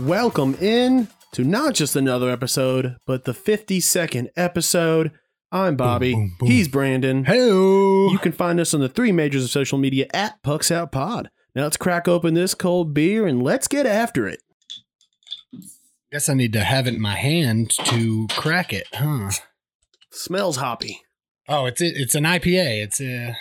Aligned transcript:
Welcome 0.00 0.54
in 0.54 1.08
to 1.32 1.44
not 1.44 1.74
just 1.74 1.94
another 1.94 2.30
episode, 2.30 2.96
but 3.06 3.24
the 3.24 3.32
52nd 3.32 4.28
episode. 4.34 5.12
I'm 5.52 5.76
Bobby. 5.76 6.14
boom, 6.14 6.36
boom. 6.38 6.48
He's 6.48 6.68
Brandon. 6.68 7.24
Hello. 7.24 8.10
You 8.10 8.18
can 8.18 8.32
find 8.32 8.58
us 8.58 8.72
on 8.72 8.80
the 8.80 8.88
three 8.88 9.12
majors 9.12 9.44
of 9.44 9.50
social 9.50 9.76
media 9.76 10.06
at 10.14 10.42
Pucks 10.42 10.70
Out 10.70 10.90
Pod. 10.90 11.28
Now 11.54 11.64
let's 11.64 11.76
crack 11.76 12.08
open 12.08 12.32
this 12.32 12.54
cold 12.54 12.94
beer 12.94 13.26
and 13.26 13.42
let's 13.42 13.68
get 13.68 13.84
after 13.84 14.26
it. 14.26 14.40
Guess 16.10 16.30
I 16.30 16.34
need 16.34 16.54
to 16.54 16.60
have 16.64 16.86
it 16.86 16.94
in 16.94 17.00
my 17.00 17.16
hand 17.16 17.70
to 17.84 18.26
crack 18.30 18.72
it, 18.72 18.86
huh? 18.94 19.30
Smells 20.10 20.56
hoppy. 20.56 21.02
Oh, 21.46 21.66
it's 21.66 21.80
it's 21.82 22.14
an 22.14 22.24
IPA. 22.24 22.84
It's 22.84 23.00
a 23.02 23.36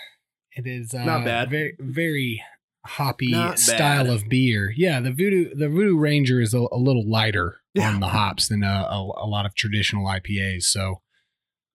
it 0.51 0.67
is 0.67 0.93
uh, 0.93 1.05
Not 1.05 1.23
bad. 1.23 1.49
Very 1.49 1.75
very 1.79 2.43
hoppy 2.89 3.33
style 3.55 4.09
of 4.11 4.27
beer. 4.29 4.73
Yeah, 4.75 4.99
the 4.99 5.11
Voodoo 5.11 5.53
the 5.55 5.69
Voodoo 5.69 5.97
Ranger 5.97 6.41
is 6.41 6.53
a, 6.53 6.65
a 6.71 6.77
little 6.77 7.09
lighter 7.09 7.57
Yeah. 7.73 7.89
on 7.89 7.99
the 7.99 8.07
hops 8.07 8.47
than 8.49 8.63
a, 8.63 8.87
a, 8.89 8.97
a 9.23 9.27
lot 9.27 9.45
of 9.45 9.55
traditional 9.55 10.05
IPAs. 10.05 10.63
So. 10.63 11.01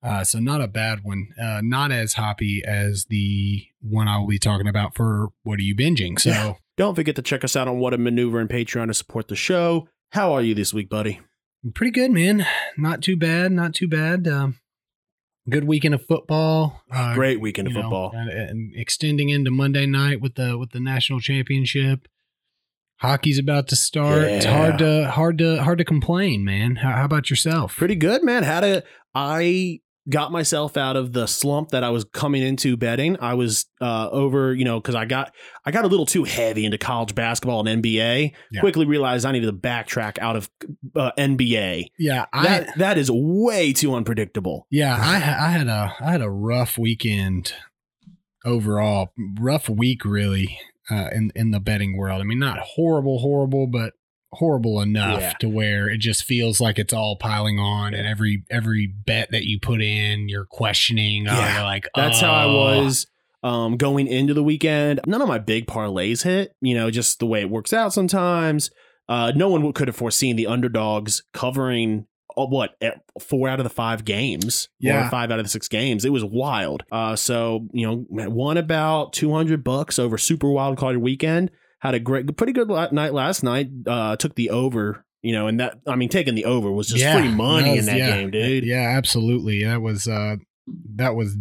Uh, 0.02 0.22
so 0.22 0.38
not 0.38 0.60
a 0.60 0.68
bad 0.68 0.98
one. 1.02 1.28
Uh, 1.42 1.62
not 1.64 1.90
as 1.90 2.12
hoppy 2.12 2.62
as 2.66 3.06
the 3.08 3.64
one 3.80 4.06
I 4.06 4.18
will 4.18 4.26
be 4.26 4.38
talking 4.38 4.68
about 4.68 4.94
for 4.94 5.28
what 5.44 5.58
are 5.58 5.62
you 5.62 5.74
binging? 5.74 6.20
So 6.20 6.28
Yeah. 6.28 6.52
Don't 6.76 6.94
forget 6.94 7.16
to 7.16 7.22
check 7.22 7.42
us 7.42 7.56
out 7.56 7.68
on 7.68 7.78
What 7.78 7.94
a 7.94 7.98
Maneuver 7.98 8.38
and 8.38 8.50
Patreon 8.50 8.88
to 8.88 8.92
support 8.94 9.28
the 9.28 9.34
show. 9.34 9.88
How 10.12 10.34
are 10.34 10.42
you 10.42 10.54
this 10.54 10.74
week, 10.74 10.90
buddy? 10.90 11.20
pretty 11.74 11.90
good, 11.92 12.10
man. 12.10 12.44
Not 12.76 13.00
too 13.00 13.16
bad. 13.16 13.50
Not 13.52 13.72
too 13.72 13.88
bad. 13.88 14.28
Um, 14.28 14.58
good 15.48 15.64
weekend 15.64 15.94
of 15.94 16.04
football. 16.06 16.82
Uh, 16.90 17.14
Great 17.14 17.40
weekend 17.40 17.68
of 17.68 17.74
know, 17.74 17.82
football. 17.82 18.12
and, 18.14 18.30
and 18.30 18.72
extending 18.76 19.28
into 19.28 19.50
Monday 19.50 19.86
night 19.86 20.20
with 20.20 20.34
the 20.34 20.56
with 20.58 20.70
the 20.70 20.80
national 20.80 21.20
championship. 21.20 22.08
Hockey's 22.98 23.38
about 23.38 23.68
to 23.68 23.76
start. 23.76 24.22
It's 24.22 24.46
hard 24.46 24.78
to 24.78 25.10
hard 25.10 25.38
to 25.38 25.62
hard 25.62 25.78
to 25.78 25.84
complain, 25.84 26.44
man. 26.44 26.76
How, 26.76 26.92
how 26.92 27.04
about 27.04 27.28
yourself? 27.28 27.76
Pretty 27.76 27.96
good, 27.96 28.22
man. 28.22 28.44
Had 28.44 28.64
a 28.64 28.82
I 29.14 29.80
got 30.08 30.30
myself 30.32 30.76
out 30.76 30.96
of 30.96 31.12
the 31.12 31.26
slump 31.26 31.70
that 31.70 31.82
I 31.82 31.90
was 31.90 32.04
coming 32.04 32.42
into 32.42 32.76
betting. 32.76 33.16
I 33.20 33.34
was 33.34 33.66
uh, 33.80 34.08
over, 34.10 34.54
you 34.54 34.64
know, 34.64 34.80
because 34.80 34.94
I 34.94 35.04
got 35.04 35.34
I 35.64 35.70
got 35.70 35.84
a 35.84 35.88
little 35.88 36.06
too 36.06 36.24
heavy 36.24 36.64
into 36.64 36.78
college 36.78 37.14
basketball 37.14 37.66
and 37.66 37.82
NBA. 37.82 38.32
Yeah. 38.50 38.60
Quickly 38.60 38.86
realized 38.86 39.24
I 39.24 39.32
needed 39.32 39.46
to 39.46 39.52
backtrack 39.52 40.18
out 40.18 40.36
of 40.36 40.50
uh, 40.94 41.12
NBA. 41.18 41.86
Yeah, 41.98 42.26
I 42.32 42.42
That 42.44 42.78
that 42.78 42.98
is 42.98 43.10
way 43.10 43.72
too 43.72 43.94
unpredictable. 43.94 44.66
yeah 44.70 44.96
I 44.98 45.14
I 45.14 45.50
had 45.50 45.68
a 45.68 45.94
I 46.00 46.10
had 46.12 46.22
a 46.22 46.30
rough 46.30 46.76
weekend 46.78 47.54
overall. 48.44 49.12
Rough 49.40 49.68
week, 49.68 50.04
really, 50.04 50.58
uh, 50.90 51.08
in 51.12 51.32
in 51.34 51.50
the 51.50 51.60
betting 51.60 51.96
world. 51.96 52.20
I 52.20 52.24
mean, 52.24 52.38
not 52.38 52.58
horrible, 52.58 53.18
horrible, 53.20 53.66
but 53.66 53.94
horrible 54.34 54.80
enough 54.80 55.20
Yeah. 55.20 55.32
to 55.40 55.48
where 55.48 55.88
it 55.88 55.98
just 55.98 56.24
feels 56.24 56.60
like 56.60 56.78
it's 56.78 56.92
all 56.92 57.16
piling 57.16 57.58
on 57.58 57.94
and 57.94 58.06
every 58.06 58.44
every 58.50 58.86
bet 58.86 59.30
that 59.32 59.44
you 59.44 59.58
put 59.60 59.80
in 59.82 60.28
you're 60.28 60.44
questioning 60.46 61.26
oh, 61.28 61.32
Yeah. 61.32 61.54
you're 61.56 61.64
like 61.64 61.88
That's 61.94 62.20
how 62.20 62.32
I 62.32 62.44
"Oh." 62.44 62.54
was 62.84 63.06
um, 63.42 63.76
going 63.76 64.06
into 64.06 64.32
the 64.32 64.42
weekend. 64.42 65.00
None 65.06 65.20
of 65.20 65.28
my 65.28 65.38
big 65.38 65.66
parlays 65.66 66.22
hit. 66.22 66.54
You 66.62 66.74
know, 66.74 66.90
just 66.90 67.18
the 67.18 67.26
way 67.26 67.40
it 67.42 67.50
works 67.50 67.72
out 67.74 67.92
sometimes. 67.92 68.70
Uh, 69.06 69.32
no 69.36 69.48
one 69.50 69.70
could 69.74 69.86
have 69.88 69.96
foreseen 69.96 70.36
the 70.36 70.46
underdogs 70.46 71.22
covering 71.34 72.06
uh, 72.38 72.46
what 72.46 72.70
four 73.20 73.46
out 73.50 73.60
of 73.60 73.64
the 73.64 73.70
five 73.70 74.06
games, 74.06 74.70
Yeah. 74.80 75.06
or 75.06 75.10
five 75.10 75.30
out 75.30 75.38
of 75.38 75.44
the 75.44 75.50
six 75.50 75.68
games. 75.68 76.06
It 76.06 76.10
was 76.12 76.24
wild. 76.24 76.84
Uh, 76.90 77.16
so 77.16 77.68
you 77.74 77.86
know, 77.86 78.06
won 78.08 78.56
about 78.56 79.12
two 79.12 79.30
hundred 79.34 79.62
bucks 79.62 79.98
over 79.98 80.16
Super 80.16 80.48
Wild 80.50 80.78
Card 80.78 80.96
Weekend. 80.96 81.50
Had 81.84 81.94
a 81.94 82.00
great, 82.00 82.36
pretty 82.36 82.52
good 82.54 82.68
night 82.92 83.12
last 83.14 83.42
night. 83.44 83.68
Uh, 83.86 84.16
took 84.16 84.34
the 84.34 84.50
over. 84.50 85.04
You 85.22 85.32
know, 85.32 85.46
and 85.46 85.60
that 85.60 85.78
I 85.86 85.94
mean, 85.96 86.08
taking 86.10 86.34
the 86.34 86.44
over 86.46 86.70
was 86.72 86.88
just 86.88 87.00
Yeah, 87.00 87.18
free 87.18 87.28
money 87.30 87.70
that 87.74 87.78
in 87.78 87.86
that 87.86 87.96
yeah. 87.96 88.16
game, 88.16 88.30
dude. 88.30 88.64
yeah 88.64 88.94
absolutely 88.96 89.64
that 89.64 89.80
was 89.80 90.06
uh 90.06 90.36
that 90.96 91.14
was 91.14 91.36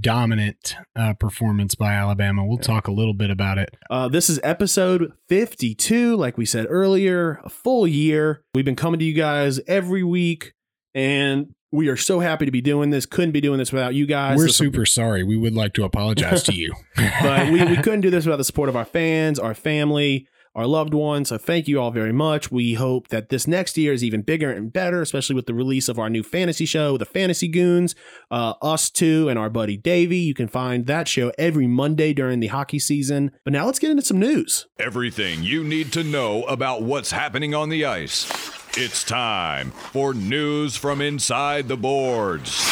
dominant 0.00 0.74
uh 0.96 1.14
performance 1.14 1.74
by 1.76 1.92
Alabama 1.92 2.44
we'll 2.44 2.58
talk 2.58 2.86
a 2.88 2.92
little 2.92 3.14
bit 3.14 3.30
about 3.30 3.58
it 3.58 3.76
Uh, 3.88 4.08
this 4.08 4.30
is 4.30 4.40
episode 4.42 5.12
52, 5.28 6.16
like 6.16 6.38
we 6.38 6.44
said 6.44 6.66
earlier, 6.68 7.40
a 7.44 7.48
full 7.48 7.86
year. 7.86 8.42
We've 8.54 8.64
been 8.64 8.76
coming 8.76 8.98
to 9.00 9.04
you 9.04 9.14
guys 9.14 9.60
every 9.68 10.02
week, 10.02 10.52
and 10.94 11.54
we 11.72 11.88
are 11.88 11.96
so 11.96 12.20
happy 12.20 12.44
to 12.46 12.50
be 12.50 12.60
doing 12.60 12.90
this. 12.90 13.06
Couldn't 13.06 13.32
be 13.32 13.40
doing 13.40 13.58
this 13.58 13.72
without 13.72 13.94
you 13.94 14.06
guys. 14.06 14.36
we're 14.38 14.46
This- 14.46 14.56
super 14.56 14.86
sorry 14.86 15.22
we 15.22 15.36
would 15.36 15.54
like 15.54 15.72
to 15.74 15.84
apologize 15.84 16.42
to 16.44 16.54
you 16.54 16.74
but 17.22 17.50
we, 17.52 17.64
we 17.64 17.76
couldn't 17.76 18.00
do 18.00 18.10
this 18.10 18.24
without 18.26 18.36
the 18.38 18.44
support 18.44 18.68
of 18.68 18.76
our 18.76 18.84
fans, 18.84 19.38
our 19.38 19.54
family, 19.54 20.26
our 20.56 20.66
loved 20.66 20.94
ones. 20.94 21.28
So 21.28 21.38
thank 21.38 21.68
you 21.68 21.80
all 21.80 21.92
very 21.92 22.12
much. 22.12 22.50
We 22.50 22.74
hope 22.74 23.06
that 23.08 23.28
this 23.28 23.46
next 23.46 23.78
year 23.78 23.92
is 23.92 24.02
even 24.02 24.22
bigger 24.22 24.50
and 24.50 24.72
better, 24.72 25.00
especially 25.00 25.36
with 25.36 25.46
the 25.46 25.54
release 25.54 25.88
of 25.88 25.96
our 25.96 26.10
new 26.10 26.24
fantasy 26.24 26.66
show, 26.66 26.96
The 26.98 27.04
Fantasy 27.04 27.46
Goons, 27.46 27.94
uh, 28.32 28.54
us 28.60 28.90
two, 28.90 29.28
and 29.28 29.38
our 29.38 29.48
buddy 29.48 29.76
Davey. 29.76 30.18
You 30.18 30.34
can 30.34 30.48
find 30.48 30.86
that 30.86 31.06
show 31.06 31.30
every 31.38 31.68
Monday 31.68 32.12
during 32.12 32.40
the 32.40 32.48
hockey 32.48 32.80
season. 32.80 33.30
But 33.44 33.52
now 33.52 33.66
let's 33.66 33.78
get 33.78 33.92
into 33.92 34.02
some 34.02 34.18
news. 34.18 34.66
Everything 34.80 35.44
you 35.44 35.62
need 35.62 35.92
to 35.92 36.02
know 36.02 36.42
about 36.44 36.82
what's 36.82 37.12
happening 37.12 37.54
on 37.54 37.68
the 37.68 37.84
ice. 37.84 38.24
It's 38.76 39.02
time 39.02 39.72
for 39.72 40.14
news 40.14 40.76
from 40.76 41.00
inside 41.00 41.66
the 41.66 41.76
boards. 41.76 42.64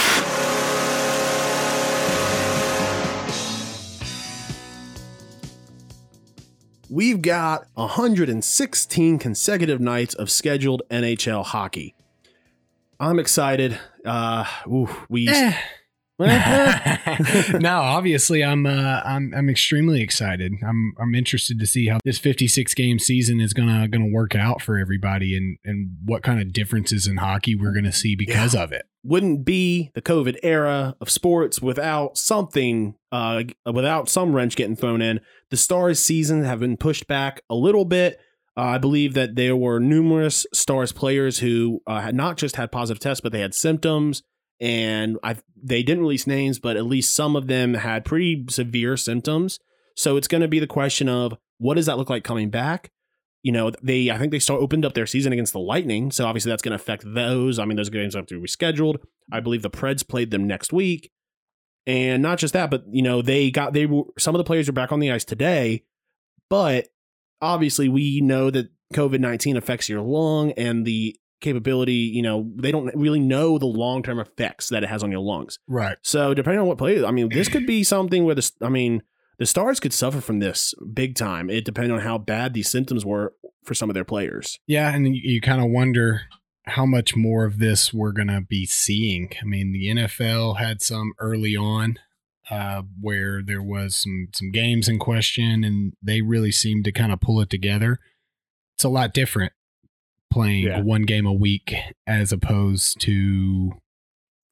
We've 6.89 7.21
got 7.21 7.67
116 7.75 9.19
consecutive 9.19 9.81
nights 9.81 10.15
of 10.15 10.31
scheduled 10.31 10.83
NHL 10.89 11.45
hockey. 11.45 11.97
I'm 13.01 13.19
excited. 13.19 13.77
Uh, 14.05 14.45
ooh, 14.69 14.89
we. 15.09 15.29
Eh. 15.29 15.53
No, 17.61 17.81
obviously 17.81 18.45
I'm 18.45 18.67
uh, 18.67 19.01
I'm 19.05 19.33
I'm 19.37 19.49
extremely 19.49 20.03
excited. 20.03 20.53
I'm 20.67 20.93
I'm 21.01 21.15
interested 21.15 21.59
to 21.61 21.67
see 21.67 21.87
how 21.89 21.99
this 22.05 22.19
56 22.19 22.75
game 22.75 22.99
season 22.99 23.41
is 23.41 23.53
gonna 23.53 23.89
gonna 23.89 24.11
work 24.13 24.35
out 24.35 24.61
for 24.63 24.79
everybody 24.79 25.37
and 25.37 25.59
and 25.65 25.91
what 26.05 26.23
kind 26.23 26.41
of 26.41 26.53
differences 26.53 27.07
in 27.07 27.17
hockey 27.19 27.55
we're 27.55 27.73
gonna 27.73 27.93
see 27.93 28.15
because 28.17 28.55
of 28.55 28.73
it. 28.73 28.87
wouldn't 29.05 29.45
be 29.45 29.91
the 29.95 30.03
COVID 30.03 30.37
era 30.43 30.97
of 31.01 31.09
sports 31.11 31.63
without 31.63 32.19
something, 32.19 32.95
uh, 33.13 33.45
without 33.73 34.09
some 34.09 34.33
wrench 34.35 34.57
getting 34.57 34.77
thrown 34.77 35.01
in. 35.01 35.21
The 35.51 35.57
Stars 35.57 35.99
season 36.01 36.45
have 36.45 36.61
been 36.61 36.77
pushed 36.77 37.07
back 37.07 37.41
a 37.49 37.55
little 37.55 37.85
bit. 37.85 38.19
Uh, 38.57 38.63
I 38.63 38.79
believe 38.79 39.15
that 39.15 39.37
there 39.37 39.57
were 39.57 39.79
numerous 39.79 40.47
Stars 40.53 40.93
players 40.93 41.39
who 41.39 41.81
uh, 41.87 42.01
had 42.01 42.15
not 42.15 42.37
just 42.37 42.57
had 42.57 42.73
positive 42.73 43.01
tests, 43.01 43.21
but 43.21 43.33
they 43.33 43.41
had 43.41 43.55
symptoms. 43.55 44.23
And 44.61 45.19
I, 45.23 45.37
they 45.63 45.83
didn't 45.83 46.03
release 46.03 46.27
names, 46.27 46.59
but 46.59 46.77
at 46.77 46.85
least 46.85 47.15
some 47.15 47.37
of 47.37 47.47
them 47.47 47.75
had 47.75 48.05
pretty 48.05 48.45
severe 48.51 48.97
symptoms. 48.97 49.61
So 49.97 50.17
it's 50.17 50.29
going 50.29 50.41
to 50.41 50.49
be 50.49 50.59
the 50.59 50.67
question 50.67 51.09
of 51.09 51.35
what 51.59 51.75
does 51.75 51.87
that 51.87 51.99
look 51.99 52.11
like 52.11 52.25
coming 52.25 52.51
back? 52.51 52.91
You 53.43 53.53
know, 53.53 53.71
they 53.83 54.11
I 54.11 54.19
think 54.19 54.33
they 54.33 54.41
start 54.41 54.61
opened 54.61 54.85
up 54.85 54.95
their 54.95 55.07
season 55.07 55.33
against 55.33 55.53
the 55.53 55.61
Lightning, 55.61 56.11
so 56.11 56.27
obviously 56.27 56.51
that's 56.51 56.63
going 56.63 56.77
to 56.77 56.83
affect 56.83 57.05
those. 57.07 57.59
I 57.59 57.65
mean, 57.65 57.77
those 57.77 57.89
games 57.89 58.15
have 58.15 58.27
to 58.27 58.41
be 58.41 58.47
rescheduled. 58.47 58.97
I 59.33 59.41
believe 59.41 59.63
the 59.63 59.71
Preds 59.71 60.07
played 60.07 60.33
them 60.33 60.47
next 60.47 60.73
week, 60.73 61.11
and 61.87 62.21
not 62.21 62.39
just 62.39 62.53
that, 62.55 62.71
but 62.71 62.85
you 62.91 63.03
know 63.03 63.23
they 63.23 63.51
got 63.51 63.75
they 63.75 63.87
were 63.87 64.05
some 64.19 64.35
of 64.35 64.39
the 64.39 64.45
players 64.45 64.69
are 64.69 64.73
back 64.73 64.91
on 64.91 64.99
the 64.99 65.13
ice 65.13 65.25
today, 65.25 65.85
but 66.51 66.89
obviously 67.41 67.89
we 67.89 68.21
know 68.21 68.51
that 68.51 68.71
COVID 68.93 69.21
nineteen 69.21 69.57
affects 69.57 69.89
your 69.89 70.03
lung 70.03 70.53
and 70.53 70.85
the 70.85 71.17
capability. 71.41 71.93
You 71.93 72.23
know 72.23 72.51
they 72.57 72.73
don't 72.73 72.95
really 72.95 73.21
know 73.21 73.59
the 73.59 73.67
long 73.67 74.03
term 74.03 74.19
effects 74.19 74.69
that 74.69 74.83
it 74.83 74.89
has 74.89 75.03
on 75.03 75.11
your 75.11 75.21
lungs. 75.21 75.59
Right. 75.67 75.97
So 76.03 76.35
depending 76.35 76.61
on 76.61 76.67
what 76.67 76.79
player, 76.79 77.05
I 77.05 77.11
mean, 77.11 77.29
this 77.29 77.49
could 77.49 77.67
be 77.67 77.85
something 77.85 78.25
where 78.25 78.35
the 78.35 78.51
I 78.63 78.69
mean 78.69 79.03
the 79.39 79.47
Stars 79.47 79.81
could 79.81 79.93
suffer 79.93 80.21
from 80.21 80.41
this 80.41 80.75
big 80.93 81.15
time. 81.15 81.49
It 81.49 81.65
depending 81.65 81.93
on 81.93 82.01
how 82.01 82.19
bad 82.19 82.55
these 82.55 82.69
symptoms 82.69 83.05
were 83.05 83.35
for 83.65 83.75
some 83.75 83.91
of 83.91 83.95
their 83.95 84.05
players. 84.05 84.59
Yeah, 84.67 84.95
and 84.95 85.15
you, 85.15 85.35
you 85.35 85.41
kind 85.41 85.63
of 85.63 85.71
wonder 85.71 86.23
how 86.67 86.85
much 86.85 87.17
more 87.17 87.45
of 87.45 87.59
this 87.59 87.95
we're 87.95 88.13
going 88.13 88.29
to 88.29 88.43
be 88.43 88.67
seeing. 88.67 89.31
I 89.41 89.45
mean, 89.45 89.73
the 89.73 89.87
NFL 89.87 90.59
had 90.59 90.83
some 90.83 91.13
early 91.19 91.57
on 91.57 91.99
uh, 92.51 92.83
where 93.01 93.43
there 93.43 93.63
was 93.63 93.97
some 93.97 94.29
some 94.35 94.51
games 94.51 94.89
in 94.89 94.99
question, 94.99 95.65
and 95.65 95.93
they 96.03 96.21
really 96.21 96.53
seemed 96.53 96.85
to 96.85 96.93
kind 96.93 97.13
of 97.13 97.21
pull 97.21 97.41
it 97.41 97.51
together. 97.51 98.01
it's 98.75 98.85
a 98.85 98.89
lot 98.89 99.15
different 99.15 99.53
playing 100.39 100.65
Yeah. 100.65 100.81
one 100.83 101.03
game 101.03 101.27
a 101.27 101.33
week 101.33 101.75
as 102.07 102.33
opposed 102.33 103.01
to 103.03 103.73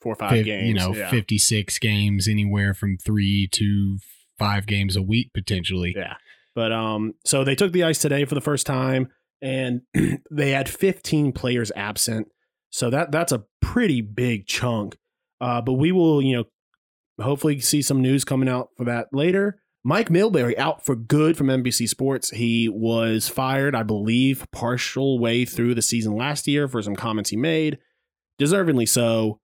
Four 0.01 0.13
or 0.13 0.17
five 0.17 0.31
fif- 0.31 0.45
games. 0.47 0.69
you 0.69 0.75
know 0.75 0.93
yeah. 0.95 1.11
56 1.11 1.79
games 1.79 2.29
anywhere 2.29 2.75
from 2.75 2.97
3 2.99 3.49
to 3.53 3.99
5 4.39 4.67
games 4.67 4.97
a 4.97 5.03
week 5.03 5.31
potentially. 5.33 5.95
Yeah. 5.97 6.15
But 6.55 6.73
um, 6.73 7.15
so 7.25 7.45
they 7.45 7.55
took 7.55 7.73
the 7.73 7.85
ice 7.85 7.99
today 7.99 8.25
for 8.25 8.35
the 8.35 8.41
first 8.41 8.67
time, 8.67 9.09
and 9.43 9.83
they 10.31 10.51
had 10.53 10.69
15 10.69 11.33
players 11.33 11.71
absent. 11.77 12.29
So 12.71 12.89
that 12.91 13.13
that's 13.13 13.33
a 13.33 13.45
pretty 13.61 14.01
big 14.01 14.47
chunk. 14.47 14.97
Uh, 15.41 15.61
but 15.61 15.75
we 15.75 15.93
will, 15.93 16.23
you 16.23 16.37
know, 16.37 16.45
hopefully 17.23 17.61
see 17.61 17.83
some 17.83 18.01
news 18.01 18.25
coming 18.25 18.49
out 18.49 18.69
for 18.77 18.85
that 18.85 19.09
later. 19.13 19.61
Mike 19.87 20.09
Milbury 20.09 20.59
out 20.59 20.85
for 20.85 20.97
good 20.97 21.37
from 21.37 21.47
NBC 21.47 21.89
Sports. 21.89 22.31
He 22.31 22.69
was 22.69 23.29
fired, 23.29 23.77
I 23.77 23.85
believe, 23.85 24.45
partial 24.51 25.21
way 25.21 25.45
through 25.45 25.77
the 25.77 25.83
season 25.83 26.17
last 26.17 26.49
year 26.49 26.67
for 26.67 26.83
some 26.83 26.97
comments 26.97 27.31
he 27.31 27.37
made, 27.37 27.79
deservingly 28.37 28.89
so. 28.89 29.39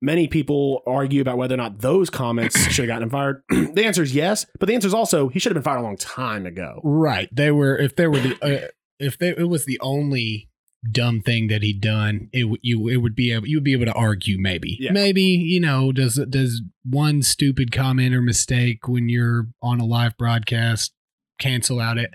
Many 0.00 0.28
people 0.28 0.82
argue 0.86 1.20
about 1.20 1.38
whether 1.38 1.54
or 1.54 1.56
not 1.56 1.80
those 1.80 2.08
comments 2.08 2.56
should 2.70 2.84
have 2.84 2.86
gotten 2.86 3.02
him 3.02 3.10
fired. 3.10 3.42
the 3.48 3.84
answer 3.84 4.04
is 4.04 4.14
yes, 4.14 4.46
but 4.60 4.68
the 4.68 4.76
answer 4.76 4.86
is 4.86 4.94
also 4.94 5.26
he 5.26 5.40
should 5.40 5.50
have 5.50 5.60
been 5.60 5.68
fired 5.68 5.80
a 5.80 5.82
long 5.82 5.96
time 5.96 6.46
ago. 6.46 6.80
Right. 6.84 7.28
They 7.32 7.50
were 7.50 7.76
if 7.76 7.96
they 7.96 8.06
were 8.06 8.20
the 8.20 8.36
uh, 8.40 8.68
if 9.00 9.18
they, 9.18 9.30
it 9.30 9.48
was 9.48 9.64
the 9.64 9.80
only 9.80 10.49
dumb 10.88 11.20
thing 11.20 11.48
that 11.48 11.62
he'd 11.62 11.80
done, 11.80 12.28
it 12.32 12.44
would 12.44 12.60
you 12.62 12.88
it 12.88 12.96
would 12.96 13.14
be 13.14 13.32
able 13.32 13.46
you 13.46 13.58
would 13.58 13.64
be 13.64 13.72
able 13.72 13.86
to 13.86 13.92
argue 13.92 14.38
maybe. 14.38 14.76
Yeah. 14.80 14.92
Maybe, 14.92 15.22
you 15.22 15.60
know, 15.60 15.92
does 15.92 16.14
does 16.28 16.62
one 16.84 17.22
stupid 17.22 17.72
comment 17.72 18.14
or 18.14 18.22
mistake 18.22 18.88
when 18.88 19.08
you're 19.08 19.48
on 19.62 19.80
a 19.80 19.84
live 19.84 20.16
broadcast 20.16 20.92
cancel 21.38 21.80
out 21.80 21.98
it 21.98 22.14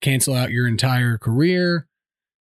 cancel 0.00 0.34
out 0.34 0.50
your 0.50 0.66
entire 0.66 1.18
career? 1.18 1.88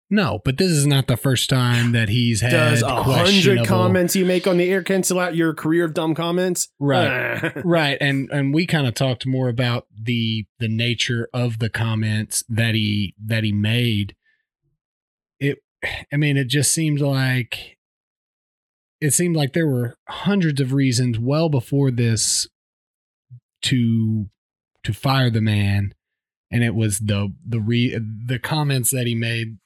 No, 0.07 0.39
but 0.45 0.57
this 0.57 0.69
is 0.69 0.85
not 0.85 1.07
the 1.07 1.17
first 1.17 1.49
time 1.49 1.91
that 1.93 2.09
he's 2.09 2.41
had 2.41 2.51
Does 2.51 2.83
a 2.83 3.03
hundred 3.03 3.65
comments 3.65 4.15
you 4.15 4.23
make 4.23 4.45
on 4.45 4.57
the 4.57 4.69
air 4.69 4.83
cancel 4.83 5.19
out 5.19 5.35
your 5.35 5.53
career 5.53 5.83
of 5.83 5.95
dumb 5.95 6.13
comments? 6.13 6.69
Right. 6.79 7.51
right 7.65 7.97
and 7.99 8.29
and 8.31 8.53
we 8.53 8.67
kind 8.67 8.87
of 8.87 8.93
talked 8.93 9.25
more 9.25 9.49
about 9.49 9.87
the 9.99 10.45
the 10.59 10.67
nature 10.67 11.27
of 11.33 11.57
the 11.59 11.69
comments 11.69 12.43
that 12.49 12.75
he 12.75 13.15
that 13.23 13.43
he 13.43 13.51
made 13.51 14.15
i 16.11 16.17
mean 16.17 16.37
it 16.37 16.47
just 16.47 16.71
seemed 16.71 16.99
like 16.99 17.77
it 19.01 19.11
seemed 19.11 19.35
like 19.35 19.53
there 19.53 19.67
were 19.67 19.95
hundreds 20.07 20.59
of 20.61 20.73
reasons 20.73 21.19
well 21.19 21.49
before 21.49 21.91
this 21.91 22.47
to 23.61 24.29
to 24.83 24.93
fire 24.93 25.29
the 25.29 25.41
man 25.41 25.93
and 26.51 26.63
it 26.63 26.75
was 26.75 26.99
the 26.99 27.33
the 27.45 27.59
re 27.59 27.97
the 28.25 28.39
comments 28.39 28.91
that 28.91 29.07
he 29.07 29.15
made 29.15 29.57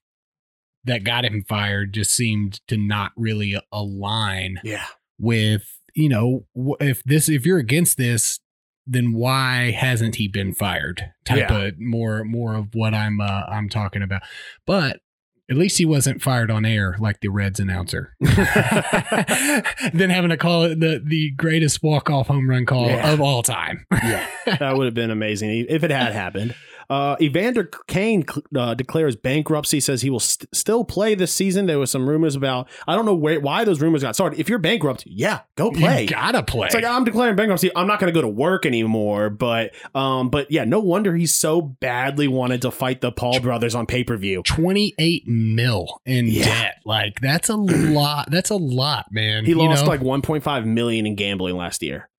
that 0.85 1.03
got 1.03 1.25
him 1.25 1.43
fired 1.47 1.93
just 1.93 2.11
seemed 2.11 2.65
to 2.67 2.77
not 2.77 3.11
really 3.17 3.59
align 3.71 4.59
yeah. 4.63 4.85
with 5.19 5.63
you 5.93 6.07
know 6.09 6.45
if 6.79 7.03
this 7.03 7.27
if 7.27 7.45
you're 7.45 7.57
against 7.57 7.97
this 7.97 8.39
then 8.87 9.11
why 9.13 9.71
hasn't 9.71 10.15
he 10.15 10.27
been 10.27 10.53
fired 10.53 11.11
type 11.25 11.49
Yeah. 11.49 11.65
of 11.65 11.79
more 11.79 12.23
more 12.23 12.55
of 12.55 12.73
what 12.73 12.93
i'm 12.93 13.19
uh, 13.19 13.43
i'm 13.49 13.67
talking 13.69 14.01
about 14.01 14.21
but 14.65 15.01
at 15.49 15.57
least 15.57 15.77
he 15.77 15.85
wasn't 15.85 16.21
fired 16.21 16.51
on 16.51 16.65
air 16.65 16.95
like 16.99 17.21
the 17.21 17.27
Reds 17.29 17.59
announcer. 17.59 18.13
then 18.19 20.09
having 20.09 20.29
to 20.29 20.37
call 20.37 20.63
it 20.63 20.79
the 20.79 21.01
the 21.03 21.31
greatest 21.31 21.81
walk 21.83 22.09
off 22.09 22.27
home 22.27 22.49
run 22.49 22.65
call 22.65 22.87
Yeah. 22.87 23.11
of 23.11 23.21
all 23.21 23.43
time. 23.43 23.85
Yeah. 23.91 24.25
that 24.45 24.75
would 24.77 24.85
have 24.85 24.93
been 24.93 25.11
amazing 25.11 25.65
if 25.69 25.83
it 25.83 25.91
had 25.91 26.13
happened. 26.13 26.55
Uh, 26.89 27.15
Evander 27.21 27.69
Kane 27.87 28.25
uh, 28.55 28.73
declares 28.73 29.15
bankruptcy. 29.15 29.79
Says 29.79 30.01
he 30.01 30.09
will 30.09 30.19
st- 30.19 30.49
still 30.55 30.83
play 30.83 31.13
this 31.15 31.31
season. 31.31 31.67
There 31.67 31.77
was 31.79 31.91
some 31.91 32.09
rumors 32.09 32.35
about. 32.35 32.67
I 32.87 32.95
don't 32.95 33.05
know 33.05 33.13
where 33.13 33.39
why 33.39 33.63
those 33.63 33.79
rumors 33.81 34.01
got 34.01 34.15
started. 34.15 34.39
If 34.39 34.49
you're 34.49 34.57
bankrupt, 34.59 35.03
yeah, 35.05 35.41
go 35.55 35.71
play. 35.71 36.03
You 36.03 36.09
gotta 36.09 36.41
play. 36.43 36.65
It's 36.67 36.75
like 36.75 36.83
I'm 36.85 37.03
declaring 37.03 37.35
bankruptcy. 37.35 37.69
I'm 37.75 37.85
not 37.87 37.99
going 37.99 38.11
to 38.11 38.17
go 38.17 38.21
to 38.21 38.27
work 38.27 38.65
anymore. 38.65 39.29
But 39.29 39.75
um, 39.93 40.29
but 40.29 40.49
yeah, 40.51 40.63
no 40.65 40.79
wonder 40.79 41.15
he 41.15 41.25
so 41.27 41.61
badly 41.61 42.27
wanted 42.27 42.61
to 42.63 42.71
fight 42.71 43.01
the 43.01 43.11
Paul 43.11 43.39
brothers 43.39 43.75
on 43.75 43.85
pay 43.85 44.03
per 44.03 44.17
view. 44.17 44.41
28 44.43 45.27
mil 45.27 46.01
in 46.05 46.25
Yeah. 46.27 46.45
debt. 46.45 46.75
Like 46.85 47.19
that's 47.21 47.49
a 47.49 47.55
lot. 47.57 48.31
That's 48.31 48.49
a 48.49 48.55
lot, 48.55 49.07
man. 49.11 49.45
He 49.45 49.51
You 49.51 49.57
lost 49.59 49.83
know? 49.83 49.89
like 49.89 50.01
1.5 50.01 50.65
million 50.65 51.05
in 51.05 51.15
gambling 51.15 51.55
last 51.55 51.83
year. 51.83 52.09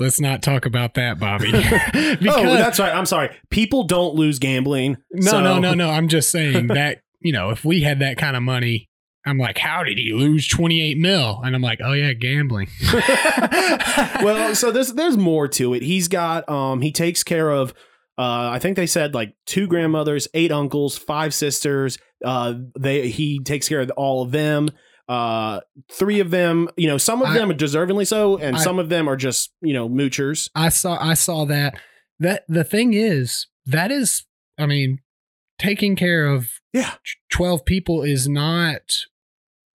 Let's 0.00 0.20
not 0.20 0.42
talk 0.42 0.66
about 0.66 0.94
that, 0.94 1.18
Bobby. 1.18 1.50
oh, 1.54 2.54
that's 2.56 2.78
right. 2.78 2.94
I'm 2.94 3.06
sorry. 3.06 3.30
People 3.50 3.84
don't 3.84 4.14
lose 4.14 4.38
gambling. 4.38 4.96
no, 5.12 5.30
so- 5.30 5.40
no, 5.40 5.58
no, 5.58 5.74
no. 5.74 5.90
I'm 5.90 6.08
just 6.08 6.30
saying 6.30 6.68
that 6.68 6.98
you 7.20 7.32
know 7.32 7.50
if 7.50 7.64
we 7.64 7.82
had 7.82 8.00
that 8.00 8.16
kind 8.18 8.36
of 8.36 8.42
money, 8.42 8.88
I'm 9.24 9.38
like, 9.38 9.58
how 9.58 9.82
did 9.82 9.98
he 9.98 10.12
lose 10.12 10.46
28 10.48 10.98
mil? 10.98 11.40
And 11.42 11.54
I'm 11.56 11.62
like, 11.62 11.80
oh 11.82 11.92
yeah, 11.92 12.12
gambling. 12.12 12.68
well, 14.22 14.54
so 14.54 14.70
there's 14.70 14.92
there's 14.94 15.16
more 15.16 15.48
to 15.48 15.74
it. 15.74 15.82
He's 15.82 16.08
got 16.08 16.48
um 16.48 16.80
he 16.82 16.92
takes 16.92 17.22
care 17.24 17.50
of 17.50 17.70
uh 18.18 18.50
I 18.50 18.58
think 18.58 18.76
they 18.76 18.86
said 18.86 19.14
like 19.14 19.34
two 19.46 19.66
grandmothers, 19.66 20.28
eight 20.34 20.52
uncles, 20.52 20.96
five 20.96 21.34
sisters. 21.34 21.98
Uh 22.24 22.54
they 22.78 23.08
he 23.08 23.40
takes 23.40 23.68
care 23.68 23.80
of 23.80 23.90
all 23.96 24.22
of 24.22 24.30
them. 24.32 24.70
Uh 25.08 25.60
three 25.90 26.18
of 26.20 26.30
them, 26.30 26.68
you 26.76 26.88
know, 26.88 26.98
some 26.98 27.22
of 27.22 27.28
I- 27.28 27.34
them 27.34 27.50
are 27.50 27.54
deservingly 27.54 28.06
so 28.06 28.36
and 28.38 28.56
I- 28.56 28.60
some 28.60 28.78
of 28.78 28.88
them 28.88 29.08
are 29.08 29.16
just, 29.16 29.52
you 29.60 29.72
know, 29.72 29.88
moochers. 29.88 30.50
I 30.54 30.68
saw, 30.68 30.98
I 31.00 31.14
saw 31.14 31.44
that. 31.46 31.78
That 32.18 32.44
the 32.48 32.64
thing 32.64 32.92
is, 32.94 33.46
that 33.66 33.90
is, 33.92 34.24
I 34.58 34.66
mean, 34.66 35.00
taking 35.58 35.96
care 35.96 36.26
of 36.26 36.48
Yeah. 36.72 36.94
12 37.30 37.64
people 37.64 38.02
is 38.02 38.26
not 38.28 38.80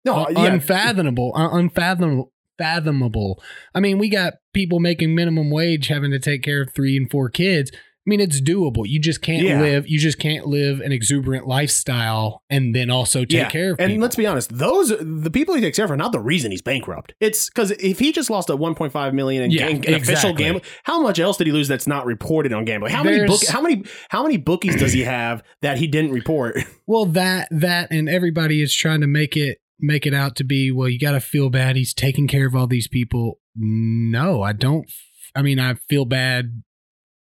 No, 0.05 0.27
yeah. 0.29 0.45
unfathomable, 0.53 1.31
un- 1.35 1.59
unfathomable. 1.59 2.33
Fathomable. 2.57 3.41
I 3.73 3.79
mean, 3.79 3.97
we 3.99 4.09
got 4.09 4.33
people 4.53 4.79
making 4.81 5.15
minimum 5.15 5.49
wage 5.49 5.87
having 5.87 6.11
to 6.11 6.19
take 6.19 6.43
care 6.43 6.61
of 6.63 6.73
three 6.73 6.97
and 6.97 7.09
four 7.09 7.29
kids. 7.29 7.71
I 8.07 8.09
mean, 8.09 8.21
it's 8.21 8.41
doable. 8.41 8.87
You 8.87 8.97
just 8.99 9.21
can't 9.21 9.43
Yeah. 9.45 9.61
live. 9.61 9.87
You 9.87 9.99
just 9.99 10.17
can't 10.17 10.47
live 10.47 10.79
an 10.79 10.91
exuberant 10.91 11.45
lifestyle 11.47 12.41
and 12.49 12.73
then 12.73 12.89
also 12.89 13.19
take 13.21 13.31
yeah. 13.33 13.49
care 13.49 13.73
of 13.73 13.79
and 13.79 13.89
people. 13.91 14.01
let's 14.01 14.15
be 14.15 14.25
honest, 14.25 14.57
those 14.57 14.91
the 14.99 15.29
people 15.29 15.53
he 15.53 15.61
takes 15.61 15.75
care 15.75 15.85
of 15.85 15.91
are 15.91 15.97
not 15.97 16.11
the 16.11 16.19
reason 16.19 16.49
he's 16.49 16.61
bankrupt. 16.61 17.13
It's 17.19 17.49
because 17.49 17.71
if 17.71 17.99
he 17.99 18.11
just 18.11 18.29
lost 18.29 18.49
a 18.49 18.55
1.5 18.57 19.13
million 19.13 19.43
in, 19.43 19.51
Yeah, 19.51 19.67
in- 19.67 19.83
in 19.83 19.93
official 19.93 20.13
exactly. 20.31 20.43
gambling, 20.43 20.63
how 20.85 21.01
much 21.01 21.19
else 21.19 21.37
did 21.37 21.45
he 21.47 21.53
lose 21.53 21.67
that's 21.67 21.87
not 21.87 22.05
reported 22.05 22.51
on 22.53 22.65
gambling? 22.65 22.93
How 22.93 23.03
many 23.03 23.25
book, 23.27 23.41
how 23.47 23.61
many 23.61 23.83
how 24.09 24.23
many 24.23 24.37
bookies 24.37 24.75
does 24.77 24.93
he 24.93 25.01
have 25.03 25.43
that 25.61 25.77
he 25.77 25.85
didn't 25.87 26.11
report? 26.11 26.57
Well, 26.87 27.05
that 27.05 27.49
that 27.51 27.91
and 27.91 28.09
everybody 28.09 28.63
is 28.63 28.73
trying 28.73 29.01
to 29.01 29.07
make 29.07 29.37
it 29.37 29.59
make 29.79 30.07
it 30.07 30.13
out 30.15 30.35
to 30.37 30.43
be 30.43 30.71
well. 30.71 30.89
You 30.89 30.97
got 30.97 31.11
to 31.11 31.19
feel 31.19 31.51
bad. 31.51 31.75
He's 31.75 31.93
taking 31.93 32.27
care 32.27 32.47
of 32.47 32.55
all 32.55 32.65
these 32.65 32.87
people. 32.87 33.39
No, 33.55 34.41
I 34.41 34.53
don't. 34.53 34.89
I 35.35 35.43
mean, 35.43 35.59
I 35.59 35.75
feel 35.75 36.05
bad 36.05 36.63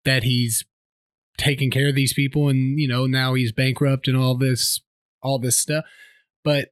that 0.09 0.23
he's 0.25 0.65
taking 1.37 1.71
care 1.71 1.88
of 1.91 1.95
these 1.95 2.12
people, 2.15 2.49
and 2.49 2.81
you 2.81 2.88
know 2.88 3.07
now 3.07 3.35
he's 3.35 3.53
bankrupt 3.53 4.09
and 4.09 4.17
all 4.17 4.37
this 4.37 4.81
all 5.23 5.38
this 5.38 5.59
stuff. 5.59 5.85
But 6.43 6.71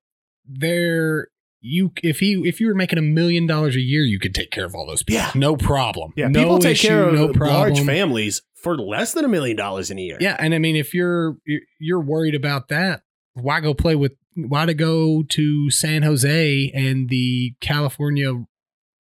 there, 0.49 1.29
you 1.61 1.93
if 2.03 2.21
he 2.21 2.35
if 2.49 2.61
you 2.61 2.69
were 2.69 2.75
making 2.75 2.99
a 2.99 3.03
million 3.03 3.47
dollars 3.47 3.77
a 3.77 3.81
year, 3.81 4.03
you 4.03 4.19
could 4.19 4.35
take 4.35 4.51
care 4.51 4.65
of 4.65 4.75
all 4.75 4.87
those 4.87 5.03
people. 5.03 5.21
Yeah. 5.23 5.31
no 5.35 5.57
problem. 5.57 6.13
Yeah, 6.17 6.29
no 6.29 6.41
people 6.41 6.59
take 6.59 6.73
issue, 6.73 6.89
care 6.89 7.09
of 7.09 7.15
no 7.15 7.27
large 7.27 7.81
families 7.81 8.43
for 8.55 8.77
less 8.77 9.13
than 9.13 9.25
a 9.25 9.29
million 9.29 9.57
dollars 9.57 9.91
in 9.91 9.99
a 9.99 10.03
year. 10.03 10.17
Yeah, 10.21 10.37
and 10.39 10.55
I 10.55 10.59
mean, 10.59 10.77
if 10.77 10.95
you're 10.95 11.37
you're- 11.47 11.67
you're 11.79 12.01
worried 12.01 12.35
about 12.35 12.69
that, 12.69 13.03
why 13.35 13.61
go 13.61 13.75
play 13.75 13.95
with? 13.95 14.13
Why 14.35 14.67
to 14.67 14.75
go 14.75 15.23
to 15.23 15.71
San 15.71 16.03
Jose 16.03 16.71
and 16.75 17.09
the 17.09 17.55
California, 17.61 18.33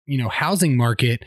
you 0.06 0.18
know, 0.18 0.28
housing 0.28 0.76
market? 0.76 1.24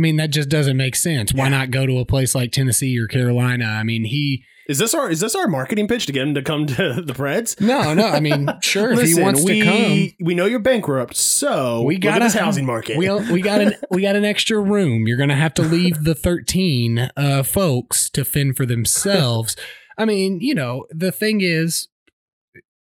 I 0.00 0.02
mean, 0.02 0.16
that 0.16 0.30
just 0.30 0.48
doesn't 0.48 0.78
make 0.78 0.96
sense. 0.96 1.34
Why 1.34 1.44
Yeah. 1.44 1.50
not 1.58 1.70
go 1.70 1.84
to 1.84 1.98
a 1.98 2.06
place 2.06 2.34
like 2.34 2.52
Tennessee 2.52 2.98
or 2.98 3.06
Carolina? 3.06 3.66
I 3.66 3.82
mean, 3.82 4.04
he 4.04 4.44
Is 4.66 4.78
this 4.78 4.94
our 4.94 5.10
is 5.10 5.20
this 5.20 5.34
our 5.34 5.46
marketing 5.46 5.88
pitch 5.88 6.06
to 6.06 6.12
get 6.12 6.22
him 6.26 6.32
to 6.36 6.40
come 6.42 6.64
to 6.68 7.02
the 7.04 7.12
Preds? 7.12 7.60
no, 7.60 7.92
no. 7.92 8.06
I 8.06 8.18
mean, 8.20 8.48
sure, 8.62 8.92
if 8.92 9.02
he 9.02 9.20
wants 9.20 9.42
we, 9.44 9.60
to 9.60 9.66
come, 9.66 10.08
we 10.26 10.34
know 10.34 10.46
you're 10.46 10.58
bankrupt, 10.58 11.16
so 11.16 11.82
we 11.82 11.98
got 11.98 12.20
this 12.20 12.32
housing 12.32 12.64
market. 12.64 12.96
We 12.96 13.10
we 13.30 13.42
got 13.42 13.60
an 13.60 13.74
we 13.90 14.00
got 14.00 14.16
an 14.16 14.24
extra 14.24 14.58
room. 14.58 15.06
You're 15.06 15.18
gonna 15.18 15.36
have 15.36 15.52
to 15.54 15.62
leave 15.62 16.04
the 16.04 16.14
thirteen 16.14 17.10
uh, 17.14 17.42
folks 17.42 18.08
to 18.10 18.24
fend 18.24 18.56
for 18.56 18.64
themselves. 18.64 19.54
I 19.98 20.06
mean, 20.06 20.40
you 20.40 20.54
know, 20.54 20.86
the 20.90 21.12
thing 21.12 21.42
is, 21.42 21.88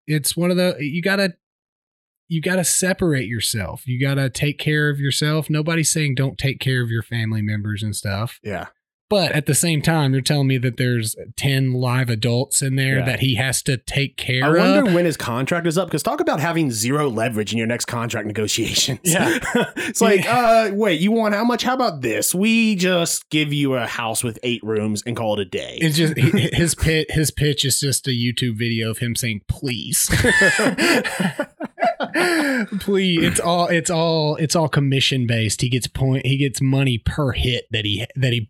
it's 0.08 0.36
one 0.36 0.50
of 0.50 0.56
the 0.56 0.76
you 0.80 1.02
gotta 1.02 1.34
you 2.28 2.40
gotta 2.40 2.64
separate 2.64 3.26
yourself. 3.28 3.86
You 3.86 4.00
gotta 4.00 4.28
take 4.30 4.58
care 4.58 4.88
of 4.88 4.98
yourself. 5.00 5.48
Nobody's 5.50 5.90
saying 5.92 6.14
don't 6.16 6.38
take 6.38 6.60
care 6.60 6.82
of 6.82 6.90
your 6.90 7.02
family 7.02 7.42
members 7.42 7.82
and 7.82 7.94
stuff. 7.94 8.38
yeah, 8.42 8.66
But 9.08 9.30
at 9.32 9.46
the 9.46 9.54
same 9.54 9.80
time, 9.82 10.12
you're 10.12 10.20
telling 10.22 10.48
me 10.48 10.58
that 10.58 10.76
there's 10.78 11.14
10 11.36 11.72
live 11.74 12.10
adults 12.10 12.60
in 12.62 12.74
there 12.74 12.98
Yeah. 12.98 13.04
that 13.04 13.20
he 13.20 13.36
has 13.36 13.62
to 13.62 13.76
take 13.76 14.16
care 14.16 14.44
I 14.44 14.48
wonder 14.48 14.88
of. 14.88 14.94
when 14.94 15.04
his 15.04 15.16
contract 15.16 15.64
is 15.68 15.78
up 15.78 15.86
because 15.86 16.02
talk 16.02 16.18
about 16.20 16.40
having 16.40 16.72
zero 16.72 17.08
leverage 17.08 17.52
in 17.52 17.58
your 17.58 17.68
next 17.68 17.84
contract 17.84 18.26
negotiations. 18.26 18.98
Yeah. 19.04 19.38
it's 19.76 20.00
like, 20.00 20.26
uh, 20.28 20.70
wait, 20.72 21.00
you 21.00 21.12
want 21.12 21.34
how 21.34 21.44
much? 21.44 21.62
How 21.62 21.74
about 21.74 22.00
this? 22.00 22.34
We 22.34 22.74
just 22.74 23.30
give 23.30 23.52
you 23.52 23.74
a 23.74 23.86
house 23.86 24.24
with 24.24 24.40
eight 24.42 24.62
rooms 24.64 25.04
and 25.06 25.16
call 25.16 25.34
it 25.34 25.40
a 25.40 25.44
day. 25.44 25.78
It's 25.80 25.96
just 25.96 26.16
his 26.54 26.74
pit. 26.74 27.08
His 27.12 27.30
pitch 27.30 27.64
is 27.64 27.78
just 27.78 28.08
a 28.08 28.10
YouTube 28.10 28.58
video 28.58 28.90
of 28.90 28.98
him 28.98 29.14
saying 29.14 29.42
"please." 29.46 30.10
Please, 32.80 33.22
it's 33.24 33.40
all 33.40 33.68
it's 33.68 33.90
all 33.90 34.36
it's 34.36 34.56
all 34.56 34.68
commission 34.68 35.26
based. 35.26 35.60
He 35.60 35.68
gets 35.68 35.86
point. 35.86 36.26
He 36.26 36.36
gets 36.36 36.60
money 36.60 36.98
per 36.98 37.32
hit 37.32 37.66
that 37.70 37.84
he 37.84 38.06
that 38.16 38.32
he 38.32 38.48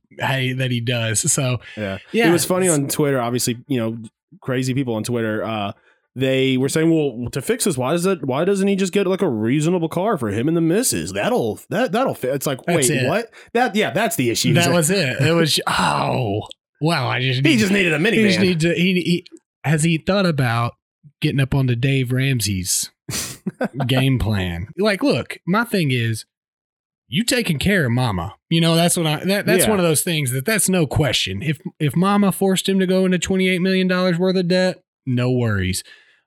that 0.54 0.70
he 0.70 0.80
does. 0.80 1.30
So 1.32 1.60
Yeah. 1.76 1.98
yeah, 2.12 2.28
it 2.28 2.32
was 2.32 2.44
funny 2.44 2.68
on 2.68 2.88
Twitter. 2.88 3.20
Obviously, 3.20 3.58
you 3.68 3.78
know, 3.78 3.98
crazy 4.40 4.74
people 4.74 4.94
on 4.94 5.04
Twitter. 5.04 5.42
Uh, 5.44 5.72
they 6.14 6.56
were 6.56 6.70
saying, 6.70 6.90
"Well, 6.90 7.28
to 7.30 7.42
fix 7.42 7.64
this, 7.64 7.76
why 7.76 7.92
does 7.92 8.06
it? 8.06 8.24
Why 8.24 8.44
doesn't 8.46 8.66
he 8.66 8.74
just 8.76 8.92
get 8.94 9.06
like 9.06 9.20
a 9.20 9.28
reasonable 9.28 9.90
car 9.90 10.16
for 10.16 10.30
him 10.30 10.48
and 10.48 10.56
the 10.56 10.62
missus? 10.62 11.12
That'll 11.12 11.60
that 11.68 11.92
that'll 11.92 12.14
fit." 12.14 12.34
It's 12.34 12.46
like, 12.46 12.64
That's 12.64 12.88
wait, 12.88 13.02
it. 13.02 13.08
what? 13.08 13.30
That 13.52 13.74
yeah, 13.76 13.90
that's 13.90 14.16
the 14.16 14.30
issue. 14.30 14.54
That 14.54 14.72
was 14.72 14.90
it. 14.90 15.20
It 15.20 15.32
was 15.34 15.60
oh 15.66 16.42
wow. 16.80 17.06
I 17.08 17.20
just 17.20 17.42
he 17.44 17.50
need, 17.52 17.58
just 17.58 17.70
needed 17.72 17.92
a 17.92 17.98
he 17.98 18.22
just 18.28 18.38
minivan. 18.38 18.40
need 18.42 18.60
to. 18.60 18.74
He, 18.74 18.92
he 18.94 19.26
has 19.64 19.82
he 19.82 19.98
thought 19.98 20.24
about 20.24 20.74
getting 21.20 21.40
up 21.40 21.54
onto 21.54 21.74
Dave 21.74 22.12
Ramsey's 22.12 22.90
game 23.86 24.18
plan? 24.18 24.68
Like, 24.76 25.02
look, 25.02 25.38
my 25.46 25.64
thing 25.64 25.90
is. 25.90 26.24
You 27.08 27.22
taking 27.22 27.60
care 27.60 27.86
of 27.86 27.92
mama. 27.92 28.34
You 28.50 28.60
know, 28.60 28.74
that's 28.74 28.96
what 28.96 29.06
I 29.06 29.22
that, 29.26 29.46
that's 29.46 29.62
Yeah. 29.62 29.70
one 29.70 29.78
of 29.78 29.84
those 29.84 30.02
things 30.02 30.32
that 30.32 30.44
that's 30.44 30.68
no 30.68 30.88
question. 30.88 31.40
If 31.40 31.60
if 31.78 31.94
mama 31.94 32.32
forced 32.32 32.68
him 32.68 32.80
to 32.80 32.86
go 32.86 33.04
into 33.04 33.16
28 33.16 33.60
million 33.62 33.86
dollars 33.86 34.18
worth 34.18 34.34
of 34.34 34.48
debt, 34.48 34.82
no 35.06 35.30
worries. 35.30 35.84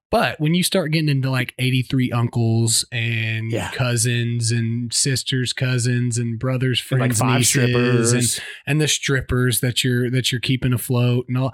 But 0.10 0.40
when 0.40 0.54
you 0.54 0.64
start 0.64 0.94
getting 0.94 1.10
into 1.10 1.30
like 1.30 1.54
83 1.60 2.14
uncles 2.14 2.86
and 2.94 3.52
Yeah. 3.52 3.72
cousins 3.72 4.52
and 4.52 4.94
sisters, 4.94 5.52
cousins 5.52 6.18
and 6.18 6.40
brothers, 6.40 6.80
And, 6.80 7.00
friends, 7.00 7.20
like 7.20 7.30
five 7.30 7.38
nieces, 7.40 7.50
strippers. 7.50 8.14
and 8.14 8.44
and 8.66 8.80
the 8.82 8.88
strippers 8.88 9.60
that 9.60 9.84
you're 9.84 10.10
that 10.10 10.32
you're 10.32 10.40
keeping 10.40 10.72
afloat 10.72 11.26
and 11.28 11.38
all 11.38 11.54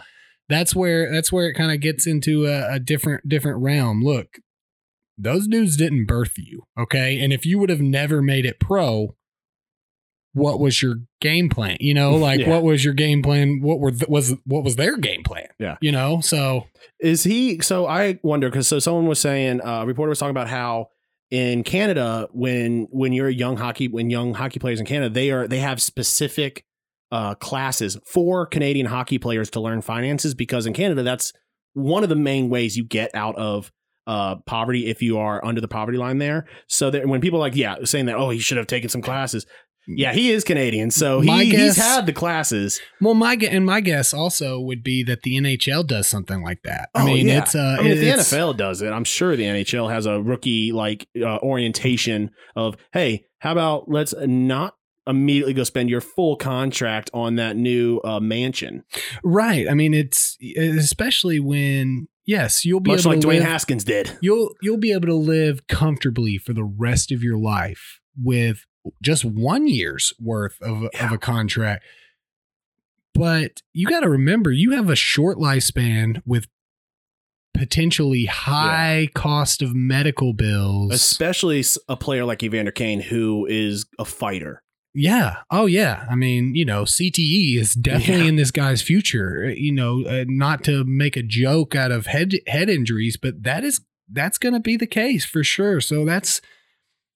that's 0.50 0.76
where 0.76 1.12
that's 1.12 1.32
where 1.32 1.50
it 1.50 1.56
kind 1.56 1.72
of 1.72 1.80
gets 1.80 2.06
into 2.06 2.46
a, 2.46 2.76
a 2.76 2.80
different 2.80 3.28
different 3.28 3.58
realm 3.64 4.04
look 4.04 4.38
those 5.18 5.48
dudes 5.48 5.78
didn't 5.78 6.06
birth 6.06 6.38
you 6.38 6.64
okay 6.80 7.20
and 7.20 7.32
if 7.34 7.46
you 7.46 7.58
would 7.60 7.70
have 7.70 7.82
never 7.82 8.22
made 8.22 8.46
it 8.46 8.60
pro 8.60 9.16
what 10.34 10.60
was 10.60 10.82
your 10.82 10.96
game 11.22 11.50
plan 11.50 11.78
you 11.80 11.94
know 11.94 12.16
like 12.16 12.42
Yeah. 12.42 12.50
what 12.50 12.64
was 12.64 12.84
your 12.84 12.94
game 12.94 13.22
plan 13.24 13.60
what 13.62 13.80
were 13.80 13.92
th- 13.92 14.10
was 14.10 14.34
what 14.46 14.64
was 14.64 14.76
their 14.76 14.98
game 14.98 15.24
plan 15.24 15.48
Yeah. 15.60 15.78
you 15.82 15.92
know 15.92 16.22
so 16.22 16.66
Is 17.00 17.24
he? 17.24 17.60
So 17.62 17.88
I 17.88 18.20
wonder 18.24 18.50
because 18.50 18.68
so 18.68 18.80
someone 18.80 19.06
was 19.08 19.20
saying 19.20 19.62
uh, 19.62 19.82
a 19.82 19.86
reporter 19.86 20.10
was 20.10 20.20
talking 20.20 20.32
about 20.32 20.48
how 20.50 20.88
in 21.32 21.64
Canada 21.64 22.28
when 22.32 22.88
when 22.92 23.12
you're 23.14 23.28
a 23.28 23.34
young 23.34 23.58
hockey 23.58 23.88
when 23.88 24.10
young 24.10 24.34
hockey 24.34 24.60
players 24.60 24.80
in 24.80 24.86
Canada 24.86 25.14
they 25.14 25.32
are 25.32 25.48
they 25.48 25.60
have 25.60 25.82
specific 25.82 26.66
uh, 27.12 27.36
classes 27.36 27.98
for 28.06 28.46
Canadian 28.46 28.86
hockey 28.88 29.18
players 29.18 29.50
to 29.52 29.60
learn 29.62 29.82
finances 29.82 30.34
because 30.34 30.66
in 30.66 30.74
Canada 30.74 31.02
that's 31.04 31.32
one 31.74 32.04
of 32.04 32.10
the 32.10 32.16
main 32.16 32.50
ways 32.50 32.76
you 32.78 32.84
get 32.84 33.10
out 33.14 33.36
of 33.38 33.72
uh, 34.08 34.36
poverty 34.46 34.88
if 34.88 35.02
you 35.02 35.18
are 35.18 35.44
under 35.44 35.62
the 35.62 35.68
poverty 35.68 35.98
line 35.98 36.18
there. 36.20 36.46
So 36.68 36.90
that 36.92 37.08
when 37.08 37.22
people 37.22 37.40
like 37.40 37.56
yeah 37.56 37.76
saying 37.84 38.06
that 38.08 38.16
oh 38.16 38.30
he 38.30 38.40
should 38.40 38.58
have 38.58 38.68
taken 38.68 38.90
some 38.90 39.02
classes. 39.02 39.46
Yeah, 39.88 40.14
he 40.14 40.32
is 40.32 40.44
Canadian, 40.44 40.90
so 40.90 41.20
he, 41.20 41.52
guess- 41.52 41.62
he's 41.62 41.76
had 41.78 42.08
the 42.08 42.14
classes. 42.14 42.82
well 43.02 43.14
my 43.14 43.36
and 43.36 43.68
my 43.68 43.82
guess 43.82 44.16
also 44.16 44.60
would 44.60 44.82
be 44.84 45.04
that 45.04 45.22
the 45.22 45.38
nhl 45.38 45.86
does 45.86 46.08
something 46.08 46.42
like 46.42 46.64
that 46.64 46.90
i 46.96 47.04
Oh, 47.04 47.06
mean 47.06 47.28
yeah. 47.28 47.44
it's 47.44 47.54
uh 47.54 47.78
I 47.80 47.84
mean, 47.84 47.92
if 47.92 48.00
the 48.00 48.08
NFL 48.38 48.58
does 48.58 48.82
it, 48.82 48.90
I'm 48.92 49.04
sure 49.04 49.36
the 49.36 49.44
NHL 49.44 49.92
has 49.92 50.08
a 50.08 50.20
rookie 50.20 50.72
like 50.72 51.08
uh, 51.22 51.38
orientation 51.38 52.32
of, 52.56 52.78
hey, 52.94 53.26
how 53.40 53.52
about 53.52 53.88
let's 53.88 54.16
not 54.26 54.74
immediately 55.06 55.54
go 55.54 55.64
spend 55.64 55.88
your 55.92 56.02
full 56.02 56.36
contract 56.36 57.12
on 57.14 57.36
that 57.36 57.56
new 57.56 58.00
uh, 58.04 58.20
mansion, 58.20 58.84
right 59.24 59.70
i 59.70 59.76
mean 59.76 59.94
it's 59.94 60.36
especially 60.58 61.40
when 61.40 62.08
yes 62.26 62.66
you'll 62.66 62.80
be 62.80 62.92
much 62.92 63.02
able 63.02 63.12
like 63.12 63.22
to 63.22 63.28
Dwayne 63.28 63.40
live- 63.40 63.44
Haskins 63.44 63.84
did. 63.84 64.18
you'll 64.22 64.54
you'll 64.62 64.78
be 64.78 64.92
able 64.92 65.08
to 65.08 65.16
live 65.16 65.68
comfortably 65.68 66.38
for 66.38 66.54
the 66.54 66.64
rest 66.64 67.12
of 67.12 67.22
your 67.24 67.38
life 67.38 68.00
with 68.22 68.66
just 69.02 69.26
one 69.26 69.68
year's 69.68 70.14
worth 70.20 70.62
of, 70.62 70.84
of 71.00 71.12
a 71.12 71.18
contract. 71.18 71.84
But 73.14 73.62
you 73.74 73.88
got 73.88 74.02
to 74.02 74.10
remember, 74.10 74.52
you 74.52 74.72
have 74.72 74.90
a 74.90 74.96
short 74.96 75.38
lifespan 75.38 76.22
with 76.26 76.48
potentially 77.54 78.26
high 78.26 79.10
cost 79.16 79.62
of 79.62 79.74
medical 79.74 80.34
bills. 80.34 80.94
Especially 80.94 81.64
a 81.88 81.96
player 81.96 82.26
like 82.26 82.44
Evander 82.44 82.72
Kane, 82.72 83.00
who 83.00 83.46
is 83.50 83.86
a 83.98 84.06
fighter. 84.06 84.62
Yeah. 84.96 85.38
Oh, 85.52 85.66
yeah. 85.66 86.06
I 86.10 86.16
mean, 86.16 86.56
you 86.56 86.64
know, 86.66 86.84
CTE 86.84 87.58
is 87.60 87.74
definitely 87.74 88.24
Yeah. 88.24 88.30
in 88.30 88.36
this 88.38 88.50
guy's 88.52 88.82
future. 88.82 89.50
You 89.56 89.74
know, 89.74 90.04
uh, 90.06 90.24
not 90.28 90.64
to 90.64 90.84
make 90.86 91.18
a 91.18 91.22
joke 91.24 91.76
out 91.76 91.92
of 91.92 92.06
head 92.08 92.34
head 92.48 92.70
injuries, 92.70 93.18
but 93.18 93.44
that 93.44 93.64
is 93.64 93.82
that's 94.12 94.38
going 94.38 94.54
to 94.54 94.60
be 94.60 94.78
the 94.78 94.88
case 94.88 95.26
for 95.26 95.44
sure. 95.44 95.82
So 95.82 96.06
that's 96.06 96.42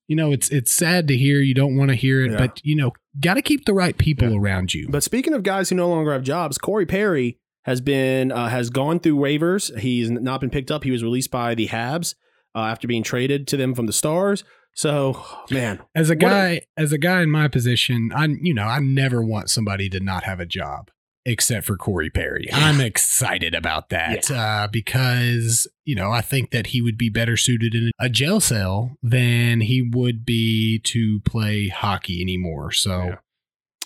you 0.08 0.16
know, 0.16 0.32
it's 0.32 0.50
it's 0.50 0.72
sad 0.74 1.08
to 1.08 1.16
hear. 1.18 1.40
You 1.40 1.54
don't 1.54 1.78
want 1.78 1.90
to 1.90 1.96
hear 1.96 2.26
it, 2.26 2.32
Yeah. 2.32 2.38
but 2.38 2.60
you 2.64 2.76
know, 2.76 2.92
got 3.20 3.36
to 3.36 3.42
keep 3.42 3.66
the 3.66 3.74
right 3.74 3.98
people 3.98 4.36
around 4.36 4.74
you. 4.74 4.88
But 4.90 5.04
speaking 5.04 5.34
of 5.34 5.44
guys 5.44 5.70
who 5.70 5.76
no 5.76 5.88
longer 5.88 6.12
have 6.14 6.24
jobs, 6.24 6.58
Corey 6.58 6.86
Perry 6.88 7.38
has 7.66 7.80
been 7.80 8.32
uh, 8.32 8.50
has 8.50 8.70
gone 8.72 9.00
through 9.00 9.18
waivers. 9.18 9.78
He's 9.80 10.10
not 10.10 10.42
been 10.42 10.50
picked 10.50 10.72
up. 10.72 10.84
He 10.84 10.92
was 10.92 11.04
released 11.04 11.30
by 11.32 11.54
the 11.56 11.68
Habs 11.68 12.16
uh, 12.56 12.60
after 12.62 12.88
being 12.88 13.04
traded 13.04 13.48
to 13.50 13.58
them 13.58 13.76
from 13.76 13.86
the 13.86 13.94
Stars. 13.94 14.44
So, 14.76 15.24
man, 15.52 15.82
as 15.96 16.10
a 16.10 16.14
what 16.14 16.24
a- 16.24 16.26
guy, 16.26 16.62
as 16.78 16.92
a 16.94 16.98
guy 16.98 17.22
in 17.22 17.30
my 17.30 17.48
position, 17.48 18.12
I 18.16 18.26
you 18.42 18.54
know, 18.54 18.64
I 18.64 18.80
never 18.80 19.22
want 19.22 19.50
somebody 19.50 19.90
to 19.90 20.00
not 20.00 20.24
have 20.24 20.40
a 20.40 20.46
job. 20.46 20.92
Except 21.26 21.66
for 21.68 21.76
Corey 21.76 22.10
Perry, 22.10 22.48
I'm 22.52 22.80
excited 22.80 23.54
about 23.54 23.90
that 23.90 24.32
uh, 24.32 24.68
because 24.72 25.68
you 25.84 25.94
know 25.94 26.12
I 26.12 26.22
think 26.22 26.52
that 26.52 26.68
he 26.68 26.82
would 26.82 26.98
be 26.98 27.10
better 27.10 27.36
suited 27.36 27.76
in 27.76 27.92
a 28.00 28.08
jail 28.10 28.40
cell 28.40 28.96
than 29.04 29.62
he 29.62 29.82
would 29.82 30.26
be 30.26 30.80
to 30.86 31.20
play 31.26 31.68
hockey 31.68 32.22
anymore. 32.22 32.72
So 32.72 33.04
Yeah. 33.04 33.16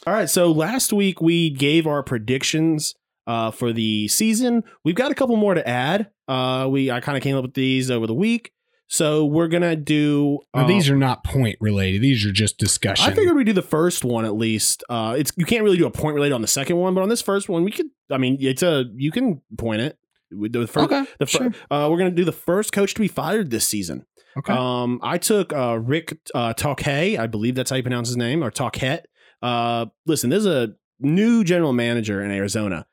All 0.05 0.13
right. 0.13 0.29
So 0.29 0.51
last 0.51 0.93
week 0.93 1.21
we 1.21 1.49
gave 1.49 1.87
our 1.87 2.03
predictions 2.03 2.93
uh, 3.25 3.51
for 3.51 3.73
the 3.73 4.07
season. 4.09 4.63
We've 4.85 4.95
got 4.95 5.11
a 5.11 5.15
couple 5.15 5.35
more 5.35 5.55
to 5.55 5.67
add. 5.67 6.11
Uh, 6.27 6.67
we 6.69 6.91
I 6.91 6.99
kind 6.99 7.17
of 7.17 7.23
came 7.23 7.35
up 7.35 7.43
with 7.43 7.55
these 7.55 7.89
over 7.89 8.05
the 8.05 8.13
week. 8.13 8.51
So 8.87 9.25
we're 9.25 9.47
gonna 9.47 9.75
do. 9.75 10.39
Uh, 10.53 10.67
these 10.67 10.89
are 10.89 10.95
not 10.95 11.23
point 11.23 11.57
related; 11.59 12.01
these 12.01 12.25
are 12.25 12.31
just 12.31 12.57
discussion. 12.59 13.11
I 13.11 13.15
figured 13.15 13.35
we 13.35 13.43
do 13.43 13.53
the 13.53 13.61
first 13.61 14.03
one 14.05 14.23
at 14.25 14.35
least. 14.35 14.83
Uh, 14.89 15.15
it's 15.17 15.31
you 15.35 15.45
can't 15.45 15.63
really 15.63 15.77
do 15.77 15.87
a 15.87 15.91
point 15.91 16.15
related 16.15 16.33
on 16.35 16.41
the 16.41 16.47
second 16.47 16.77
one, 16.77 16.93
but 16.93 17.01
on 17.01 17.09
this 17.09 17.21
first 17.21 17.49
one 17.49 17.63
we 17.63 17.71
could. 17.71 17.87
I 18.11 18.17
mean, 18.17 18.37
it's 18.39 18.61
a 18.61 18.85
you 18.95 19.11
can 19.11 19.41
point 19.57 19.81
it. 19.81 19.97
The 20.29 20.67
first. 20.67 20.91
okay, 20.91 21.05
The 21.19 21.25
fir- 21.25 21.37
sure. 21.37 21.51
uh, 21.71 21.87
we're 21.89 21.97
gonna 21.97 22.11
do 22.11 22.25
the 22.25 22.31
first 22.31 22.71
coach 22.71 22.93
to 22.95 23.01
be 23.01 23.07
fired 23.07 23.49
this 23.51 23.67
season. 23.67 24.05
okay. 24.37 24.53
Um, 24.53 24.99
I 25.03 25.17
took 25.19 25.53
uh, 25.53 25.79
Rick 25.79 26.17
uh, 26.35 26.53
Talkay, 26.55 27.17
I 27.19 27.27
believe 27.27 27.53
that's 27.55 27.69
how 27.69 27.75
you 27.75 27.83
pronounce 27.83 28.07
his 28.09 28.17
name, 28.17 28.43
or 28.43 28.49
Talkett. 28.51 29.01
Uh, 29.41 29.87
listen, 30.05 30.29
there's 30.29 30.45
a 30.47 30.69
new 30.99 31.43
general 31.43 31.71
manager 31.73 32.23
in 32.23 32.31
Arizona, 32.31 32.85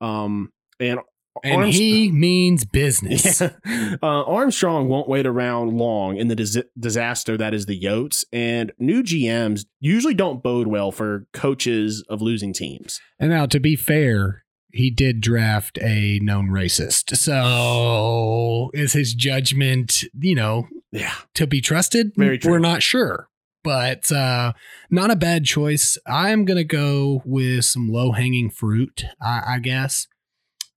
um, 0.00 0.52
and 0.80 0.98
and 1.44 1.66
he 1.66 2.10
means 2.10 2.64
business. 2.64 3.40
Yeah. 3.68 3.96
Uh, 4.02 4.22
Armstrong 4.24 4.88
won't 4.88 5.08
wait 5.08 5.26
around 5.26 5.76
long 5.76 6.16
in 6.16 6.28
the 6.28 6.34
dis- 6.34 6.62
disaster 6.78 7.36
that 7.36 7.54
is 7.54 7.66
the 7.66 7.78
Yotes, 7.80 8.24
and 8.32 8.72
new 8.78 9.02
GMs 9.02 9.64
usually 9.80 10.14
don't 10.14 10.42
bode 10.42 10.66
well 10.66 10.90
for 10.92 11.26
coaches 11.32 12.04
of 12.08 12.20
losing 12.22 12.52
teams. 12.52 13.00
And 13.18 13.30
now, 13.30 13.46
to 13.46 13.60
be 13.60 13.76
fair, 13.76 14.44
he 14.72 14.90
did 14.90 15.20
draft 15.20 15.78
a 15.82 16.18
known 16.20 16.48
racist. 16.48 17.16
So 17.16 18.70
is 18.74 18.92
his 18.92 19.14
judgment, 19.14 20.04
you 20.18 20.34
know, 20.34 20.68
Yeah, 20.92 21.14
to 21.34 21.46
be 21.46 21.60
trusted? 21.60 22.12
Very 22.16 22.38
true. 22.38 22.52
We're 22.52 22.58
not 22.58 22.82
sure. 22.82 23.28
But 23.64 24.10
uh, 24.12 24.52
not 24.90 25.10
a 25.10 25.16
bad 25.16 25.44
choice. 25.44 25.98
I'm 26.06 26.44
going 26.44 26.56
to 26.58 26.64
go 26.64 27.22
with 27.24 27.64
some 27.64 27.88
low 27.90 28.12
hanging 28.12 28.50
fruit, 28.50 29.04
I, 29.20 29.42
I 29.46 29.58
guess. 29.58 30.06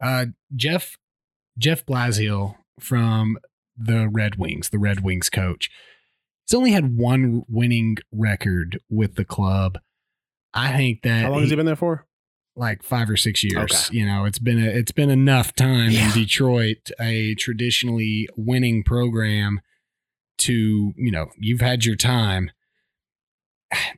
Uh, 0.02 0.28
Jeff 0.56 0.98
Jeff 1.58 1.86
Blashill 1.86 2.56
from 2.80 3.38
the 3.78 4.10
Red 4.10 4.36
Wings, 4.38 4.70
the 4.70 4.80
Red 4.80 5.02
Wings 5.02 5.30
coach. 5.30 5.70
He's 6.48 6.56
only 6.58 6.72
had 6.72 6.98
one 6.98 7.44
winning 7.48 7.98
record 8.12 8.80
with 8.90 9.16
the 9.16 9.26
club. 9.26 9.78
I 10.54 10.76
think 10.76 11.04
that 11.04 11.24
how 11.24 11.32
long 11.32 11.42
has 11.42 11.50
he 11.50 11.56
been 11.56 11.66
there 11.66 11.76
for? 11.76 12.06
like 12.58 12.84
five 12.84 13.10
or 13.10 13.16
six 13.16 13.44
years. 13.46 13.72
Okay. 13.88 13.98
You 13.98 14.06
know, 14.06 14.26
it's 14.26 14.38
been 14.40 14.62
a, 14.62 14.66
it's 14.68 14.92
been 14.92 15.10
enough 15.10 15.56
time 15.56 15.92
Yeah. 15.92 16.08
in 16.08 16.12
Detroit, 16.14 16.92
a 17.00 17.34
traditionally 17.36 18.28
winning 18.36 18.84
program, 18.84 19.62
to 20.40 20.92
you 20.98 21.12
know 21.12 21.28
you've 21.38 21.62
had 21.62 21.86
your 21.86 21.96
time. 21.96 22.52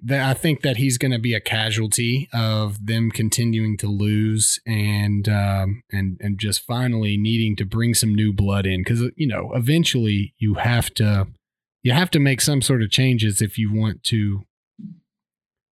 That 0.03 0.29
I 0.29 0.33
think 0.33 0.61
that 0.61 0.77
he's 0.77 0.97
going 0.97 1.11
to 1.11 1.19
be 1.19 1.33
a 1.33 1.39
casualty 1.39 2.29
of 2.33 2.85
them 2.85 3.11
continuing 3.11 3.77
to 3.77 3.87
lose 3.87 4.59
and 4.65 5.27
um, 5.27 5.83
and 5.91 6.17
and 6.21 6.37
just 6.37 6.65
finally 6.65 7.17
needing 7.17 7.55
to 7.57 7.65
bring 7.65 7.93
some 7.93 8.13
new 8.13 8.33
blood 8.33 8.65
in 8.65 8.81
because 8.81 9.01
you 9.15 9.27
know 9.27 9.51
eventually 9.53 10.33
you 10.37 10.55
have 10.55 10.93
to 10.95 11.27
you 11.81 11.91
have 11.91 12.11
to 12.11 12.19
make 12.19 12.41
some 12.41 12.61
sort 12.61 12.83
of 12.83 12.91
changes 12.91 13.41
if 13.41 13.57
you 13.57 13.73
want 13.73 14.03
to 14.05 14.43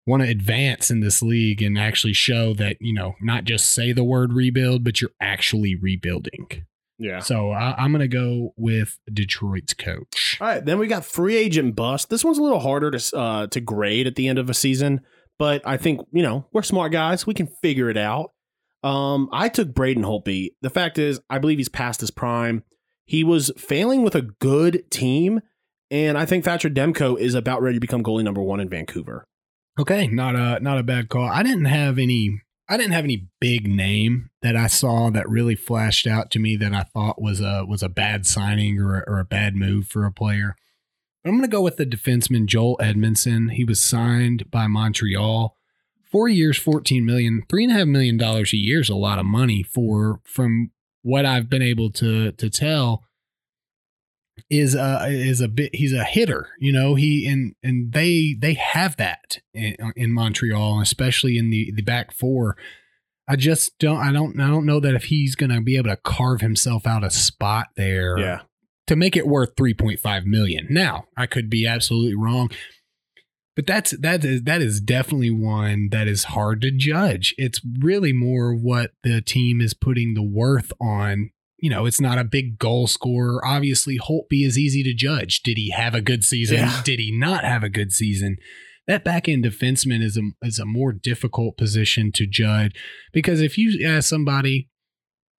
want 0.07 0.23
to 0.23 0.29
advance 0.29 0.91
in 0.91 1.01
this 1.01 1.23
league 1.23 1.63
and 1.63 1.79
actually 1.79 2.13
show 2.13 2.55
that 2.55 2.77
you 2.81 2.95
know 2.95 3.15
not 3.21 3.45
just 3.45 3.71
say 3.71 3.93
the 3.93 4.05
word 4.05 4.33
rebuild 4.33 4.83
but 4.83 5.01
you're 5.01 5.13
actually 5.21 5.75
rebuilding. 5.75 6.65
Yeah. 7.01 7.21
So 7.21 7.51
I, 7.51 7.75
I'm 7.79 7.93
going 7.93 8.01
to 8.01 8.09
go 8.09 8.53
with 8.59 8.99
Detroit's 9.11 9.73
coach. 9.73 10.37
All 10.39 10.47
right, 10.47 10.63
then 10.63 10.79
we 10.79 10.87
got 10.87 11.05
free 11.05 11.35
agent 11.35 11.75
bust. 11.75 12.11
This 12.11 12.23
one's 12.23 12.37
a 12.37 12.43
little 12.43 12.61
harder 12.61 12.91
to 12.91 13.17
uh, 13.17 13.47
to 13.49 13.61
grade 13.61 14.07
at 14.07 14.17
the 14.17 14.29
end 14.29 14.39
of 14.39 14.51
a 14.51 14.55
season, 14.55 15.01
but 15.39 15.63
I 15.67 15.79
think 15.79 16.03
you 16.13 16.23
know 16.23 16.47
we're 16.53 16.63
smart 16.63 16.93
guys. 16.93 17.27
We 17.27 17.33
can 17.33 17.49
figure 17.63 17.89
it 17.89 17.97
out. 17.97 18.33
Um, 18.83 19.31
I 19.33 19.49
took 19.49 19.75
Braden 19.75 20.05
Holtby. 20.05 20.51
The 20.61 20.71
fact 20.71 20.99
is, 20.99 21.21
I 21.31 21.39
believe 21.39 21.59
he's 21.59 21.71
past 21.71 22.01
his 22.01 22.11
prime. 22.11 22.65
He 23.07 23.25
was 23.25 23.51
failing 23.57 24.03
with 24.03 24.15
a 24.15 24.23
good 24.23 24.91
team, 24.91 25.41
and 25.91 26.19
I 26.19 26.27
think 26.27 26.45
Thatcher 26.45 26.71
Demko 26.71 27.19
is 27.19 27.35
about 27.35 27.63
ready 27.63 27.77
to 27.77 27.81
become 27.81 28.03
goalie 28.03 28.25
number 28.25 28.43
one 28.43 28.61
in 28.61 28.69
Vancouver. 28.69 29.27
Okay, 29.79 30.07
not 30.07 30.37
a 30.37 30.61
not 30.61 30.79
a 30.79 30.83
bad 30.83 31.09
call. 31.09 31.27
I 31.27 31.43
didn't 31.43 31.65
have 31.65 31.99
any 31.99 32.43
I 32.71 32.77
didn't 32.77 32.93
have 32.93 33.05
any 33.05 33.27
big 33.41 33.67
name 33.67 34.31
that 34.43 34.55
I 34.55 34.69
saw 34.69 35.11
that 35.11 35.29
really 35.29 35.57
flashed 35.57 36.07
out 36.07 36.31
to 36.31 36.39
me 36.39 36.55
that 36.55 36.73
I 36.73 36.85
thought 36.85 37.21
was 37.21 37.41
a 37.41 37.65
was 37.67 37.83
a 37.83 37.89
bad 37.89 38.27
signing 38.27 38.79
or, 38.79 39.03
or 39.09 39.19
a 39.19 39.25
bad 39.25 39.57
move 39.57 39.89
for 39.89 40.05
a 40.05 40.13
player. 40.13 40.55
I'm 41.25 41.33
going 41.33 41.43
to 41.43 41.49
go 41.49 41.63
with 41.63 41.79
the 41.79 41.85
defenseman 41.85 42.47
Joel 42.47 42.79
Edmundson. 42.81 43.51
He 43.53 43.65
was 43.65 43.83
signed 43.83 44.53
by 44.53 44.69
Montreal, 44.69 45.57
four 46.13 46.29
years, 46.29 46.57
fourteen 46.59 47.05
million, 47.05 47.43
three 47.51 47.65
and 47.65 47.73
a 47.73 47.77
half 47.77 47.89
million 47.89 48.17
dollars 48.17 48.53
a 48.53 48.57
year 48.57 48.81
is 48.81 48.89
a 48.89 48.95
lot 48.95 49.19
of 49.19 49.27
money 49.27 49.65
for 49.65 50.21
from 50.23 50.71
what 51.03 51.27
I've 51.27 51.51
been 51.51 51.63
able 51.63 51.91
to 51.95 52.31
to 52.31 52.49
tell 52.49 53.03
is 54.49 54.75
a 54.75 55.07
is 55.09 55.41
a 55.41 55.49
bit 55.49 55.75
he's 55.75 55.93
a 55.93 56.05
hitter 56.05 56.49
you 56.59 56.73
know 56.73 56.95
he 56.95 57.27
and 57.27 57.55
and 57.63 57.93
they 57.93 58.37
they 58.39 58.55
have 58.55 58.97
that 58.97 59.39
in, 59.53 59.77
in 59.97 60.13
Montreal 60.13 60.81
especially 60.81 61.37
in 61.37 61.51
the 61.51 61.73
the 61.75 61.83
back 61.83 62.13
four. 62.13 62.57
I 63.29 63.37
just 63.37 63.79
don't 63.79 63.99
I 63.99 64.13
don't 64.13 64.41
I 64.41 64.49
don't 64.49 64.67
know 64.67 64.81
that 64.81 64.95
if 64.95 65.05
he's 65.05 65.37
going 65.37 65.51
to 65.51 65.61
be 65.61 65.77
able 65.77 65.91
to 65.91 65.97
carve 65.97 66.41
himself 66.41 66.87
out 66.87 67.05
a 67.05 67.11
spot 67.11 67.69
there 67.77 68.19
Yeah, 68.19 68.41
to 68.89 68.97
make 68.97 69.17
it 69.17 69.27
worth 69.27 69.55
3.5 69.55 70.25
million. 70.25 70.67
Now 70.69 71.05
I 71.17 71.27
could 71.27 71.49
be 71.49 71.67
absolutely 71.67 72.17
wrong 72.17 72.51
but 73.57 73.67
that's 73.67 73.91
that 73.99 74.25
is 74.25 74.45
that 74.45 74.63
is 74.63 74.81
definitely 74.81 75.31
one 75.31 75.89
that 75.91 76.09
is 76.09 76.25
hard 76.25 76.63
to 76.63 76.71
judge. 76.71 77.35
It's 77.37 77.61
really 77.81 78.13
more 78.13 78.55
what 78.55 78.93
the 79.03 79.21
team 79.21 79.61
is 79.61 79.75
putting 79.75 80.15
the 80.15 80.23
worth 80.23 80.73
on 80.81 81.31
you 81.61 81.71
know, 81.71 81.87
it's 81.87 82.01
not 82.01 82.19
a 82.19 82.25
big 82.25 82.59
goal 82.59 82.87
scorer. 82.87 83.45
Obviously, 83.45 83.99
Holtby 83.99 84.45
is 84.47 84.59
easy 84.59 84.83
to 84.83 84.95
judge. 84.95 85.43
Did 85.43 85.57
he 85.59 85.71
have 85.71 85.95
a 85.95 86.01
good 86.01 86.25
season? 86.25 86.57
Yeah. 86.59 86.81
Did 86.85 86.99
he 86.99 87.11
not 87.11 87.45
have 87.45 87.63
a 87.63 87.69
good 87.69 87.93
season? 87.93 88.37
That 88.87 89.05
back 89.05 89.29
end 89.29 89.45
defenseman 89.45 90.03
is 90.03 90.17
a 90.17 90.23
is 90.43 90.59
a 90.59 90.65
more 90.65 90.93
difficult 90.93 91.57
position 91.57 92.11
to 92.13 92.27
judge 92.27 92.73
because 93.13 93.41
if 93.41 93.57
you 93.59 93.87
ask 93.87 94.09
somebody, 94.09 94.69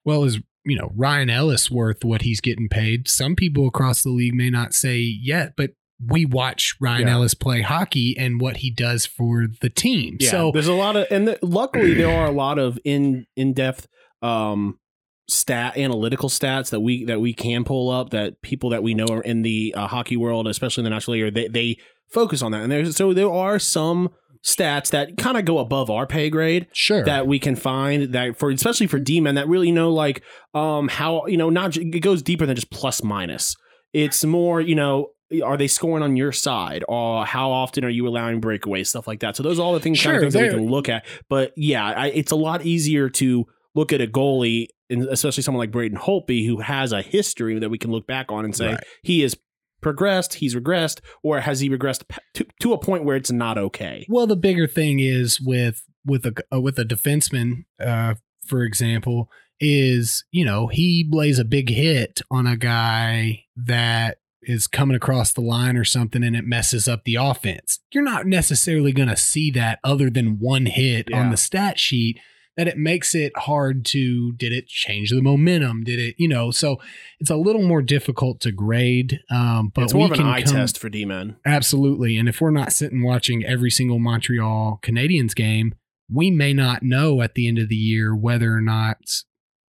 well, 0.06 0.24
is 0.24 0.40
you 0.64 0.78
know 0.78 0.92
Ryan 0.96 1.30
Ellis 1.30 1.70
worth 1.72 2.04
what 2.06 2.22
he's 2.22 2.40
getting 2.40 2.70
paid? 2.70 3.10
Some 3.10 3.36
people 3.36 3.68
across 3.68 4.04
the 4.04 4.10
league 4.12 4.36
may 4.36 4.50
not 4.50 4.74
say 4.74 5.00
yet, 5.00 5.54
but 5.58 5.72
we 6.06 6.26
watch 6.26 6.76
Ryan 6.80 7.08
Yeah. 7.08 7.14
Ellis 7.16 7.34
play 7.34 7.62
hockey 7.62 8.16
and 8.18 8.40
what 8.40 8.58
he 8.58 8.72
does 8.72 9.06
for 9.06 9.48
the 9.62 9.70
team. 9.70 10.18
yeah. 10.20 10.32
So 10.32 10.52
there's 10.52 10.68
a 10.68 10.74
lot 10.74 10.96
of, 10.96 11.06
and 11.12 11.28
the, 11.28 11.38
luckily 11.42 11.94
there 11.94 12.16
are 12.16 12.26
a 12.28 12.32
lot 12.32 12.58
of 12.58 12.80
in 12.86 13.26
in 13.36 13.54
depth 13.54 13.88
um 14.22 14.80
stat 15.28 15.78
analytical 15.78 16.30
stats 16.30 16.70
that 16.72 16.82
we 16.82 17.06
that 17.06 17.22
we 17.22 17.34
can 17.34 17.64
pull 17.64 17.90
up 17.90 18.10
that 18.10 18.42
people 18.42 18.70
that 18.72 18.84
we 18.84 18.94
know 18.94 19.08
are 19.08 19.22
in 19.22 19.42
the 19.42 19.74
uh, 19.78 19.88
hockey 19.88 20.18
world, 20.18 20.48
especially 20.48 20.82
in 20.82 20.86
the 20.86 20.90
national 20.90 21.18
league, 21.18 21.34
they 21.34 21.48
they 21.48 21.78
focus 22.10 22.42
on 22.42 22.52
that. 22.52 22.62
And 22.62 22.72
there's 22.72 22.96
so 22.96 23.14
there 23.14 23.32
are 23.32 23.60
some 23.60 24.10
stats 24.46 24.90
that 24.90 25.18
kind 25.18 25.38
of 25.38 25.46
go 25.46 25.60
above 25.60 25.92
our 25.92 26.08
pay 26.08 26.30
grade 26.30 26.68
sure, 26.74 27.04
that 27.06 27.28
we 27.28 27.38
can 27.38 27.56
find 27.56 28.14
that 28.14 28.38
for 28.38 28.50
especially 28.50 28.88
for 28.88 29.00
D 29.00 29.22
men 29.22 29.36
that 29.36 29.48
really 29.48 29.72
know 29.72 29.92
like 29.92 30.24
um 30.54 30.88
how 30.88 31.26
you 31.28 31.38
know 31.38 31.50
not 31.50 31.78
it 31.78 32.02
goes 32.02 32.22
deeper 32.22 32.46
than 32.46 32.56
just 32.56 32.72
plus 32.72 33.04
minus. 33.04 33.56
It's 33.94 34.24
more 34.24 34.60
you 34.60 34.76
know 34.76 35.10
are 35.44 35.58
they 35.58 35.68
scoring 35.68 36.04
on 36.04 36.18
your 36.18 36.32
side 36.32 36.84
or 36.90 37.26
how 37.26 37.52
often 37.52 37.86
are 37.86 37.90
you 37.90 38.08
allowing 38.08 38.42
breakaways 38.42 38.88
stuff 38.88 39.08
like 39.08 39.22
that. 39.22 39.36
So 39.36 39.44
those 39.44 39.60
are 39.60 39.62
all 39.62 39.74
the 39.74 39.80
things, 39.80 40.02
kind 40.02 40.18
of 40.18 40.22
things 40.22 40.34
that 40.34 40.44
we 40.44 40.50
can 40.50 40.68
look 40.70 40.90
at. 40.90 41.06
But 41.30 41.54
yeah, 41.56 41.86
I, 41.86 42.08
it's 42.08 42.32
a 42.32 42.36
lot 42.36 42.66
easier 42.66 43.10
to 43.12 43.46
look 43.74 43.94
at 43.94 44.02
a 44.02 44.08
goalie 44.08 44.68
and 44.92 45.04
especially 45.06 45.44
someone 45.44 45.60
like 45.60 45.72
Braden 45.72 45.98
Holtby 45.98 46.46
who 46.46 46.60
has 46.60 46.92
a 46.92 47.02
history 47.02 47.58
that 47.60 47.70
we 47.70 47.78
can 47.78 47.92
look 47.92 48.06
back 48.06 48.32
on 48.32 48.46
and 48.46 48.56
say 48.56 48.74
Right. 48.74 48.84
he 49.04 49.22
has 49.22 49.36
progressed, 49.82 50.36
he's 50.36 50.54
regressed, 50.56 51.00
or 51.24 51.40
has 51.40 51.60
he 51.60 51.70
regressed 51.70 52.04
to, 52.36 52.46
to 52.62 52.74
a 52.74 52.78
point 52.78 53.04
where 53.04 53.16
it's 53.16 53.32
not 53.32 53.58
okay. 53.58 54.06
Well, 54.10 54.28
the 54.28 54.36
bigger 54.36 54.68
thing 54.68 55.00
is 55.00 55.42
with 55.42 55.82
with 56.06 56.26
a 56.26 56.34
uh, 56.54 56.62
with 56.62 56.78
a 56.78 56.86
defenseman, 56.86 57.66
uh, 57.80 58.16
for 58.46 58.64
example, 58.64 59.30
is 59.60 60.24
you 60.32 60.46
know 60.46 60.68
he 60.68 61.08
lays 61.10 61.40
a 61.40 61.46
big 61.46 61.70
hit 61.70 62.22
on 62.30 62.46
a 62.48 62.58
guy 62.58 63.46
that 63.56 64.18
is 64.44 64.66
coming 64.66 64.96
across 64.96 65.34
the 65.34 65.42
line 65.42 65.78
or 65.78 65.84
something 65.84 66.24
and 66.24 66.36
it 66.36 66.44
messes 66.46 66.88
up 66.88 67.04
the 67.04 67.14
offense. 67.14 67.80
You're 67.94 68.04
not 68.04 68.26
necessarily 68.26 68.92
going 68.92 69.08
to 69.10 69.16
see 69.16 69.52
that 69.52 69.78
other 69.84 70.10
than 70.10 70.40
one 70.40 70.66
hit 70.66 71.14
on 71.14 71.30
the 71.30 71.38
stat 71.38 71.78
sheet 71.78 72.20
that 72.58 72.68
it 72.68 72.78
makes 72.78 73.16
it 73.16 73.32
hard 73.38 73.86
to 73.86 74.32
did 74.34 74.52
it 74.52 74.68
change 74.68 75.10
the 75.10 75.22
momentum 75.22 75.84
did 75.84 76.00
it 76.00 76.16
you 76.18 76.28
know 76.28 76.52
so 76.52 76.78
it's 77.20 77.30
a 77.30 77.36
little 77.36 77.64
more 77.64 77.82
difficult 77.82 78.40
to 78.40 78.52
grade 78.52 79.20
um 79.30 79.72
but 79.74 79.84
it's 79.84 79.94
more 79.94 80.08
we 80.08 80.14
of 80.14 80.20
an 80.20 80.26
eye 80.26 80.42
come, 80.42 80.56
test 80.56 80.78
for 80.78 80.90
D 80.90 81.06
men. 81.06 81.38
Absolutely. 81.46 82.18
And 82.18 82.30
if 82.30 82.42
we're 82.42 82.52
not 82.52 82.74
sitting 82.74 83.04
watching 83.04 83.44
every 83.44 83.72
single 83.72 84.00
Montreal 84.00 84.80
Canadiens 84.84 85.36
game, 85.36 85.74
we 86.10 86.30
may 86.30 86.54
not 86.54 86.84
know 86.84 87.22
at 87.22 87.36
the 87.36 87.48
end 87.48 87.58
of 87.58 87.70
the 87.70 87.76
year 87.76 88.16
whether 88.16 88.54
or 88.54 88.62
not. 88.62 88.98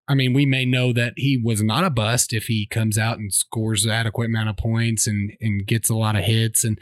I 0.07 0.15
mean, 0.15 0.33
we 0.33 0.45
may 0.45 0.65
know 0.65 0.91
that 0.91 1.13
he 1.15 1.37
was 1.37 1.63
not 1.63 1.85
a 1.85 1.89
bust 1.89 2.33
if 2.33 2.47
he 2.47 2.65
comes 2.65 2.97
out 2.97 3.19
and 3.19 3.33
scores 3.33 3.83
the 3.83 3.93
adequate 3.93 4.25
amount 4.25 4.49
of 4.49 4.57
points 4.57 5.07
and 5.07 5.31
and 5.39 5.65
gets 5.65 5.89
a 5.89 5.95
lot 5.95 6.15
of 6.15 6.23
hits 6.23 6.63
and 6.63 6.79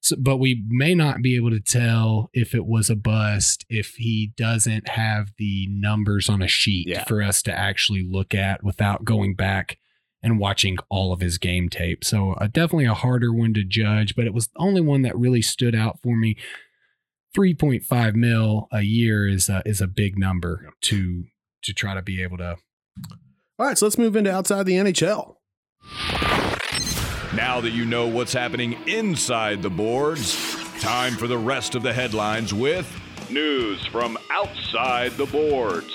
so, 0.00 0.16
but 0.18 0.36
we 0.38 0.62
may 0.68 0.94
not 0.94 1.22
be 1.22 1.34
able 1.36 1.50
to 1.50 1.60
tell 1.60 2.30
if 2.32 2.54
it 2.54 2.66
was 2.66 2.88
a 2.88 2.96
bust 2.96 3.64
if 3.68 3.94
he 3.96 4.32
doesn't 4.36 4.88
have 4.90 5.32
the 5.38 5.66
numbers 5.70 6.28
on 6.28 6.40
a 6.42 6.48
sheet 6.48 6.86
Yeah. 6.88 7.04
for 7.04 7.22
us 7.22 7.42
to 7.42 7.52
actually 7.52 8.06
look 8.08 8.34
at 8.34 8.62
without 8.62 9.04
going 9.04 9.34
back 9.34 9.78
and 10.22 10.38
watching 10.38 10.76
all 10.88 11.12
of 11.12 11.20
his 11.20 11.38
game 11.38 11.68
tape. 11.68 12.04
So 12.04 12.32
uh, 12.34 12.46
definitely 12.46 12.86
a 12.86 12.94
harder 12.94 13.32
one 13.32 13.54
to 13.54 13.64
judge, 13.64 14.14
but 14.16 14.26
it 14.26 14.34
was 14.34 14.48
the 14.48 14.58
only 14.58 14.80
one 14.80 15.02
that 15.02 15.16
really 15.16 15.42
stood 15.42 15.74
out 15.74 16.00
for 16.02 16.16
me. 16.16 16.36
3.5 17.36 18.14
mil 18.14 18.68
a 18.72 18.80
year 18.82 19.28
is 19.28 19.48
a, 19.48 19.62
is 19.66 19.80
a 19.80 19.86
big 19.86 20.18
number 20.18 20.72
to 20.82 21.24
to 21.62 21.74
try 21.74 21.92
to 21.94 22.02
be 22.02 22.22
able 22.22 22.38
to 22.38 22.56
All 23.58 23.66
right, 23.66 23.76
so 23.76 23.86
let's 23.86 23.98
move 23.98 24.16
into 24.16 24.32
outside 24.32 24.64
the 24.64 24.74
NHL. 24.74 25.34
Now 27.34 27.60
that 27.60 27.70
you 27.70 27.84
know 27.84 28.06
what's 28.06 28.32
happening 28.32 28.76
inside 28.86 29.62
the 29.62 29.70
boards, 29.70 30.34
time 30.80 31.14
for 31.14 31.26
the 31.26 31.36
rest 31.38 31.74
of 31.74 31.82
the 31.82 31.92
headlines 31.92 32.54
with 32.54 32.90
news 33.30 33.84
from 33.86 34.16
outside 34.30 35.12
the 35.12 35.26
boards. 35.26 35.92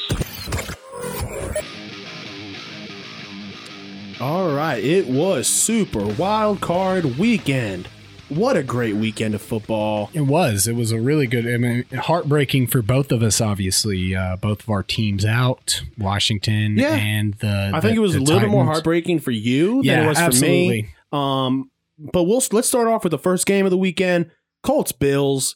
All 4.21 4.53
right, 4.53 4.81
it 4.83 5.07
was 5.07 5.47
Super 5.47 6.05
Wild 6.05 6.61
Card 6.61 7.17
Weekend. 7.17 7.87
What 8.29 8.55
a 8.55 8.63
great 8.63 8.95
weekend 8.95 9.35
of 9.35 9.41
football. 9.41 10.09
It 10.13 10.21
was. 10.21 10.67
It 10.67 10.75
was 10.75 10.91
a 10.91 10.99
really 10.99 11.27
good. 11.27 11.45
I 11.47 11.57
mean, 11.57 11.83
heartbreaking 11.93 12.67
for 12.67 12.81
both 12.81 13.11
of 13.11 13.21
us. 13.21 13.41
Obviously, 13.41 14.15
uh, 14.15 14.37
both 14.37 14.61
of 14.61 14.69
our 14.69 14.81
teams 14.81 15.25
out, 15.25 15.81
Washington 15.97 16.77
Yeah. 16.77 16.93
and 16.95 17.33
the. 17.35 17.71
I 17.73 17.79
think 17.81 17.95
the- 17.95 17.97
it 17.97 18.01
was 18.01 18.15
a 18.15 18.19
little 18.21 18.39
bit 18.39 18.49
more 18.49 18.65
heartbreaking 18.65 19.19
for 19.19 19.31
you 19.31 19.83
than 19.83 20.03
it 20.05 20.07
was 20.07 20.19
for 20.19 20.41
me. 20.45 20.89
Um, 21.13 21.71
but 21.97 22.23
we'll 22.23 22.41
let's 22.51 22.67
start 22.67 22.87
off 22.87 23.03
with 23.03 23.11
the 23.11 23.19
first 23.19 23.45
game 23.45 23.65
of 23.65 23.71
the 23.71 23.77
weekend: 23.77 24.31
Colts 24.63 24.91
Bills. 24.91 25.55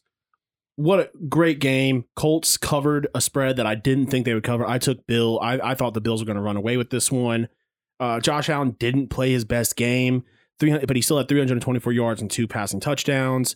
What 0.76 1.00
a 1.00 1.10
great 1.28 1.60
game! 1.60 2.06
Colts 2.16 2.56
covered 2.56 3.08
a 3.16 3.20
spread 3.22 3.56
that 3.58 3.66
I 3.66 3.74
didn't 3.74 4.08
think 4.08 4.26
they 4.26 4.36
would 4.36 4.44
cover. 4.44 4.66
I 4.66 4.78
took 4.78 5.06
Bill. 5.08 5.40
I, 5.42 5.60
I 5.72 5.74
thought 5.76 5.96
the 5.96 6.02
Bills 6.02 6.22
were 6.22 6.26
going 6.28 6.36
to 6.36 6.42
run 6.42 6.56
away 6.58 6.78
with 6.78 6.92
this 6.92 7.12
one. 7.12 7.50
Uh, 8.00 8.20
Josh 8.20 8.48
Allen 8.48 8.76
didn't 8.78 9.08
play 9.08 9.32
his 9.32 9.44
best 9.44 9.76
game, 9.76 10.24
300, 10.60 10.86
but 10.86 10.96
he 10.96 11.02
still 11.02 11.18
had 11.18 11.28
324 11.28 11.92
yards 11.94 12.22
and 12.22 12.30
two 12.30 12.48
passing 12.48 12.80
touchdowns. 12.80 13.56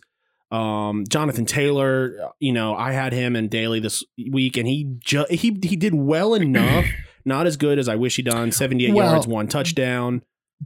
Um, 0.50 1.04
Jonathan 1.08 1.46
Taylor, 1.46 2.32
you 2.40 2.52
know, 2.52 2.74
I 2.74 2.90
had 2.90 3.12
him 3.12 3.36
in 3.36 3.46
daily 3.46 3.78
this 3.78 4.02
week, 4.32 4.56
and 4.56 4.66
he 4.66 4.96
ju- 4.98 5.24
he 5.30 5.56
he 5.62 5.76
did 5.76 5.94
well 5.94 6.34
enough. 6.34 6.86
Not 7.24 7.46
as 7.46 7.56
good 7.56 7.78
as 7.78 7.88
I 7.88 7.94
wish 7.94 8.16
he 8.16 8.22
done. 8.22 8.50
78 8.50 8.92
Well- 8.92 9.12
yards, 9.12 9.28
one 9.28 9.46
touchdown. 9.46 10.22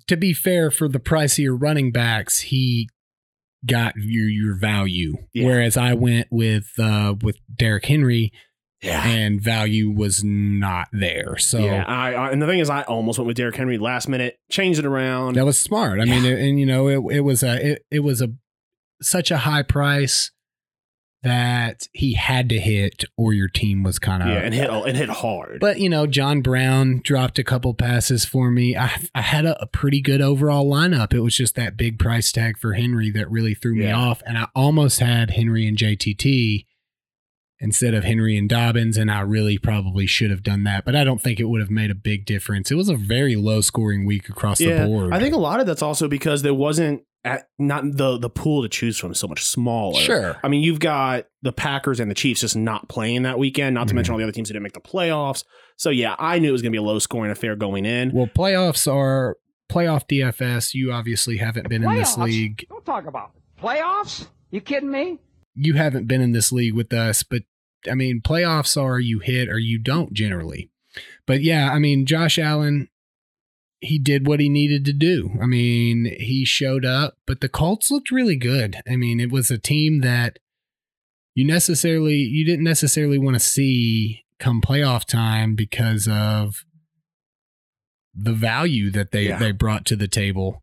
To 0.09 0.17
be 0.17 0.33
fair, 0.33 0.71
for 0.71 0.89
the 0.89 1.01
price 1.01 1.35
of 1.35 1.39
your 1.45 1.57
running 1.57 1.93
backs, 1.93 2.41
he 2.41 2.89
got 3.65 3.95
your 3.97 4.29
your 4.29 4.55
value. 4.57 5.17
Yeah. 5.33 5.47
Whereas 5.47 5.77
I 5.77 5.95
went 5.95 6.29
with 6.31 6.71
uh 6.79 7.15
with 7.23 7.39
Derrick 7.55 7.87
Henry 7.87 8.33
Yeah. 8.83 9.05
and 9.07 9.41
value 9.41 9.91
was 9.91 10.23
not 10.23 10.89
there. 10.93 11.37
So 11.39 11.59
yeah, 11.59 11.85
I, 11.87 12.13
I 12.15 12.31
and 12.31 12.41
the 12.41 12.47
thing 12.47 12.61
is, 12.61 12.71
I 12.71 12.83
almost 12.83 13.19
went 13.19 13.27
with 13.27 13.37
Derrick 13.37 13.57
Henry 13.57 13.79
last 13.79 14.09
minute, 14.09 14.39
changed 14.51 14.79
it 14.79 14.87
around. 14.87 15.35
that 15.37 15.45
was 15.45 15.59
smart. 15.59 16.01
I 16.01 16.05
mean, 16.05 16.25
Yeah. 16.25 16.37
and 16.37 16.61
you 16.61 16.67
know, 16.67 16.89
it, 16.89 17.17
it 17.17 17.21
was 17.21 17.43
a 17.43 17.73
it, 17.73 17.85
it 17.91 18.01
was 18.01 18.21
a 18.23 18.29
such 19.03 19.31
a 19.31 19.39
high 19.39 19.63
price 19.63 20.31
that 21.27 21.89
he 21.93 22.15
had 22.15 22.49
to 22.51 22.61
hit, 22.61 23.05
or 23.17 23.33
your 23.33 23.49
team 23.49 23.83
was 23.83 23.99
kind 23.99 24.23
of 24.23 24.29
yeah, 24.29 24.39
and 24.39 24.55
hit 24.55 24.71
and 24.71 24.97
hit 24.97 25.09
hard. 25.09 25.59
But 25.59 25.81
you 25.81 25.89
know, 25.89 26.07
John 26.07 26.41
Brown 26.41 27.01
dropped 27.03 27.41
a 27.41 27.45
couple 27.45 27.75
passes 27.75 28.25
for 28.25 28.49
me. 28.53 28.77
I 28.77 28.93
I 29.13 29.23
had 29.23 29.45
a, 29.45 29.61
a 29.61 29.67
pretty 29.67 30.01
good 30.01 30.21
overall 30.21 30.71
lineup. 30.71 31.13
It 31.13 31.21
was 31.21 31.37
just 31.37 31.57
that 31.57 31.77
big 31.77 31.99
price 31.99 32.31
tag 32.31 32.59
for 32.59 32.75
Henry 32.75 33.11
that 33.11 33.29
really 33.29 33.55
threw 33.55 33.75
me 33.75 33.91
off, 33.91 34.23
and 34.25 34.39
I 34.39 34.47
almost 34.55 35.01
had 35.01 35.33
Henry 35.33 35.67
and 35.67 35.77
JTT 35.77 36.65
instead 37.59 37.93
of 37.93 38.05
Henry 38.05 38.37
and 38.37 38.49
Dobbins, 38.49 38.97
and 38.97 39.11
I 39.11 39.21
really 39.21 39.59
probably 39.59 40.07
should 40.07 40.31
have 40.31 40.45
done 40.45 40.63
that. 40.63 40.85
But 40.85 40.95
I 40.95 41.03
don't 41.03 41.21
think 41.21 41.41
it 41.41 41.47
would 41.47 41.61
have 41.61 41.71
made 41.71 41.91
a 41.91 41.97
big 41.97 42.25
difference. 42.25 42.71
It 42.71 42.77
was 42.77 42.89
a 42.89 42.95
very 42.95 43.35
low 43.35 43.63
scoring 43.63 44.07
week 44.07 44.29
across 44.29 44.61
yeah, 44.61 44.83
the 44.83 44.87
board. 44.87 45.13
I 45.13 45.19
think 45.19 45.35
a 45.35 45.39
lot 45.39 45.59
of 45.59 45.67
that's 45.67 45.83
also 45.83 46.07
because 46.07 46.43
there 46.43 46.55
wasn't 46.55 47.03
at, 47.27 47.49
not 47.59 47.83
the 47.85 48.17
the 48.19 48.31
pool 48.31 48.63
to 48.63 48.69
choose 48.69 48.99
from 48.99 49.13
is 49.13 49.19
so 49.19 49.27
much 49.29 49.45
smaller. 49.45 50.01
sure. 50.01 50.37
I 50.43 50.49
mean, 50.49 50.63
you've 50.63 50.81
got 50.81 51.27
the 51.43 51.53
Packers 51.53 52.01
and 52.01 52.11
the 52.11 52.15
Chiefs 52.15 52.41
just 52.41 52.57
not 52.57 52.89
playing 52.89 53.23
that 53.23 53.39
weekend, 53.39 53.75
not 53.75 53.89
to 53.89 53.93
Mhm. 53.93 53.97
mention 53.97 54.13
all 54.13 54.19
the 54.19 54.25
other 54.25 54.33
teams 54.33 54.49
that 54.49 54.55
didn't 54.55 54.63
make 54.63 54.73
the 54.73 54.81
playoffs. 54.81 55.45
So 55.77 55.91
yeah, 55.91 56.15
I 56.19 56.39
knew 56.39 56.49
it 56.49 56.53
was 56.53 56.63
going 56.63 56.73
to 56.73 56.77
be 56.77 56.79
a 56.79 56.83
low 56.87 56.99
scoring 56.99 57.31
affair 57.31 57.57
going 57.57 57.85
in. 57.85 58.13
Well, 58.13 58.27
playoffs 58.35 58.91
are 58.91 59.37
playoff 59.71 60.07
DFS. 60.09 60.73
You 60.75 60.93
obviously 60.93 61.37
haven't 61.39 61.69
been 61.69 61.83
in 61.85 61.95
this 61.97 62.17
league. 62.17 62.65
Don't 62.69 62.87
talk 62.87 63.07
about 63.07 63.33
it. 63.37 63.61
playoffs. 63.63 64.29
You 64.51 64.61
kidding 64.61 64.91
me? 64.91 65.19
you 65.59 65.73
haven't 65.75 66.07
been 66.07 66.21
in 66.21 66.33
this 66.33 66.53
league 66.53 66.75
with 66.75 66.93
us, 66.93 67.23
but 67.23 67.43
I 67.91 67.95
mean, 67.95 68.21
playoffs 68.23 68.81
are 68.81 68.99
you 69.01 69.21
hit 69.21 69.49
or 69.49 69.59
you 69.59 69.79
don't 69.79 70.13
generally. 70.13 70.71
But 71.27 71.43
yeah, 71.43 71.73
I 71.73 71.79
mean, 71.79 72.05
Josh 72.05 72.39
Allen, 72.39 72.89
he 73.87 73.99
did 73.99 74.27
what 74.27 74.41
he 74.41 74.49
needed 74.49 74.85
to 74.85 74.93
do. 74.93 75.31
I 75.43 75.47
mean, 75.47 76.05
he 76.19 76.45
showed 76.45 76.85
up, 76.85 77.15
but 77.27 77.41
the 77.41 77.49
Colts 77.49 77.91
looked 77.91 78.11
really 78.11 78.37
good. 78.37 78.77
I 78.89 78.97
mean, 78.97 79.21
it 79.21 79.31
was 79.33 79.51
a 79.51 79.59
team 79.59 80.01
that 80.01 80.39
you 81.35 81.45
necessarily 81.47 82.15
you 82.17 82.45
didn't 82.45 82.65
necessarily 82.65 83.19
want 83.19 83.35
to 83.35 83.41
see 83.41 84.25
come 84.39 84.61
playoff 84.61 85.05
time 85.05 85.55
because 85.55 86.07
of 86.09 86.65
the 88.15 88.33
value 88.33 88.91
that 88.91 89.11
they 89.13 89.29
Yeah. 89.29 89.39
they 89.39 89.53
brought 89.53 89.85
to 89.87 89.97
the 89.97 90.09
table. 90.09 90.63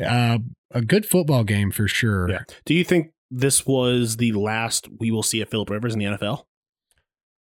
Uh, 0.00 0.38
a 0.70 0.82
good 0.82 1.04
football 1.06 1.42
game 1.44 1.70
for 1.72 1.88
sure. 1.88 2.30
Yeah. 2.30 2.42
Do 2.64 2.74
you 2.74 2.84
think 2.84 3.12
this 3.30 3.66
was 3.66 4.16
the 4.18 4.32
last 4.32 4.88
we 5.00 5.10
will 5.10 5.22
see 5.24 5.40
of 5.40 5.48
Philip 5.48 5.70
Rivers 5.70 5.92
in 5.94 5.98
the 5.98 6.04
NFL? 6.06 6.44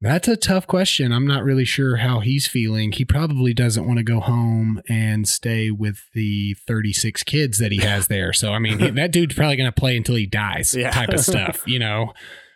That's 0.04 0.28
a 0.28 0.36
tough 0.36 0.66
question. 0.66 1.12
I'm 1.12 1.28
not 1.28 1.44
really 1.44 1.64
sure 1.66 1.98
how 1.98 2.22
he's 2.22 2.48
feeling. 2.48 2.92
He 2.92 3.06
probably 3.06 3.54
doesn't 3.54 3.86
want 3.86 3.98
to 4.00 4.04
go 4.04 4.20
home 4.20 4.82
and 4.90 5.28
stay 5.28 5.70
with 5.70 6.02
the 6.16 6.56
36 6.66 7.22
kids 7.24 7.60
that 7.60 7.72
he 7.72 7.82
has 7.82 8.08
there. 8.08 8.34
So, 8.34 8.52
I 8.52 8.58
mean, 8.60 8.96
that 8.96 9.12
dude's 9.12 9.36
probably 9.36 9.58
going 9.58 9.72
to 9.72 9.80
play 9.80 9.96
until 9.96 10.16
he 10.16 10.26
dies, 10.26 10.74
Yeah. 10.74 10.90
type 10.90 11.10
of 11.10 11.20
stuff, 11.20 11.62
you 11.68 11.78
know? 11.86 12.14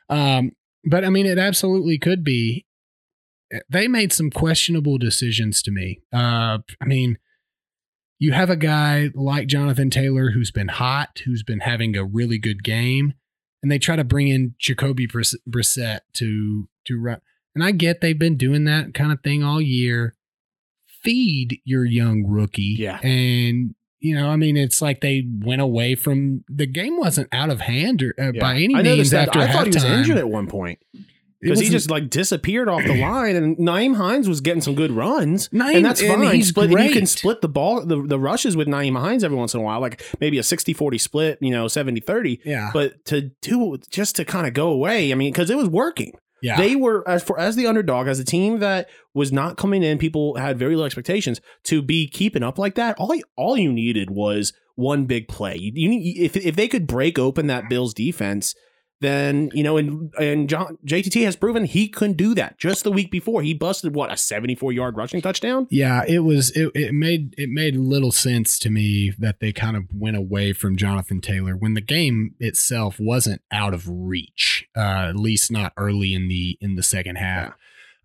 Um, 0.10 0.54
but 0.84 1.06
I 1.06 1.10
mean, 1.10 1.28
it 1.28 1.38
absolutely 1.38 2.00
could 2.00 2.24
be. 2.24 2.66
They 3.70 3.88
made 3.88 4.12
some 4.12 4.32
questionable 4.32 4.98
decisions 4.98 5.62
to 5.62 5.72
me. 5.72 6.02
Uh, 6.12 6.58
I 6.82 6.86
mean, 6.86 7.20
you 8.18 8.32
have 8.34 8.50
a 8.50 8.56
guy 8.56 9.12
like 9.14 9.46
Jonathan 9.48 9.92
Taylor 9.92 10.32
who's 10.32 10.50
been 10.50 10.70
hot, 10.70 11.22
who's 11.26 11.44
been 11.44 11.60
having 11.60 11.96
a 11.96 12.04
really 12.04 12.40
good 12.40 12.64
game, 12.64 13.14
and 13.62 13.72
they 13.72 13.78
try 13.78 13.96
to 13.96 14.04
bring 14.04 14.30
in 14.30 14.56
Jacoby 14.58 15.06
Briss- 15.06 15.38
Brissett 15.48 16.00
to 16.14 16.68
to 16.86 17.00
run. 17.00 17.22
And 17.56 17.64
I 17.64 17.72
get 17.72 18.02
they've 18.02 18.20
been 18.20 18.36
doing 18.38 18.66
that 18.66 18.94
kind 18.94 19.12
of 19.12 19.22
thing 19.22 19.44
all 19.44 19.62
year. 19.62 20.14
Feed 21.04 21.60
your 21.66 21.86
young 21.86 22.24
rookie, 22.28 22.76
Yeah. 22.80 23.00
and 23.04 23.76
you 24.00 24.14
know, 24.16 24.30
I 24.30 24.36
mean, 24.36 24.56
it's 24.58 24.82
like 24.84 25.02
they 25.02 25.26
went 25.40 25.62
away 25.62 25.96
from 25.96 26.44
the 26.48 26.66
game 26.68 26.98
wasn't 27.00 27.28
out 27.32 27.50
of 27.50 27.62
hand 27.62 28.04
or, 28.04 28.14
uh, 28.20 28.32
by 28.40 28.56
any 28.58 28.76
I 28.76 28.82
means 28.84 29.10
that. 29.12 29.28
after 29.30 29.40
I 29.40 29.52
thought 29.52 29.66
he 29.68 29.72
was 29.74 29.84
injured 29.84 30.18
at 30.18 30.30
one 30.30 30.46
point 30.48 30.80
because 31.42 31.60
he 31.60 31.70
just 31.70 31.90
like 31.92 32.10
disappeared 32.10 32.68
off 32.70 32.84
the 32.84 33.00
line, 33.02 33.36
and 33.36 33.56
Nyheim 33.58 33.96
Hines 33.96 34.28
was 34.28 34.42
getting 34.42 34.62
some 34.62 34.74
good 34.76 34.92
runs, 34.92 35.50
Nyheim- 35.50 35.76
and 35.78 35.86
that's 35.86 36.02
and 36.02 36.22
fine. 36.24 36.36
he's 36.36 36.50
split, 36.50 36.72
and 36.72 36.84
you 36.88 36.92
can 36.92 37.06
split 37.06 37.42
the 37.42 37.48
ball, 37.50 37.86
the, 37.86 38.02
the 38.02 38.20
rushes 38.20 38.56
with 38.58 38.68
Nyheim 38.68 39.00
Hines 39.00 39.24
every 39.24 39.38
once 39.38 39.54
in 39.54 39.60
a 39.60 39.64
while, 39.64 39.80
like 39.80 40.04
maybe 40.20 40.38
a 40.40 40.44
60-40 40.44 41.00
split, 41.00 41.38
you 41.42 41.52
know, 41.52 41.66
70-30. 41.66 42.40
yeah, 42.46 42.72
But 42.74 43.06
to 43.06 43.30
do 43.42 43.78
just 43.92 44.16
to 44.18 44.26
kind 44.26 44.46
of 44.48 44.54
go 44.54 44.70
away, 44.70 45.12
I 45.12 45.16
mean, 45.16 45.32
because 45.32 45.50
it 45.52 45.58
was 45.58 45.70
working. 45.70 46.14
Yeah. 46.46 46.58
They 46.58 46.76
were 46.76 47.04
as 47.08 47.24
for 47.24 47.40
as 47.40 47.56
the 47.56 47.66
underdog, 47.66 48.08
as 48.08 48.20
a 48.20 48.24
team 48.24 48.60
that 48.60 48.88
was 49.16 49.32
not 49.32 49.58
coming 49.58 49.82
in. 49.82 49.98
People 49.98 50.36
had 50.36 50.60
very 50.60 50.76
low 50.76 50.86
expectations 50.86 51.42
to 51.64 51.82
be 51.82 52.08
keeping 52.08 52.44
up 52.44 52.60
like 52.60 52.76
that. 52.76 52.96
All 53.00 53.14
all 53.36 53.58
you 53.58 53.74
needed 53.74 54.12
was 54.12 54.54
one 54.76 55.06
big 55.06 55.28
play. 55.28 55.56
You, 55.56 55.72
you 55.74 56.24
if 56.24 56.38
if 56.38 56.56
they 56.56 56.68
could 56.68 56.86
break 56.86 57.18
open 57.18 57.48
that 57.48 57.68
Bills 57.68 57.96
defense, 57.96 58.54
then 59.02 59.52
you 59.54 59.62
know, 59.64 59.78
and 59.78 60.14
and 60.20 60.48
John, 60.50 60.78
JTT 60.86 61.24
has 61.26 61.36
proven 61.36 61.66
he 61.66 61.88
couldn't 61.88 62.18
do 62.18 62.34
that. 62.36 62.58
Just 62.58 62.84
the 62.84 62.92
week 62.92 63.12
before, 63.12 63.42
he 63.42 63.54
busted 63.54 63.94
what 63.94 64.12
a 64.12 64.18
seventy 64.18 64.56
four 64.56 64.72
yard 64.72 64.96
rushing 64.98 65.22
touchdown. 65.22 65.68
Yeah, 65.70 66.04
it 66.08 66.20
was 66.20 66.50
it, 66.52 66.72
it 66.74 66.94
made 66.94 67.36
it 67.38 67.50
made 67.50 67.76
little 67.76 68.12
sense 68.12 68.58
to 68.60 68.70
me 68.70 69.12
that 69.20 69.40
they 69.42 69.52
kind 69.52 69.76
of 69.76 69.84
went 69.94 70.16
away 70.18 70.54
from 70.54 70.78
Jonathan 70.78 71.20
Taylor 71.22 71.56
when 71.56 71.74
the 71.74 71.82
game 71.82 72.36
itself 72.40 73.00
wasn't 73.00 73.42
out 73.52 73.74
of 73.74 73.84
reach, 73.90 74.68
uh, 74.78 75.08
at 75.10 75.16
least 75.18 75.52
not 75.52 75.74
early 75.78 76.14
in 76.14 76.28
the 76.30 76.58
in 76.62 76.76
the 76.76 76.84
second 76.84 77.18
half. 77.18 77.54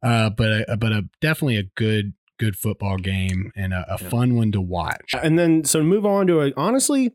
Uh, 0.02 0.30
but 0.30 0.64
a, 0.68 0.76
but 0.76 0.92
a 0.92 1.08
definitely 1.20 1.56
a 1.56 1.64
good 1.76 2.14
good 2.38 2.56
football 2.56 2.96
game 2.96 3.52
and 3.54 3.72
a, 3.74 3.84
a 3.94 4.02
Yeah. 4.02 4.08
fun 4.08 4.34
one 4.34 4.50
to 4.52 4.60
watch. 4.60 5.14
And 5.22 5.38
then 5.38 5.62
so 5.64 5.82
move 5.82 6.04
on 6.06 6.26
to 6.26 6.40
a, 6.40 6.52
honestly 6.56 7.12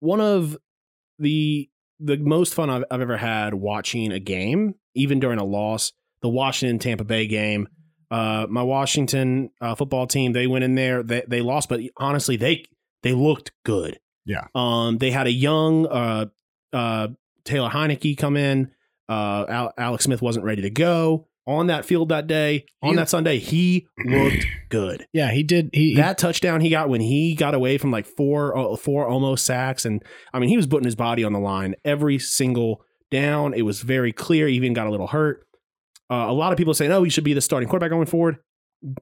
one 0.00 0.20
of 0.20 0.56
the 1.18 1.68
the 2.02 2.16
most 2.16 2.54
fun 2.54 2.70
I've, 2.70 2.84
I've 2.90 3.00
ever 3.00 3.16
had 3.16 3.54
watching 3.54 4.12
a 4.12 4.18
game, 4.18 4.74
even 4.94 5.20
during 5.20 5.38
a 5.38 5.44
loss. 5.44 5.92
The 6.22 6.28
Washington 6.28 6.78
Tampa 6.78 7.04
Bay 7.04 7.26
game. 7.26 7.68
Uh, 8.10 8.46
my 8.48 8.62
Washington 8.62 9.50
uh, 9.60 9.74
football 9.74 10.06
team, 10.06 10.32
they 10.32 10.46
went 10.46 10.64
in 10.64 10.74
there, 10.74 11.02
they 11.02 11.24
they 11.26 11.40
lost, 11.40 11.68
but 11.68 11.80
honestly, 11.96 12.36
they 12.36 12.64
they 13.02 13.12
looked 13.12 13.52
good. 13.64 13.98
Yeah. 14.24 14.46
Um, 14.54 14.98
they 14.98 15.10
had 15.10 15.26
a 15.26 15.32
young 15.32 15.86
uh, 15.86 16.26
uh, 16.72 17.08
Taylor 17.44 17.70
Heinicke 17.70 18.16
come 18.16 18.36
in. 18.36 18.70
Uh, 19.08 19.46
Al- 19.48 19.74
Alex 19.76 20.04
Smith 20.04 20.22
wasn't 20.22 20.44
ready 20.44 20.62
to 20.62 20.70
go 20.70 21.26
on 21.46 21.66
that 21.66 21.84
field 21.84 22.08
that 22.10 22.26
day. 22.26 22.64
On 22.82 22.90
He- 22.90 22.96
that 22.96 23.08
Sunday, 23.08 23.38
he 23.38 23.86
looked 24.04 24.46
good. 24.68 25.06
Yeah, 25.12 25.30
he 25.30 25.42
did. 25.42 25.70
He, 25.72 25.94
that 25.96 26.18
touchdown 26.18 26.60
he 26.60 26.70
got 26.70 26.88
when 26.88 27.00
he 27.00 27.34
got 27.34 27.54
away 27.54 27.78
from 27.78 27.90
like 27.90 28.06
four 28.06 28.56
uh, 28.56 28.76
four 28.76 29.06
almost 29.08 29.44
sacks 29.44 29.84
and 29.84 30.02
i 30.32 30.38
mean 30.38 30.48
he 30.48 30.56
was 30.56 30.66
putting 30.66 30.84
his 30.84 30.94
body 30.96 31.24
on 31.24 31.32
the 31.32 31.38
line 31.40 31.74
every 31.84 32.18
single 32.18 32.82
down. 33.10 33.54
It 33.54 33.62
was 33.62 33.82
very 33.82 34.12
clear. 34.12 34.46
He 34.48 34.54
even 34.54 34.72
got 34.72 34.86
a 34.86 34.90
little 34.90 35.08
hurt. 35.08 35.46
Uh, 36.10 36.26
a 36.28 36.32
lot 36.32 36.52
of 36.52 36.58
people 36.58 36.74
saying 36.74 36.92
oh 36.92 37.02
he 37.02 37.10
should 37.10 37.24
be 37.24 37.34
the 37.34 37.40
starting 37.40 37.68
quarterback 37.68 37.90
going 37.90 38.06
forward. 38.06 38.38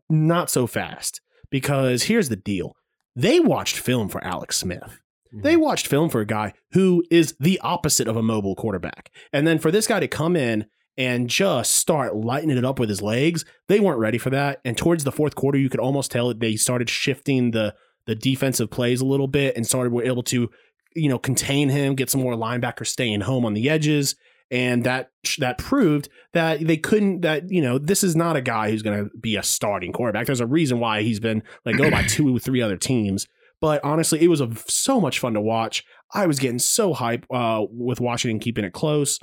Not 0.09 0.50
so 0.50 0.66
fast 0.66 1.20
because 1.50 2.05
here's 2.05 2.29
the 2.29 2.37
deal. 2.37 2.74
They 3.16 3.40
watched 3.40 3.76
film 3.79 4.09
for 4.09 4.22
alex 4.24 4.57
smith. 4.59 5.00
They 5.33 5.57
watched 5.57 5.87
film 5.87 6.11
for 6.11 6.20
a 6.20 6.26
guy 6.26 6.55
who 6.72 7.05
is 7.09 7.37
the 7.38 7.61
opposite 7.61 8.09
of 8.09 8.16
a 8.16 8.22
mobile 8.22 8.57
quarterback. 8.57 9.12
And 9.33 9.46
then 9.46 9.61
for 9.61 9.70
this 9.70 9.87
guy 9.87 10.00
to 10.00 10.09
come 10.09 10.35
in 10.35 10.66
and 10.96 11.29
just 11.29 11.76
start 11.76 12.14
lighting 12.14 12.50
it 12.50 12.64
up 12.64 12.79
with 12.79 12.88
his 12.88 13.03
legs. 13.03 13.44
They 13.68 13.81
weren't 13.81 13.98
ready 13.98 14.18
for 14.18 14.31
that. 14.31 14.61
And 14.64 14.76
towards 14.76 15.05
the 15.05 15.12
fourth 15.12 15.35
quarter, 15.35 15.59
you 15.59 15.70
could 15.70 15.81
almost 15.81 16.11
tell 16.11 16.29
that 16.29 16.40
they 16.40 16.57
started 16.57 16.90
shifting 16.90 17.53
the 17.53 17.74
the 18.07 18.14
defensive 18.14 18.70
plays 18.70 19.00
a 19.00 19.07
little 19.07 19.29
bit 19.29 19.57
and 19.57 19.66
started 19.66 19.92
were 19.92 20.03
able 20.03 20.22
to, 20.24 20.50
you 20.96 21.09
know, 21.09 21.18
contain 21.18 21.68
him, 21.68 21.94
get 21.94 22.11
some 22.11 22.20
more 22.20 22.35
linebackers 22.35 22.88
staying 22.88 23.20
home 23.20 23.44
on 23.44 23.55
the 23.55 23.68
edges. 23.68 24.16
And 24.50 24.83
that 24.85 25.11
that 25.38 25.59
proved 25.59 26.09
that 26.33 26.66
they 26.66 26.76
couldn't 26.76 27.20
that, 27.20 27.50
you 27.50 27.62
know, 27.62 27.79
this 27.79 28.03
is 28.03 28.16
not 28.16 28.37
a 28.37 28.42
guy 28.42 28.70
who's 28.70 28.83
gonna 28.83 29.07
be 29.20 29.37
a 29.37 29.42
starting 29.42 29.92
quarterback. 29.92 30.26
There's 30.26 30.40
a 30.40 30.46
reason 30.46 30.81
why 30.81 31.03
he's 31.03 31.20
been 31.20 31.42
let 31.64 31.76
go 31.76 31.90
by 31.90 32.03
two 32.03 32.35
or 32.35 32.40
three 32.40 32.61
other 32.61 32.76
teams. 32.76 33.29
But 33.61 33.85
honestly, 33.85 34.20
it 34.22 34.29
was 34.29 34.40
a, 34.40 34.50
so 34.66 35.00
much 35.00 35.18
fun 35.18 35.35
to 35.35 35.40
watch. 35.40 35.85
I 36.12 36.26
was 36.26 36.38
getting 36.38 36.59
so 36.59 36.94
hype 36.94 37.26
uh, 37.31 37.64
with 37.70 38.00
Washington 38.00 38.40
keeping 38.40 38.64
it 38.64 38.72
close. 38.72 39.20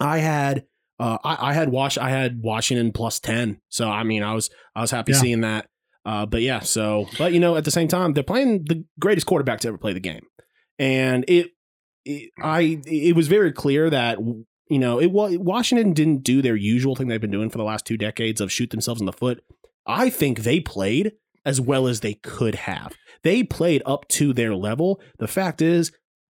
I 0.00 0.18
had 0.18 0.64
uh, 0.98 1.18
I, 1.24 1.50
I 1.50 1.52
had 1.52 1.68
watch 1.70 1.98
I 1.98 2.10
had 2.10 2.40
Washington 2.42 2.92
plus 2.92 3.20
ten. 3.20 3.60
So 3.68 3.88
I 3.90 4.02
mean 4.02 4.22
I 4.22 4.34
was 4.34 4.50
I 4.74 4.80
was 4.80 4.90
happy 4.90 5.12
Yeah. 5.12 5.18
seeing 5.18 5.40
that. 5.42 5.68
Uh, 6.04 6.24
but 6.24 6.40
yeah, 6.42 6.60
so 6.60 7.06
but 7.18 7.32
you 7.32 7.40
know 7.40 7.56
at 7.56 7.64
the 7.64 7.70
same 7.70 7.88
time 7.88 8.12
they're 8.12 8.22
playing 8.22 8.64
the 8.68 8.84
greatest 9.00 9.26
quarterback 9.26 9.60
to 9.60 9.68
ever 9.68 9.78
play 9.78 9.92
the 9.92 9.98
game, 10.00 10.22
and 10.78 11.24
it, 11.28 11.50
it 12.04 12.30
I 12.40 12.80
it 12.86 13.16
was 13.16 13.26
very 13.26 13.50
clear 13.52 13.90
that 13.90 14.18
you 14.68 14.78
know 14.78 15.00
it 15.00 15.10
was 15.10 15.36
Washington 15.36 15.92
didn't 15.92 16.22
do 16.22 16.42
their 16.42 16.54
usual 16.54 16.94
thing 16.94 17.08
they've 17.08 17.20
been 17.20 17.32
doing 17.32 17.50
for 17.50 17.58
the 17.58 17.64
last 17.64 17.86
two 17.86 17.96
decades 17.96 18.40
of 18.40 18.52
shoot 18.52 18.70
themselves 18.70 19.00
in 19.00 19.06
the 19.06 19.12
foot. 19.12 19.42
I 19.84 20.08
think 20.10 20.40
they 20.40 20.60
played 20.60 21.12
as 21.44 21.60
well 21.60 21.86
as 21.88 22.00
they 22.00 22.14
could 22.14 22.54
have. 22.54 22.94
They 23.24 23.42
played 23.42 23.82
up 23.84 24.06
to 24.10 24.32
their 24.32 24.54
level. 24.54 25.00
The 25.18 25.28
fact 25.28 25.60
is, 25.60 25.90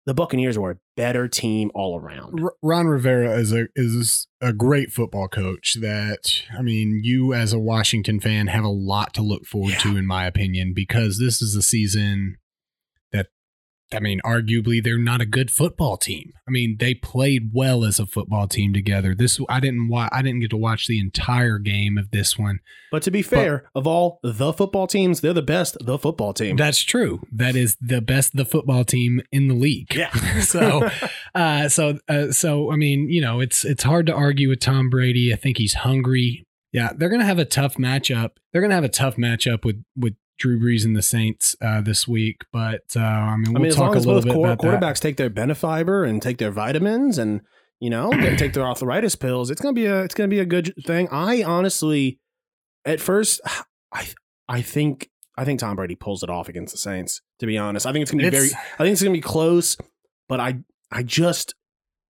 the 0.06 0.13
Buccaneers 0.13 0.58
were 0.60 0.71
a 0.71 0.78
better 0.95 1.27
team 1.27 1.71
all 1.73 1.99
around. 1.99 2.39
R- 2.41 2.54
Ron 2.62 2.88
Rivera 2.88 3.38
is 3.38 3.54
a 3.54 3.67
is 3.75 4.27
a 4.41 4.54
great 4.54 4.91
football 4.91 5.27
coach 5.27 5.77
that 5.82 6.43
I 6.58 6.62
mean 6.62 7.01
you 7.04 7.34
as 7.34 7.54
a 7.54 7.60
Washington 7.60 8.19
fan 8.19 8.47
have 8.47 8.63
a 8.63 8.69
lot 8.69 9.13
to 9.15 9.21
look 9.21 9.45
forward 9.45 9.75
to 9.80 9.97
in 9.97 10.06
my 10.06 10.25
opinion 10.25 10.73
because 10.75 11.19
this 11.19 11.41
is 11.41 11.56
a 11.56 11.62
season 11.62 12.38
I 13.93 13.99
mean 13.99 14.19
arguably 14.25 14.84
they're 14.84 14.97
not 14.97 15.21
a 15.21 15.25
good 15.25 15.51
football 15.51 15.97
team. 15.97 16.34
I 16.47 16.51
mean 16.51 16.77
they 16.80 16.93
played 16.93 17.51
well 17.54 17.84
as 17.84 17.99
a 17.99 18.06
football 18.06 18.47
team 18.47 18.73
together. 18.73 19.15
This 19.15 19.39
I 19.49 19.60
didn't 19.60 19.88
wa- 19.89 20.10
I 20.12 20.21
didn't 20.21 20.41
get 20.41 20.49
to 20.51 20.58
watch 20.58 20.88
the 20.88 20.99
entire 20.99 21.58
game 21.60 21.97
of 21.97 22.12
this 22.12 22.38
one. 22.38 22.60
But 22.91 23.04
to 23.04 23.12
be 23.12 23.21
fair, 23.21 23.69
of 23.73 23.88
all 23.88 24.19
the 24.21 24.51
football 24.51 24.86
teams, 24.88 25.21
they're 25.21 25.34
the 25.34 25.41
best 25.41 25.77
the 25.80 25.97
football 25.97 26.34
team. 26.34 26.58
That's 26.58 26.84
true. 26.84 27.21
That 27.32 27.56
is 27.56 27.77
the 27.80 28.01
best 28.01 28.36
the 28.36 28.45
football 28.45 28.84
team 28.84 29.21
in 29.32 29.47
the 29.47 29.56
league. 29.56 29.95
yeah. 29.95 30.12
so 30.41 30.89
uh 31.36 31.69
so 31.69 31.97
uh, 32.10 32.32
so 32.32 32.71
i 32.71 32.75
mean 32.75 33.08
you 33.10 33.21
know 33.21 33.39
it's 33.39 33.63
it's 33.63 33.84
hard 33.84 34.06
to 34.06 34.13
argue 34.13 34.49
with 34.49 34.60
tom 34.60 34.89
brady 34.89 35.32
i 35.34 35.36
think 35.36 35.58
he's 35.58 35.73
hungry 35.75 36.45
yeah 36.71 36.91
they're 36.95 37.10
gonna 37.10 37.25
have 37.25 37.39
a 37.39 37.45
tough 37.45 37.75
matchup 37.75 38.32
they're 38.51 38.62
gonna 38.62 38.73
have 38.75 38.84
a 38.84 38.89
tough 38.89 39.15
matchup 39.15 39.63
with 39.63 39.84
with 39.95 40.13
drew 40.41 40.60
brees 40.60 40.84
and 40.86 40.95
the 40.95 41.01
saints 41.01 41.56
uh 41.62 41.82
this 41.82 42.08
week 42.08 42.38
but 42.51 42.82
uh 42.95 42.99
i 42.99 43.36
mean 43.38 43.54
we'll 43.54 43.62
mean, 43.62 43.69
as 43.69 43.75
talk 43.75 43.88
long 43.88 43.95
a 43.95 43.97
as 43.97 44.06
little 44.06 44.21
both 44.21 44.25
bit 44.25 44.34
quar- 44.34 44.51
about 44.51 44.62
that. 44.62 44.82
quarterbacks 44.82 44.99
take 44.99 45.17
their 45.17 45.30
Benefiber 45.30 46.08
and 46.08 46.21
take 46.21 46.38
their 46.39 46.51
vitamins 46.51 47.17
and 47.17 47.41
you 47.80 47.89
know 47.89 48.10
they 48.12 48.36
take 48.36 48.54
their 48.54 48.63
arthritis 48.65 49.15
pills, 49.15 49.49
it's 49.49 49.60
gonna 49.62 49.73
be 49.73 49.86
a 49.88 50.01
it's 50.04 50.13
gonna 50.13 50.27
be 50.27 50.39
a 50.39 50.45
good 50.45 50.71
thing. 50.86 51.08
I 51.12 51.41
honestly, 51.41 52.19
at 52.86 52.99
first, 53.01 53.41
I 53.91 54.08
I 54.47 54.62
think 54.62 55.10
I 55.36 55.45
think 55.45 55.60
Tom 55.60 55.75
Brady 55.77 55.95
pulls 55.95 56.21
it 56.21 56.30
off 56.30 56.47
against 56.47 56.73
the 56.73 56.77
Saints. 56.77 57.21
To 57.39 57.47
be 57.47 57.58
honest, 57.58 57.88
I 57.88 57.91
think 57.91 58.04
it's 58.04 58.12
gonna 58.12 58.21
be 58.21 58.27
It's- 58.27 58.51
very 58.51 58.63
I 58.77 58.84
think 58.84 58.93
it's 58.93 59.01
gonna 59.01 59.13
be 59.13 59.21
close, 59.21 59.77
but 60.30 60.39
I 60.39 60.60
I 60.91 61.01
just 61.04 61.56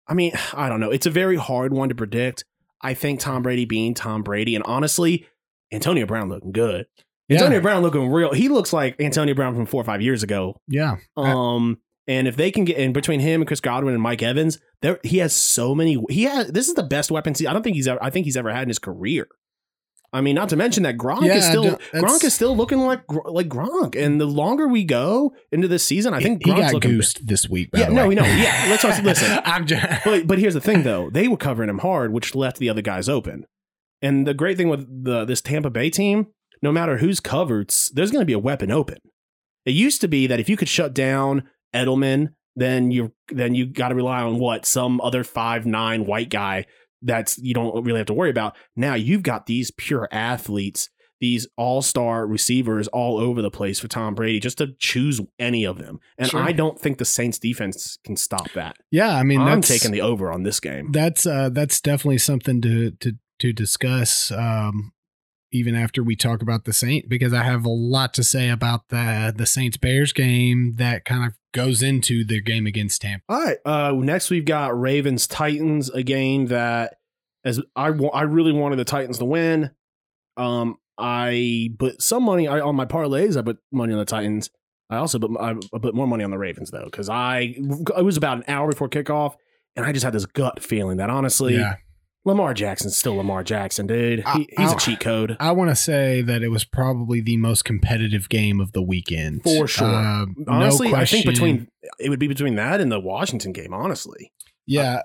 I 0.07 0.15
mean 0.15 0.33
I 0.55 0.69
don't 0.71 0.81
know. 0.81 0.91
It's 0.91 1.07
a 1.07 1.11
very 1.11 1.37
hard 1.37 1.73
one 1.75 1.89
to 1.91 1.95
predict. 1.95 2.45
I 2.81 2.95
think 2.95 3.21
Tom 3.21 3.43
Brady 3.43 3.65
being 3.67 3.93
Tom 3.93 4.23
Brady, 4.23 4.55
and 4.55 4.65
honestly, 4.65 5.27
Antonio 5.73 6.07
Brown 6.07 6.29
looking 6.31 6.53
good. 6.53 6.87
Yeah, 7.29 7.37
Antonio 7.39 7.61
Brown 7.61 7.83
looking 7.83 8.09
real. 8.11 8.33
He 8.33 8.49
looks 8.49 8.73
like 8.73 9.01
Antonio 9.01 9.35
Brown 9.35 9.55
from 9.55 9.67
four 9.67 9.81
or 9.81 9.85
five 9.85 10.01
years 10.03 10.23
ago. 10.23 10.61
yeah 10.69 10.97
Um, 11.17 11.79
and 12.07 12.27
if 12.27 12.37
they 12.37 12.51
can 12.51 12.65
get 12.65 12.79
in 12.79 12.93
between 12.93 13.21
him 13.21 13.41
and 13.43 13.47
Chris 13.47 13.61
Godwin 13.61 13.93
and 13.95 14.03
Mike 14.03 14.23
Evans, 14.23 14.59
there 14.83 14.99
he 15.03 15.19
has 15.19 15.35
so 15.37 15.75
many. 15.75 16.03
He 16.09 16.23
has 16.25 16.49
this 16.49 16.69
is 16.69 16.75
the 16.75 16.83
best 16.83 17.11
weapons. 17.11 17.39
He, 17.39 17.47
I 17.47 17.53
don't 17.53 17.63
think 17.63 17.77
he's 17.77 17.87
ever. 17.89 18.03
I 18.03 18.11
think 18.11 18.25
he's 18.25 18.37
ever 18.37 18.51
had 18.53 18.63
in 18.63 18.69
his 18.69 18.79
career. 18.79 19.29
I 20.11 20.23
mean, 20.23 20.35
not 20.35 20.49
to 20.49 20.57
mention 20.57 20.85
that 20.85 20.97
Gronk 20.97 21.27
Yeah, 21.27 21.35
is 21.35 21.45
still 21.45 21.77
Gronk 21.93 22.25
is 22.25 22.33
still 22.33 22.57
looking 22.57 22.79
like 22.79 23.03
like 23.27 23.49
Gronk. 23.49 23.95
And 23.95 24.19
the 24.19 24.25
longer 24.25 24.67
we 24.67 24.83
go 24.85 25.35
into 25.53 25.69
this 25.69 25.85
season, 25.85 26.15
I 26.15 26.21
think 26.21 26.47
he 26.47 26.51
Gronk's 26.51 26.61
got 26.63 26.73
looking. 26.75 26.91
goosed 26.93 27.27
this 27.27 27.47
week 27.47 27.71
by 27.73 27.81
Yeah, 27.81 27.89
no, 27.89 28.05
way. 28.05 28.09
we 28.09 28.15
know. 28.15 28.25
Yeah, 28.25 28.67
let's 28.71 28.87
also- 28.87 29.03
listen. 29.03 29.39
i'm 29.45 29.67
just 29.67 29.85
But 30.07 30.27
but 30.27 30.39
here's 30.39 30.55
the 30.55 30.63
thing 30.63 30.83
though, 30.85 31.11
they 31.11 31.29
were 31.29 31.37
covering 31.37 31.69
him 31.69 31.81
hard, 31.81 32.15
which 32.15 32.35
left 32.35 32.57
the 32.57 32.71
other 32.71 32.81
guys 32.81 33.07
open. 33.11 33.45
And 34.01 34.27
the 34.27 34.33
great 34.33 34.57
thing 34.57 34.71
with 34.71 35.05
the 35.05 35.27
this 35.27 35.43
Tampa 35.43 35.69
Bay 35.69 35.91
team, 35.91 36.29
no 36.63 36.73
matter 36.73 36.99
who's 36.99 37.21
covered, 37.21 37.73
there's 37.93 38.11
going 38.11 38.23
to 38.23 38.27
be 38.27 38.33
a 38.33 38.39
weapon 38.39 38.71
open. 38.71 38.99
It 39.65 39.73
used 39.73 40.01
to 40.01 40.09
be 40.09 40.27
that 40.27 40.41
if 40.41 40.49
you 40.49 40.57
could 40.57 40.69
shut 40.69 40.95
down 40.95 41.49
Edelman, 41.75 42.29
then 42.57 42.91
you 42.91 43.13
then 43.31 43.55
you 43.55 43.67
got 43.67 43.89
to 43.89 43.95
rely 43.95 44.23
on 44.23 44.39
what 44.39 44.65
some 44.67 45.01
other 45.01 45.23
five 45.25 45.67
nine 45.67 46.07
white 46.07 46.31
guy 46.31 46.67
that's 47.03 47.39
you 47.39 47.55
don't 47.55 47.85
really 47.85 47.99
have 47.99 48.07
to 48.07 48.15
worry 48.15 48.31
about. 48.31 48.57
Now 48.75 48.95
you've 48.95 49.23
got 49.23 49.47
these 49.47 49.71
pure 49.71 50.09
athletes, 50.11 50.89
these 51.21 51.47
all 51.57 51.83
star 51.83 52.27
receivers 52.27 52.89
all 52.89 53.19
over 53.19 53.43
the 53.43 53.51
place 53.51 53.79
for 53.79 53.87
Tom 53.89 54.15
Brady, 54.15 54.41
just 54.41 54.59
to 54.59 54.69
choose 54.81 55.21
any 55.39 55.65
of 55.65 55.79
them. 55.79 56.01
And 56.17 56.29
Sure. 56.31 56.41
I 56.41 56.51
don't 56.53 56.81
think 56.81 56.99
the 56.99 57.05
Saints 57.05 57.39
defense 57.39 57.99
can 58.05 58.17
stop 58.17 58.51
that. 58.53 58.77
yeah 58.91 59.15
i 59.15 59.23
mean 59.23 59.41
I'm 59.41 59.61
that's 59.61 59.69
taking 59.69 59.93
the 59.93 60.01
over 60.01 60.33
on 60.33 60.43
this 60.43 60.59
game. 60.61 60.91
that's 60.93 61.27
uh 61.27 61.51
that's 61.51 61.81
definitely 61.81 62.19
something 62.19 62.61
to 62.63 62.91
to 62.93 63.13
to 63.41 63.53
discuss 63.53 64.33
um 64.33 64.93
even 65.51 65.75
after 65.75 66.03
we 66.03 66.15
talk 66.17 66.43
about 66.43 66.65
the 66.65 66.73
Saint 66.73 67.09
because 67.09 67.33
I 67.33 67.43
have 67.43 67.65
a 67.65 67.71
lot 67.71 68.13
to 68.15 68.25
say 68.25 68.49
about 68.51 68.89
the 68.89 69.33
the 69.37 69.47
Saints 69.47 69.77
Bears 69.77 70.13
game 70.13 70.75
that 70.77 71.05
kind 71.05 71.25
of 71.25 71.35
goes 71.53 71.83
into 71.83 72.25
the 72.25 72.41
game 72.41 72.67
against 72.67 73.03
Tampa. 73.03 73.25
All 73.29 73.43
right. 73.43 73.57
Uh, 73.65 73.93
next, 73.93 74.31
we've 74.31 74.45
got 74.45 74.79
Ravens 74.79 75.27
Titans, 75.27 75.89
a 75.91 76.03
game 76.03 76.47
that 76.47 76.97
as 77.45 77.61
I 77.75 77.91
wa- 77.91 78.11
I 78.11 78.23
really 78.23 78.53
wanted 78.53 78.77
the 78.77 78.85
Titans 78.85 79.19
to 79.19 79.25
win. 79.25 79.71
Um, 80.37 80.77
I 80.99 81.71
put 81.79 82.03
some 82.03 82.25
money 82.25 82.49
I, 82.49 82.61
on 82.61 82.77
my 82.77 82.85
parlays. 82.85 83.37
I 83.37 83.43
put 83.43 83.59
money 83.73 83.93
on 83.93 83.99
the 83.99 84.05
Titans. 84.05 84.51
I 84.91 84.97
also 84.97 85.19
put 85.19 85.31
I, 85.41 85.51
I 85.51 85.79
put 85.81 85.95
more 85.95 86.07
money 86.07 86.25
on 86.25 86.31
the 86.31 86.39
Ravens 86.39 86.71
though 86.71 86.85
because 86.85 87.09
I 87.09 87.55
it 87.97 88.05
was 88.05 88.17
about 88.17 88.39
an 88.39 88.45
hour 88.49 88.71
before 88.71 88.89
kickoff, 88.89 89.35
and 89.77 89.87
I 89.87 89.93
just 89.93 90.05
had 90.05 90.13
this 90.13 90.27
gut 90.27 90.63
feeling 90.63 90.97
that 90.99 91.11
honestly, 91.11 91.57
Yeah. 91.57 91.77
Lamar 92.29 92.55
Jackson's 92.55 92.97
still 92.97 93.17
Lamar 93.17 93.43
Jackson, 93.43 93.87
dude. 93.89 94.23
I- 94.25 94.47
he's 94.57 94.71
a 94.73 94.75
I- 94.75 94.79
cheat 94.79 95.01
code. 95.01 95.37
I 95.41 95.51
want 95.53 95.71
to 95.71 95.75
say 95.77 96.23
that 96.23 96.43
it 96.43 96.49
was 96.49 96.65
probably 96.65 97.21
the 97.21 97.37
most 97.37 97.65
competitive 97.65 98.29
game 98.29 98.61
of 98.61 98.71
the 98.73 98.83
weekend. 98.83 99.43
For 99.43 99.67
sure. 99.67 99.87
Uh, 99.89 100.27
honestly, 100.47 100.91
no 100.93 100.97
I 100.99 101.05
think 101.05 101.27
between 101.27 101.69
it 101.99 102.09
would 102.11 102.21
be 102.21 102.29
between 102.29 102.55
that 102.55 102.81
and 102.81 102.93
the 102.93 103.01
Washington 103.01 103.53
game. 103.53 103.75
Honestly, 103.75 104.33
Yeah. 104.67 105.03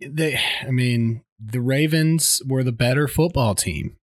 They 0.00 0.38
I 0.62 0.70
mean, 0.70 1.22
the 1.40 1.60
Ravens 1.60 2.40
were 2.46 2.62
the 2.64 2.72
better 2.72 3.06
football 3.08 3.54
team. 3.54 3.96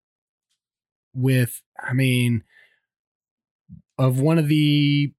With 1.15 1.63
I 1.81 1.93
mean 1.93 2.43
of 3.99 4.19
one 4.21 4.39
of 4.39 4.49
the 4.49 5.13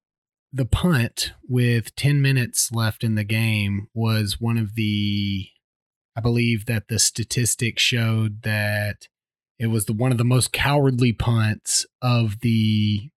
the 0.52 0.66
punt 0.66 1.32
with 1.48 1.94
10 1.96 2.20
minutes 2.22 2.70
left 2.72 3.02
in 3.04 3.14
the 3.14 3.24
game 3.24 3.88
was 3.94 4.40
one 4.40 4.56
of 4.58 4.74
the 4.74 5.48
I 6.16 6.20
believe 6.20 6.66
that 6.66 6.88
the 6.88 6.98
statistics 6.98 7.82
showed 7.82 8.42
that 8.42 9.08
it 9.58 9.66
was 9.66 9.84
the 9.84 9.92
one 9.92 10.12
of 10.12 10.18
the 10.18 10.24
most 10.24 10.52
cowardly 10.52 11.12
punts 11.12 11.86
of 12.00 12.40
the 12.40 13.10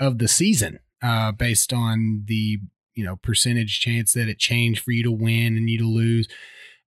of 0.00 0.18
the 0.18 0.28
season 0.28 0.80
uh 1.02 1.32
based 1.32 1.72
on 1.72 2.24
the 2.26 2.58
you 2.94 3.04
know 3.04 3.16
percentage 3.16 3.80
chance 3.80 4.12
that 4.12 4.28
it 4.28 4.38
changed 4.38 4.82
for 4.82 4.90
you 4.92 5.02
to 5.02 5.12
win 5.12 5.56
and 5.56 5.68
you 5.68 5.78
to 5.78 5.88
lose. 5.88 6.26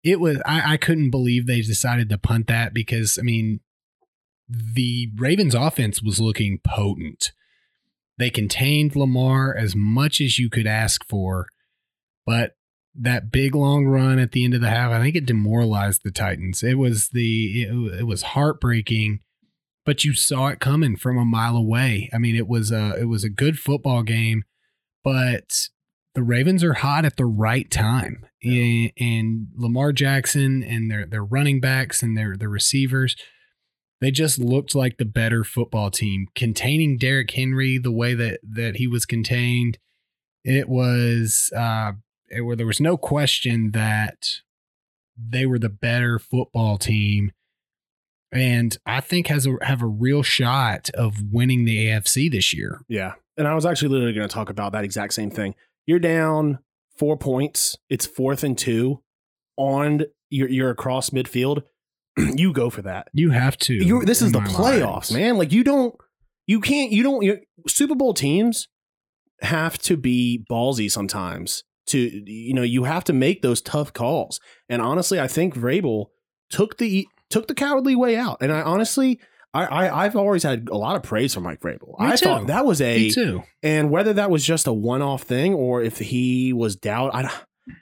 It 0.02 0.20
was 0.20 0.40
I, 0.46 0.74
I 0.74 0.76
couldn't 0.76 1.10
believe 1.10 1.46
they 1.46 1.60
decided 1.60 2.08
to 2.08 2.18
punt 2.18 2.46
that 2.46 2.72
because 2.72 3.18
i 3.18 3.22
mean 3.22 3.60
the 4.48 5.10
ravens 5.16 5.54
offense 5.54 6.02
was 6.02 6.20
looking 6.20 6.60
potent. 6.64 7.32
They 8.18 8.30
contained 8.30 8.96
lamar 8.96 9.54
as 9.54 9.74
much 9.76 10.20
as 10.20 10.38
you 10.38 10.48
could 10.48 10.66
ask 10.66 11.04
for 11.06 11.48
but 12.24 12.55
that 12.98 13.30
big 13.30 13.54
long 13.54 13.86
run 13.86 14.18
at 14.18 14.32
the 14.32 14.44
end 14.44 14.54
of 14.54 14.60
the 14.60 14.70
half 14.70 14.90
i 14.90 15.00
think 15.00 15.16
it 15.16 15.26
demoralized 15.26 16.02
the 16.04 16.10
titans 16.10 16.62
it 16.62 16.74
was 16.74 17.08
the 17.08 17.62
it, 17.62 18.00
it 18.00 18.06
was 18.06 18.22
heartbreaking 18.22 19.20
but 19.84 20.04
you 20.04 20.14
saw 20.14 20.48
it 20.48 20.60
coming 20.60 20.96
from 20.96 21.18
a 21.18 21.24
mile 21.24 21.56
away 21.56 22.10
i 22.12 22.18
mean 22.18 22.34
it 22.34 22.48
was 22.48 22.70
a 22.70 22.94
it 22.98 23.04
was 23.04 23.24
a 23.24 23.30
good 23.30 23.58
football 23.58 24.02
game 24.02 24.44
but 25.04 25.68
the 26.16 26.22
Ravens 26.22 26.64
are 26.64 26.72
hot 26.72 27.04
at 27.04 27.16
the 27.16 27.26
right 27.26 27.70
time. 27.70 28.26
And, 28.42 28.90
and 28.98 29.48
Lamar 29.54 29.92
Jackson 29.92 30.62
and 30.62 30.90
their 30.90 31.06
their 31.06 31.22
running 31.22 31.60
backs 31.60 32.02
and 32.02 32.16
their 32.16 32.36
their 32.36 32.48
receivers, 32.48 33.14
they 34.00 34.10
just 34.10 34.38
looked 34.38 34.74
like 34.74 34.96
the 34.96 35.04
better 35.04 35.44
football 35.44 35.90
team. 35.90 36.26
Containing 36.34 36.96
Derrick 36.96 37.30
Henry 37.30 37.78
the 37.78 37.92
way 37.92 38.14
that 38.14 38.40
that 38.42 38.76
he 38.76 38.86
was 38.86 39.04
contained, 39.04 39.78
it 40.42 40.70
was 40.70 41.52
uh 41.54 41.92
where 42.42 42.56
there 42.56 42.66
was 42.66 42.80
no 42.80 42.96
question 42.96 43.70
that 43.72 44.40
they 45.16 45.46
were 45.46 45.58
the 45.58 45.68
better 45.68 46.18
football 46.18 46.78
team. 46.78 47.32
And 48.32 48.76
I 48.84 49.00
think 49.00 49.28
has 49.28 49.46
a 49.46 49.56
have 49.62 49.82
a 49.82 49.86
real 49.86 50.22
shot 50.22 50.90
of 50.90 51.32
winning 51.32 51.64
the 51.64 51.86
AFC 51.86 52.30
this 52.30 52.52
year. 52.52 52.80
Yeah. 52.88 53.14
And 53.36 53.46
I 53.46 53.54
was 53.54 53.64
actually 53.64 53.88
literally 53.88 54.12
going 54.12 54.28
to 54.28 54.32
talk 54.32 54.50
about 54.50 54.72
that 54.72 54.84
exact 54.84 55.14
same 55.14 55.30
thing. 55.30 55.54
You're 55.86 55.98
down 55.98 56.58
four 56.98 57.16
points. 57.16 57.76
It's 57.88 58.06
fourth 58.06 58.42
and 58.42 58.58
two 58.58 59.02
on 59.56 60.02
you're, 60.30 60.48
you're 60.48 60.70
across 60.70 61.10
midfield. 61.10 61.62
you 62.16 62.52
go 62.52 62.70
for 62.70 62.82
that. 62.82 63.08
You 63.12 63.30
have 63.30 63.56
to. 63.58 63.74
You're, 63.74 64.04
this 64.04 64.22
is 64.22 64.32
the 64.32 64.40
playoffs, 64.40 65.12
mind. 65.12 65.22
man. 65.22 65.38
Like 65.38 65.52
you 65.52 65.62
don't, 65.62 65.94
you 66.46 66.60
can't, 66.60 66.90
you 66.90 67.02
don't, 67.02 67.40
Super 67.68 67.94
Bowl 67.94 68.14
teams 68.14 68.68
have 69.40 69.78
to 69.78 69.96
be 69.96 70.44
ballsy 70.50 70.90
sometimes 70.90 71.64
to, 71.86 71.98
you 71.98 72.54
know, 72.54 72.62
you 72.62 72.84
have 72.84 73.04
to 73.04 73.12
make 73.12 73.42
those 73.42 73.60
tough 73.60 73.92
calls. 73.92 74.40
And 74.68 74.80
honestly, 74.82 75.20
I 75.20 75.26
think 75.28 75.54
Vrabel 75.54 76.06
took 76.50 76.78
the, 76.78 77.06
took 77.30 77.46
the 77.48 77.54
cowardly 77.54 77.96
way 77.96 78.16
out. 78.16 78.38
And 78.40 78.52
I 78.52 78.62
honestly, 78.62 79.20
I, 79.54 79.64
I 79.64 80.04
I've 80.04 80.16
always 80.16 80.42
had 80.42 80.68
a 80.68 80.76
lot 80.76 80.96
of 80.96 81.02
praise 81.02 81.34
for 81.34 81.40
Mike 81.40 81.60
Vrabel. 81.60 81.98
Me 81.98 82.08
I 82.08 82.16
too. 82.16 82.26
thought 82.26 82.46
that 82.48 82.66
was 82.66 82.80
a 82.80 82.98
Me 82.98 83.10
too. 83.10 83.42
and 83.62 83.90
whether 83.90 84.12
that 84.12 84.30
was 84.30 84.44
just 84.44 84.66
a 84.66 84.72
one-off 84.72 85.22
thing 85.22 85.54
or 85.54 85.82
if 85.82 85.98
he 85.98 86.52
was 86.52 86.76
doubt, 86.76 87.14
I, 87.14 87.32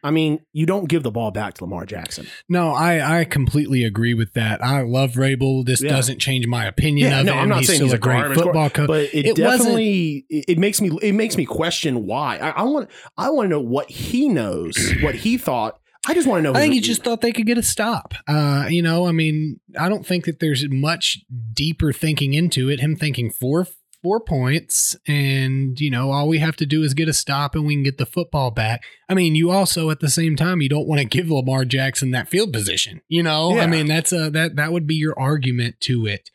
I 0.03 0.11
mean, 0.11 0.41
you 0.53 0.65
don't 0.67 0.89
give 0.89 1.03
the 1.03 1.11
ball 1.11 1.31
back 1.31 1.55
to 1.55 1.65
Lamar 1.65 1.85
Jackson. 1.85 2.27
No, 2.49 2.71
I, 2.71 3.21
I 3.21 3.25
completely 3.25 3.85
agree 3.85 4.15
with 4.15 4.33
that. 4.33 4.65
I 4.65 4.83
love 4.83 5.13
Vrabel. 5.13 5.65
This 5.67 5.83
Yeah. 5.83 5.91
doesn't 5.91 6.19
change 6.21 6.47
my 6.47 6.65
opinion 6.67 7.11
Yeah, 7.11 7.21
of 7.21 7.27
no, 7.27 7.33
him. 7.35 7.39
I'm 7.41 7.49
not 7.49 7.59
he's 7.61 7.69
saying 7.69 7.77
still 7.79 7.87
he's 7.89 7.95
a 7.95 7.99
great 7.99 8.35
football 8.35 8.71
coach. 8.71 8.87
but 8.87 9.03
it, 9.13 9.27
It 9.27 9.37
definitely 9.37 10.25
it 10.31 10.45
it 10.49 10.59
makes 10.59 10.81
me 10.81 10.91
it 11.03 11.13
makes 11.13 11.37
me 11.37 11.45
question 11.45 12.07
why. 12.07 12.39
I, 12.39 12.49
I 12.51 12.63
want 12.63 12.91
I 13.19 13.31
want 13.31 13.47
to 13.47 13.51
know 13.51 13.61
what 13.61 13.91
he 13.91 14.29
knows, 14.29 14.77
what 15.03 15.15
he 15.15 15.37
thought. 15.39 15.79
I 16.07 16.13
just 16.13 16.27
want 16.29 16.45
to 16.45 16.53
know. 16.53 16.59
I 16.59 16.61
think 16.63 16.75
he 16.75 16.81
just 16.81 17.03
thought 17.03 17.23
they 17.23 17.33
could 17.33 17.47
get 17.47 17.57
a 17.57 17.63
stop. 17.63 18.13
Uh, 18.29 18.67
you 18.69 18.83
know, 18.83 19.07
I 19.07 19.13
mean, 19.13 19.59
I 19.79 19.89
don't 19.89 20.07
think 20.07 20.27
that 20.27 20.39
there's 20.39 20.69
much 20.69 21.21
deeper 21.55 21.93
thinking 21.95 22.35
into 22.35 22.69
it. 22.69 22.81
Him 22.81 22.95
thinking 22.95 23.31
four 23.31 23.67
four 24.05 24.21
points, 24.21 24.95
and 25.09 25.81
you 25.81 25.91
know, 25.91 26.13
all 26.13 26.29
we 26.29 26.39
have 26.39 26.55
to 26.57 26.67
do 26.67 26.85
is 26.85 26.95
get 26.95 27.09
a 27.09 27.13
stop, 27.13 27.57
and 27.57 27.67
we 27.67 27.75
can 27.75 27.83
get 27.83 27.99
the 27.99 28.07
football 28.07 28.53
back. 28.53 28.83
I 29.09 29.15
mean, 29.15 29.35
you 29.35 29.51
also 29.51 29.91
at 29.91 29.99
the 29.99 30.09
same 30.11 30.37
time, 30.37 30.61
you 30.61 30.69
don't 30.69 30.87
want 30.87 31.01
to 31.01 31.05
give 31.17 31.29
Lamar 31.31 31.65
Jackson 31.65 32.13
that 32.13 32.29
field 32.29 32.53
position. 32.53 33.01
You 33.09 33.23
know, 33.25 33.57
Yeah. 33.57 33.63
I 33.65 33.67
mean, 33.67 33.87
that's 33.89 34.13
a 34.13 34.31
that 34.31 34.55
that 34.55 34.71
would 34.73 34.87
be 34.87 34.95
your 34.95 35.19
argument 35.19 35.81
to 35.81 36.07
it. 36.07 36.31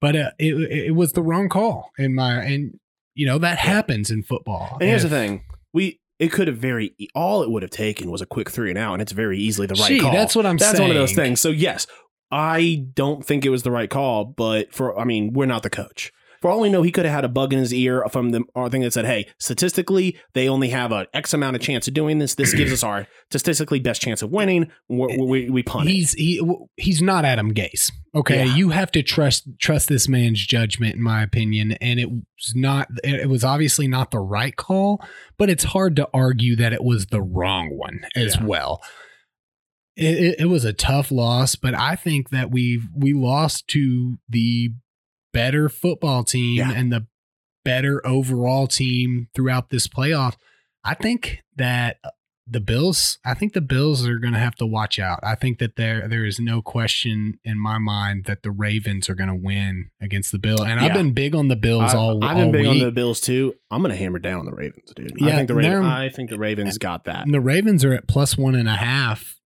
But 0.00 0.16
uh, 0.16 0.30
it 0.38 0.88
it 0.88 0.94
was 0.94 1.12
the 1.12 1.22
wrong 1.22 1.48
call 1.48 1.90
in 1.96 2.14
my 2.14 2.42
and 2.42 2.78
you 3.14 3.26
know 3.26 3.38
that 3.38 3.58
happens 3.58 4.10
in 4.10 4.22
football. 4.22 4.76
And 4.80 4.90
here's 4.90 5.04
If- 5.04 5.10
the 5.10 5.16
thing: 5.16 5.44
we 5.72 6.00
it 6.18 6.30
could 6.32 6.48
have 6.48 6.58
very 6.58 6.94
all 7.14 7.42
it 7.42 7.50
would 7.50 7.62
have 7.62 7.70
taken 7.70 8.10
was 8.10 8.20
a 8.20 8.26
quick 8.26 8.50
three 8.50 8.68
and 8.70 8.78
out, 8.78 8.94
and 8.94 9.00
it's 9.02 9.12
very 9.12 9.38
easily 9.38 9.66
the 9.66 9.74
right 9.74 9.88
Gee, 9.88 10.00
call. 10.00 10.12
that's 10.12 10.36
what 10.36 10.44
I'm 10.44 10.56
That's 10.58 10.78
one 10.80 10.90
of 10.90 10.96
those 10.96 11.12
things. 11.12 11.40
So 11.40 11.48
yes, 11.48 11.86
I 12.30 12.84
don't 12.94 13.24
think 13.24 13.44
it 13.46 13.50
was 13.50 13.62
the 13.62 13.70
right 13.70 13.88
call, 13.88 14.24
but 14.24 14.74
for 14.74 14.98
I 14.98 15.04
mean, 15.04 15.32
we're 15.32 15.46
not 15.46 15.62
the 15.62 15.70
coach. 15.70 16.12
For 16.44 16.50
all 16.50 16.60
we 16.60 16.68
know, 16.68 16.82
he 16.82 16.92
could 16.92 17.06
have 17.06 17.14
had 17.14 17.24
a 17.24 17.28
bug 17.30 17.54
in 17.54 17.58
his 17.58 17.72
ear 17.72 18.04
from 18.10 18.28
the 18.28 18.44
uh, 18.54 18.68
thing 18.68 18.82
that 18.82 18.92
said, 18.92 19.06
"Hey, 19.06 19.28
statistically, 19.38 20.18
they 20.34 20.46
only 20.46 20.68
have 20.68 20.92
a 20.92 21.06
X 21.14 21.32
amount 21.32 21.56
of 21.56 21.62
chance 21.62 21.88
of 21.88 21.94
doing 21.94 22.18
this. 22.18 22.34
This 22.34 22.52
gives 22.52 22.70
us 22.70 22.82
our 22.82 23.06
statistically 23.30 23.80
best 23.80 24.02
chance 24.02 24.20
of 24.20 24.30
winning. 24.30 24.70
We, 24.86 25.16
we, 25.16 25.48
we 25.48 25.62
punt." 25.62 25.88
it." 25.88 25.92
he's 25.92 26.12
he 26.12 26.46
he's 26.76 27.00
not 27.00 27.24
Adam 27.24 27.54
Gase. 27.54 27.90
Okay, 28.14 28.44
Yeah. 28.44 28.54
you 28.56 28.68
have 28.68 28.92
to 28.92 29.02
trust 29.02 29.48
trust 29.58 29.88
this 29.88 30.06
man's 30.06 30.46
judgment, 30.46 30.96
in 30.96 31.02
my 31.02 31.22
opinion. 31.22 31.72
And 31.80 31.98
it 31.98 32.10
was 32.10 32.52
not. 32.54 32.88
It 33.02 33.30
was 33.30 33.42
obviously 33.42 33.88
not 33.88 34.10
the 34.10 34.20
right 34.20 34.54
call, 34.54 35.02
but 35.38 35.48
it's 35.48 35.64
hard 35.64 35.96
to 35.96 36.10
argue 36.12 36.56
that 36.56 36.74
it 36.74 36.84
was 36.84 37.06
the 37.06 37.22
wrong 37.22 37.70
one 37.78 38.04
as 38.14 38.36
Yeah. 38.36 38.44
well. 38.44 38.82
It, 39.96 40.18
it, 40.18 40.40
it 40.40 40.46
was 40.46 40.66
a 40.66 40.74
tough 40.74 41.10
loss, 41.10 41.54
but 41.54 41.72
I 41.72 41.96
think 41.96 42.28
that 42.28 42.50
we 42.50 42.82
we 42.94 43.14
lost 43.14 43.66
to 43.68 44.18
the 44.28 44.72
better 45.34 45.68
football 45.68 46.24
team 46.24 46.56
Yeah. 46.56 46.72
and 46.72 46.90
the 46.90 47.06
better 47.64 48.00
overall 48.06 48.66
team 48.66 49.28
throughout 49.34 49.68
this 49.70 49.86
playoff. 49.88 50.36
I 50.84 50.94
think 50.94 51.40
that 51.56 51.96
uh, 52.04 52.10
the 52.46 52.60
Bills, 52.60 53.18
I 53.24 53.32
think 53.32 53.54
the 53.54 53.62
Bills 53.62 54.06
are 54.06 54.18
going 54.18 54.34
to 54.34 54.38
have 54.38 54.54
to 54.56 54.66
watch 54.66 54.98
out. 54.98 55.18
I 55.22 55.34
think 55.34 55.58
that 55.60 55.76
there 55.76 56.06
there 56.06 56.26
is 56.26 56.38
no 56.38 56.60
question 56.60 57.38
in 57.42 57.58
my 57.58 57.78
mind 57.78 58.26
that 58.26 58.42
the 58.42 58.50
Ravens 58.50 59.08
are 59.08 59.14
going 59.14 59.30
to 59.30 59.34
win 59.34 59.90
against 59.98 60.30
the 60.30 60.38
Bills. 60.38 60.60
And 60.60 60.78
I've 60.78 60.92
been 60.92 61.14
big 61.14 61.34
on 61.34 61.48
the 61.48 61.56
Bills 61.56 61.94
I, 61.94 61.96
all. 61.96 62.22
I've 62.22 62.36
been 62.36 62.46
all 62.48 62.52
big 62.52 62.66
on 62.66 62.78
the 62.80 62.90
Bills 62.92 63.22
too. 63.22 63.54
I'm 63.70 63.80
going 63.80 63.92
to 63.92 63.96
hammer 63.96 64.18
down 64.18 64.40
on 64.40 64.44
the 64.44 64.52
Ravens, 64.54 64.92
dude. 64.94 65.12
I 65.22 65.26
Yeah, 65.28 65.36
think 65.36 65.48
the 65.48 65.54
Ravens. 65.54 65.86
I 65.86 66.08
think 66.10 66.28
the 66.28 66.38
Ravens 66.38 66.76
got 66.76 67.04
that. 67.04 67.24
And 67.24 67.32
the 67.32 67.40
Ravens 67.40 67.82
are 67.82 67.94
at 67.94 68.06
plus 68.06 68.36
one 68.36 68.54
and 68.54 68.68
a 68.68 68.76
half 68.76 69.40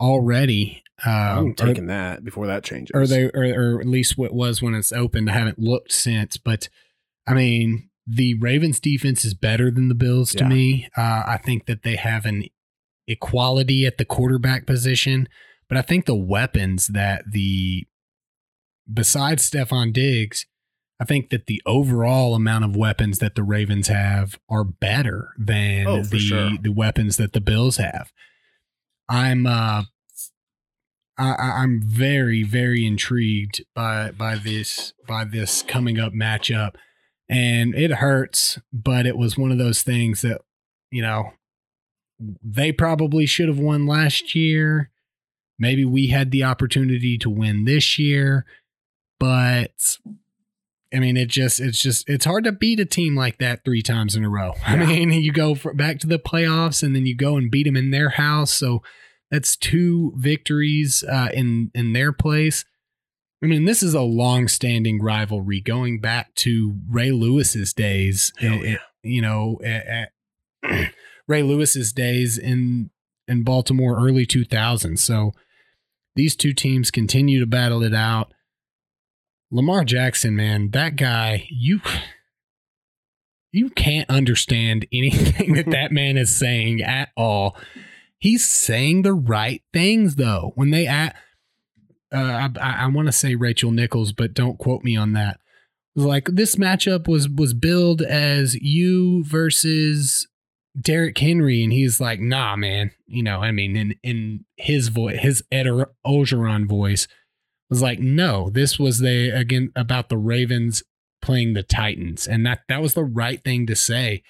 already. 0.00 0.82
Uh, 1.04 1.10
I'm 1.10 1.46
or- 1.48 1.54
taking 1.54 1.86
that 1.86 2.24
before 2.24 2.46
that 2.46 2.64
changes. 2.64 2.92
or 2.94 3.06
they 3.06 3.24
or, 3.24 3.74
or 3.76 3.80
at 3.80 3.86
least 3.86 4.16
what 4.16 4.32
was 4.32 4.62
when 4.62 4.74
it's 4.74 4.92
opened. 4.92 5.28
I 5.28 5.34
haven't 5.34 5.58
looked 5.58 5.92
since, 5.92 6.36
but 6.36 6.68
I 7.26 7.34
mean, 7.34 7.90
the 8.06 8.34
Ravens 8.38 8.80
defense 8.80 9.24
is 9.24 9.34
better 9.34 9.70
than 9.70 9.88
the 9.88 9.94
Bills 9.94 10.30
to 10.32 10.44
Yeah. 10.44 10.48
me. 10.48 10.88
Uh, 10.96 11.22
I 11.26 11.38
think 11.44 11.66
that 11.66 11.82
they 11.82 11.96
have 11.96 12.24
an 12.24 12.44
equality 13.08 13.84
at 13.84 13.98
the 13.98 14.04
quarterback 14.04 14.64
position, 14.66 15.28
but 15.68 15.76
I 15.76 15.82
think 15.82 16.06
the 16.06 16.14
weapons 16.14 16.86
that 16.88 17.24
the 17.30 17.86
besides 18.92 19.48
Stefon 19.50 19.92
Diggs, 19.92 20.46
I 21.00 21.04
think 21.04 21.30
that 21.30 21.46
the 21.46 21.60
overall 21.66 22.34
amount 22.34 22.64
of 22.64 22.74
weapons 22.76 23.18
that 23.18 23.34
the 23.34 23.42
Ravens 23.42 23.88
have 23.88 24.38
are 24.48 24.64
better 24.64 25.28
than 25.38 25.86
Oh, 25.86 26.02
the 26.02 26.18
sure. 26.18 26.50
the 26.60 26.72
weapons 26.72 27.16
that 27.18 27.32
the 27.32 27.40
Bills 27.40 27.76
have. 27.76 28.12
I'm 29.08 29.46
uh 29.46 29.82
I, 31.18 31.62
I'm 31.62 31.80
very, 31.82 32.42
very 32.42 32.86
intrigued 32.86 33.64
by 33.74 34.10
by 34.10 34.36
this 34.36 34.92
by 35.08 35.24
this 35.24 35.62
coming 35.62 35.98
up 35.98 36.12
matchup, 36.12 36.74
and 37.28 37.74
it 37.74 37.92
hurts, 37.92 38.58
but 38.72 39.06
it 39.06 39.16
was 39.16 39.38
one 39.38 39.50
of 39.50 39.58
those 39.58 39.82
things 39.82 40.20
that 40.22 40.42
you 40.90 41.02
know 41.02 41.32
they 42.20 42.72
probably 42.72 43.26
should 43.26 43.48
have 43.48 43.58
won 43.58 43.86
last 43.86 44.34
year. 44.34 44.90
Maybe 45.58 45.86
we 45.86 46.08
had 46.08 46.30
the 46.30 46.44
opportunity 46.44 47.16
to 47.18 47.30
win 47.30 47.64
this 47.64 47.98
year, 47.98 48.44
but 49.18 49.96
I 50.94 50.98
mean, 50.98 51.16
it 51.16 51.28
just 51.28 51.60
it's 51.60 51.80
just 51.80 52.08
it's 52.08 52.24
hard 52.26 52.44
to 52.44 52.52
beat 52.52 52.78
a 52.78 52.84
team 52.84 53.16
like 53.16 53.38
that 53.38 53.64
three 53.64 53.82
times 53.82 54.16
in 54.16 54.24
a 54.24 54.28
row. 54.28 54.52
I 54.66 54.76
mean, 54.76 55.12
you 55.12 55.32
go 55.32 55.54
for, 55.54 55.72
back 55.72 55.98
to 56.00 56.06
the 56.06 56.18
playoffs 56.18 56.82
and 56.82 56.94
then 56.94 57.06
you 57.06 57.16
go 57.16 57.36
and 57.36 57.50
beat 57.50 57.64
them 57.64 57.76
in 57.76 57.90
their 57.90 58.10
house, 58.10 58.52
so 58.52 58.82
that's 59.30 59.56
two 59.56 60.12
victories 60.16 61.04
uh, 61.04 61.28
in 61.32 61.70
in 61.74 61.92
their 61.92 62.12
place. 62.12 62.64
I 63.42 63.46
mean, 63.46 63.66
this 63.66 63.82
is 63.82 63.92
a 63.92 64.00
long-standing 64.00 65.02
rivalry 65.02 65.60
going 65.60 66.00
back 66.00 66.34
to 66.36 66.76
Ray 66.88 67.10
Lewis's 67.10 67.74
days. 67.74 68.32
Hell 68.38 68.64
eh, 68.64 68.76
you 69.02 69.20
know, 69.20 69.60
at, 69.62 70.12
at 70.64 70.92
Ray 71.28 71.42
Lewis's 71.42 71.92
days 71.92 72.38
in 72.38 72.90
in 73.28 73.42
Baltimore, 73.42 73.98
early 73.98 74.26
2000s. 74.26 74.98
So 74.98 75.32
these 76.14 76.36
two 76.36 76.52
teams 76.52 76.90
continue 76.90 77.40
to 77.40 77.46
battle 77.46 77.82
it 77.82 77.94
out. 77.94 78.32
Lamar 79.50 79.84
Jackson, 79.84 80.34
man, 80.34 80.70
that 80.70 80.96
guy, 80.96 81.46
you 81.50 81.80
you 83.52 83.70
can't 83.70 84.08
understand 84.10 84.86
anything 84.92 85.54
that 85.54 85.70
that 85.70 85.92
man 85.92 86.16
is 86.16 86.36
saying 86.36 86.82
at 86.82 87.10
all. 87.16 87.56
He's 88.26 88.44
saying 88.44 89.02
the 89.02 89.14
right 89.14 89.62
things 89.72 90.16
though. 90.16 90.50
When 90.56 90.72
they 90.72 90.88
at, 90.88 91.14
uh, 92.12 92.48
I, 92.60 92.76
I 92.80 92.86
want 92.88 93.06
to 93.06 93.12
say 93.12 93.36
Rachel 93.36 93.70
Nichols, 93.70 94.10
but 94.10 94.34
don't 94.34 94.58
quote 94.58 94.82
me 94.82 94.96
on 94.96 95.12
that. 95.12 95.38
Like 95.94 96.24
this 96.32 96.56
matchup 96.56 97.06
was 97.06 97.28
was 97.28 97.54
billed 97.54 98.02
as 98.02 98.56
you 98.56 99.22
versus 99.22 100.26
Derrick 100.76 101.16
Henry, 101.16 101.62
and 101.62 101.72
he's 101.72 102.00
like, 102.00 102.18
"Nah, 102.18 102.56
man." 102.56 102.90
You 103.06 103.22
know, 103.22 103.42
I 103.42 103.52
mean, 103.52 103.76
in 103.76 103.94
in 104.02 104.44
his 104.56 104.88
voice, 104.88 105.20
his 105.20 105.44
Ed 105.52 105.68
Orgeron 106.04 106.66
voice 106.66 107.06
was 107.70 107.80
like, 107.80 108.00
"No, 108.00 108.50
this 108.50 108.76
was 108.76 108.98
the 108.98 109.30
again 109.30 109.70
about 109.76 110.08
the 110.08 110.18
Ravens 110.18 110.82
playing 111.22 111.52
the 111.52 111.62
Titans, 111.62 112.26
and 112.26 112.44
that 112.44 112.62
that 112.68 112.82
was 112.82 112.94
the 112.94 113.04
right 113.04 113.40
thing 113.44 113.68
to 113.68 113.76
say." 113.76 114.24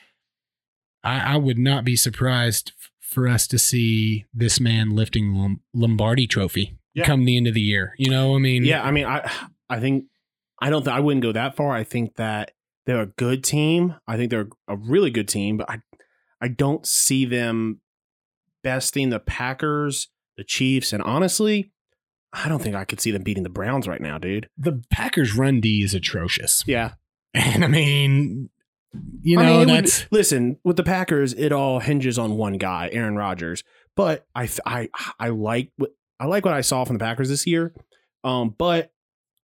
I, 1.03 1.35
I 1.35 1.37
would 1.37 1.59
not 1.59 1.85
be 1.85 1.97
surprised 1.97 2.73
for 3.09 3.29
us 3.29 3.47
to 3.49 3.59
see 3.59 4.25
this 4.35 4.61
man 4.61 4.91
lifting 4.91 5.33
Lom- 5.35 5.61
Lombardi 5.73 6.27
Trophy 6.27 6.77
Yeah. 6.95 7.05
come 7.05 7.25
the 7.25 7.37
end 7.37 7.47
of 7.47 7.55
the 7.55 7.61
year. 7.61 7.95
You 7.99 8.11
know, 8.11 8.35
I 8.35 8.39
mean, 8.39 8.65
Yeah, 8.65 8.83
I 8.83 8.91
mean, 8.91 9.07
I 9.07 9.31
I 9.71 9.81
think 9.81 10.05
I 10.61 10.71
don't 10.71 10.85
think 10.85 10.97
I 10.97 11.01
wouldn't 11.01 11.23
go 11.23 11.33
that 11.33 11.57
far. 11.57 11.75
I 11.75 11.85
think 11.85 12.17
that 12.17 12.53
they're 12.87 13.01
a 13.03 13.07
good 13.07 13.43
team. 13.45 13.95
I 14.07 14.17
think 14.17 14.31
they're 14.31 14.49
a 14.69 14.77
really 14.77 15.11
good 15.11 15.29
team, 15.29 15.57
but 15.57 15.69
I 15.71 15.79
I 16.41 16.49
don't 16.49 16.87
see 16.87 17.25
them 17.25 17.81
besting 18.63 19.11
the 19.11 19.21
Packers, 19.21 20.09
the 20.37 20.45
Chiefs, 20.45 20.93
and 20.93 21.03
honestly, 21.03 21.73
I 22.33 22.49
don't 22.49 22.63
think 22.63 22.75
I 22.77 22.85
could 22.85 23.01
see 23.01 23.11
them 23.11 23.23
beating 23.23 23.43
the 23.45 23.49
Browns 23.49 23.87
right 23.89 24.01
now, 24.01 24.19
dude. 24.19 24.49
the 24.59 24.83
Packers' 24.91 25.35
run 25.37 25.61
D 25.61 25.83
is 25.83 25.95
atrocious, 25.95 26.63
Yeah, 26.67 26.93
and 27.35 27.65
I 27.65 27.69
mean, 27.69 28.51
you 29.23 29.39
I 29.41 29.45
know, 29.45 29.59
mean, 29.61 29.69
it 29.71 29.83
would- 29.83 30.07
listen 30.11 30.59
with 30.65 30.77
the 30.77 30.83
Packers. 30.85 31.33
It 31.35 31.53
all 31.53 31.81
hinges 31.81 32.19
on 32.19 32.37
one 32.37 32.55
guy, 32.55 32.89
Aaron 32.93 33.17
Rodgers. 33.17 33.63
But 33.97 34.27
I 34.35 34.49
I 34.67 34.89
I 35.19 35.29
like 35.31 35.73
what 35.77 35.91
I 36.21 36.27
like 36.27 36.45
what 36.45 36.55
I 36.55 36.61
saw 36.61 36.85
from 36.85 36.97
the 36.99 37.05
Packers 37.05 37.29
this 37.29 37.47
year. 37.47 37.75
Um, 38.25 38.55
but 38.57 38.93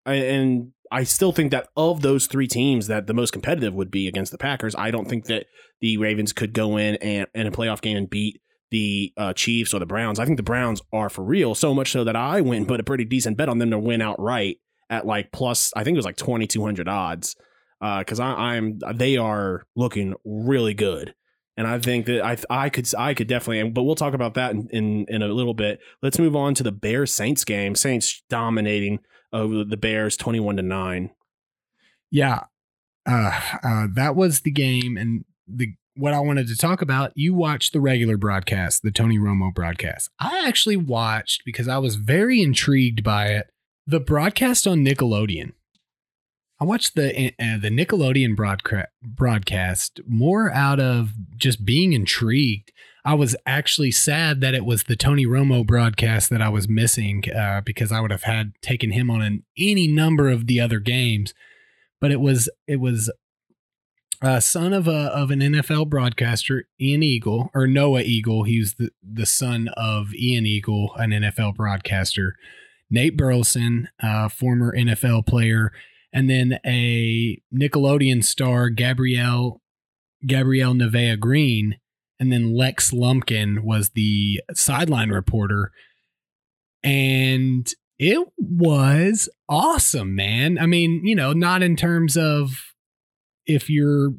I, 0.04 0.14
and 0.14 0.72
I 0.92 1.02
still 1.04 1.32
think 1.32 1.50
that 1.50 1.68
of 1.76 2.02
those 2.02 2.26
three 2.26 2.46
teams, 2.46 2.86
that 2.86 3.06
the 3.06 3.14
most 3.14 3.32
competitive 3.32 3.74
would 3.74 3.90
be 3.90 4.06
against 4.06 4.30
the 4.32 4.38
Packers. 4.38 4.74
I 4.76 4.90
don't 4.90 5.08
think 5.08 5.24
that 5.26 5.46
the 5.80 5.96
Ravens 5.98 6.32
could 6.32 6.52
go 6.52 6.76
in 6.76 6.94
and 6.96 7.26
in 7.34 7.46
a 7.46 7.50
playoff 7.50 7.80
game 7.80 7.96
and 7.96 8.08
beat 8.08 8.40
the 8.70 9.12
uh, 9.16 9.32
Chiefs 9.32 9.72
or 9.74 9.78
the 9.80 9.86
Browns. 9.86 10.18
I 10.20 10.24
think 10.24 10.36
the 10.36 10.42
Browns 10.44 10.80
are 10.92 11.08
for 11.08 11.24
real, 11.24 11.54
so 11.54 11.74
much 11.74 11.90
so 11.90 12.04
that 12.04 12.16
I 12.16 12.40
went 12.40 12.58
and 12.58 12.68
put 12.68 12.80
a 12.80 12.84
pretty 12.84 13.04
decent 13.04 13.36
bet 13.36 13.48
on 13.48 13.58
them 13.58 13.70
to 13.70 13.78
win 13.78 14.00
outright 14.00 14.58
at 14.90 15.06
like 15.06 15.32
plus. 15.32 15.72
I 15.74 15.82
think 15.82 15.94
it 15.96 15.98
was 15.98 16.06
like 16.06 16.16
twenty 16.16 16.46
two 16.46 16.64
hundred 16.64 16.88
odds 16.88 17.34
because 17.80 18.20
I 18.20 18.32
I'm 18.32 18.78
they 18.94 19.16
are 19.16 19.66
looking 19.74 20.14
really 20.24 20.74
good. 20.74 21.14
And 21.58 21.66
I 21.66 21.78
think 21.78 22.04
that 22.06 22.22
I 22.22 22.36
I 22.50 22.68
could 22.68 22.86
I 22.98 23.14
could 23.14 23.28
definitely, 23.28 23.70
but 23.70 23.84
we'll 23.84 23.94
talk 23.94 24.12
about 24.12 24.34
that 24.34 24.52
in, 24.52 24.68
in, 24.70 25.06
in 25.08 25.22
a 25.22 25.28
little 25.28 25.54
bit. 25.54 25.80
Let's 26.02 26.18
move 26.18 26.36
on 26.36 26.54
to 26.54 26.62
the 26.62 26.72
Bears 26.72 27.12
Saints 27.12 27.44
game. 27.44 27.74
Saints 27.74 28.22
dominating 28.28 28.98
over 29.32 29.64
the 29.64 29.76
Bears 29.76 30.16
twenty 30.16 30.40
one 30.40 30.56
to 30.56 30.62
nine. 30.62 31.10
yeah. 32.10 32.44
Uh, 33.08 33.40
uh, 33.62 33.86
that 33.94 34.16
was 34.16 34.40
the 34.40 34.50
game, 34.50 34.96
and 34.96 35.24
the 35.46 35.74
what 35.94 36.12
I 36.12 36.20
wanted 36.20 36.48
to 36.48 36.56
talk 36.56 36.82
about, 36.82 37.12
you 37.14 37.34
watched 37.34 37.72
the 37.72 37.80
regular 37.80 38.16
broadcast, 38.16 38.82
the 38.82 38.90
Tony 38.90 39.16
Romo 39.16 39.54
broadcast. 39.54 40.10
I 40.18 40.44
actually 40.46 40.76
watched 40.76 41.42
because 41.44 41.68
I 41.68 41.78
was 41.78 41.94
very 41.96 42.42
intrigued 42.42 43.02
by 43.02 43.28
it. 43.28 43.46
The 43.86 44.00
broadcast 44.00 44.66
on 44.66 44.84
Nickelodeon. 44.84 45.52
I 46.58 46.64
watched 46.64 46.94
the 46.94 47.32
uh, 47.38 47.58
the 47.58 47.70
Nickelodeon 47.70 48.34
broadcast 48.34 48.88
broadcast 49.02 50.00
more 50.06 50.50
out 50.52 50.80
of 50.80 51.12
just 51.36 51.64
being 51.64 51.92
intrigued. 51.92 52.72
I 53.04 53.14
was 53.14 53.36
actually 53.46 53.92
sad 53.92 54.40
that 54.40 54.54
it 54.54 54.64
was 54.64 54.84
the 54.84 54.96
Tony 54.96 55.26
Romo 55.26 55.64
broadcast 55.64 56.28
that 56.30 56.42
I 56.42 56.48
was 56.48 56.68
missing 56.68 57.22
uh, 57.32 57.60
because 57.60 57.92
I 57.92 58.00
would 58.00 58.10
have 58.10 58.24
had 58.24 58.52
taken 58.62 58.90
him 58.90 59.10
on 59.10 59.22
an, 59.22 59.44
any 59.56 59.86
number 59.86 60.28
of 60.28 60.46
the 60.46 60.60
other 60.60 60.80
games. 60.80 61.32
But 62.00 62.10
it 62.10 62.20
was 62.20 62.48
it 62.66 62.80
was 62.80 63.12
uh, 64.22 64.40
son 64.40 64.72
of 64.72 64.88
a 64.88 65.12
of 65.14 65.30
an 65.30 65.40
NFL 65.40 65.90
broadcaster, 65.90 66.64
Ian 66.80 67.02
Eagle 67.02 67.50
or 67.54 67.66
Noah 67.66 68.02
Eagle. 68.02 68.44
He's 68.44 68.74
the 68.74 68.90
the 69.02 69.26
son 69.26 69.68
of 69.76 70.14
Ian 70.14 70.46
Eagle, 70.46 70.92
an 70.96 71.10
NFL 71.10 71.54
broadcaster. 71.54 72.34
Nate 72.88 73.16
Burleson, 73.16 73.88
uh, 74.00 74.28
former 74.28 74.74
NFL 74.74 75.26
player, 75.26 75.72
and 76.12 76.30
then 76.30 76.58
a 76.64 77.40
Nickelodeon 77.54 78.24
star, 78.24 78.70
Gabrielle 78.70 79.60
Gabrielle 80.26 80.74
Nevaeh 80.74 81.18
Green, 81.18 81.76
and 82.18 82.32
then 82.32 82.54
Lex 82.54 82.92
Lumpkin 82.92 83.64
was 83.64 83.90
the 83.90 84.40
sideline 84.54 85.10
reporter. 85.10 85.70
And 86.82 87.70
it 87.98 88.26
was 88.38 89.28
awesome, 89.48 90.14
man. 90.14 90.58
I 90.58 90.66
mean, 90.66 91.02
you 91.04 91.14
know, 91.14 91.32
not 91.32 91.62
in 91.62 91.76
terms 91.76 92.16
of 92.16 92.52
if 93.46 93.70
you're 93.70 94.10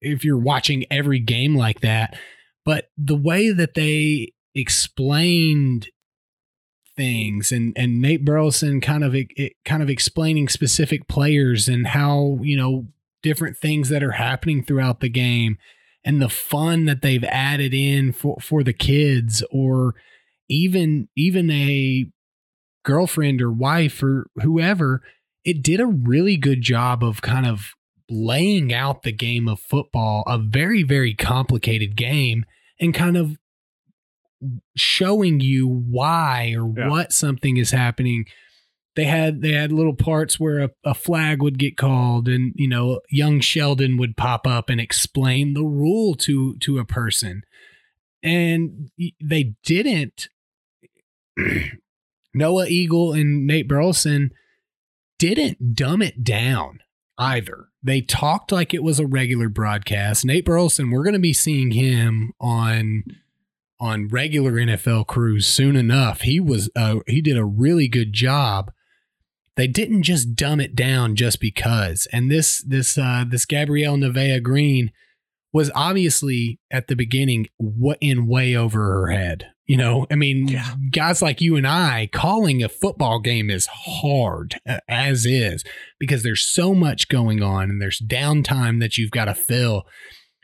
if 0.00 0.24
you're 0.24 0.38
watching 0.38 0.84
every 0.90 1.18
game 1.18 1.56
like 1.56 1.80
that, 1.80 2.16
but 2.64 2.86
the 2.98 3.16
way 3.16 3.50
that 3.50 3.74
they 3.74 4.32
explained 4.54 5.88
things 6.96 7.52
and 7.52 7.72
and 7.76 8.00
Nate 8.00 8.24
Burleson 8.24 8.80
kind 8.80 9.04
of 9.04 9.14
it, 9.14 9.52
kind 9.64 9.82
of 9.82 9.90
explaining 9.90 10.48
specific 10.48 11.08
players 11.08 11.68
and 11.68 11.88
how 11.88 12.38
you 12.42 12.56
know 12.56 12.86
different 13.22 13.56
things 13.56 13.88
that 13.88 14.02
are 14.02 14.12
happening 14.12 14.62
throughout 14.62 15.00
the 15.00 15.08
game 15.08 15.56
and 16.04 16.20
the 16.20 16.28
fun 16.28 16.84
that 16.84 17.02
they've 17.02 17.24
added 17.24 17.74
in 17.74 18.12
for 18.12 18.36
for 18.40 18.62
the 18.62 18.72
kids 18.72 19.42
or 19.50 19.94
even 20.48 21.08
even 21.16 21.50
a 21.50 22.06
girlfriend 22.84 23.40
or 23.40 23.50
wife 23.50 24.02
or 24.02 24.26
whoever 24.42 25.02
it 25.44 25.62
did 25.62 25.80
a 25.80 25.86
really 25.86 26.36
good 26.36 26.62
job 26.62 27.04
of 27.04 27.22
kind 27.22 27.46
of 27.46 27.74
laying 28.10 28.72
out 28.72 29.02
the 29.02 29.12
game 29.12 29.48
of 29.48 29.60
football, 29.60 30.24
a 30.26 30.38
very, 30.38 30.82
very 30.82 31.14
complicated 31.14 31.96
game, 31.96 32.44
and 32.80 32.94
kind 32.94 33.16
of 33.16 33.36
showing 34.76 35.40
you 35.40 35.66
why 35.66 36.54
or 36.56 36.72
yeah. 36.76 36.88
what 36.88 37.12
something 37.12 37.56
is 37.56 37.70
happening. 37.70 38.26
They 38.96 39.04
had 39.04 39.42
they 39.42 39.52
had 39.52 39.72
little 39.72 39.94
parts 39.94 40.38
where 40.38 40.60
a, 40.60 40.70
a 40.84 40.94
flag 40.94 41.42
would 41.42 41.58
get 41.58 41.76
called 41.76 42.28
and 42.28 42.52
you 42.54 42.68
know 42.68 43.00
young 43.10 43.40
Sheldon 43.40 43.96
would 43.96 44.16
pop 44.16 44.46
up 44.46 44.70
and 44.70 44.80
explain 44.80 45.54
the 45.54 45.64
rule 45.64 46.14
to 46.16 46.56
to 46.58 46.78
a 46.78 46.84
person. 46.84 47.42
And 48.22 48.90
they 49.22 49.54
didn't 49.64 50.28
Noah 52.34 52.66
Eagle 52.66 53.12
and 53.12 53.46
Nate 53.46 53.68
Burleson 53.68 54.30
didn't 55.18 55.74
dumb 55.74 56.02
it 56.02 56.24
down 56.24 56.80
either. 57.18 57.68
They 57.82 58.00
talked 58.00 58.50
like 58.50 58.74
it 58.74 58.82
was 58.82 58.98
a 58.98 59.06
regular 59.06 59.48
broadcast. 59.48 60.24
Nate 60.24 60.44
Burleson, 60.44 60.90
we're 60.90 61.04
going 61.04 61.14
to 61.14 61.20
be 61.20 61.32
seeing 61.32 61.70
him 61.70 62.32
on 62.40 63.04
on 63.80 64.08
regular 64.08 64.52
NFL 64.52 65.06
crews 65.06 65.46
soon 65.46 65.76
enough. 65.76 66.22
He 66.22 66.40
was 66.40 66.70
uh, 66.76 66.96
he 67.06 67.20
did 67.20 67.36
a 67.36 67.44
really 67.44 67.88
good 67.88 68.12
job. 68.12 68.70
They 69.56 69.66
didn't 69.66 70.02
just 70.02 70.34
dumb 70.34 70.60
it 70.60 70.74
down 70.74 71.16
just 71.16 71.40
because. 71.40 72.06
And 72.12 72.30
this 72.30 72.62
this 72.66 72.98
uh, 72.98 73.24
this 73.28 73.46
Gabrielle 73.46 73.96
Nevaeh 73.96 74.42
Green 74.42 74.90
was 75.52 75.70
obviously 75.74 76.58
at 76.70 76.88
the 76.88 76.96
beginning 76.96 77.46
what 77.58 77.96
in 78.00 78.26
way 78.26 78.56
over 78.56 78.80
her 78.80 79.12
head. 79.12 79.52
You 79.66 79.78
know, 79.78 80.06
I 80.10 80.16
mean, 80.16 80.48
yeah. 80.48 80.74
guys 80.90 81.22
like 81.22 81.40
you 81.40 81.56
and 81.56 81.66
I 81.66 82.10
calling 82.12 82.62
a 82.62 82.68
football 82.68 83.18
game 83.20 83.48
is 83.48 83.66
hard 83.66 84.60
as 84.88 85.24
is 85.24 85.64
because 85.98 86.22
there's 86.22 86.46
so 86.46 86.74
much 86.74 87.08
going 87.08 87.42
on 87.42 87.70
and 87.70 87.80
there's 87.80 88.02
downtime 88.04 88.80
that 88.80 88.98
you've 88.98 89.12
got 89.12 89.24
to 89.24 89.34
fill. 89.34 89.84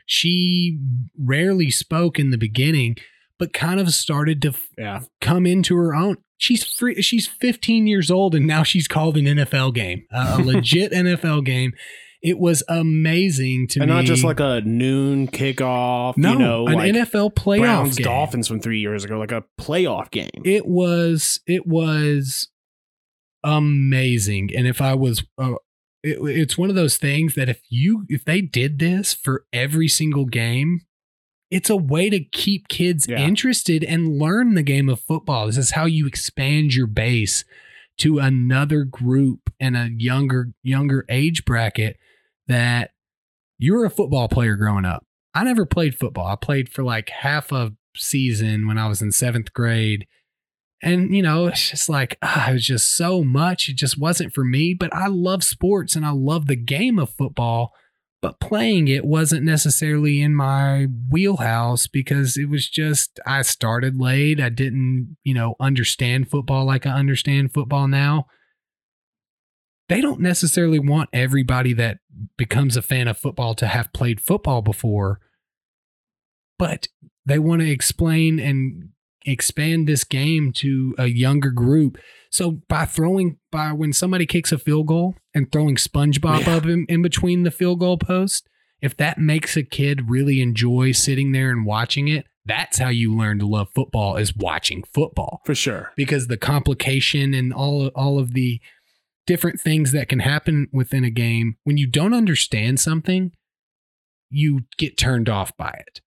She 0.07 0.79
rarely 1.19 1.69
spoke 1.69 2.17
in 2.17 2.31
the 2.31 2.37
beginning, 2.37 2.95
but 3.41 3.53
kind 3.53 3.79
of 3.79 3.89
started 3.89 4.39
to 4.43 4.53
yeah. 4.77 5.01
come 5.19 5.47
into 5.47 5.75
her 5.75 5.95
own. 5.95 6.17
She's 6.37 6.63
free. 6.63 7.01
She's 7.01 7.25
15 7.25 7.87
years 7.87 8.11
old 8.11 8.35
and 8.35 8.45
now 8.45 8.61
she's 8.61 8.87
called 8.87 9.17
an 9.17 9.25
NFL 9.25 9.73
game, 9.73 10.05
a 10.11 10.37
legit 10.43 10.91
NFL 10.91 11.43
game 11.43 11.73
it 12.21 12.37
was 12.37 12.61
amazing 12.69 13.67
to 13.69 13.79
and 13.79 13.89
me. 13.89 13.97
And 13.97 14.05
not 14.05 14.05
just 14.05 14.23
like 14.23 14.39
a 14.39 14.61
noon 14.61 15.27
kickoff. 15.27 16.17
No, 16.17 16.33
you 16.33 16.37
know, 16.37 16.67
an 16.67 16.75
like 16.75 16.93
NFL 16.93 17.33
playoff 17.33 17.61
Browns 17.61 17.95
game. 17.95 18.05
Dolphins 18.05 18.47
from 18.47 18.59
three 18.59 18.79
years 18.79 19.03
ago, 19.03 19.17
like 19.17 19.31
a 19.31 19.43
playoff 19.59 20.11
game. 20.11 20.29
It 20.45 20.67
was 20.67 21.39
it 21.47 21.65
was 21.65 22.49
amazing, 23.43 24.51
and 24.55 24.67
if 24.67 24.81
I 24.81 24.93
was. 24.93 25.23
Uh, 25.37 25.55
it, 26.03 26.17
it's 26.21 26.57
one 26.57 26.69
of 26.69 26.75
those 26.75 26.97
things 26.97 27.35
that 27.35 27.49
if 27.49 27.61
you 27.69 28.05
if 28.07 28.25
they 28.25 28.41
did 28.41 28.79
this 28.79 29.13
for 29.13 29.45
every 29.51 29.87
single 29.87 30.25
game 30.25 30.81
it's 31.51 31.69
a 31.69 31.75
way 31.75 32.09
to 32.09 32.23
keep 32.23 32.69
kids 32.69 33.07
yeah. 33.07 33.19
interested 33.19 33.83
and 33.83 34.17
learn 34.17 34.53
the 34.53 34.63
game 34.63 34.87
of 34.87 35.01
football. 35.01 35.45
This 35.45 35.57
is 35.57 35.71
how 35.71 35.85
you 35.85 36.07
expand 36.07 36.73
your 36.73 36.87
base 36.87 37.43
to 37.97 38.19
another 38.19 38.85
group 38.85 39.51
and 39.59 39.75
a 39.75 39.89
younger 39.95 40.53
younger 40.63 41.05
age 41.09 41.45
bracket 41.45 41.97
that 42.47 42.91
you 43.59 43.73
were 43.73 43.85
a 43.85 43.91
football 43.91 44.27
player 44.27 44.55
growing 44.55 44.85
up. 44.85 45.05
I 45.35 45.43
never 45.43 45.65
played 45.65 45.95
football. 45.95 46.25
I 46.25 46.35
played 46.35 46.69
for 46.69 46.83
like 46.83 47.09
half 47.09 47.51
a 47.51 47.73
season 47.95 48.65
when 48.65 48.77
I 48.77 48.87
was 48.87 49.01
in 49.01 49.11
seventh 49.11 49.53
grade. 49.53 50.07
And, 50.81 51.15
you 51.15 51.21
know, 51.21 51.45
it's 51.45 51.69
just 51.69 51.89
like, 51.89 52.17
ah, 52.23 52.49
it 52.49 52.53
was 52.53 52.65
just 52.65 52.95
so 52.95 53.23
much. 53.23 53.69
It 53.69 53.75
just 53.75 53.99
wasn't 53.99 54.33
for 54.33 54.43
me. 54.43 54.73
But 54.73 54.93
I 54.95 55.07
love 55.07 55.43
sports 55.43 55.95
and 55.95 56.05
I 56.05 56.09
love 56.09 56.47
the 56.47 56.55
game 56.55 56.97
of 56.97 57.11
football. 57.11 57.73
But 58.21 58.39
playing 58.39 58.87
it 58.87 59.03
wasn't 59.03 59.43
necessarily 59.43 60.21
in 60.21 60.35
my 60.35 60.87
wheelhouse 61.09 61.87
because 61.87 62.37
it 62.37 62.49
was 62.49 62.69
just, 62.69 63.19
I 63.25 63.41
started 63.41 63.99
late. 63.99 64.39
I 64.39 64.49
didn't, 64.49 65.17
you 65.23 65.33
know, 65.33 65.55
understand 65.59 66.29
football 66.29 66.65
like 66.65 66.85
I 66.85 66.91
understand 66.91 67.53
football 67.53 67.87
now 67.87 68.27
they 69.91 69.99
don't 69.99 70.21
necessarily 70.21 70.79
want 70.79 71.09
everybody 71.11 71.73
that 71.73 71.97
becomes 72.37 72.77
a 72.77 72.81
fan 72.81 73.09
of 73.09 73.17
football 73.17 73.53
to 73.55 73.67
have 73.67 73.91
played 73.91 74.21
football 74.21 74.61
before, 74.61 75.19
but 76.57 76.87
they 77.25 77.37
want 77.37 77.61
to 77.61 77.69
explain 77.69 78.39
and 78.39 78.91
expand 79.25 79.89
this 79.89 80.05
game 80.05 80.53
to 80.53 80.95
a 80.97 81.07
younger 81.07 81.51
group. 81.51 81.97
So 82.31 82.61
by 82.69 82.85
throwing 82.85 83.37
by 83.51 83.73
when 83.73 83.93
somebody 83.93 84.25
kicks 84.25 84.51
a 84.51 84.57
field 84.57 84.87
goal 84.87 85.15
and 85.35 85.51
throwing 85.51 85.75
SpongeBob 85.75 86.47
yeah. 86.47 86.55
up 86.55 86.65
in, 86.65 86.85
in 86.87 87.01
between 87.01 87.43
the 87.43 87.51
field 87.51 87.79
goal 87.79 87.97
post, 87.97 88.47
if 88.81 88.95
that 88.97 89.19
makes 89.19 89.57
a 89.57 89.63
kid 89.63 90.09
really 90.09 90.41
enjoy 90.41 90.93
sitting 90.93 91.33
there 91.33 91.51
and 91.51 91.65
watching 91.65 92.07
it, 92.07 92.25
that's 92.45 92.79
how 92.79 92.87
you 92.87 93.15
learn 93.15 93.37
to 93.39 93.45
love 93.45 93.67
football 93.75 94.15
is 94.15 94.35
watching 94.35 94.83
football. 94.93 95.41
For 95.45 95.53
sure. 95.53 95.91
Because 95.95 96.27
the 96.27 96.37
complication 96.37 97.33
and 97.33 97.53
all 97.53 97.87
all 97.89 98.17
of 98.17 98.33
the 98.33 98.61
different 99.27 99.59
things 99.59 99.91
that 99.91 100.09
can 100.09 100.19
happen 100.19 100.67
within 100.73 101.03
a 101.03 101.11
game. 101.11 101.57
When 101.63 101.77
you 101.77 101.85
don't 101.85 102.13
understand 102.13 102.79
something, 102.79 103.31
you 104.29 104.61
get 104.77 104.97
turned 104.97 105.29
off 105.29 105.55
by 105.57 105.79
it. 105.87 106.01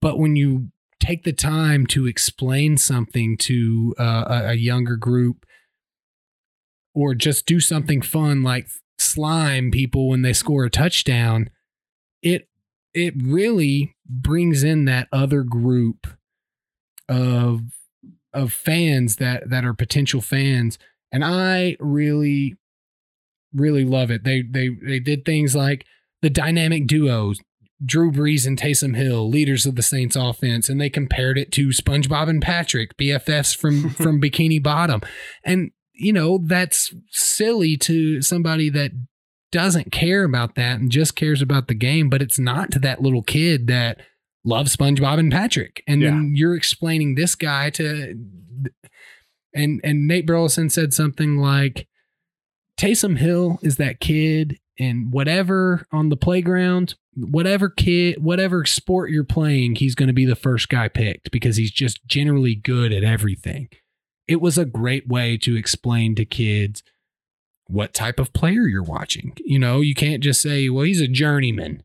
But 0.00 0.18
when 0.18 0.36
you 0.36 0.68
take 0.98 1.24
the 1.24 1.32
time 1.32 1.86
to 1.86 2.06
explain 2.06 2.76
something 2.76 3.36
to 3.36 3.94
uh, 3.98 4.24
a, 4.26 4.48
a 4.48 4.54
younger 4.54 4.96
group 4.96 5.45
or 6.96 7.14
just 7.14 7.46
do 7.46 7.60
something 7.60 8.02
fun 8.02 8.42
like 8.42 8.66
slime 8.98 9.70
people 9.70 10.08
when 10.08 10.22
they 10.22 10.32
score 10.32 10.64
a 10.64 10.70
touchdown, 10.70 11.50
it 12.22 12.48
it 12.92 13.14
really 13.22 13.94
brings 14.08 14.64
in 14.64 14.86
that 14.86 15.06
other 15.12 15.44
group 15.44 16.08
of 17.08 17.60
of 18.32 18.52
fans 18.52 19.16
that 19.16 19.48
that 19.48 19.64
are 19.64 19.74
potential 19.74 20.20
fans 20.20 20.78
and 21.12 21.24
I 21.24 21.76
really, 21.80 22.56
really 23.54 23.84
love 23.84 24.10
it. 24.10 24.24
They 24.24 24.42
they 24.42 24.68
they 24.68 24.98
did 24.98 25.24
things 25.24 25.54
like 25.54 25.86
the 26.22 26.30
dynamic 26.30 26.86
duos, 26.86 27.40
Drew 27.84 28.10
Brees 28.10 28.46
and 28.46 28.58
Taysom 28.58 28.96
Hill, 28.96 29.28
leaders 29.28 29.66
of 29.66 29.76
the 29.76 29.82
Saints 29.82 30.16
offense, 30.16 30.68
and 30.68 30.80
they 30.80 30.90
compared 30.90 31.38
it 31.38 31.52
to 31.52 31.68
SpongeBob 31.68 32.28
and 32.28 32.42
Patrick, 32.42 32.96
BFFs 32.96 33.56
from 33.56 33.90
from 34.02 34.20
Bikini 34.20 34.62
Bottom. 34.62 35.00
And 35.44 35.70
you 35.96 36.12
know, 36.12 36.38
that's 36.42 36.94
silly 37.10 37.76
to 37.78 38.22
somebody 38.22 38.70
that 38.70 38.92
doesn't 39.52 39.92
care 39.92 40.24
about 40.24 40.54
that 40.56 40.80
and 40.80 40.90
just 40.90 41.16
cares 41.16 41.40
about 41.40 41.68
the 41.68 41.74
game, 41.74 42.08
but 42.10 42.22
it's 42.22 42.38
not 42.38 42.70
to 42.72 42.78
that 42.80 43.00
little 43.00 43.22
kid 43.22 43.66
that 43.68 44.00
loves 44.44 44.76
SpongeBob 44.76 45.18
and 45.18 45.32
Patrick. 45.32 45.82
And 45.86 46.02
then 46.02 46.32
you're 46.36 46.54
explaining 46.54 47.14
this 47.14 47.34
guy 47.34 47.70
to 47.70 48.14
and 49.54 49.80
and 49.82 50.06
Nate 50.06 50.26
Burleson 50.26 50.70
said 50.70 50.92
something 50.92 51.38
like 51.38 51.88
Taysom 52.78 53.18
Hill 53.18 53.58
is 53.62 53.76
that 53.76 54.00
kid 54.00 54.58
and 54.78 55.10
whatever 55.10 55.86
on 55.90 56.10
the 56.10 56.16
playground, 56.16 56.94
whatever 57.14 57.70
kid, 57.70 58.22
whatever 58.22 58.66
sport 58.66 59.10
you're 59.10 59.24
playing, 59.24 59.76
he's 59.76 59.94
going 59.94 60.08
to 60.08 60.12
be 60.12 60.26
the 60.26 60.36
first 60.36 60.68
guy 60.68 60.88
picked 60.88 61.30
because 61.30 61.56
he's 61.56 61.70
just 61.70 62.06
generally 62.06 62.54
good 62.54 62.92
at 62.92 63.02
everything. 63.02 63.68
It 64.28 64.40
was 64.40 64.58
a 64.58 64.64
great 64.64 65.06
way 65.08 65.36
to 65.38 65.56
explain 65.56 66.14
to 66.16 66.24
kids 66.24 66.82
what 67.68 67.94
type 67.94 68.18
of 68.20 68.32
player 68.32 68.66
you're 68.66 68.82
watching. 68.82 69.32
You 69.44 69.58
know, 69.58 69.80
you 69.80 69.94
can't 69.94 70.22
just 70.22 70.40
say, 70.40 70.68
"Well, 70.68 70.84
he's 70.84 71.00
a 71.00 71.08
journeyman." 71.08 71.82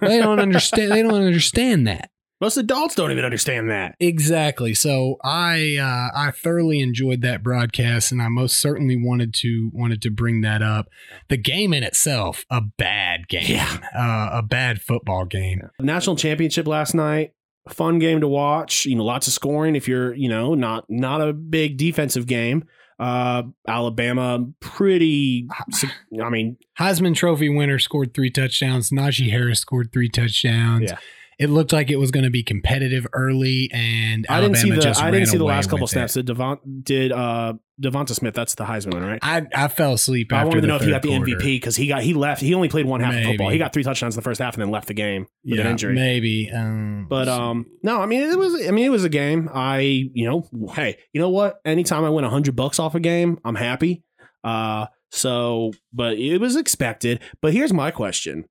They 0.00 0.18
don't 0.18 0.38
understand. 0.40 0.92
They 0.92 1.02
don't 1.02 1.14
understand 1.14 1.86
that. 1.86 2.10
Most 2.40 2.56
adults 2.56 2.94
don't 2.94 3.10
even 3.10 3.24
understand 3.24 3.70
that. 3.70 3.94
Exactly. 4.00 4.74
So 4.74 5.16
I 5.24 5.76
uh, 5.80 6.18
I 6.18 6.30
thoroughly 6.30 6.80
enjoyed 6.80 7.22
that 7.22 7.42
broadcast, 7.42 8.12
and 8.12 8.20
I 8.20 8.28
most 8.28 8.58
certainly 8.58 8.96
wanted 8.96 9.32
to 9.34 9.70
wanted 9.72 10.02
to 10.02 10.10
bring 10.10 10.42
that 10.42 10.60
up. 10.62 10.88
The 11.28 11.36
game 11.38 11.72
in 11.72 11.82
itself, 11.82 12.44
a 12.50 12.60
bad 12.60 13.28
game, 13.28 13.44
Yeah. 13.48 13.78
uh, 13.96 14.30
a 14.38 14.42
bad 14.42 14.82
football 14.82 15.24
game. 15.24 15.62
National 15.80 16.16
championship 16.16 16.66
last 16.66 16.94
night. 16.94 17.32
Fun 17.68 17.98
game 17.98 18.20
to 18.20 18.28
watch. 18.28 18.84
You 18.84 18.96
know, 18.96 19.04
lots 19.04 19.26
of 19.26 19.32
scoring. 19.32 19.74
If 19.76 19.88
you're, 19.88 20.14
you 20.14 20.28
know, 20.28 20.54
not 20.54 20.84
not 20.88 21.20
a 21.20 21.32
big 21.32 21.76
defensive 21.76 22.26
game. 22.26 22.64
Uh, 22.98 23.44
Alabama, 23.66 24.46
pretty. 24.60 25.48
I 26.22 26.28
mean, 26.30 26.56
Heisman 26.78 27.14
Trophy 27.14 27.48
winner 27.48 27.78
scored 27.78 28.14
three 28.14 28.30
touchdowns. 28.30 28.90
Najee 28.90 29.30
Harris 29.30 29.60
scored 29.60 29.92
three 29.92 30.08
touchdowns. 30.08 30.90
Yeah. 30.90 30.98
It 31.38 31.50
looked 31.50 31.72
like 31.72 31.90
it 31.90 31.96
was 31.96 32.10
going 32.10 32.24
to 32.24 32.30
be 32.30 32.42
competitive 32.42 33.06
early, 33.12 33.70
and 33.72 34.26
I 34.28 34.40
didn't 34.40 34.56
see 34.56 34.70
the 34.70 34.96
I 35.00 35.10
didn't 35.10 35.26
see 35.26 35.38
the 35.38 35.44
last 35.44 35.68
couple 35.70 35.86
it. 35.86 35.88
snaps. 35.88 36.14
Did 36.14 36.26
Devon 36.26 36.58
did 36.82 37.12
uh 37.12 37.54
Devonta 37.82 38.10
Smith? 38.10 38.34
That's 38.34 38.54
the 38.54 38.64
Heisman 38.64 38.94
one, 38.94 39.02
right? 39.02 39.18
I, 39.20 39.46
I 39.54 39.68
fell 39.68 39.94
asleep. 39.94 40.32
I 40.32 40.44
wanted 40.44 40.60
to 40.60 40.66
know 40.68 40.76
if 40.76 40.82
he 40.82 40.90
got 40.90 41.02
the 41.02 41.08
quarter. 41.08 41.26
MVP 41.26 41.42
because 41.56 41.74
he 41.76 41.88
got 41.88 42.02
he 42.02 42.14
left. 42.14 42.40
He 42.40 42.54
only 42.54 42.68
played 42.68 42.86
one 42.86 43.00
half 43.00 43.14
of 43.14 43.24
football. 43.24 43.50
He 43.50 43.58
got 43.58 43.72
three 43.72 43.82
touchdowns 43.82 44.14
in 44.14 44.18
the 44.18 44.22
first 44.22 44.40
half 44.40 44.54
and 44.54 44.62
then 44.62 44.70
left 44.70 44.88
the 44.88 44.94
game 44.94 45.26
with 45.44 45.58
an 45.60 45.66
injury. 45.66 45.94
maybe. 45.94 46.50
Um, 46.50 47.06
But 47.08 47.28
um, 47.28 47.66
no, 47.82 48.00
I 48.00 48.06
mean 48.06 48.22
it 48.22 48.38
was. 48.38 48.54
I 48.66 48.70
mean 48.70 48.86
it 48.86 48.90
was 48.90 49.04
a 49.04 49.08
game. 49.08 49.50
I 49.52 49.78
you 49.80 50.26
know, 50.28 50.70
hey, 50.72 50.98
you 51.12 51.20
know 51.20 51.30
what? 51.30 51.56
Anytime 51.64 52.04
I 52.04 52.10
win 52.10 52.24
a 52.24 52.30
hundred 52.30 52.54
bucks 52.56 52.78
off 52.78 52.94
a 52.94 53.00
game, 53.00 53.38
I'm 53.44 53.56
happy. 53.56 54.04
Uh, 54.44 54.86
so 55.10 55.72
but 55.92 56.16
it 56.18 56.38
was 56.38 56.54
expected. 56.56 57.20
But 57.40 57.52
here's 57.52 57.72
my 57.72 57.90
question: 57.90 58.44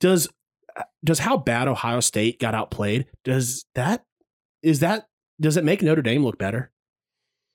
Does 0.00 0.28
does 1.04 1.20
how 1.20 1.36
bad 1.36 1.68
Ohio 1.68 2.00
State 2.00 2.40
got 2.40 2.54
outplayed? 2.54 3.06
Does 3.24 3.64
that 3.74 4.04
is 4.62 4.80
that 4.80 5.06
does 5.40 5.56
it 5.56 5.64
make 5.64 5.82
Notre 5.82 6.02
Dame 6.02 6.24
look 6.24 6.38
better? 6.38 6.72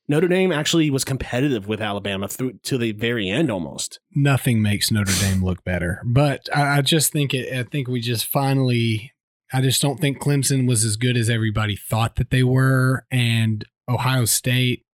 Notre 0.08 0.28
Dame 0.28 0.52
actually 0.52 0.90
was 0.90 1.06
competitive 1.06 1.68
with 1.68 1.82
Alabama 1.82 2.28
through 2.28 2.54
to 2.64 2.78
the 2.78 2.92
very 2.92 3.30
end 3.30 3.50
almost. 3.50 4.00
nothing 4.14 4.62
makes 4.62 4.92
Notre 4.92 5.14
Dame 5.22 5.44
look 5.44 5.64
better. 5.64 6.02
But 6.06 6.50
I, 6.54 6.78
I 6.78 6.82
just 6.82 7.12
think 7.12 7.34
it. 7.34 7.54
I 7.54 7.64
think 7.64 7.88
we 7.88 8.02
just 8.02 8.26
finally. 8.26 9.12
I 9.54 9.62
just 9.62 9.82
don't 9.82 10.00
think 10.00 10.18
Clemson 10.20 10.66
was 10.66 10.86
as 10.86 10.96
good 10.96 11.18
as 11.18 11.30
everybody 11.30 11.76
thought 11.76 12.16
that 12.16 12.30
they 12.30 12.44
were, 12.44 13.06
and 13.12 13.66
Ohio 13.90 14.26
State 14.26 14.86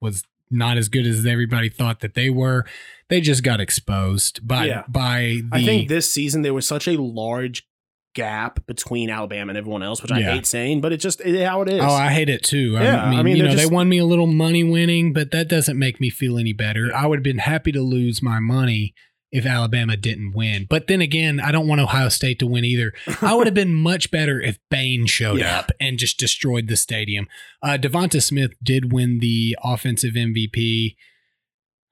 was 0.00 0.24
not 0.50 0.76
as 0.78 0.88
good 0.88 1.06
as 1.06 1.24
everybody 1.26 1.68
thought 1.68 2.00
that 2.00 2.14
they 2.14 2.30
were. 2.30 2.64
They 3.08 3.20
just 3.20 3.42
got 3.42 3.60
exposed 3.60 4.46
by 4.46 4.66
Yeah. 4.66 4.82
by 4.88 5.40
the. 5.50 5.58
I 5.58 5.64
think 5.64 5.88
this 5.88 6.10
season 6.12 6.42
there 6.42 6.54
was 6.54 6.66
such 6.66 6.86
a 6.88 7.00
large 7.00 7.66
gap 8.14 8.66
between 8.66 9.08
Alabama 9.08 9.50
and 9.50 9.58
everyone 9.58 9.82
else, 9.84 10.02
which 10.02 10.10
I 10.10 10.18
Yeah. 10.18 10.32
hate 10.34 10.46
saying, 10.46 10.80
but 10.80 10.92
it 10.92 10.96
just 10.98 11.20
it, 11.20 11.44
how 11.46 11.62
it 11.62 11.68
is. 11.68 11.80
Oh, 11.80 11.86
I 11.92 12.08
hate 12.12 12.28
it 12.28 12.42
too. 12.42 12.72
Yeah, 12.72 13.04
I 13.04 13.10
mean, 13.10 13.24
mean, 13.24 13.36
you 13.36 13.42
know, 13.44 13.50
just- 13.52 13.68
they 13.68 13.72
won 13.72 13.88
me 13.88 13.98
a 13.98 14.04
little 14.04 14.26
money 14.26 14.64
winning, 14.64 15.12
but 15.12 15.30
that 15.30 15.48
doesn't 15.48 15.78
make 15.78 16.00
me 16.00 16.10
feel 16.10 16.36
any 16.36 16.52
better. 16.52 16.90
I 16.94 17.06
would 17.06 17.20
have 17.20 17.24
been 17.24 17.38
happy 17.38 17.70
to 17.72 17.80
lose 17.82 18.20
my 18.22 18.40
money 18.40 18.94
if 19.32 19.46
Alabama 19.46 19.96
didn't 19.96 20.32
win. 20.32 20.66
But 20.68 20.86
then 20.88 21.00
again, 21.00 21.38
I 21.40 21.52
don't 21.52 21.68
want 21.68 21.80
Ohio 21.80 22.08
State 22.08 22.38
to 22.40 22.46
win 22.46 22.64
either. 22.64 22.92
I 23.22 23.34
would 23.34 23.46
have 23.46 23.54
been 23.54 23.74
much 23.90 24.10
better 24.10 24.40
if 24.40 24.58
Bane 24.70 25.06
showed 25.06 25.38
Yeah. 25.38 25.58
up 25.60 25.70
and 25.78 25.98
just 25.98 26.18
destroyed 26.18 26.66
the 26.68 26.76
stadium. 26.76 27.28
Uh, 27.62 27.78
Devonta 27.80 28.22
Smith 28.22 28.52
did 28.62 28.92
win 28.92 29.20
the 29.20 29.56
offensive 29.62 30.14
MVP, 30.14 30.96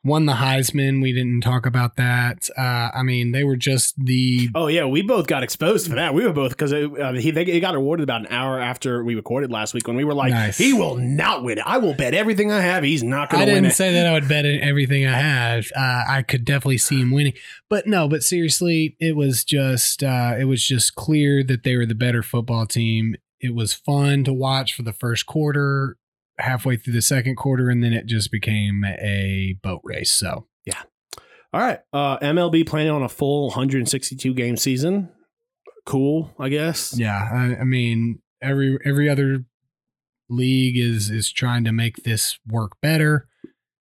won 0.05 0.27
the 0.27 0.35
Heisman. 0.35 1.03
We 1.03 1.13
didn't 1.13 1.41
talk 1.43 1.67
about 1.67 1.97
that. 1.97 2.49
Uh, 2.57 2.91
I 2.95 3.03
mean, 3.03 3.33
they 3.33 3.45
were 3.45 3.57
just 3.57 3.95
the 4.03 4.49
Oh 4.55 4.69
yeah, 4.69 4.85
we 4.85 5.03
both 5.03 5.27
got 5.27 5.43
exposed 5.43 5.89
for 5.89 5.97
that. 5.97 6.15
We 6.15 6.25
were 6.25 6.33
both 6.33 6.51
because 6.51 6.73
uh, 6.73 7.13
he 7.19 7.31
they, 7.31 7.45
he 7.45 7.61
got 7.61 7.75
awarded 7.75 8.05
about 8.05 8.23
an 8.23 8.29
hour 8.31 8.61
after 8.61 9.05
we 9.05 9.15
recorded 9.15 9.51
last 9.51 9.75
week 9.75 9.87
when 9.87 9.97
we 9.97 10.05
were 10.05 10.15
like, 10.15 10.33
Nice. 10.33 10.57
he 10.57 10.73
will 10.73 10.97
not 10.97 11.43
win 11.45 11.59
it. 11.59 11.65
I 11.67 11.79
will 11.79 11.95
bet 11.95 12.15
everything 12.15 12.51
I 12.53 12.61
have 12.61 12.85
he's 12.85 13.03
not 13.03 13.31
going 13.31 13.47
to 13.47 13.53
win 13.53 13.59
I 13.59 13.69
didn't 13.69 13.77
say 13.77 13.93
that 13.93 14.07
I 14.07 14.13
would 14.13 14.29
bet 14.29 14.45
everything 14.45 15.07
I 15.07 15.19
have. 15.19 15.67
Uh, 15.77 16.05
I 16.09 16.23
could 16.23 16.45
definitely 16.45 16.79
see 16.79 17.01
him 17.01 17.11
winning, 17.11 17.35
but 17.69 17.87
no. 17.87 18.09
But 18.09 18.23
seriously, 18.23 18.97
it 19.01 19.17
was 19.17 19.45
just 19.45 20.03
uh, 20.03 20.37
it 20.39 20.45
was 20.45 20.65
just 20.67 20.95
clear 20.95 21.43
that 21.45 21.65
they 21.65 21.77
were 21.77 21.87
the 21.87 21.95
better 21.95 22.23
football 22.23 22.67
team. 22.67 23.17
It 23.41 23.55
was 23.55 23.73
fun 23.73 24.25
to 24.25 24.33
watch 24.33 24.75
for 24.75 24.83
the 24.83 24.93
first 24.93 25.27
quarter, 25.27 25.97
halfway 26.39 26.77
through 26.77 26.95
the 26.95 27.03
second 27.03 27.37
quarter, 27.37 27.69
and 27.69 27.83
then 27.83 27.93
it 27.93 28.07
just 28.07 28.31
became 28.31 28.85
a 28.85 29.57
boat 29.63 29.81
race. 29.85 30.13
So 30.13 30.47
yeah. 30.65 30.83
All 31.53 31.61
right, 31.61 31.81
uh, 31.93 32.19
MLB 32.19 32.67
planning 32.67 32.93
on 32.93 33.03
a 33.03 33.09
full 33.09 33.47
162 33.49 34.35
game 34.35 34.57
season. 34.57 35.09
Cool, 35.87 36.35
I 36.39 36.51
guess. 36.51 36.99
yeah, 36.99 37.29
I, 37.33 37.61
I 37.61 37.65
mean 37.65 38.21
every 38.43 38.79
every 38.85 39.09
other 39.09 39.45
league 40.29 40.77
is 40.77 41.11
is 41.11 41.33
trying 41.33 41.65
to 41.65 41.73
make 41.73 41.97
this 42.05 42.39
work 42.47 42.73
better. 42.83 43.29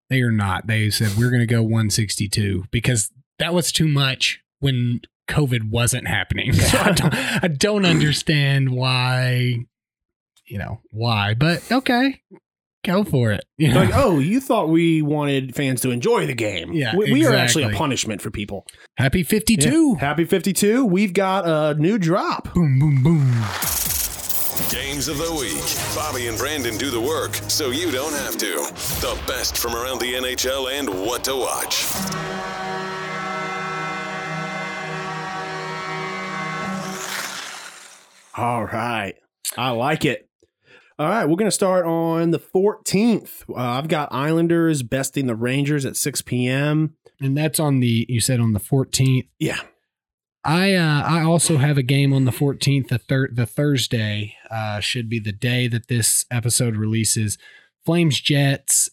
They 0.09 0.21
are 0.21 0.31
not. 0.31 0.67
They 0.67 0.89
said 0.89 1.17
we're 1.17 1.29
going 1.29 1.41
to 1.41 1.45
go 1.45 1.61
162 1.61 2.65
because 2.71 3.11
that 3.39 3.53
was 3.53 3.73
too 3.73 3.89
much 3.89 4.39
when 4.59 5.01
COVID 5.29 5.69
wasn't 5.69 6.07
happening. 6.07 6.53
So 6.57 6.77
I 6.77 6.91
don't 6.93 7.13
I 7.13 7.47
don't 7.49 7.85
understand 7.85 8.71
why 8.71 9.65
you 10.47 10.57
know, 10.57 10.81
why. 10.89 11.33
But 11.33 11.69
okay. 11.71 12.21
Go 12.87 13.03
for 13.03 13.31
it. 13.31 13.43
You 13.57 13.67
know? 13.73 13.81
Like, 13.81 13.91
oh, 13.93 14.19
you 14.19 14.39
thought 14.39 14.69
we 14.69 15.01
wanted 15.01 15.53
fans 15.55 15.81
to 15.81 15.91
enjoy 15.91 16.25
the 16.25 16.33
game? 16.33 16.71
Yeah, 16.71 16.95
we, 16.95 17.11
we 17.11 17.25
are 17.25 17.33
actually 17.33 17.65
a 17.65 17.71
punishment 17.71 18.21
for 18.21 18.31
people. 18.31 18.65
Happy 18.97 19.23
52. 19.23 19.95
Happy 19.95 20.23
52. 20.23 20.85
We've 20.85 21.13
got 21.13 21.45
a 21.45 21.77
new 21.79 21.97
drop. 21.97 22.53
Boom 22.53 22.79
boom 22.79 23.03
boom. 23.03 23.31
Games 24.71 25.09
of 25.09 25.17
the 25.17 25.35
week. 25.37 25.95
Bobby 25.95 26.27
and 26.27 26.37
Brandon 26.37 26.77
do 26.77 26.89
the 26.89 26.99
work 26.99 27.35
so 27.49 27.71
you 27.71 27.91
don't 27.91 28.13
have 28.13 28.37
to. 28.37 28.55
The 29.01 29.19
best 29.27 29.57
from 29.57 29.75
around 29.75 29.99
the 29.99 30.13
NHL 30.13 30.71
and 30.71 30.89
what 31.05 31.25
to 31.25 31.35
watch. 31.35 31.85
All 38.35 38.65
right. 38.65 39.15
I 39.57 39.71
like 39.71 40.05
it. 40.05 40.26
All 40.99 41.07
right, 41.07 41.25
we're 41.25 41.35
going 41.35 41.45
to 41.45 41.51
start 41.51 41.85
on 41.85 42.31
the 42.31 42.39
14th. 42.39 43.43
Uh, 43.49 43.53
I've 43.53 43.87
got 43.87 44.11
Islanders 44.11 44.81
besting 44.81 45.27
the 45.27 45.35
Rangers 45.35 45.85
at 45.85 45.95
6 45.95 46.23
p.m. 46.23 46.95
And 47.21 47.37
that's 47.37 47.59
on 47.59 47.81
the 47.81 48.07
you 48.09 48.19
said 48.19 48.39
on 48.39 48.53
the 48.53 48.59
14th. 48.59 49.27
Yeah. 49.37 49.59
I 50.43 50.73
uh, 50.73 51.03
I 51.03 51.21
also 51.23 51.57
have 51.57 51.77
a 51.77 51.83
game 51.83 52.13
on 52.13 52.25
the 52.25 52.31
14th, 52.31 52.87
the 52.87 52.97
thir- 52.97 53.29
the 53.31 53.45
Thursday 53.45 54.35
uh, 54.49 54.79
should 54.79 55.09
be 55.09 55.19
the 55.19 55.33
day 55.33 55.67
that 55.67 55.87
this 55.87 56.25
episode 56.31 56.75
releases. 56.77 57.37
Flames 57.85 58.19
Jets 58.21 58.89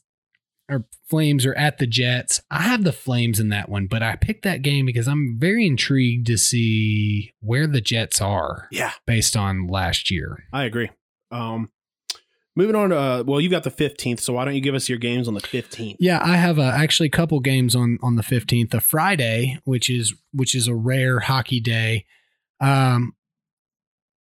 or 0.69 0.87
Flames 1.09 1.47
are 1.47 1.55
at 1.55 1.79
the 1.79 1.87
Jets. 1.87 2.41
I 2.51 2.63
have 2.63 2.83
the 2.85 2.93
Flames 2.93 3.39
in 3.39 3.51
that 3.51 3.69
one, 3.69 3.87
but 3.87 4.03
I 4.03 4.17
picked 4.17 4.43
that 4.45 4.63
game 4.63 4.85
because 4.85 5.07
I'm 5.07 5.37
very 5.39 5.67
intrigued 5.67 6.27
to 6.27 6.37
see 6.37 7.33
where 7.41 7.67
the 7.67 7.81
Jets 7.81 8.21
are 8.21 8.69
Yeah, 8.73 8.93
based 9.07 9.37
on 9.37 9.69
last 9.69 10.11
year. 10.11 10.45
I 10.53 10.65
agree. 10.65 10.91
Um, 11.31 11.71
moving 12.57 12.77
on 12.77 12.91
to, 12.91 12.99
uh, 12.99 13.25
well, 13.27 13.41
you've 13.41 13.51
got 13.51 13.65
the 13.65 13.71
15th, 13.71 14.21
so 14.21 14.35
why 14.35 14.45
don't 14.45 14.55
you 14.55 14.61
give 14.61 14.75
us 14.75 14.89
your 14.89 14.99
games 14.99 15.29
on 15.29 15.35
the 15.35 15.41
15th? 15.41 15.97
Yeah, 15.99 16.21
I 16.23 16.37
have 16.37 16.59
a, 16.59 16.65
actually 16.65 17.07
a 17.07 17.11
couple 17.11 17.41
games 17.41 17.75
on 17.75 17.99
on 18.03 18.17
the 18.17 18.23
15th, 18.23 18.75
a 18.75 18.81
Friday, 18.81 19.59
which 19.65 19.91
is 19.91 20.15
which 20.33 20.55
is 20.55 20.69
a 20.69 20.75
rare 20.75 21.21
hockey 21.21 21.61
day. 21.61 22.07
Um 22.61 23.15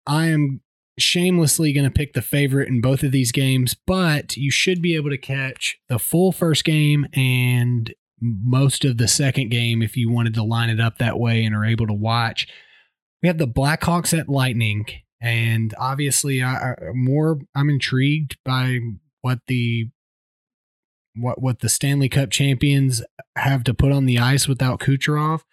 I 0.05 0.27
am 0.27 0.61
shamelessly 0.99 1.73
going 1.73 1.85
to 1.85 1.91
pick 1.91 2.13
the 2.13 2.21
favorite 2.21 2.67
in 2.67 2.81
both 2.81 3.03
of 3.03 3.11
these 3.11 3.31
games, 3.31 3.75
but 3.87 4.35
you 4.37 4.51
should 4.51 4.81
be 4.81 4.95
able 4.95 5.09
to 5.09 5.17
catch 5.17 5.77
the 5.89 5.99
full 5.99 6.31
first 6.31 6.63
game 6.63 7.07
and 7.13 7.93
most 8.21 8.85
of 8.85 8.97
the 8.97 9.07
second 9.07 9.49
game 9.49 9.81
if 9.81 9.97
you 9.97 10.09
wanted 10.09 10.33
to 10.33 10.43
line 10.43 10.69
it 10.69 10.79
up 10.79 10.97
that 10.97 11.19
way 11.19 11.43
and 11.43 11.55
are 11.55 11.65
able 11.65 11.87
to 11.87 11.93
watch. 11.93 12.47
We 13.21 13.27
have 13.27 13.37
the 13.37 13.47
Blackhawks 13.47 14.17
at 14.17 14.29
Lightning, 14.29 14.85
and 15.23 15.73
obviously, 15.79 16.43
I, 16.43 16.73
I 16.73 16.75
more 16.93 17.39
I'm 17.55 17.69
intrigued 17.69 18.37
by 18.43 18.79
what 19.21 19.39
the 19.47 19.87
what 21.15 21.41
what 21.41 21.61
the 21.61 21.69
Stanley 21.69 22.09
Cup 22.09 22.29
champions 22.29 23.01
have 23.37 23.63
to 23.63 23.73
put 23.73 23.93
on 23.93 24.05
the 24.05 24.19
ice 24.19 24.49
without 24.49 24.81
Kucherov, 24.81 25.43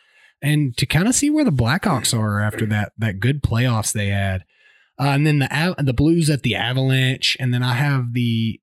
and 0.43 0.77
to 0.77 0.87
kind 0.87 1.07
of 1.07 1.15
see 1.15 1.31
where 1.31 1.45
the 1.45 1.53
Blackhawks 1.53 2.13
are 2.19 2.41
after 2.41 2.67
that 2.67 2.93
that 2.99 3.21
good 3.21 3.45
playoffs 3.45 3.93
they 3.93 4.09
had. 4.09 4.43
Uh, 4.99 5.11
and 5.11 5.25
then 5.25 5.39
the 5.39 5.75
the 5.79 5.95
Blues 5.95 6.29
at 6.29 6.43
the 6.43 6.57
Avalanche, 6.57 7.37
and 7.39 7.55
then 7.55 7.63
I 7.63 7.75
have 7.75 8.13
the. 8.13 8.61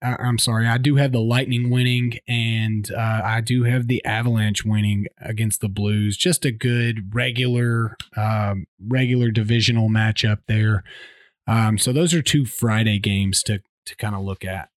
Uh, 0.00 0.16
I'm 0.18 0.38
sorry, 0.38 0.66
I 0.66 0.78
do 0.78 0.96
have 0.96 1.12
the 1.12 1.20
Lightning 1.20 1.70
winning, 1.70 2.18
and 2.28 2.90
uh, 2.92 3.22
I 3.24 3.40
do 3.40 3.64
have 3.64 3.88
the 3.88 4.04
Avalanche 4.04 4.64
winning 4.64 5.06
against 5.20 5.60
the 5.60 5.68
Blues. 5.68 6.16
Just 6.16 6.44
a 6.44 6.52
good 6.52 7.14
regular, 7.14 7.96
um, 8.16 8.66
regular 8.80 9.30
divisional 9.30 9.88
matchup 9.88 10.38
there. 10.46 10.84
Um, 11.48 11.78
so 11.78 11.92
those 11.92 12.14
are 12.14 12.22
two 12.22 12.44
Friday 12.44 12.98
games 12.98 13.42
to 13.44 13.60
to 13.86 13.96
kind 13.96 14.14
of 14.14 14.22
look 14.22 14.44
at. 14.44 14.68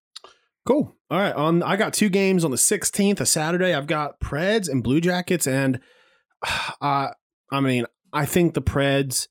Cool. 0.65 0.95
All 1.09 1.19
right. 1.19 1.35
On 1.35 1.61
I 1.61 1.75
got 1.75 1.93
two 1.93 2.09
games 2.09 2.45
on 2.45 2.51
the 2.51 2.57
16th, 2.57 3.19
a 3.19 3.25
Saturday. 3.25 3.73
I've 3.73 3.87
got 3.87 4.19
Preds 4.19 4.69
and 4.69 4.83
Blue 4.83 5.01
Jackets, 5.01 5.45
and 5.45 5.79
uh, 6.81 7.09
I 7.51 7.59
mean, 7.59 7.85
I 8.13 8.25
think 8.25 8.53
the 8.53 8.61
Preds 8.61 9.27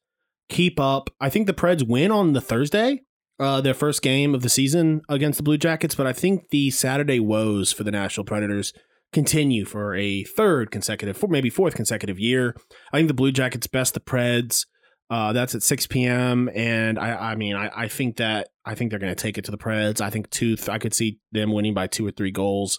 keep 0.48 0.78
up. 0.78 1.10
I 1.20 1.30
think 1.30 1.46
the 1.46 1.54
Preds 1.54 1.86
win 1.86 2.10
on 2.10 2.32
the 2.32 2.40
Thursday, 2.40 3.02
uh, 3.40 3.60
their 3.60 3.74
first 3.74 4.02
game 4.02 4.34
of 4.34 4.42
the 4.42 4.48
season 4.48 5.00
against 5.08 5.38
the 5.38 5.42
Blue 5.42 5.58
Jackets, 5.58 5.94
but 5.94 6.06
I 6.06 6.12
think 6.12 6.50
the 6.50 6.70
Saturday 6.70 7.18
woes 7.18 7.72
for 7.72 7.84
the 7.84 7.90
Nashville 7.90 8.24
Predators 8.24 8.72
continue 9.12 9.64
for 9.64 9.94
a 9.94 10.24
third 10.24 10.70
consecutive, 10.70 11.22
maybe 11.28 11.50
fourth 11.50 11.74
consecutive 11.74 12.20
year. 12.20 12.54
I 12.92 12.98
think 12.98 13.08
the 13.08 13.14
Blue 13.14 13.32
Jackets 13.32 13.66
best 13.66 13.94
the 13.94 14.00
Preds. 14.00 14.66
Uh, 15.08 15.32
that's 15.32 15.56
at 15.56 15.62
6 15.62 15.88
p.m. 15.88 16.48
And 16.54 16.96
I, 16.96 17.32
I 17.32 17.34
mean, 17.34 17.56
I, 17.56 17.70
I 17.74 17.88
think 17.88 18.18
that 18.18 18.50
I 18.64 18.76
think 18.76 18.90
they're 18.90 19.00
going 19.00 19.14
to 19.14 19.20
take 19.20 19.38
it 19.38 19.44
to 19.46 19.50
the 19.50 19.58
Preds. 19.58 20.00
I 20.00 20.10
think 20.10 20.30
two. 20.30 20.56
I 20.68 20.78
could 20.78 20.94
see 20.94 21.18
them 21.32 21.50
winning 21.52 21.74
by 21.74 21.88
two 21.88 22.06
or 22.06 22.12
three 22.12 22.30
goals. 22.30 22.78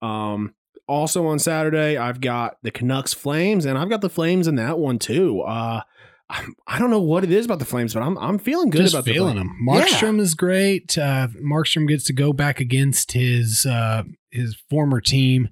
Um, 0.00 0.54
also 0.86 1.26
on 1.26 1.40
Saturday, 1.40 1.96
I've 1.96 2.20
got 2.20 2.56
the 2.62 2.70
Canucks 2.70 3.14
Flames, 3.14 3.64
and 3.64 3.76
I've 3.76 3.88
got 3.88 4.00
the 4.00 4.10
Flames 4.10 4.46
in 4.46 4.56
that 4.56 4.78
one 4.78 4.98
too. 4.98 5.40
Uh, 5.40 5.80
I 6.66 6.78
don't 6.78 6.90
know 6.90 7.00
what 7.00 7.24
it 7.24 7.30
is 7.30 7.44
about 7.44 7.58
the 7.58 7.64
Flames, 7.64 7.94
but 7.94 8.02
I'm 8.02 8.16
I'm 8.18 8.38
feeling 8.38 8.70
good 8.70 8.82
Just 8.82 8.94
about 8.94 9.04
feeling 9.04 9.36
the 9.36 9.40
them. 9.40 9.58
Markstrom 9.66 10.18
is 10.18 10.34
great. 10.34 10.96
Uh, 10.96 11.28
Markstrom 11.42 11.86
gets 11.86 12.04
to 12.04 12.12
go 12.12 12.32
back 12.32 12.60
against 12.60 13.12
his 13.12 13.66
uh, 13.66 14.04
his 14.30 14.56
former 14.70 15.00
team. 15.00 15.48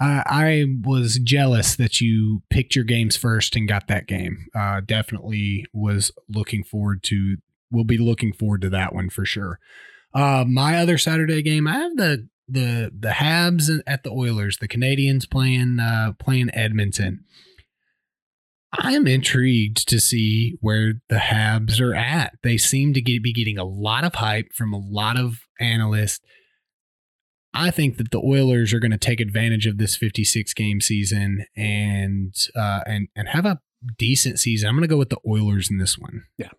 I 0.00 0.22
I 0.26 0.64
was 0.82 1.18
jealous 1.18 1.76
that 1.76 2.00
you 2.00 2.42
picked 2.50 2.76
your 2.76 2.84
games 2.84 3.16
first 3.16 3.56
and 3.56 3.66
got 3.68 3.88
that 3.88 4.06
game. 4.06 4.46
Uh, 4.54 4.80
definitely 4.84 5.66
was 5.72 6.12
looking 6.28 6.62
forward 6.64 7.02
to. 7.04 7.36
We'll 7.70 7.84
be 7.84 7.98
looking 7.98 8.32
forward 8.32 8.62
to 8.62 8.70
that 8.70 8.94
one 8.94 9.10
for 9.10 9.24
sure. 9.24 9.58
Uh, 10.14 10.44
my 10.46 10.76
other 10.78 10.98
Saturday 10.98 11.42
game, 11.42 11.66
I 11.66 11.74
have 11.74 11.96
the 11.96 12.28
the 12.48 12.92
the 12.98 13.10
Habs 13.10 13.70
at 13.86 14.04
the 14.04 14.10
Oilers. 14.10 14.58
The 14.58 14.68
Canadiens 14.68 15.28
playing 15.28 15.78
uh, 15.80 16.12
playing 16.18 16.50
Edmonton. 16.54 17.24
I 18.72 18.92
am 18.92 19.06
intrigued 19.06 19.88
to 19.88 19.98
see 19.98 20.58
where 20.60 20.94
the 21.08 21.16
Habs 21.16 21.80
are 21.80 21.94
at. 21.94 22.34
They 22.42 22.58
seem 22.58 22.92
to 22.94 23.00
get, 23.00 23.22
be 23.22 23.32
getting 23.32 23.58
a 23.58 23.64
lot 23.64 24.04
of 24.04 24.16
hype 24.16 24.52
from 24.54 24.74
a 24.74 24.78
lot 24.78 25.18
of 25.18 25.38
analysts. 25.58 26.20
I 27.54 27.70
think 27.70 27.96
that 27.96 28.10
the 28.10 28.20
Oilers 28.20 28.74
are 28.74 28.78
going 28.78 28.90
to 28.90 28.98
take 28.98 29.20
advantage 29.20 29.66
of 29.66 29.78
this 29.78 29.96
56 29.96 30.52
game 30.52 30.80
season 30.80 31.46
and 31.56 32.34
uh, 32.54 32.80
and 32.86 33.08
and 33.16 33.28
have 33.28 33.46
a 33.46 33.58
decent 33.96 34.38
season. 34.38 34.68
I'm 34.68 34.74
going 34.74 34.82
to 34.82 34.88
go 34.88 34.98
with 34.98 35.08
the 35.08 35.20
Oilers 35.26 35.70
in 35.70 35.78
this 35.78 35.96
one. 35.96 36.24
Yeah. 36.36 36.50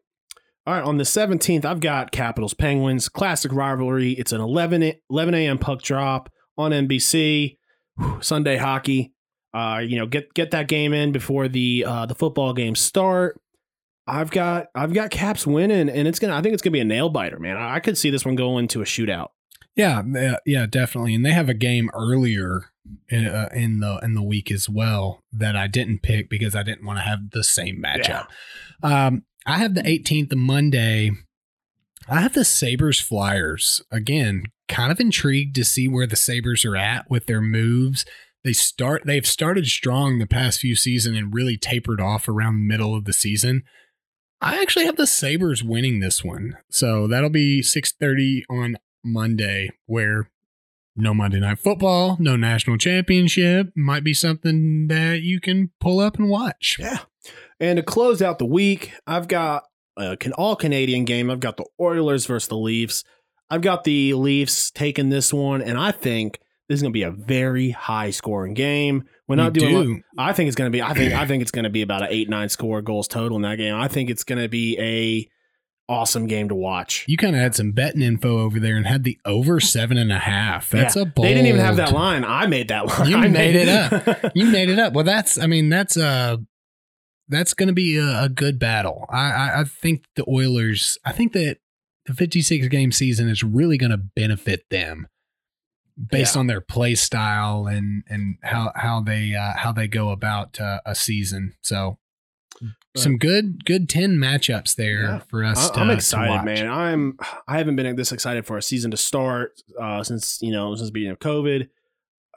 All 0.66 0.74
right, 0.74 0.84
on 0.84 0.98
the 0.98 1.04
17th, 1.04 1.66
I've 1.66 1.80
got 1.80 2.12
Capitals 2.12 2.54
Penguins, 2.54 3.10
classic 3.10 3.52
rivalry. 3.52 4.12
It's 4.12 4.32
an 4.32 4.42
11, 4.42 4.94
11 5.10 5.34
a.m. 5.34 5.58
puck 5.58 5.82
drop 5.82 6.32
on 6.58 6.72
NBC, 6.72 7.58
Whew, 7.98 8.20
Sunday 8.22 8.58
hockey. 8.58 9.14
Uh, 9.54 9.82
you 9.84 9.98
know, 9.98 10.06
get 10.06 10.34
get 10.34 10.52
that 10.52 10.68
game 10.68 10.94
in 10.94 11.12
before 11.12 11.48
the 11.48 11.86
uh, 11.88 12.06
the 12.06 12.16
football 12.16 12.54
games 12.54 12.80
start. 12.80 13.40
I've 14.08 14.32
got 14.32 14.68
I've 14.76 14.94
got 14.94 15.12
Caps 15.12 15.46
winning, 15.46 15.90
and 15.90 16.08
it's 16.08 16.20
gonna. 16.20 16.36
I 16.36 16.42
think 16.42 16.54
it's 16.54 16.62
gonna 16.62 16.74
be 16.74 16.80
a 16.80 16.86
nail 16.86 17.10
biter, 17.10 17.40
man. 17.40 17.58
I, 17.58 17.76
I 17.76 17.80
could 17.80 17.98
see 17.98 18.10
this 18.10 18.26
one 18.26 18.36
going 18.36 18.68
to 18.70 18.82
a 18.82 18.86
shootout. 18.86 19.30
Yeah, 19.76 20.02
yeah, 20.06 20.36
yeah, 20.46 20.66
definitely. 20.66 21.16
And 21.16 21.26
they 21.26 21.32
have 21.32 21.48
a 21.50 21.54
game 21.54 21.90
earlier 21.94 22.72
in, 23.10 23.28
uh, 23.28 23.50
in 23.54 23.80
the 23.80 24.00
in 24.04 24.14
the 24.14 24.24
week 24.24 24.52
as 24.52 24.70
well 24.70 25.24
that 25.32 25.56
I 25.56 25.68
didn't 25.68 26.02
pick 26.02 26.30
because 26.30 26.56
I 26.56 26.64
didn't 26.64 26.86
want 26.86 27.00
to 27.00 27.04
have 27.04 27.32
the 27.32 27.44
same 27.44 27.82
matchup. 27.82 28.28
Um, 28.84 29.24
I 29.46 29.58
have 29.58 29.76
the 29.76 29.82
18th, 29.82 30.30
the 30.30 30.36
Monday. 30.36 31.12
I 32.08 32.22
have 32.22 32.34
the 32.34 32.46
Sabres 32.46 33.00
Flyers 33.00 33.82
again. 33.92 34.44
Kind 34.68 34.92
of 34.92 35.00
intrigued 35.00 35.56
to 35.56 35.66
see 35.66 35.88
where 35.88 36.08
the 36.08 36.16
Sabres 36.16 36.66
are 36.66 36.76
at 36.76 37.10
with 37.10 37.26
their 37.26 37.42
moves. 37.42 38.06
They 38.44 38.54
start. 38.54 39.04
They've 39.06 39.26
started 39.26 39.68
strong 39.68 40.20
the 40.20 40.26
past 40.26 40.60
few 40.60 40.76
seasons 40.76 41.18
and 41.18 41.34
really 41.34 41.58
tapered 41.58 42.00
off 42.00 42.28
around 42.28 42.56
the 42.56 42.68
middle 42.68 42.96
of 42.96 43.06
the 43.06 43.14
season. 43.14 43.64
I 44.42 44.62
actually 44.62 44.86
have 44.86 44.96
the 44.96 45.08
Sabres 45.08 45.64
winning 45.64 46.00
this 46.00 46.24
one, 46.24 46.58
so 46.70 47.08
that'll 47.08 47.30
be 47.30 47.62
6:30 47.62 48.44
on 48.50 48.78
Monday, 49.04 49.72
where 49.86 50.32
no 50.96 51.14
Monday 51.14 51.40
Night 51.40 51.60
Football, 51.60 52.18
no 52.20 52.38
national 52.38 52.78
championship, 52.78 53.72
might 53.76 54.04
be 54.04 54.14
something 54.14 54.88
that 54.88 55.22
you 55.22 55.42
can 55.42 55.72
pull 55.82 56.00
up 56.00 56.18
and 56.18 56.30
watch. 56.30 56.78
Yeah. 56.80 57.00
And 57.60 57.78
to 57.78 57.84
close 57.84 58.22
out 58.22 58.40
the 58.40 58.46
week, 58.46 58.94
I've 59.06 59.28
got 59.28 59.66
an 59.98 60.32
all 60.34 60.56
Canadian 60.56 61.04
game. 61.04 61.30
I've 61.30 61.42
got 61.42 61.58
the 61.58 61.66
Oilers 61.80 62.26
versus 62.26 62.48
the 62.48 62.58
Leafs. 62.58 63.04
I've 63.50 63.62
got 63.62 63.84
the 63.84 64.14
Leafs 64.14 64.72
taking 64.72 65.10
this 65.10 65.34
one, 65.34 65.62
and 65.62 65.78
I 65.78 65.92
think 65.92 66.40
this 66.70 66.78
is 66.78 66.82
going 66.84 66.94
to 66.94 66.98
be 66.98 67.04
a 67.04 67.12
very 67.12 67.72
high 67.72 68.12
scoring 68.12 68.54
game. 68.54 69.04
We're 69.28 69.36
not 69.36 69.54
doing. 69.54 69.96
do. 69.98 70.02
I 70.18 70.32
think 70.34 70.48
it's 70.48 70.56
going 70.56 70.72
to 70.72 70.76
be. 70.76 70.82
I 70.82 70.94
think. 70.94 71.14
I 71.14 71.26
think 71.28 71.42
it's 71.42 71.52
going 71.52 71.64
to 71.64 71.70
be 71.70 71.82
about 71.82 72.04
an 72.04 72.10
eight 72.12 72.30
nine 72.30 72.48
score 72.50 72.82
goals 72.82 73.08
total 73.08 73.36
in 73.38 73.42
that 73.42 73.58
game. 73.58 73.76
I 73.76 73.88
think 73.88 74.10
it's 74.10 74.24
going 74.24 74.42
to 74.42 74.48
be 74.48 74.78
a 74.80 75.28
awesome 75.92 76.28
game 76.28 76.48
to 76.50 76.56
watch. 76.56 77.04
You 77.08 77.18
kind 77.18 77.36
of 77.36 77.42
had 77.42 77.56
some 77.56 77.72
betting 77.72 78.04
info 78.04 78.38
over 78.40 78.60
there 78.60 78.78
and 78.78 78.86
had 78.86 79.04
the 79.04 79.18
over 79.26 79.60
seven 79.60 79.98
and 79.98 80.12
a 80.12 80.20
half. 80.20 80.70
That's 80.70 80.96
Yeah. 80.96 81.02
a 81.02 81.06
bold. 81.06 81.26
They 81.26 81.34
didn't 81.34 81.48
even 81.48 81.62
have 81.62 81.78
that 81.78 81.92
line. 81.92 82.24
I 82.24 82.46
made 82.46 82.68
that 82.68 82.86
line. 82.86 83.10
You 83.10 83.18
I 83.18 83.28
made 83.28 83.56
it 83.56 83.68
up. 83.68 84.32
You 84.36 84.46
made 84.46 84.70
it 84.70 84.78
up. 84.78 84.94
Well, 84.94 85.04
that's. 85.06 85.40
I 85.40 85.48
mean, 85.48 85.70
that's 85.70 85.98
uh 85.98 86.38
that's 87.28 87.54
going 87.56 87.68
to 87.68 87.74
be 87.74 87.98
a, 87.98 88.24
a 88.24 88.30
good 88.30 88.60
battle. 88.60 89.06
I, 89.10 89.32
I 89.32 89.60
I 89.62 89.64
think 89.64 90.04
the 90.16 90.26
Oilers. 90.30 90.98
I 91.04 91.12
think 91.12 91.34
that 91.34 91.58
the 92.06 92.14
56 92.14 92.68
game 92.70 92.92
season 92.92 93.28
is 93.30 93.44
really 93.44 93.78
going 93.78 93.92
to 93.92 93.98
benefit 93.98 94.66
them 94.70 95.08
based 96.08 96.36
Yeah. 96.36 96.40
on 96.40 96.48
their 96.48 96.62
play 96.62 96.96
style 96.96 97.68
and 97.68 98.04
and 98.08 98.38
how 98.44 98.72
how 98.76 99.02
they 99.02 99.36
uh, 99.36 99.54
how 99.58 99.72
they 99.72 99.88
go 99.88 100.10
about 100.12 100.60
uh, 100.60 100.80
a 100.86 100.96
season. 100.96 101.54
So. 101.62 101.98
Some 102.98 103.18
good, 103.18 103.64
good 103.66 103.88
ten 103.88 104.18
matchups 104.18 104.76
there 104.76 105.04
Yeah. 105.04 105.20
for 105.30 105.44
us. 105.46 105.70
I- 105.70 105.74
to, 105.76 105.80
I'm 105.80 105.88
to 105.88 105.94
excited, 105.94 106.30
watch. 106.32 106.44
man. 106.46 106.68
I'm 106.68 107.18
I 107.48 107.58
haven't 107.60 107.76
been 107.78 107.96
this 107.96 108.12
excited 108.12 108.46
for 108.48 108.58
a 108.58 108.62
season 108.64 108.90
to 108.92 108.98
start 108.98 109.62
uh, 109.80 110.04
since 110.04 110.40
you 110.42 110.52
know 110.52 110.74
since 110.76 110.90
the 110.90 110.92
beginning 110.92 111.12
of 111.14 111.20
COVID. 111.20 111.70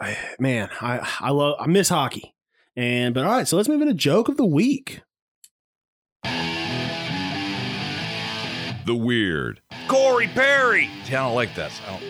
I, 0.01 0.17
man, 0.39 0.69
I 0.81 1.01
I 1.21 1.31
love 1.31 1.57
I 1.59 1.67
miss 1.67 1.89
hockey. 1.89 2.35
And 2.77 3.15
but 3.15 3.25
all 3.25 3.33
right, 3.33 3.49
so 3.49 3.57
let's 3.57 3.69
move 3.69 3.81
into 3.81 3.95
joke 3.95 4.29
of 4.29 4.37
the 4.37 4.45
week. 4.47 5.01
The 8.85 8.95
weird. 8.95 9.61
Corey 9.89 10.29
Perry. 10.29 10.91
See, 11.05 11.15
I 11.15 11.25
don't 11.27 11.35
like 11.35 11.55
this. 11.55 11.81
I 11.87 11.91
don't. 11.99 12.03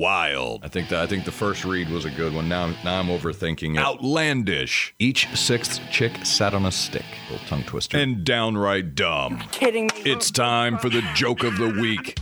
Wild. 0.00 0.64
I 0.64 0.68
think 0.68 0.88
that 0.88 1.00
I 1.00 1.06
think 1.06 1.26
the 1.26 1.30
first 1.30 1.62
read 1.62 1.90
was 1.90 2.06
a 2.06 2.10
good 2.10 2.32
one. 2.32 2.48
Now, 2.48 2.68
now 2.84 3.00
I'm 3.00 3.08
overthinking 3.08 3.74
it. 3.74 3.78
Outlandish. 3.78 4.94
Each 4.98 5.28
sixth 5.36 5.78
chick 5.90 6.24
sat 6.24 6.54
on 6.54 6.64
a 6.64 6.72
stick. 6.72 7.04
Little 7.30 7.46
tongue 7.46 7.64
twister. 7.64 7.98
And 7.98 8.24
downright 8.24 8.94
dumb. 8.94 9.42
kidding 9.52 9.90
me. 9.94 10.10
It's 10.10 10.30
time 10.30 10.78
for 10.78 10.88
the 10.88 11.02
joke 11.14 11.44
of 11.44 11.58
the 11.58 11.68
week. 11.68 12.18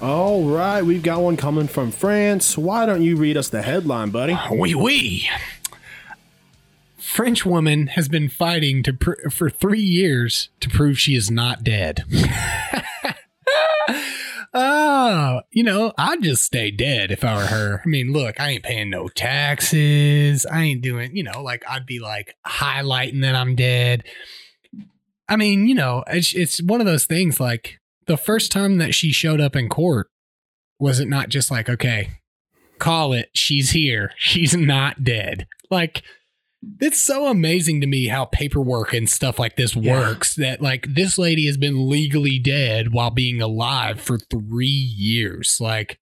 All 0.00 0.44
right, 0.44 0.82
we've 0.82 1.02
got 1.02 1.20
one 1.20 1.36
coming 1.36 1.66
from 1.66 1.90
France. 1.90 2.56
Why 2.56 2.86
don't 2.86 3.02
you 3.02 3.16
read 3.16 3.36
us 3.36 3.48
the 3.48 3.62
headline, 3.62 4.10
buddy? 4.10 4.38
Oui, 4.52 4.76
oui. 4.76 5.28
French 6.98 7.44
woman 7.44 7.88
has 7.88 8.08
been 8.08 8.28
fighting 8.28 8.84
to 8.84 8.92
pr- 8.92 9.28
for 9.28 9.50
three 9.50 9.82
years 9.82 10.50
to 10.60 10.70
prove 10.70 11.00
she 11.00 11.16
is 11.16 11.32
not 11.32 11.64
dead. 11.64 12.04
Oh, 14.54 15.40
you 15.50 15.62
know, 15.62 15.92
I'd 15.96 16.22
just 16.22 16.42
stay 16.42 16.70
dead 16.70 17.10
if 17.10 17.24
I 17.24 17.36
were 17.36 17.46
her. 17.46 17.82
I 17.84 17.88
mean, 17.88 18.12
look, 18.12 18.38
I 18.38 18.50
ain't 18.50 18.64
paying 18.64 18.90
no 18.90 19.08
taxes. 19.08 20.44
I 20.44 20.62
ain't 20.62 20.82
doing, 20.82 21.16
you 21.16 21.22
know, 21.22 21.42
like 21.42 21.64
I'd 21.68 21.86
be 21.86 22.00
like 22.00 22.36
highlighting 22.46 23.22
that 23.22 23.34
I'm 23.34 23.54
dead. 23.56 24.04
I 25.28 25.36
mean, 25.36 25.66
you 25.66 25.74
know, 25.74 26.04
it's, 26.06 26.34
it's 26.34 26.60
one 26.62 26.80
of 26.80 26.86
those 26.86 27.06
things 27.06 27.40
like 27.40 27.78
the 28.06 28.18
first 28.18 28.52
time 28.52 28.76
that 28.78 28.94
she 28.94 29.10
showed 29.10 29.40
up 29.40 29.56
in 29.56 29.70
court, 29.70 30.08
was 30.78 31.00
it 31.00 31.08
not 31.08 31.30
just 31.30 31.50
like, 31.50 31.70
okay, 31.70 32.10
call 32.78 33.14
it, 33.14 33.30
she's 33.32 33.70
here, 33.70 34.12
she's 34.18 34.54
not 34.54 35.02
dead? 35.02 35.46
Like, 35.70 36.02
it's 36.80 37.00
so 37.02 37.26
amazing 37.26 37.80
to 37.80 37.86
me 37.86 38.06
how 38.06 38.24
paperwork 38.26 38.92
and 38.94 39.08
stuff 39.08 39.38
like 39.38 39.56
this 39.56 39.74
Yeah. 39.74 39.92
works 39.98 40.34
that 40.36 40.60
like 40.62 40.86
this 40.94 41.18
lady 41.18 41.46
has 41.46 41.56
been 41.56 41.88
legally 41.88 42.38
dead 42.38 42.92
while 42.92 43.10
being 43.10 43.40
alive 43.42 44.00
for 44.00 44.18
three 44.18 44.66
years. 44.66 45.58
Like, 45.60 45.98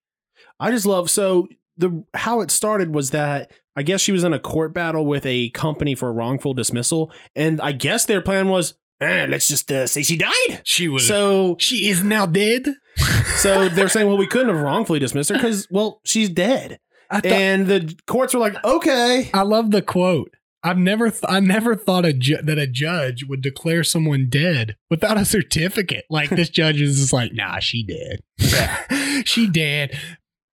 I 0.58 0.70
just 0.70 0.86
love 0.86 1.10
so 1.10 1.48
the 1.76 2.04
how 2.14 2.40
it 2.40 2.50
started 2.50 2.94
was 2.94 3.10
that 3.10 3.50
I 3.76 3.82
guess 3.82 4.00
she 4.00 4.12
was 4.12 4.24
in 4.24 4.32
a 4.34 4.38
court 4.38 4.74
battle 4.74 5.06
with 5.06 5.24
a 5.24 5.48
company 5.50 5.94
for 5.94 6.12
wrongful 6.12 6.52
dismissal, 6.54 7.10
and 7.34 7.60
I 7.60 7.72
guess 7.72 8.04
their 8.04 8.20
plan 8.20 8.48
was, 8.48 8.74
eh, 9.00 9.26
let's 9.30 9.48
just 9.48 9.70
uh, 9.72 9.86
say 9.86 10.02
she 10.02 10.16
died. 10.18 10.60
She 10.64 10.88
was. 10.88 11.06
So, 11.06 11.56
she 11.58 11.88
is 11.88 12.02
now 12.04 12.26
dead. 12.26 12.66
so 13.36 13.68
they're 13.70 13.88
saying, 13.88 14.08
well, 14.08 14.18
we 14.18 14.26
couldn't 14.26 14.48
have 14.54 14.62
wrongfully 14.62 14.98
dismissed 14.98 15.30
her 15.30 15.36
because, 15.36 15.66
well, 15.70 16.00
she's 16.04 16.28
dead. 16.28 16.80
Thought, 17.10 17.26
And 17.26 17.66
the 17.66 17.96
courts 18.06 18.34
were 18.34 18.40
like, 18.40 18.62
okay, 18.64 19.30
I 19.32 19.42
love 19.42 19.70
the 19.70 19.82
quote. 19.82 20.34
I've 20.62 20.78
never, 20.78 21.10
th- 21.10 21.24
I 21.26 21.40
never 21.40 21.74
thought 21.74 22.04
a 22.04 22.12
ju- 22.12 22.42
that 22.42 22.58
a 22.58 22.66
judge 22.66 23.24
would 23.24 23.40
declare 23.40 23.82
someone 23.82 24.28
dead 24.28 24.76
without 24.90 25.16
a 25.16 25.24
certificate. 25.24 26.04
Like 26.10 26.30
this 26.30 26.50
judge 26.50 26.80
is 26.80 26.98
just 27.00 27.12
like, 27.12 27.32
nah, 27.32 27.60
she 27.60 27.82
dead. 27.82 28.20
she 29.26 29.48
dead. 29.48 29.98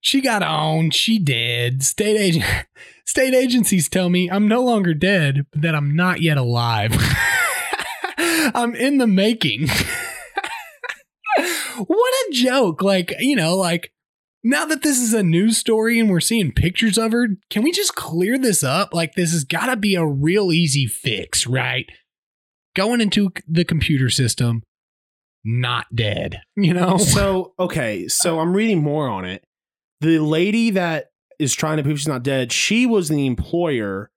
She 0.02 0.22
got 0.22 0.44
on. 0.44 0.92
She 0.92 1.20
dead. 1.20 1.84
State 1.84 2.18
agent, 2.18 2.46
state 3.06 3.34
agencies 3.34 3.90
tell 3.90 4.10
me 4.10 4.30
I'm 4.32 4.48
no 4.48 4.64
longer 4.64 4.94
dead, 4.94 5.46
but 5.52 5.62
that 5.64 5.76
I'm 5.76 5.96
not 5.96 6.22
yet 6.22 6.38
alive. 6.38 6.96
I'm 8.18 8.74
in 8.76 8.98
the 8.98 9.08
making. 9.08 9.68
what 11.78 12.14
a 12.14 12.30
joke! 12.32 12.82
Like 12.82 13.14
you 13.20 13.36
know, 13.36 13.58
like 13.58 13.92
now 14.48 14.66
that 14.66 14.82
this 14.82 15.00
is 15.00 15.14
a 15.14 15.24
news 15.24 15.58
story 15.58 16.00
and 16.00 16.10
we're 16.10 16.22
seeing 16.22 16.54
pictures 16.54 16.98
of 16.98 17.12
her, 17.12 17.28
can 17.50 17.64
we 17.64 17.72
just 17.72 17.96
clear 17.96 18.38
this 18.38 18.64
up? 18.64 18.94
Like, 18.94 19.14
this 19.14 19.34
has 19.34 19.44
got 19.44 19.66
to 19.66 19.76
be 19.76 19.96
a 19.96 20.06
real 20.06 20.54
easy 20.54 20.88
fix, 20.88 21.46
right? 21.46 21.86
Going 22.74 23.02
into 23.02 23.32
the 23.46 23.66
computer 23.66 24.10
system, 24.10 24.64
not 25.44 25.88
dead, 25.94 26.42
you 26.56 26.74
know? 26.74 26.98
So 26.98 27.54
okay, 27.60 28.08
so 28.08 28.40
I'm 28.40 28.54
reading 28.54 28.82
more 28.82 29.10
on 29.10 29.26
it. 29.26 29.44
The 30.00 30.20
lady 30.20 30.72
that 30.72 31.08
is 31.40 31.54
trying 31.54 31.78
to 31.78 31.84
prove 31.84 32.00
she's 32.00 32.08
not 32.08 32.24
dead, 32.24 32.52
she 32.52 32.86
was 32.86 33.10
the 33.10 33.26
employer 33.26 34.12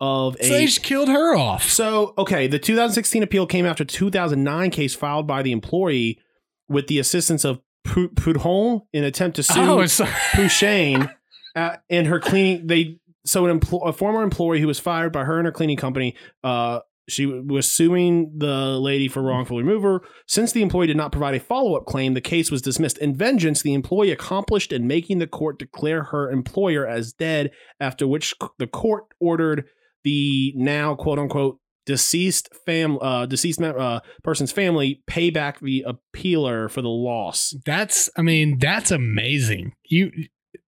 of 0.00 0.36
a. 0.38 0.44
So 0.44 0.52
they 0.52 0.66
just 0.66 0.82
killed 0.82 1.08
her 1.08 1.36
off. 1.36 1.64
So 1.64 2.14
okay, 2.16 2.46
the 2.46 2.58
2016 2.58 3.22
appeal 3.22 3.46
came 3.46 3.66
after 3.66 3.84
2009 3.84 4.70
case 4.70 4.94
filed 4.94 5.26
by 5.26 5.42
the 5.42 5.52
employee 5.52 6.20
with 6.68 6.86
the 6.86 6.98
assistance 6.98 7.44
of 7.44 7.60
Pudhon 7.84 8.82
in 8.92 9.04
attempt 9.04 9.36
to 9.36 9.42
sue 9.42 9.60
Oh, 9.60 9.80
it's 9.80 10.00
Pouchain 10.32 11.10
uh, 11.54 11.76
and 11.90 12.06
her 12.06 12.18
cleaning. 12.18 12.66
They 12.66 12.98
so 13.24 13.46
an 13.46 13.60
empl- 13.60 13.86
a 13.86 13.92
former 13.92 14.22
employee 14.22 14.60
who 14.60 14.66
was 14.66 14.78
fired 14.78 15.12
by 15.12 15.24
her 15.24 15.38
and 15.38 15.46
her 15.46 15.52
cleaning 15.52 15.76
company. 15.76 16.14
Uh, 16.42 16.80
she 17.08 17.26
was 17.26 17.70
suing 17.70 18.32
the 18.38 18.78
lady 18.78 19.08
for 19.08 19.22
wrongful 19.22 19.58
remover. 19.58 20.00
Since 20.26 20.52
the 20.52 20.62
employee 20.62 20.86
did 20.86 20.96
not 20.96 21.12
provide 21.12 21.34
a 21.34 21.40
follow 21.40 21.76
up 21.76 21.84
claim, 21.84 22.14
the 22.14 22.20
case 22.20 22.50
was 22.50 22.62
dismissed. 22.62 22.96
In 22.98 23.14
vengeance, 23.14 23.60
the 23.60 23.74
employee 23.74 24.10
accomplished 24.10 24.72
in 24.72 24.86
making 24.86 25.18
the 25.18 25.26
court 25.26 25.58
declare 25.58 26.04
her 26.04 26.30
employer 26.30 26.86
as 26.86 27.12
dead, 27.12 27.50
after 27.78 28.06
which 28.06 28.34
the 28.58 28.66
court 28.66 29.04
ordered 29.20 29.66
the 30.02 30.52
now 30.56 30.94
quote 30.94 31.18
unquote 31.18 31.58
deceased 31.86 32.48
fam 32.66 32.98
uh, 32.98 33.26
deceased 33.26 33.60
uh, 33.60 34.00
person's 34.22 34.52
family 34.52 35.02
pay 35.06 35.30
back 35.30 35.60
the 35.60 35.84
appealer 35.86 36.68
for 36.68 36.82
the 36.82 36.88
loss. 36.88 37.54
that's, 37.64 38.10
I 38.16 38.22
mean, 38.22 38.58
that's 38.58 38.90
amazing. 38.90 39.74
You, 39.84 40.10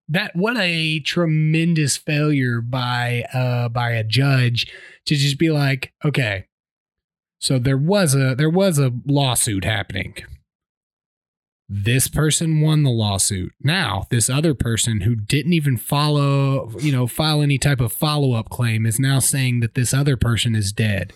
that, 0.09 0.35
what 0.35 0.57
a 0.57 0.99
tremendous 0.99 1.97
failure 1.97 2.61
by, 2.61 3.23
uh, 3.33 3.69
by 3.69 3.91
a 3.91 4.03
judge 4.03 4.71
to 5.05 5.15
just 5.15 5.37
be 5.37 5.49
like, 5.49 5.93
okay, 6.05 6.45
so 7.39 7.59
there 7.59 7.77
was 7.77 8.15
a, 8.15 8.35
there 8.35 8.49
was 8.49 8.79
a 8.79 8.93
lawsuit 9.05 9.65
happening. 9.65 10.15
This 11.69 12.07
person 12.07 12.61
won 12.61 12.83
the 12.83 12.89
lawsuit. 12.89 13.51
Now, 13.61 14.05
this 14.09 14.29
other 14.29 14.53
person 14.53 15.01
who 15.01 15.15
didn't 15.15 15.53
even 15.53 15.75
follow, 15.77 16.71
you 16.79 16.91
know, 16.91 17.07
file 17.07 17.41
any 17.41 17.57
type 17.57 17.81
of 17.81 17.91
follow 17.91 18.33
up 18.33 18.49
claim 18.49 18.85
is 18.85 18.99
now 18.99 19.19
saying 19.19 19.59
that 19.59 19.75
this 19.75 19.93
other 19.93 20.15
person 20.15 20.55
is 20.55 20.71
dead. 20.71 21.11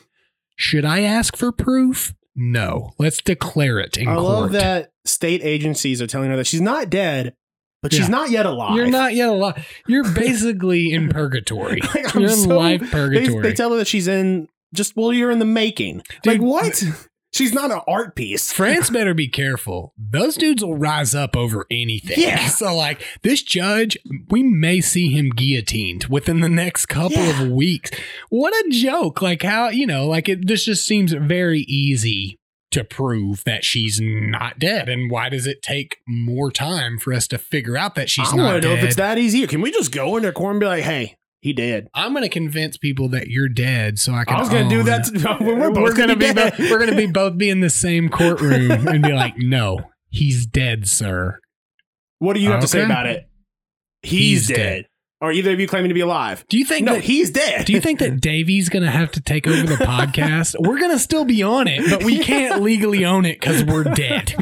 Should 0.57 0.83
I 0.85 1.01
ask 1.01 1.37
for 1.37 1.51
proof? 1.51 2.13
No. 2.35 2.91
Let's 2.99 3.21
declare 3.21 3.79
it 3.79 3.97
in 3.97 4.07
I 4.07 4.15
court. 4.15 4.23
love 4.25 4.51
that 4.51 4.91
state 5.05 5.41
agencies 5.43 6.01
are 6.01 6.07
telling 6.07 6.29
her 6.29 6.37
that 6.37 6.47
she's 6.47 6.61
not 6.61 6.89
dead, 6.89 7.33
but 7.81 7.91
she's 7.93 8.01
Yeah. 8.01 8.07
not 8.09 8.29
yet 8.29 8.45
alive. 8.45 8.75
You're 8.75 8.87
not 8.89 9.13
yet 9.15 9.29
alive. 9.29 9.65
You're 9.87 10.11
basically 10.11 10.91
in 10.91 11.09
purgatory. 11.09 11.79
Like, 11.95 12.13
You're 12.13 12.23
in 12.23 12.29
so- 12.29 12.57
life 12.57 12.81
They, 12.81 12.87
purgatory. 12.87 13.41
they 13.41 13.53
tell 13.53 13.71
her 13.71 13.77
that 13.77 13.87
she's 13.87 14.07
in 14.07 14.47
just 14.73 14.95
well, 14.95 15.11
you're 15.13 15.31
in 15.31 15.39
the 15.39 15.45
making. 15.45 16.01
like 16.25 16.41
what? 16.41 16.83
She's 17.33 17.53
not 17.53 17.71
an 17.71 17.81
art 17.87 18.15
piece. 18.15 18.51
France 18.53 18.89
better 18.89 19.13
be 19.13 19.27
careful. 19.27 19.93
Those 19.97 20.35
dudes 20.35 20.63
will 20.63 20.77
rise 20.77 21.15
up 21.15 21.35
over 21.35 21.65
anything. 21.71 22.19
Yeah. 22.19 22.49
So, 22.61 22.75
like, 22.75 23.01
this 23.23 23.41
judge, 23.41 23.97
we 24.29 24.43
may 24.43 24.81
see 24.81 25.09
him 25.09 25.29
guillotined 25.29 26.05
within 26.05 26.41
the 26.41 26.49
next 26.49 26.87
couple 26.87 27.17
of 27.17 27.49
weeks. 27.49 27.89
What 28.29 28.53
a 28.53 28.69
joke. 28.69 29.21
Like, 29.21 29.41
how, 29.41 29.69
you 29.69 29.87
know, 29.87 30.05
like, 30.07 30.29
it, 30.29 30.47
this 30.47 30.65
just 30.65 30.85
seems 30.85 31.13
very 31.13 31.61
easy 31.61 32.39
to 32.71 32.83
prove 32.83 33.43
that 33.45 33.63
she's 33.63 33.99
not 34.01 34.59
dead. 34.59 34.89
And 34.89 35.09
why 35.09 35.29
does 35.29 35.47
it 35.47 35.61
take 35.61 35.97
more 36.07 36.51
time 36.51 36.97
for 36.97 37.13
us 37.13 37.27
to 37.29 37.37
figure 37.37 37.77
out 37.77 37.95
that 37.95 38.09
she's 38.09 38.31
I 38.31 38.35
not 38.35 38.43
want 38.43 38.61
to 38.63 38.67
know 38.69 38.75
if 38.75 38.83
it's 38.83 38.95
that 38.95 39.17
easy. 39.17 39.45
Can 39.47 39.61
we 39.61 39.71
just 39.71 39.91
go 39.91 40.17
into 40.17 40.31
court 40.31 40.51
and 40.51 40.59
be 40.59 40.65
like, 40.65 40.83
"Hey, 40.83 41.17
he 41.41 41.51
did." 41.53 41.87
I'm 41.93 42.13
going 42.13 42.23
to 42.23 42.29
convince 42.29 42.77
people 42.77 43.09
that 43.09 43.27
you're 43.27 43.49
dead 43.49 43.99
so 43.99 44.13
I 44.13 44.23
can. 44.23 44.37
I 44.37 44.39
was 44.39 44.49
going 44.49 44.69
to 44.69 44.75
do 44.75 44.83
that. 44.83 45.03
To, 45.05 45.43
when 45.43 45.59
we're 45.59 45.71
both 45.71 45.83
we're 45.83 45.93
gonna 45.95 46.15
be 46.15 46.33
dead. 46.33 46.55
bo- 46.57 46.69
we're 46.69 46.79
gonna 46.79 46.95
be 46.95 47.07
both 47.07 47.37
be 47.37 47.49
in 47.49 47.59
the 47.59 47.69
same 47.69 48.07
courtroom 48.09 48.87
and 48.87 49.03
be 49.03 49.11
like, 49.13 49.35
no, 49.37 49.79
he's 50.09 50.45
dead, 50.45 50.87
sir. 50.87 51.39
What 52.19 52.33
do 52.35 52.39
you 52.39 52.51
have 52.51 52.61
to 52.61 52.67
say 52.67 52.83
about 52.83 53.07
it? 53.07 53.27
He's, 54.03 54.47
He's 54.47 54.47
dead. 54.47 54.55
dead. 54.55 54.85
Or 55.21 55.31
either 55.31 55.51
of 55.53 55.59
you 55.59 55.67
claiming 55.67 55.89
to 55.89 55.93
be 55.93 55.99
alive? 56.01 56.43
Do 56.49 56.57
you 56.57 56.65
think 56.65 56.85
No, 56.87 56.95
that 56.95 57.03
he's 57.03 57.29
dead. 57.29 57.65
do 57.67 57.73
you 57.73 57.79
think 57.81 57.99
that 57.99 58.19
Davey's 58.21 58.69
gonna 58.69 58.89
have 58.89 59.11
to 59.11 59.21
take 59.21 59.45
over 59.47 59.61
the 59.67 59.75
podcast? 59.75 60.55
We're 60.59 60.79
gonna 60.79 60.97
still 60.97 61.25
be 61.25 61.43
on 61.43 61.67
it, 61.67 61.87
but 61.91 62.03
we 62.03 62.17
can't 62.19 62.63
legally 62.63 63.05
own 63.05 63.25
it 63.25 63.39
because 63.39 63.63
we're 63.63 63.83
dead. 63.83 64.33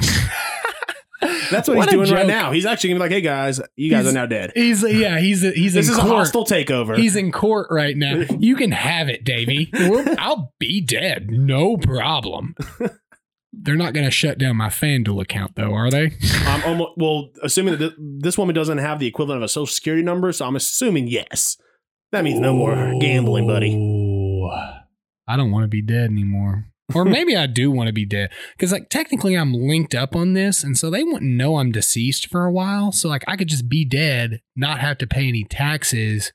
That's 1.21 1.67
what, 1.67 1.77
What 1.77 1.89
he's 1.89 1.93
doing 1.93 2.11
right 2.11 2.27
now. 2.27 2.51
He's 2.51 2.65
actually 2.65 2.91
gonna 2.91 2.99
be 2.99 3.03
like, 3.05 3.11
"Hey 3.11 3.21
guys, 3.21 3.59
you 3.75 3.89
guys 3.89 4.03
He's- 4.05 4.13
are 4.13 4.17
now 4.17 4.25
dead. 4.25 4.51
He's 4.55 4.83
yeah, 4.83 5.19
he's 5.19 5.41
he's 5.41 5.73
This 5.73 5.87
in 5.87 5.93
is 5.93 5.97
a 5.97 6.01
hostile 6.01 6.45
takeover." 6.45 6.97
He's 6.97 7.15
in 7.15 7.31
court 7.31 7.67
right 7.71 7.95
now. 7.97 8.23
You 8.39 8.55
can 8.55 8.71
have 8.71 9.09
it, 9.09 9.23
Davey. 9.25 9.69
I'll 10.17 10.53
be 10.59 10.79
dead, 10.81 11.29
no 11.29 11.75
problem. 11.77 12.55
They're 13.51 13.75
not 13.75 13.93
gonna 13.93 14.11
shut 14.11 14.37
down 14.37 14.55
my 14.57 14.67
FanDuel 14.69 15.21
account 15.21 15.55
though, 15.55 15.73
are 15.73 15.89
they? 15.89 16.11
I'm 16.45 16.63
almost 16.63 16.91
well, 16.97 17.29
assuming 17.43 17.77
that 17.77 17.79
th- 17.79 17.93
this 18.19 18.37
woman 18.37 18.55
doesn't 18.55 18.77
have 18.77 18.99
the 18.99 19.07
equivalent 19.07 19.37
of 19.37 19.43
a 19.43 19.49
social 19.49 19.65
security 19.67 20.03
number, 20.03 20.31
so 20.31 20.45
I'm 20.45 20.55
assuming 20.55 21.07
yes. 21.07 21.57
That 22.11 22.23
means 22.23 22.39
no 22.39 22.53
more 22.53 22.75
gambling, 22.99 23.45
buddy. 23.47 23.71
I 25.27 25.35
don't 25.37 25.51
want 25.51 25.63
to 25.63 25.67
be 25.67 25.81
dead 25.81 26.09
anymore. 26.09 26.65
Or 26.95 27.05
maybe 27.05 27.35
I 27.35 27.45
do 27.47 27.71
want 27.71 27.87
to 27.87 27.93
be 27.93 28.05
dead 28.05 28.31
because, 28.57 28.71
like, 28.71 28.89
technically 28.89 29.35
I'm 29.35 29.53
linked 29.53 29.95
up 29.95 30.15
on 30.15 30.33
this, 30.33 30.63
and 30.63 30.77
so 30.77 30.89
they 30.89 31.03
wouldn't 31.03 31.23
know 31.31 31.57
I'm 31.57 31.71
deceased 31.71 32.27
for 32.27 32.45
a 32.45 32.51
while. 32.51 32.91
So, 32.91 33.07
like, 33.09 33.23
I 33.27 33.35
could 33.35 33.47
just 33.49 33.69
be 33.69 33.85
dead, 33.85 34.41
not 34.55 34.79
have 34.79 34.97
to 34.99 35.07
pay 35.07 35.27
any 35.27 35.43
taxes 35.43 36.31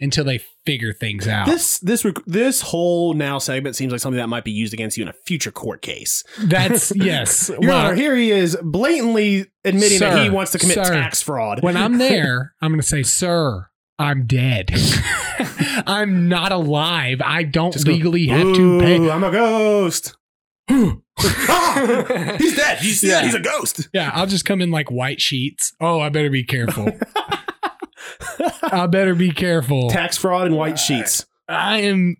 until 0.00 0.24
they 0.24 0.40
figure 0.66 0.92
things 0.92 1.28
out. 1.28 1.46
This 1.46 1.78
this 1.78 2.04
this 2.26 2.60
whole 2.60 3.14
now 3.14 3.38
segment 3.38 3.76
seems 3.76 3.92
like 3.92 4.00
something 4.00 4.18
that 4.18 4.26
might 4.28 4.44
be 4.44 4.50
used 4.50 4.74
against 4.74 4.96
you 4.96 5.02
in 5.02 5.08
a 5.08 5.12
future 5.12 5.52
court 5.52 5.80
case. 5.80 6.24
That's 6.40 6.92
yes. 6.96 7.48
Your 7.48 7.60
Well, 7.60 7.86
Honor, 7.86 7.94
here 7.94 8.16
he 8.16 8.32
is 8.32 8.56
blatantly 8.62 9.46
admitting 9.64 10.00
that 10.00 10.22
he 10.22 10.28
wants 10.30 10.52
to 10.52 10.58
commit 10.58 10.74
sir, 10.74 10.84
tax 10.92 11.22
fraud. 11.22 11.62
when 11.62 11.76
I'm 11.76 11.98
there, 11.98 12.54
I'm 12.60 12.70
going 12.70 12.80
to 12.80 12.86
say, 12.86 13.02
"Sir, 13.04 13.68
I'm 14.02 14.26
dead. 14.26 14.70
I'm 15.86 16.28
not 16.28 16.52
alive. 16.52 17.20
I 17.24 17.44
don't 17.44 17.72
Just 17.72 17.86
go, 17.86 17.92
legally 17.92 18.26
have 18.26 18.54
to 18.54 18.80
pay." 18.80 19.10
I'm 19.10 19.24
a 19.24 19.30
ghost. 19.30 20.16
He's 20.68 22.56
dead. 22.56 22.78
That? 22.78 22.98
Yeah. 23.02 23.22
He's 23.22 23.34
a 23.34 23.40
ghost. 23.40 23.88
Yeah, 23.92 24.10
I'll 24.14 24.26
just 24.26 24.44
come 24.44 24.60
in 24.60 24.70
like 24.70 24.90
white 24.90 25.20
sheets. 25.20 25.72
Oh, 25.80 26.00
I 26.00 26.08
better 26.08 26.30
be 26.30 26.44
careful. 26.44 26.88
I 28.62 28.86
better 28.86 29.14
be 29.14 29.30
careful. 29.30 29.90
Tax 29.90 30.16
fraud 30.16 30.46
and 30.46 30.56
white 30.56 30.78
sheets. 30.78 31.26
I 31.48 31.80
am 31.80 32.16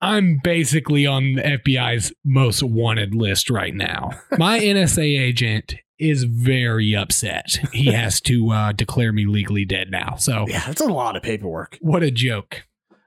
I'm 0.00 0.40
basically 0.42 1.06
on 1.06 1.34
the 1.34 1.42
FBI's 1.42 2.12
most 2.24 2.62
wanted 2.62 3.14
list 3.14 3.50
right 3.50 3.74
now. 3.74 4.10
My 4.38 4.60
NSA 4.60 5.20
agent 5.20 5.74
is 5.98 6.24
very 6.24 6.94
upset. 6.94 7.58
He 7.72 7.86
has 7.92 8.20
to 8.22 8.50
uh, 8.50 8.72
declare 8.72 9.12
me 9.12 9.26
legally 9.26 9.64
dead 9.64 9.90
now. 9.90 10.16
So, 10.16 10.46
Yeah, 10.48 10.64
that's 10.66 10.80
a 10.80 10.86
lot 10.86 11.16
of 11.16 11.22
paperwork. 11.22 11.78
what 11.80 12.02
a 12.02 12.10
joke. 12.10 12.64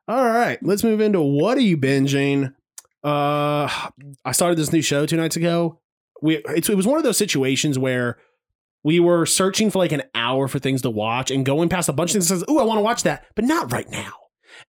All 0.08 0.26
right, 0.26 0.58
let's 0.62 0.84
move 0.84 1.00
into 1.00 1.22
what 1.22 1.58
are 1.58 1.62
you 1.62 1.78
binging? 1.78 2.54
Uh, 3.04 3.70
I 4.26 4.32
started 4.34 4.58
this 4.58 4.72
new 4.74 4.82
show 4.82 5.06
two 5.06 5.18
nights 5.18 5.36
ago. 5.36 5.80
We 6.22 6.38
it's, 6.50 6.70
it 6.70 6.76
was 6.76 6.86
one 6.86 6.98
of 6.98 7.04
those 7.04 7.18
situations 7.18 7.80
where 7.80 8.18
we 8.84 9.00
were 9.00 9.26
searching 9.26 9.72
for 9.72 9.80
like 9.80 9.92
an 9.92 10.04
hour 10.14 10.48
for 10.48 10.60
things 10.60 10.82
to 10.84 10.90
watch 10.90 11.32
and 11.32 11.46
going 11.46 11.70
past 11.70 11.88
a 11.90 11.94
bunch 11.94 12.12
of 12.12 12.14
things 12.14 12.30
that 12.30 12.36
says, 12.36 12.44
"Oh, 12.48 12.60
I 12.60 12.64
want 12.64 12.78
to 12.78 12.84
watch 12.84 13.04
that," 13.04 13.26
but 13.36 13.46
not 13.46 13.72
right 13.72 13.90
now. 13.90 14.12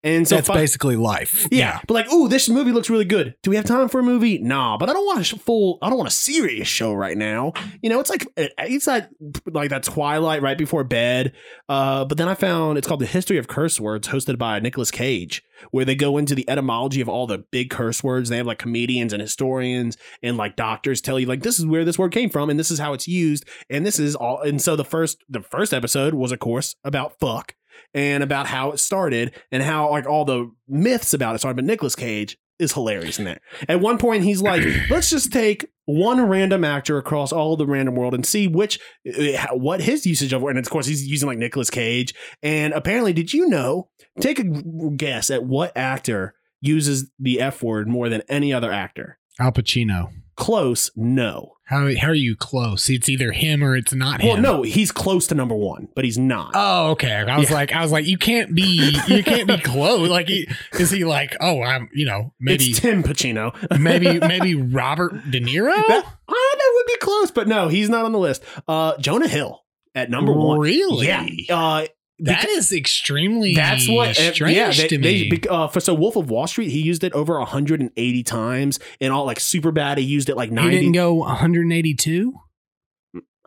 And 0.03 0.26
so 0.26 0.36
That's 0.36 0.49
basically 0.49 0.97
life. 0.97 1.47
yeah. 1.51 1.80
But 1.86 1.95
like, 1.95 2.12
ooh, 2.12 2.28
this 2.28 2.49
movie 2.49 2.72
looks 2.72 2.90
really 2.90 3.05
good. 3.05 3.34
Do 3.43 3.51
we 3.51 3.57
have 3.57 3.64
time 3.64 3.88
for 3.88 4.01
a 4.01 4.03
movie? 4.03 4.38
Nah, 4.38 4.76
but 4.78 4.88
I 4.88 4.93
don't 4.93 5.07
want 5.07 5.32
a 5.32 5.38
full. 5.38 5.78
I 5.82 5.88
don't 5.88 5.99
want 5.99 6.09
a 6.09 6.14
serious 6.14 6.68
show 6.68 6.93
right 6.93 7.16
now. 7.16 7.53
You 7.82 7.90
know, 7.90 8.01
it's 8.01 8.11
like 8.11 8.26
it's 8.36 8.86
like, 8.86 9.09
like 9.47 9.70
that 9.70 9.82
Twilight 9.82 10.43
right 10.43 10.59
before 10.59 10.84
bed. 10.84 11.32
Uh, 11.68 12.05
but 12.05 12.18
then 12.18 12.28
I 12.28 12.34
found 12.34 12.78
it's 12.78 12.86
called 12.86 13.01
the 13.01 13.07
History 13.07 13.38
of 13.38 13.49
Curse 13.49 13.80
Words, 13.80 14.09
hosted 14.09 14.38
by 14.38 14.59
Nicolas 14.61 14.90
Cage, 14.90 15.43
where 15.70 15.84
they 15.84 15.95
go 15.95 16.18
into 16.18 16.34
the 16.34 16.49
etymology 16.49 17.01
of 17.01 17.09
all 17.09 17.26
the 17.26 17.38
big 17.38 17.70
curse 17.70 18.03
words. 18.03 18.28
They 18.28 18.36
have 18.36 18.47
like 18.47 18.59
comedians 18.59 19.12
and 19.12 19.20
historians 19.22 19.97
and 20.22 20.36
like 20.36 20.57
doctors 20.57 21.01
tell 21.01 21.18
you 21.18 21.26
like 21.26 21.43
this 21.43 21.59
is 21.59 21.66
where 21.66 21.84
this 21.84 21.99
word 21.99 22.12
came 22.12 22.30
from 22.30 22.51
and 22.51 22.59
this 22.59 22.70
is 22.70 22.78
how 22.78 22.93
it's 22.93 23.09
used 23.09 23.45
and 23.70 23.84
this 23.86 23.99
is 23.99 24.14
all. 24.16 24.40
And 24.40 24.61
so 24.61 24.76
the 24.76 24.84
first 24.84 25.18
the 25.28 25.40
first 25.43 25.72
episode 25.72 26.14
was 26.14 26.32
of 26.32 26.38
course 26.38 26.76
about 26.84 27.18
fuck 27.18 27.55
and 27.95 28.22
about 28.22 28.47
how 28.47 28.72
it 28.72 28.78
started 28.78 29.34
and 29.51 29.62
how 29.62 29.90
like 29.90 30.07
all 30.07 30.24
the 30.24 30.51
myths 30.68 31.14
about 31.14 31.34
it 31.34 31.38
started. 31.38 31.57
But 31.57 31.64
Nicolas 31.64 31.95
Cage 31.95 32.38
is 32.59 32.72
hilarious 32.72 33.18
in 33.18 33.24
there. 33.24 33.40
At 33.68 33.80
one 33.80 33.99
point, 33.99 34.24
he's 34.24 34.43
like, 34.43 34.62
"Let's 34.90 35.11
just 35.11 35.32
take 35.32 35.66
one 35.84 36.20
random 36.22 36.64
actor 36.64 36.97
across 36.99 37.32
all 37.32 37.57
the 37.57 37.66
random 37.66 37.95
world 37.95 38.14
and 38.14 38.24
see 38.24 38.47
which 38.47 38.78
uh, 39.07 39.49
what 39.53 39.82
his 39.82 40.07
usage 40.07 40.32
of." 40.32 40.43
And 40.43 40.59
of 40.59 40.70
course, 40.70 40.86
he's 40.86 41.07
using 41.07 41.28
like 41.28 41.38
Nicolas 41.38 41.70
Cage. 41.70 42.14
And 42.43 42.72
apparently, 42.72 43.12
did 43.12 43.32
you 43.32 43.49
know? 43.49 43.88
Take 44.20 44.38
a 44.38 44.45
guess 44.45 45.30
at 45.30 45.45
what 45.45 45.74
actor 45.74 46.34
uses 46.61 47.11
the 47.18 47.40
F 47.40 47.62
word 47.62 47.88
more 47.88 48.09
than 48.09 48.22
any 48.28 48.53
other 48.53 48.70
actor. 48.70 49.18
Al 49.40 49.53
Pacino. 49.53 50.11
Close, 50.37 50.91
no. 50.97 51.53
How 51.64 51.89
how 51.97 52.09
are 52.09 52.14
you 52.14 52.37
close? 52.37 52.91
It's 52.91 53.09
either 53.09 53.33
him 53.33 53.62
or 53.64 53.74
it's 53.76 53.95
not 53.95 54.20
him. 54.20 54.28
Well, 54.28 54.37
no, 54.43 54.62
he's 54.62 54.93
close 54.93 55.26
to 55.28 55.35
number 55.35 55.55
one, 55.55 55.89
but 55.95 56.05
he's 56.05 56.18
not. 56.18 56.51
Oh, 56.55 56.91
okay. 56.91 57.12
I 57.12 57.39
was 57.39 57.49
Yeah. 57.49 57.57
like, 57.57 57.72
I 57.72 57.80
was 57.83 57.91
like, 57.93 58.05
you 58.07 58.18
can't 58.18 58.55
be, 58.55 58.95
you 59.09 59.22
can't 59.22 59.49
be 59.49 59.57
close. 59.59 60.09
Like, 60.11 60.28
he, 60.28 60.49
is 60.74 60.91
he 60.91 61.05
like, 61.05 61.35
oh, 61.41 61.62
I'm, 61.62 61.89
you 61.95 62.05
know, 62.05 62.35
maybe, 62.39 62.64
it's 62.66 62.80
Tim 62.80 63.03
Pacino. 63.03 63.55
maybe, 63.80 64.18
maybe 64.26 64.55
Robert 64.55 65.12
De 65.30 65.41
Niro? 65.41 65.74
That, 65.74 66.05
ah, 66.05 66.57
that 66.57 66.72
would 66.74 66.87
be 66.87 66.97
close, 66.99 67.30
but 67.30 67.49
no, 67.49 67.68
he's 67.68 67.89
not 67.89 68.05
on 68.05 68.12
the 68.12 68.18
list. 68.18 68.43
Uh, 68.68 68.97
Jonah 68.99 69.28
Hill 69.28 69.62
at 69.95 70.11
number 70.11 70.33
one. 70.33 70.59
Really? 70.59 71.07
Yeah. 71.07 71.26
Uh, 71.51 71.87
that 72.22 72.48
is 72.48 72.72
extremely. 72.72 73.54
that's 73.54 73.88
what. 73.88 74.16
strange 74.16 74.56
yeah. 74.56 74.70
They, 74.70 74.88
to 74.88 74.98
they- 74.98 75.02
me. 75.22 75.30
bec- 75.30 75.50
uh, 75.50 75.68
for 75.68 75.80
so 75.80 75.94
Wolf 75.94 76.16
of 76.16 76.30
Wall 76.30 76.46
Street, 76.46 76.70
he 76.70 76.80
used 76.80 77.04
it 77.04 77.12
over 77.12 77.38
180 77.38 78.22
times, 78.22 78.78
and 79.00 79.12
all 79.12 79.24
like 79.26 79.38
Superbad. 79.38 79.98
He 79.98 80.04
used 80.04 80.28
it 80.28 80.36
like 80.36 80.48
he 80.50 80.54
90. 80.54 80.70
didn't 80.76 80.92
go 80.92 81.14
182. 81.14 82.34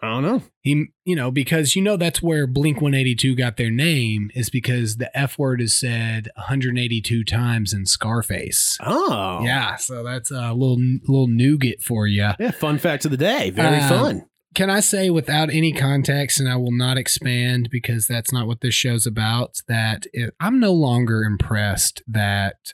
I 0.03 0.09
don't 0.09 0.23
know. 0.23 0.43
He, 0.61 0.87
you 1.05 1.15
know, 1.15 1.31
because 1.31 1.75
you 1.75 1.81
know 1.81 1.97
that's 1.97 2.21
where 2.21 2.45
Blink 2.45 2.77
182 2.81 3.35
got 3.35 3.57
their 3.57 3.71
name 3.71 4.29
is 4.35 4.49
because 4.51 4.97
the 4.97 5.15
F 5.17 5.39
word 5.39 5.61
is 5.61 5.73
said 5.73 6.29
182 6.35 7.23
times 7.23 7.73
in 7.73 7.85
Scarface. 7.87 8.77
Oh, 8.85 9.41
Yeah, 9.43 9.77
so 9.77 10.03
that's 10.03 10.29
a 10.29 10.53
little 10.53 10.77
little 11.07 11.27
nougat 11.27 11.81
for 11.81 12.05
you. 12.07 12.29
Yeah. 12.39 12.51
Fun 12.51 12.77
fact 12.77 13.05
of 13.05 13.11
the 13.11 13.17
day. 13.17 13.49
Very 13.49 13.77
Um, 13.77 13.89
fun. 13.89 14.25
Can 14.55 14.69
I 14.69 14.79
say 14.79 15.09
without 15.09 15.49
any 15.49 15.73
context, 15.73 16.39
and 16.39 16.49
I 16.49 16.55
will 16.55 16.71
not 16.71 16.97
expand 16.97 17.69
because 17.69 18.07
that's 18.07 18.31
not 18.31 18.47
what 18.47 18.61
this 18.61 18.73
show's 18.73 19.05
about, 19.05 19.61
that 19.67 20.07
it, 20.13 20.33
I'm 20.39 20.61
no 20.61 20.71
longer 20.71 21.23
impressed 21.23 22.01
that 22.07 22.73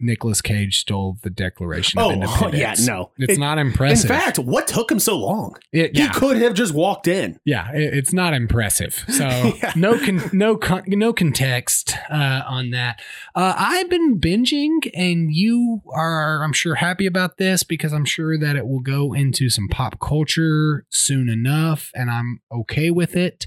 Nicolas 0.00 0.40
Cage 0.40 0.78
stole 0.80 1.18
the 1.22 1.30
Declaration 1.30 1.98
Oh, 1.98 2.06
of 2.10 2.14
Independence. 2.14 2.80
yeah. 2.80 2.86
No, 2.86 3.10
It's 3.18 3.32
It- 3.34 3.38
not 3.38 3.58
impressive. 3.58 4.10
In 4.10 4.16
fact, 4.16 4.38
what 4.38 4.66
took 4.68 4.90
him 4.92 4.98
so 5.00 5.18
long? 5.18 5.56
It- 5.72 5.96
He 5.96 6.08
could 6.08 6.36
have 6.38 6.54
just 6.54 6.72
walked 6.72 7.08
in. 7.08 7.38
yeah, 7.44 7.72
it- 7.72 7.94
it's 7.94 8.12
not 8.12 8.32
impressive. 8.34 9.04
So 9.08 9.26
Yeah. 9.62 9.72
no, 9.74 9.98
con- 9.98 10.30
no, 10.32 10.56
con- 10.56 10.84
no 10.86 11.12
context 11.12 11.94
uh, 12.10 12.42
on 12.46 12.70
that. 12.70 13.00
Uh, 13.34 13.54
I've 13.56 13.90
been 13.90 14.20
binging, 14.20 14.88
and 14.94 15.32
you 15.34 15.82
are, 15.92 16.44
I'm 16.44 16.52
sure, 16.52 16.76
happy 16.76 17.06
about 17.06 17.38
this 17.38 17.62
because 17.62 17.92
I'm 17.92 18.04
sure 18.04 18.38
that 18.38 18.56
it 18.56 18.66
will 18.66 18.80
go 18.80 19.12
into 19.12 19.48
some 19.50 19.68
pop 19.68 19.98
culture 20.00 20.86
soon 20.90 21.28
enough, 21.28 21.90
and 21.94 22.10
I'm 22.10 22.40
okay 22.52 22.90
with 22.90 23.16
it. 23.16 23.46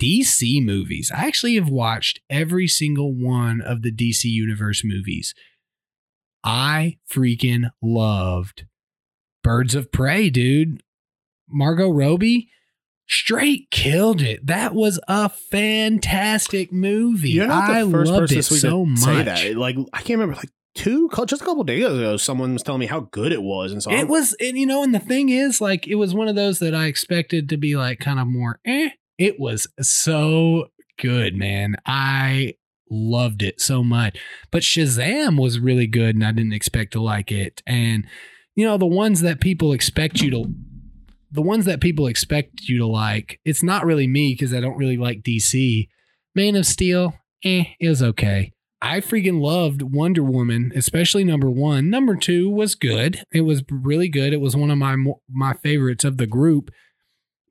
DC 0.00 0.64
movies. 0.64 1.12
I 1.14 1.26
actually 1.26 1.56
have 1.56 1.68
watched 1.68 2.20
every 2.30 2.66
single 2.66 3.12
one 3.14 3.60
of 3.60 3.82
the 3.82 3.92
DC 3.92 4.24
Universe 4.24 4.82
movies. 4.82 5.34
I 6.44 6.98
freaking 7.10 7.70
loved 7.82 8.66
Birds 9.42 9.74
of 9.74 9.90
Prey, 9.92 10.30
dude. 10.30 10.82
Margot 11.48 11.90
Robbie 11.90 12.48
straight 13.08 13.70
killed 13.70 14.22
it. 14.22 14.46
That 14.46 14.74
was 14.74 15.00
a 15.08 15.28
fantastic 15.28 16.72
movie. 16.72 17.30
You're 17.30 17.46
not 17.46 17.66
the 17.68 17.80
I 17.86 17.90
first 17.90 18.10
loved 18.12 18.32
person 18.32 18.38
it 18.56 18.60
so 18.60 18.84
much. 18.86 19.00
say 19.00 19.22
that. 19.22 19.56
Like 19.56 19.76
I 19.92 19.98
can't 19.98 20.20
remember, 20.20 20.36
like 20.36 20.50
two, 20.74 21.08
just 21.26 21.42
a 21.42 21.44
couple 21.44 21.64
days 21.64 21.84
ago, 21.84 22.16
someone 22.16 22.52
was 22.52 22.62
telling 22.62 22.80
me 22.80 22.86
how 22.86 23.00
good 23.00 23.32
it 23.32 23.42
was, 23.42 23.72
and 23.72 23.82
so 23.82 23.90
It 23.90 23.96
I'm- 23.96 24.08
was, 24.08 24.34
and 24.40 24.56
you 24.56 24.66
know, 24.66 24.82
and 24.82 24.94
the 24.94 25.00
thing 25.00 25.28
is, 25.28 25.60
like, 25.60 25.88
it 25.88 25.96
was 25.96 26.14
one 26.14 26.28
of 26.28 26.36
those 26.36 26.60
that 26.60 26.74
I 26.74 26.86
expected 26.86 27.48
to 27.48 27.56
be 27.56 27.76
like 27.76 27.98
kind 27.98 28.20
of 28.20 28.26
more 28.28 28.60
eh. 28.64 28.90
It 29.18 29.38
was 29.38 29.66
so 29.82 30.68
good, 30.98 31.34
man. 31.34 31.76
I 31.84 32.54
loved 32.90 33.42
it 33.42 33.60
so 33.60 33.82
much. 33.82 34.18
But 34.50 34.62
Shazam 34.62 35.40
was 35.40 35.58
really 35.58 35.86
good, 35.86 36.14
and 36.14 36.24
I 36.24 36.32
didn't 36.32 36.52
expect 36.52 36.92
to 36.92 37.02
like 37.02 37.30
it. 37.30 37.62
And 37.66 38.06
you 38.56 38.66
know, 38.66 38.76
the 38.76 38.86
ones 38.86 39.20
that 39.20 39.40
people 39.40 39.72
expect 39.72 40.20
you 40.20 40.30
to, 40.32 40.54
the 41.30 41.42
ones 41.42 41.64
that 41.64 41.80
people 41.80 42.06
expect 42.06 42.62
you 42.68 42.78
to 42.78 42.86
like, 42.86 43.40
it's 43.44 43.62
not 43.62 43.86
really 43.86 44.06
me 44.06 44.34
because 44.34 44.52
I 44.52 44.60
don't 44.60 44.76
really 44.76 44.96
like 44.96 45.22
DC. 45.22 45.88
Man 46.34 46.56
of 46.56 46.66
Steel, 46.66 47.14
eh, 47.44 47.64
was 47.80 48.02
okay. 48.02 48.52
I 48.82 49.00
freaking 49.00 49.40
loved 49.40 49.82
Wonder 49.82 50.22
Woman, 50.22 50.72
especially 50.74 51.22
number 51.22 51.50
one. 51.50 51.90
Number 51.90 52.16
two 52.16 52.48
was 52.48 52.74
good. 52.74 53.24
It 53.32 53.42
was 53.42 53.62
really 53.70 54.08
good. 54.08 54.32
It 54.32 54.40
was 54.40 54.56
one 54.56 54.70
of 54.70 54.78
my 54.78 54.96
my 55.30 55.52
favorites 55.54 56.04
of 56.04 56.16
the 56.16 56.26
group, 56.26 56.70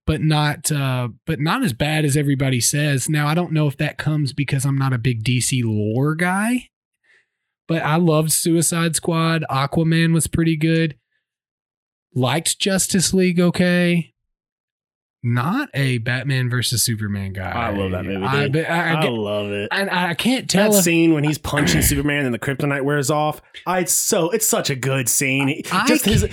but 0.10 0.22
not 0.22 0.72
uh, 0.72 1.08
but 1.28 1.40
not 1.40 1.64
as 1.64 1.72
bad 1.72 2.04
as 2.04 2.18
everybody 2.18 2.60
says. 2.60 3.08
Now 3.08 3.28
I 3.28 3.36
don't 3.36 3.52
know 3.52 3.68
if 3.68 3.78
that 3.78 4.00
comes 4.00 4.34
because 4.34 4.66
I'm 4.66 4.76
not 4.76 4.92
a 4.92 4.98
big 4.98 5.24
DC 5.24 5.62
lore 5.64 6.16
guy, 6.16 6.70
but 7.68 7.84
I 7.84 7.98
loved 7.98 8.32
Suicide 8.32 8.96
Squad. 8.96 9.46
Aquaman 9.52 10.12
was 10.12 10.26
pretty 10.26 10.58
good. 10.58 10.98
Liked 12.16 12.58
Justice 12.58 13.14
League 13.14 13.40
okay. 13.40 14.16
Not 15.22 15.70
a 15.74 15.98
Batman 15.98 16.50
versus 16.50 16.82
Superman 16.82 17.34
guy. 17.34 17.52
I 17.52 17.72
love 17.72 17.92
that 17.92 18.06
movie, 18.06 18.24
I, 18.26 18.44
I, 18.46 18.94
I, 18.94 19.06
I 19.06 19.10
love 19.10 19.52
it. 19.52 19.68
and 19.72 19.90
I 19.90 20.14
can't 20.14 20.50
tell 20.50 20.72
that 20.72 20.78
if 20.78 20.84
scene 20.86 21.14
when 21.14 21.26
he's 21.26 21.38
punching 21.38 21.82
Superman 21.84 22.26
and 22.26 22.34
the 22.34 22.40
kryptonite 22.40 22.84
wears 22.86 23.12
off. 23.12 23.42
I 23.66 23.80
it's 23.80 23.92
so 23.92 24.30
it's 24.30 24.46
such 24.46 24.70
a 24.70 24.76
good 24.76 25.10
scene. 25.10 25.62
Just 25.88 26.06
his 26.06 26.26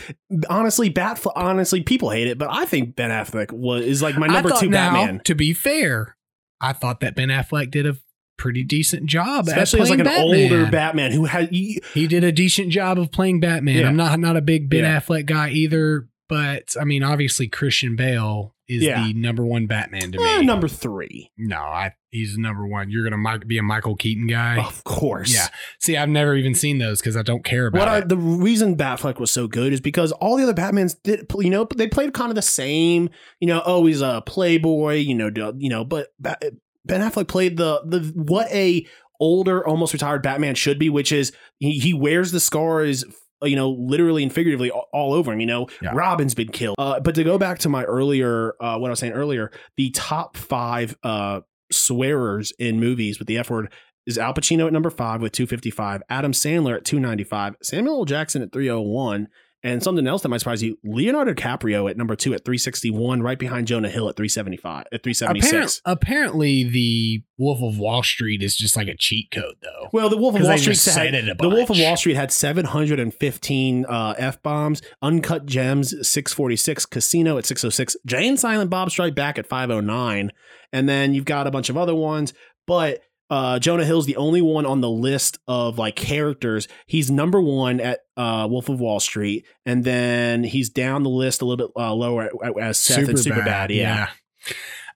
honestly, 0.48 0.88
Bat 0.88 1.26
honestly, 1.34 1.82
people 1.82 2.10
hate 2.10 2.28
it, 2.28 2.38
but 2.38 2.48
I 2.50 2.64
think 2.64 2.94
Ben 2.94 3.10
Affleck 3.10 3.50
was 3.50 3.84
is 3.84 4.02
like 4.02 4.16
my 4.16 4.28
number 4.28 4.50
two 4.58 4.68
now, 4.68 4.92
Batman. 4.92 5.20
To 5.24 5.34
be 5.34 5.52
fair, 5.52 6.16
I 6.60 6.72
thought 6.72 7.00
that 7.00 7.16
Ben 7.16 7.28
Affleck 7.28 7.72
did 7.72 7.86
a 7.88 7.96
pretty 8.38 8.62
decent 8.62 9.06
job, 9.06 9.48
Especially 9.48 9.80
as 9.80 9.90
like 9.90 9.98
an 9.98 10.04
Batman. 10.04 10.52
older 10.52 10.70
Batman 10.70 11.10
who 11.10 11.24
had 11.24 11.48
he, 11.50 11.80
He 11.94 12.06
did 12.06 12.22
a 12.22 12.30
decent 12.30 12.70
job 12.70 12.98
of 12.98 13.10
playing 13.10 13.40
Batman. 13.40 13.78
Yeah. 13.80 13.88
I'm 13.88 13.96
not 13.96 14.20
not 14.20 14.36
a 14.36 14.42
big 14.42 14.68
Ben 14.70 14.84
Yeah. 14.84 15.00
Affleck 15.00 15.26
guy 15.26 15.48
either, 15.50 16.08
but 16.28 16.74
I 16.80 16.84
mean, 16.84 17.02
obviously 17.02 17.48
Christian 17.48 17.96
Bale 17.96 18.54
is 18.68 18.82
Yeah. 18.82 19.04
the 19.06 19.14
number 19.14 19.44
one 19.46 19.66
Batman 19.66 20.10
to 20.12 20.18
eh, 20.20 20.38
me. 20.40 20.46
number 20.46 20.66
three. 20.68 21.30
no, 21.38 21.58
I 21.58 21.92
he's 22.10 22.36
number 22.38 22.66
one. 22.66 22.90
You're 22.90 23.08
gonna 23.08 23.38
be 23.46 23.58
a 23.58 23.62
Michael 23.62 23.94
Keaton 23.94 24.26
guy. 24.26 24.58
Of 24.58 24.82
course. 24.84 25.32
Yeah. 25.32 25.48
See, 25.80 25.96
I've 25.96 26.08
never 26.08 26.34
even 26.34 26.54
seen 26.54 26.78
those 26.78 27.00
because 27.00 27.16
I 27.16 27.22
don't 27.22 27.44
care 27.44 27.66
about 27.66 27.78
What 27.78 27.88
I, 27.88 27.98
it. 27.98 28.08
the 28.08 28.16
reason 28.16 28.76
Batfleck 28.76 29.20
was 29.20 29.30
so 29.30 29.46
good 29.46 29.72
is 29.72 29.80
because 29.80 30.12
all 30.12 30.36
the 30.36 30.42
other 30.42 30.54
Batmans 30.54 30.96
did, 31.04 31.26
you 31.38 31.50
know, 31.50 31.66
they 31.76 31.86
played 31.86 32.12
kind 32.14 32.30
of 32.30 32.34
the 32.36 32.42
same. 32.42 33.10
You 33.40 33.48
know, 33.48 33.62
oh, 33.64 33.86
he's 33.86 34.00
a 34.00 34.22
playboy. 34.26 34.94
You 34.96 35.14
know, 35.14 35.52
you 35.58 35.68
know, 35.70 35.84
but 35.84 36.08
Ben 36.20 37.00
Affleck 37.00 37.28
played 37.28 37.56
the 37.56 37.82
the 37.86 38.00
what 38.14 38.50
a 38.50 38.86
older, 39.20 39.66
almost 39.66 39.92
retired 39.92 40.22
Batman 40.22 40.54
should 40.54 40.78
be, 40.78 40.90
which 40.90 41.12
is 41.12 41.32
he, 41.58 41.78
he 41.78 41.94
wears 41.94 42.32
the 42.32 42.40
scars. 42.40 43.04
You 43.42 43.56
know, 43.56 43.70
literally 43.70 44.22
and 44.22 44.32
figuratively 44.32 44.70
all, 44.70 44.88
all 44.92 45.12
over 45.12 45.32
him. 45.32 45.40
You 45.40 45.46
know, 45.46 45.66
Yeah. 45.82 45.90
Robin's 45.94 46.34
been 46.34 46.48
killed. 46.48 46.76
Uh, 46.78 47.00
but 47.00 47.14
to 47.16 47.24
go 47.24 47.36
back 47.38 47.58
to 47.60 47.68
my 47.68 47.84
earlier, 47.84 48.54
uh, 48.60 48.78
what 48.78 48.88
I 48.88 48.90
was 48.90 48.98
saying 48.98 49.12
earlier, 49.12 49.50
the 49.76 49.90
top 49.90 50.36
five 50.36 50.96
uh, 51.02 51.40
swearers 51.70 52.52
in 52.58 52.80
movies 52.80 53.18
with 53.18 53.28
the 53.28 53.38
F 53.38 53.50
word 53.50 53.72
is 54.06 54.18
Al 54.18 54.32
Pacino 54.34 54.66
at 54.66 54.72
number 54.72 54.90
five 54.90 55.20
with 55.20 55.32
255, 55.32 56.02
Adam 56.08 56.32
Sandler 56.32 56.76
at 56.76 56.84
295, 56.84 57.56
Samuel 57.62 57.98
L. 57.98 58.04
Jackson 58.04 58.40
at 58.40 58.52
301, 58.52 59.26
and 59.66 59.82
something 59.82 60.06
else 60.06 60.22
that 60.22 60.28
might 60.28 60.38
surprise 60.38 60.62
you, 60.62 60.78
Leonardo 60.84 61.34
DiCaprio 61.34 61.90
at 61.90 61.96
number 61.96 62.14
two 62.14 62.32
at 62.34 62.44
361, 62.44 63.20
right 63.20 63.36
behind 63.36 63.66
Jonah 63.66 63.88
Hill 63.88 64.08
at 64.08 64.14
375, 64.14 64.84
at 64.92 65.02
376. 65.02 65.50
Apparent- 65.50 65.80
apparently, 65.84 66.62
the 66.62 67.24
Wolf 67.36 67.60
of 67.60 67.76
Wall 67.76 68.04
Street 68.04 68.44
is 68.44 68.56
just 68.56 68.76
like 68.76 68.86
a 68.86 68.94
cheat 68.94 69.32
code, 69.32 69.56
though. 69.60 69.88
Well, 69.92 70.08
the 70.08 70.16
Wolf 70.16 70.36
of 70.36 70.42
Wall 70.42 70.56
Street 70.56 70.76
had, 70.76 70.76
said 70.78 71.14
it 71.14 71.28
a 71.28 71.34
the 71.34 71.48
Wolf 71.48 71.70
of. 71.70 71.78
Wall 71.80 71.96
Street 71.96 72.14
had 72.14 72.30
715 72.30 73.86
uh, 73.86 74.14
f 74.16 74.40
bombs, 74.40 74.82
Uncut 75.02 75.46
Gems 75.46 75.90
646, 75.90 76.86
Casino 76.86 77.36
at 77.36 77.44
606, 77.44 77.96
Jay 78.06 78.28
and 78.28 78.38
Silent 78.38 78.70
Bob 78.70 78.92
Strike 78.92 79.16
Back 79.16 79.36
at 79.36 79.48
509, 79.48 80.30
and 80.72 80.88
then 80.88 81.12
you've 81.12 81.24
got 81.24 81.48
a 81.48 81.50
bunch 81.50 81.70
of 81.70 81.76
other 81.76 81.94
ones. 81.94 82.32
But 82.68 83.00
uh, 83.28 83.58
Jonah 83.58 83.84
Hill's 83.84 84.06
the 84.06 84.16
only 84.16 84.40
one 84.40 84.66
on 84.66 84.80
the 84.80 84.90
list 84.90 85.38
of 85.48 85.78
like 85.78 85.96
characters. 85.96 86.68
He's 86.86 87.10
number 87.10 87.40
one 87.40 87.80
at 87.80 88.00
uh, 88.16 88.46
Wolf 88.50 88.68
of 88.68 88.80
Wall 88.80 89.00
Street, 89.00 89.46
and 89.64 89.84
then 89.84 90.44
he's 90.44 90.70
down 90.70 91.02
the 91.02 91.10
list 91.10 91.42
a 91.42 91.44
little 91.44 91.68
bit 91.68 91.72
uh, 91.76 91.92
lower 91.92 92.30
as 92.60 92.78
Seth 92.78 93.08
and 93.08 93.18
Superbad. 93.18 93.70
Yeah. 93.70 94.08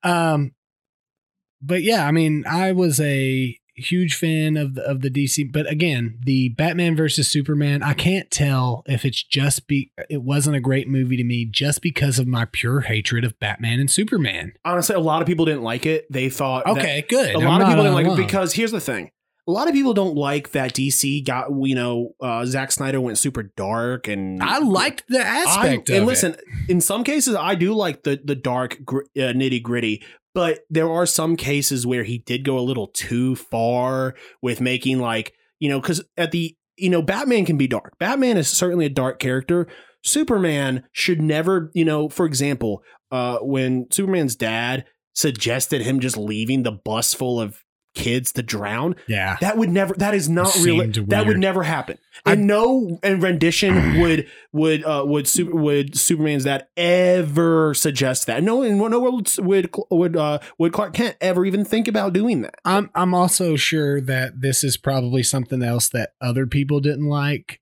yeah. 0.05 0.33
Um, 0.33 0.53
but 1.61 1.83
yeah, 1.83 2.07
I 2.07 2.11
mean, 2.11 2.45
I 2.47 2.73
was 2.73 3.01
a 3.01 3.60
huge 3.81 4.15
fan 4.15 4.57
of 4.57 4.75
the, 4.75 4.83
of 4.83 5.01
the 5.01 5.11
DC, 5.11 5.51
but 5.53 5.69
again, 5.71 6.19
the 6.25 6.51
Batman 6.51 6.95
versus 6.97 7.29
Superman, 7.29 7.83
I 7.83 7.95
can't 7.95 8.31
tell 8.31 8.83
if 8.87 9.05
it's 9.05 9.23
just 9.23 9.67
be 9.67 9.91
it 10.09 10.23
wasn't 10.23 10.57
a 10.57 10.61
great 10.61 10.89
movie 10.89 11.17
to 11.17 11.25
me 11.25 11.45
just 11.45 11.83
because 11.83 12.19
of 12.19 12.27
my 12.27 12.47
pure 12.51 12.81
hatred 12.83 13.25
of 13.25 13.39
Batman 13.39 13.81
and 13.81 13.91
Superman. 13.91 14.53
Honestly, 14.65 14.95
a 14.95 15.01
lot 15.01 15.23
of 15.23 15.27
people 15.27 15.45
didn't 15.45 15.63
like 15.63 15.87
it. 15.87 16.07
They 16.13 16.29
thought 16.31 16.67
Okay, 16.67 17.05
good. 17.09 17.35
a 17.35 17.39
I'm 17.39 17.45
lot 17.45 17.61
of 17.63 17.69
people 17.69 17.83
didn't 17.85 17.95
like 17.95 18.07
it 18.07 18.17
because 18.17 18.53
here's 18.55 18.73
the 18.73 18.81
thing. 18.81 19.11
A 19.49 19.51
lot 19.53 19.67
of 19.67 19.75
people 19.75 19.95
don't 19.95 20.15
like 20.15 20.53
that 20.53 20.75
DC 20.75 21.25
got 21.27 21.49
you 21.63 21.75
know 21.75 22.15
uh, 22.21 22.45
Zack 22.45 22.71
Snyder 22.71 23.01
went 23.01 23.19
super 23.19 23.43
dark 23.43 24.07
and 24.07 24.41
I 24.41 24.59
liked 24.59 25.05
the 25.09 25.19
aspect 25.19 25.91
I- 25.91 25.95
and 25.95 26.05
it. 26.05 26.07
listen, 26.07 26.37
in 26.69 26.81
some 26.81 27.03
cases, 27.03 27.35
I 27.35 27.57
do 27.57 27.75
like 27.75 28.05
the 28.05 28.21
the 28.23 28.37
dark 28.37 28.79
gr- 28.85 29.01
uh, 29.17 29.33
nitty 29.33 29.61
gritty, 29.63 30.05
but 30.35 30.61
there 30.71 30.91
are 30.91 31.07
some 31.07 31.37
cases 31.37 31.87
where 31.87 32.05
he 32.05 32.19
did 32.19 32.45
go 32.45 32.59
a 32.59 32.61
little 32.61 32.89
too 32.89 33.37
far 33.37 34.15
with 34.43 34.61
making 34.61 34.99
like 35.01 35.35
you 35.59 35.69
know 35.69 35.81
because 35.81 36.03
at 36.17 36.33
the 36.33 36.57
you 36.77 36.91
know 36.91 37.03
Batman 37.03 37.45
can 37.45 37.57
be 37.57 37.67
dark. 37.67 37.99
Batman 37.99 38.37
is 38.37 38.49
certainly 38.49 38.87
a 38.87 38.91
dark 38.91 39.19
character. 39.19 39.67
Superman 40.05 40.85
should 40.93 41.21
never 41.21 41.71
you 41.75 41.85
know 41.85 42.09
for 42.09 42.27
example 42.27 42.83
uh, 43.11 43.39
when 43.39 43.87
Superman's 43.91 44.37
dad 44.37 44.85
suggested 45.15 45.83
him 45.83 46.01
just 46.01 46.17
leaving 46.17 46.63
the 46.63 46.73
bus 46.73 47.13
full 47.13 47.41
of 47.41 47.63
kids 47.95 48.33
to 48.33 48.43
drown 48.43 48.95
Yeah. 49.09 49.37
that 49.41 49.57
would 49.59 49.69
never. 49.71 49.95
That 49.95 50.15
is 50.15 50.29
not 50.29 50.55
real. 50.63 50.79
That 51.09 51.27
would 51.27 51.39
never 51.39 51.63
happen. 51.65 51.99
I- 52.25 52.33
And 52.33 52.47
no 52.47 52.99
and 53.03 53.23
rendition 53.23 53.99
would 54.01 54.29
would 54.53 54.85
uh, 54.85 55.05
would 55.07 55.27
super, 55.27 55.57
would 55.57 55.97
Superman's 55.99 56.45
dad 56.45 56.67
ever 56.77 57.75
suggest 57.75 58.27
that? 58.27 58.43
No, 58.43 58.63
and 58.63 58.79
no 58.79 59.01
would 59.01 59.29
would 59.39 59.71
would 59.91 60.17
uh, 60.17 60.39
would 60.59 60.73
Clark 60.73 60.95
Kent 60.95 61.17
ever 61.21 61.45
even 61.45 61.65
think 61.65 61.89
about 61.89 62.13
doing 62.13 62.43
that? 62.43 62.55
I'm 62.65 62.91
I'm 62.95 63.15
also 63.15 63.57
sure 63.57 64.01
that 64.03 64.41
this 64.41 64.63
is 64.63 64.77
probably 64.77 65.23
something 65.23 65.63
else 65.63 65.89
that 65.91 66.11
other 66.21 66.47
people 66.47 66.81
didn't 66.81 67.09
like. 67.09 67.61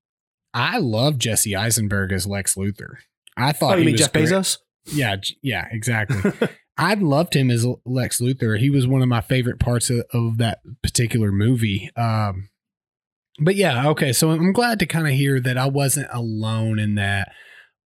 I 0.55 0.79
love 0.79 1.19
Jesse 1.19 1.55
Eisenberg 1.55 2.13
as 2.13 2.27
Lex 2.27 2.55
Luthor. 2.55 2.97
I 3.37 3.53
thought 3.53 3.75
Oh, 3.75 3.77
you 3.77 3.81
he 3.81 3.87
mean 3.87 3.93
was 3.95 4.01
Jeff 4.01 4.13
great. 4.13 4.25
Bezos? 4.27 4.59
Yeah, 4.87 5.17
yeah, 5.43 5.67
exactly. 5.71 6.33
I 6.79 6.95
loved 6.95 7.35
him 7.35 7.51
as 7.51 7.67
Lex 7.85 8.21
Luthor. 8.21 8.59
He 8.59 8.71
was 8.71 8.87
one 8.87 9.03
of 9.03 9.09
my 9.09 9.21
favorite 9.21 9.59
parts 9.59 9.91
of, 9.91 10.05
of 10.13 10.39
that 10.39 10.61
particular 10.83 11.33
movie. 11.33 11.91
Um, 11.97 12.49
but 13.41 13.57
yeah, 13.57 13.89
okay. 13.89 14.13
So 14.13 14.31
I'm 14.31 14.53
glad 14.53 14.79
to 14.79 14.87
kind 14.87 15.07
of 15.07 15.13
hear 15.15 15.41
that 15.41 15.59
I 15.59 15.67
wasn't 15.67 16.07
alone 16.13 16.79
in 16.79 16.95
that. 16.95 17.33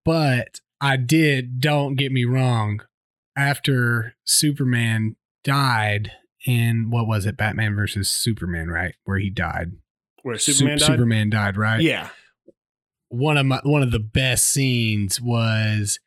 But 0.05 0.59
I 0.79 0.97
did, 0.97 1.59
don't 1.59 1.95
get 1.95 2.11
me 2.11 2.23
wrong, 2.23 2.81
after 3.35 4.15
Superman 4.25 5.15
died 5.43 6.11
in 6.45 6.89
what 6.91 7.07
was 7.07 7.25
it, 7.25 7.35
Batman 7.37 7.75
versus 7.75 8.09
Superman, 8.09 8.67
right? 8.69 8.93
Where 9.05 9.17
he 9.17 9.29
died. 9.31 9.71
Where 10.21 10.37
Su- 10.37 10.53
Superman 10.53 10.77
died? 10.77 10.85
Superman 10.85 11.29
died, 11.29 11.57
right? 11.57 11.81
Yeah. 11.81 12.09
one 13.09 13.37
of 13.37 13.45
my 13.45 13.59
one 13.63 13.81
of 13.83 13.91
the 13.91 13.99
best 13.99 14.45
scenes 14.45 15.21
was 15.21 15.99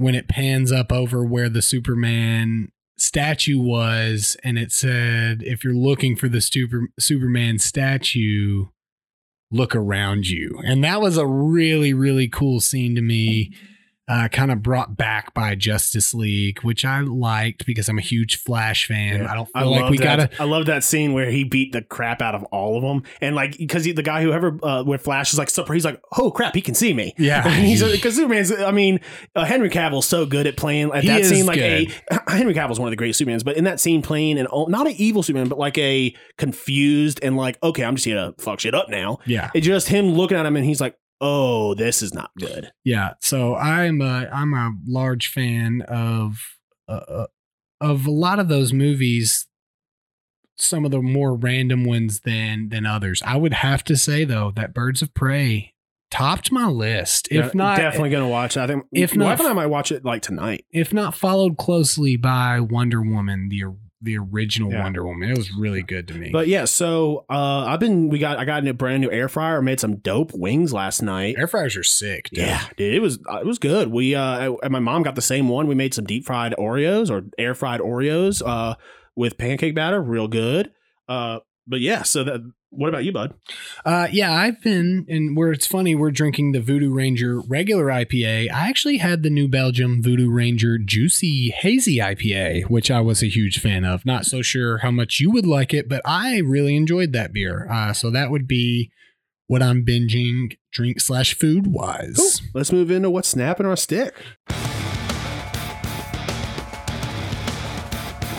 when 0.00 0.14
it 0.14 0.28
pans 0.28 0.72
up 0.72 0.90
over 0.90 1.22
where 1.22 1.50
the 1.50 1.60
Superman 1.60 2.72
statue 2.96 3.60
was 3.60 4.34
and 4.42 4.58
it 4.58 4.72
said 4.72 5.42
if 5.42 5.62
you're 5.62 5.74
looking 5.74 6.16
for 6.16 6.26
the 6.26 6.40
super, 6.40 6.88
Superman 6.98 7.58
statue 7.58 8.64
look 9.50 9.76
around 9.76 10.26
you. 10.26 10.58
And 10.64 10.82
that 10.84 11.02
was 11.02 11.18
a 11.18 11.26
really 11.26 11.92
really 11.92 12.28
cool 12.28 12.60
scene 12.60 12.94
to 12.94 13.02
me 13.02 13.50
mm-hmm. 13.50 13.69
Uh, 14.10 14.28
kind 14.28 14.50
of 14.50 14.62
brought 14.62 14.96
back 14.96 15.32
by 15.34 15.54
Justice 15.54 16.12
League 16.12 16.60
which 16.62 16.84
I 16.84 17.00
liked 17.00 17.64
because 17.64 17.88
I'm 17.88 17.98
a 17.98 18.02
huge 18.02 18.36
Flash 18.36 18.86
fan 18.86 19.26
I 19.26 19.34
don't 19.34 19.46
feel 19.46 19.52
I 19.54 19.64
like 19.64 19.80
love 19.82 19.90
we 19.90 19.98
that. 19.98 20.04
gotta 20.30 20.42
I 20.42 20.44
love 20.44 20.66
that 20.66 20.82
scene 20.84 21.12
where 21.12 21.30
he 21.30 21.44
beat 21.44 21.72
the 21.72 21.82
crap 21.82 22.20
out 22.20 22.34
of 22.34 22.42
all 22.44 22.76
of 22.76 22.82
them, 22.82 23.02
and 23.20 23.34
like 23.36 23.56
because 23.56 23.84
the 23.84 24.02
guy 24.02 24.22
whoever 24.22 24.58
uh, 24.62 24.82
where 24.82 24.98
Flash 24.98 25.32
is 25.32 25.38
like 25.38 25.50
super, 25.50 25.72
he's 25.72 25.84
like, 25.84 26.00
oh 26.18 26.30
crap, 26.30 26.54
he 26.54 26.60
can 26.60 26.74
see 26.74 26.92
me. 26.92 27.14
Yeah. 27.18 27.42
Because 27.90 28.14
Superman's. 28.16 28.52
I 28.52 28.72
mean, 28.72 29.00
uh, 29.34 29.44
Henry 29.44 29.70
Cavill's 29.70 30.06
so 30.06 30.26
good 30.26 30.46
at 30.46 30.56
playing 30.56 30.90
at 30.92 31.02
He 31.02 31.08
that 31.08 31.24
scene. 31.24 31.46
Like 31.46 31.58
good. 31.58 31.92
a 32.10 32.20
Henry 32.30 32.54
Cavill's 32.54 32.80
one 32.80 32.88
of 32.88 32.90
the 32.90 32.96
great 32.96 33.14
Supermans, 33.14 33.44
but 33.44 33.56
in 33.56 33.64
that 33.64 33.80
scene, 33.80 34.02
playing 34.02 34.38
an 34.38 34.46
oh, 34.50 34.64
not 34.66 34.86
an 34.86 34.94
evil 34.96 35.22
Superman, 35.22 35.48
but 35.48 35.58
like 35.58 35.78
a 35.78 36.14
confused 36.36 37.20
and 37.22 37.36
like, 37.36 37.58
okay, 37.62 37.84
I'm 37.84 37.94
just 37.94 38.04
here 38.04 38.16
to 38.16 38.34
fuck 38.42 38.60
shit 38.60 38.74
up 38.74 38.88
now. 38.88 39.18
yeah 39.26 39.50
It's 39.54 39.66
just 39.66 39.88
him 39.88 40.10
looking 40.12 40.36
at 40.36 40.46
him, 40.46 40.56
and 40.56 40.64
he's 40.64 40.80
like, 40.80 40.96
oh, 41.20 41.74
this 41.74 42.02
is 42.02 42.14
not 42.14 42.30
good. 42.38 42.72
Yeah, 42.84 43.14
so 43.20 43.54
I'm 43.56 44.00
a 44.00 44.28
I'm 44.32 44.54
a 44.54 44.72
large 44.86 45.28
fan 45.28 45.82
of 45.82 46.38
uh, 46.88 46.92
uh, 46.92 47.26
of 47.80 48.06
a 48.06 48.10
lot 48.10 48.38
of 48.38 48.48
those 48.48 48.72
movies. 48.72 49.46
Some 50.58 50.84
of 50.84 50.90
the 50.90 51.00
more 51.00 51.34
random 51.34 51.84
ones 51.84 52.20
than 52.20 52.68
than 52.68 52.84
others. 52.84 53.22
I 53.24 53.36
would 53.36 53.54
have 53.54 53.82
to 53.84 53.96
say 53.96 54.24
though 54.24 54.50
that 54.56 54.74
Birds 54.74 55.00
of 55.00 55.14
Prey 55.14 55.72
topped 56.10 56.52
my 56.52 56.66
list. 56.66 57.28
If 57.30 57.54
not, 57.54 57.78
definitely 57.78 58.10
gonna 58.10 58.28
watch. 58.28 58.56
it. 58.56 58.60
I 58.60 58.66
think 58.66 58.84
if 58.92 59.16
not- 59.16 59.40
I 59.40 59.52
might 59.54 59.66
watch 59.66 59.90
it 59.90 60.04
like 60.04 60.20
tonight. 60.22 60.66
if 60.70 60.92
not 60.92 61.14
followed 61.14 61.56
closely 61.56 62.16
by 62.16 62.60
Wonder 62.60 63.00
Woman, 63.00 63.48
the 63.48 63.64
the 64.02 64.16
original 64.16 64.70
Yeah. 64.72 64.82
Wonder 64.82 65.04
Woman. 65.04 65.30
It 65.30 65.36
was 65.36 65.50
really 65.52 65.82
good 65.82 66.08
to 66.08 66.14
me. 66.14 66.30
But 66.32 66.48
yeah, 66.48 66.64
so 66.64 67.26
uh, 67.28 67.64
I've 67.66 67.80
been 67.80 68.08
we 68.08 68.18
got 68.18 68.38
I 68.38 68.44
got 68.44 68.66
a 68.66 68.72
brand 68.74 69.02
new 69.02 69.10
air 69.10 69.28
fryer. 69.28 69.60
Made 69.60 69.80
some 69.80 69.96
dope 69.96 70.32
wings 70.34 70.72
last 70.72 71.02
night. 71.02 71.34
air 71.38 71.46
fryers 71.46 71.76
are 71.76 71.82
sick. 71.82 72.30
Dude. 72.30 72.46
Yeah, 72.46 72.62
dude, 72.76 72.94
it 72.94 73.00
was 73.00 73.18
uh, 73.30 73.38
it 73.40 73.46
was 73.46 73.58
good. 73.58 73.88
We 73.88 74.14
uh, 74.14 74.54
and 74.62 74.72
my 74.72 74.80
mom 74.80 75.02
got 75.02 75.16
the 75.16 75.22
same 75.22 75.48
one. 75.48 75.66
We 75.66 75.74
made 75.74 75.92
some 75.94 76.04
deep 76.06 76.24
fried 76.24 76.54
Oreos 76.58 77.10
or 77.10 77.26
air 77.38 77.54
fried 77.54 77.80
Oreos 77.80 78.42
uh, 78.44 78.76
with 79.16 79.36
pancake 79.36 79.74
batter, 79.74 80.00
real 80.00 80.28
good. 80.28 80.70
Uh, 81.08 81.40
but 81.66 81.80
yeah, 81.80 82.02
so 82.02 82.24
that. 82.24 82.40
What 82.72 82.88
about 82.88 83.04
you, 83.04 83.12
bud? 83.12 83.34
Uh, 83.84 84.06
yeah, 84.12 84.32
I've 84.32 84.62
been, 84.62 85.04
and 85.08 85.36
where 85.36 85.50
it's 85.50 85.66
funny, 85.66 85.96
we're 85.96 86.12
drinking 86.12 86.52
the 86.52 86.60
Voodoo 86.60 86.92
Ranger 86.92 87.40
regular 87.40 87.86
IPA. 87.86 88.50
I 88.52 88.68
actually 88.68 88.98
had 88.98 89.22
the 89.22 89.30
New 89.30 89.48
Belgium 89.48 90.00
Voodoo 90.02 90.30
Ranger 90.30 90.78
Juicy 90.78 91.50
Hazy 91.50 91.96
IPA, 91.96 92.70
which 92.70 92.88
I 92.90 93.00
was 93.00 93.22
a 93.22 93.28
huge 93.28 93.58
fan 93.60 93.84
of. 93.84 94.06
Not 94.06 94.24
so 94.24 94.40
sure 94.40 94.78
how 94.78 94.92
much 94.92 95.18
you 95.18 95.32
would 95.32 95.46
like 95.46 95.74
it, 95.74 95.88
but 95.88 96.00
I 96.04 96.38
really 96.38 96.76
enjoyed 96.76 97.12
that 97.12 97.32
beer. 97.32 97.68
Uh, 97.68 97.92
so 97.92 98.08
that 98.10 98.30
would 98.30 98.46
be 98.46 98.92
what 99.48 99.64
I'm 99.64 99.84
binging, 99.84 100.56
drink 100.70 101.00
slash 101.00 101.34
food 101.34 101.66
wise. 101.66 102.14
Cool. 102.16 102.50
Let's 102.54 102.70
move 102.70 102.92
into 102.92 103.10
what's 103.10 103.28
snapping 103.28 103.66
our 103.66 103.76
stick. 103.76 104.14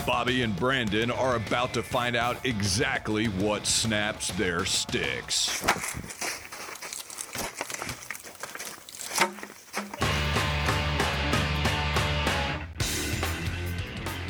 Bobby 0.05 0.41
and 0.41 0.55
Brandon 0.55 1.11
are 1.11 1.35
about 1.35 1.73
to 1.73 1.83
find 1.83 2.15
out 2.15 2.45
exactly 2.45 3.25
what 3.25 3.65
snaps 3.65 4.29
their 4.31 4.65
sticks. 4.65 5.61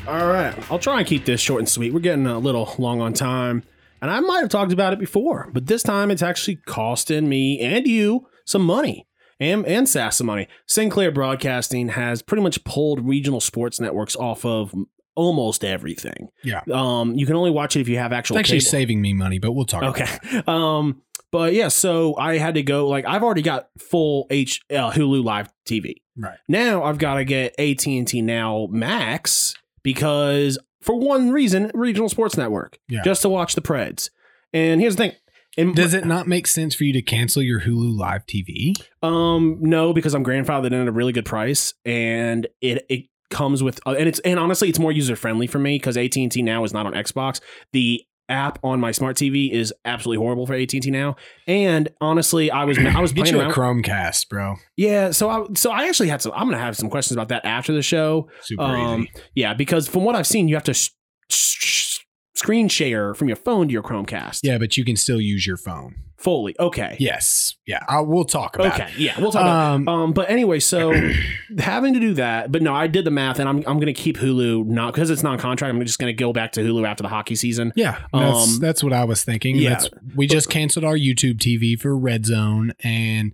All 0.08 0.28
right, 0.28 0.54
I'll 0.70 0.80
try 0.80 1.00
and 1.00 1.08
keep 1.08 1.26
this 1.26 1.40
short 1.40 1.60
and 1.60 1.70
sweet. 1.70 1.94
We're 1.94 2.00
getting 2.02 2.28
a 2.28 2.38
little 2.38 2.76
long 2.78 3.00
on 3.00 3.14
time, 3.14 3.64
and 4.02 4.12
I 4.12 4.20
might 4.20 4.42
have 4.42 4.50
talked 4.50 4.74
about 4.74 4.94
it 4.94 5.00
before, 5.00 5.50
but 5.54 5.68
this 5.68 5.84
time 5.84 6.12
it's 6.12 6.22
actually 6.22 6.58
costing 6.58 7.30
me 7.30 7.60
and 7.60 7.88
you 7.88 8.28
some 8.46 8.64
money. 8.64 9.08
And, 9.40 9.66
and 9.66 9.90
SAS 9.90 10.18
some 10.18 10.28
money. 10.28 10.48
Sinclair 10.68 11.12
Broadcasting 11.12 11.90
has 11.90 12.22
pretty 12.22 12.44
much 12.44 12.64
pulled 12.64 13.08
regional 13.08 13.42
sports 13.42 13.80
networks 13.80 14.16
off 14.16 14.46
of 14.46 14.76
almost 15.16 15.64
everything. 15.64 16.30
Yeah. 16.44 16.62
Um, 16.72 17.14
you 17.16 17.26
can 17.26 17.36
only 17.36 17.52
watch 17.52 17.76
it 17.76 17.82
if 17.82 17.88
you 17.90 17.98
have 17.98 18.12
actual. 18.14 18.38
It's 18.38 18.42
actually 18.50 18.60
cable. 18.60 18.72
saving 18.72 19.02
me 19.02 19.14
money, 19.14 19.40
but 19.40 19.52
we'll 19.54 19.66
talk. 19.66 19.82
about 19.84 20.00
Okay. 20.02 20.42
Um, 20.48 21.02
but 21.32 21.54
yeah, 21.54 21.70
so 21.70 22.16
I 22.18 22.38
had 22.38 22.56
to 22.56 22.64
go. 22.64 22.88
Like, 22.90 23.06
I've 23.06 23.24
already 23.24 23.42
got 23.42 23.70
full 23.80 24.28
H 24.30 24.62
uh, 24.70 24.92
Hulu 24.92 25.24
Live 25.24 25.50
TV. 25.66 25.96
Right. 26.18 26.38
Now 26.50 26.84
I've 26.84 26.98
got 26.98 27.16
to 27.16 27.24
get 27.26 27.58
AT 27.58 27.86
and 27.88 28.06
T 28.08 28.22
Now 28.22 28.68
Max 28.70 29.56
because 29.82 30.58
for 30.82 30.96
one 31.00 31.32
reason, 31.32 31.72
regional 31.74 32.10
sports 32.10 32.36
network, 32.36 32.80
Yeah. 32.90 33.02
just 33.04 33.22
to 33.22 33.30
watch 33.30 33.56
the 33.56 33.62
Preds. 33.62 34.10
And 34.54 34.82
here's 34.82 34.96
the 34.98 35.04
thing. 35.04 35.16
In, 35.58 35.74
Does 35.74 35.94
it 35.94 36.06
not 36.06 36.28
make 36.28 36.48
sense 36.48 36.74
for 36.76 36.86
you 36.86 36.94
to 36.94 37.02
cancel 37.02 37.42
your 37.42 37.62
Hulu 37.62 37.98
Live 37.98 38.26
TV? 38.26 38.74
Um, 39.04 39.58
no, 39.60 39.92
because 39.94 40.14
I'm 40.14 40.24
grandfathered 40.24 40.68
in 40.68 40.74
at 40.74 40.88
a 40.88 40.92
really 40.94 41.12
good 41.12 41.26
price, 41.26 41.74
and 41.86 42.48
it 42.62 42.86
it 42.90 43.06
comes 43.32 43.64
with 43.64 43.80
uh, 43.88 43.96
and 43.98 44.08
it's 44.08 44.20
and 44.20 44.40
honestly, 44.40 44.70
it's 44.70 44.80
more 44.80 44.92
user 44.92 45.16
friendly 45.16 45.48
for 45.48 45.58
me 45.60 45.76
because 45.76 45.98
AT 45.98 46.16
and 46.18 46.32
T 46.32 46.42
now 46.44 46.64
is 46.64 46.74
not 46.74 46.86
on 46.86 46.94
Xbox. 46.94 47.42
The 47.74 48.04
app 48.30 48.60
on 48.64 48.80
my 48.80 48.92
smart 48.92 49.18
TV 49.18 49.52
is 49.52 49.74
absolutely 49.84 50.24
horrible 50.24 50.46
for 50.46 50.54
AT 50.54 50.72
and 50.74 50.84
T 50.84 50.92
now, 50.92 51.16
and 51.48 51.90
honestly, 52.00 52.50
I 52.52 52.64
was 52.66 52.78
I 52.78 53.00
was 53.02 53.12
Get 53.12 53.26
playing 53.28 53.36
you 53.44 53.50
a. 53.50 53.54
Chromecast, 53.54 54.30
bro. 54.30 54.56
Yeah, 54.78 55.12
so 55.12 55.30
I 55.30 55.46
so 55.56 55.72
I 55.72 55.88
actually 55.88 56.10
had 56.10 56.22
some. 56.22 56.32
I'm 56.36 56.46
gonna 56.46 56.58
have 56.60 56.78
some 56.78 56.90
questions 56.90 57.16
about 57.16 57.30
that 57.30 57.44
after 57.46 57.74
the 57.74 57.82
show. 57.82 58.30
Super 58.42 58.62
Um, 58.64 59.02
easy. 59.02 59.12
yeah, 59.36 59.54
because 59.54 59.88
from 59.88 60.04
what 60.04 60.16
I've 60.16 60.28
seen, 60.28 60.48
you 60.48 60.56
have 60.56 60.64
to 60.66 60.74
sh- 60.74 60.92
sh- 61.30 61.98
screen 62.36 62.68
share 62.70 63.14
from 63.14 63.28
your 63.28 63.38
phone 63.38 63.68
to 63.68 63.74
your 63.74 63.84
Chromecast. 63.84 64.40
Yeah, 64.44 64.58
but 64.58 64.78
you 64.78 64.86
can 64.86 64.96
still 64.96 65.20
use 65.22 65.46
your 65.46 65.58
phone. 65.58 65.96
Fully. 66.22 66.56
Okay. 66.60 66.96
Yes. 67.00 67.56
Yeah. 67.66 67.84
I, 67.88 68.02
we'll 68.02 68.24
talk 68.26 68.56
about 68.56 68.74
Okay. 68.80 68.90
it. 68.92 68.98
Yeah, 68.98 69.20
we'll 69.20 69.32
talk 69.32 69.42
about. 69.42 69.74
Um, 69.76 69.88
Um, 69.88 70.14
but 70.14 70.30
anyway, 70.30 70.60
so 70.60 70.94
having 71.58 71.94
to 71.94 72.00
do 72.00 72.14
that, 72.16 72.52
but 72.52 72.62
no, 72.62 72.74
I 72.74 72.88
did 72.88 73.06
the 73.06 73.12
math, 73.12 73.40
and 73.40 73.50
I'm 73.50 73.58
I'm 73.68 73.78
going 73.78 73.88
to 73.88 73.94
keep 73.94 74.18
Hulu 74.18 74.66
not 74.66 74.94
because 74.94 75.10
it's 75.10 75.24
non-contract. 75.24 75.74
I'm 75.74 75.82
just 75.86 76.00
going 76.00 76.16
to 76.16 76.18
go 76.20 76.32
back 76.32 76.52
to 76.54 76.62
Hulu 76.62 76.88
after 76.88 77.02
the 77.04 77.10
hockey 77.10 77.36
season. 77.36 77.74
Yeah, 77.76 77.98
that's, 78.14 78.54
Um, 78.56 78.60
that's 78.60 78.84
what 78.84 78.94
I 78.94 79.04
was 79.04 79.24
thinking. 79.24 79.56
yeah. 79.56 79.72
That's, 79.72 79.90
we 80.16 80.28
just 80.28 80.50
canceled 80.50 80.86
our 80.86 80.96
YouTube 80.96 81.38
TV 81.40 81.80
for 81.80 81.98
Red 81.98 82.26
Zone, 82.26 82.74
and 82.84 83.34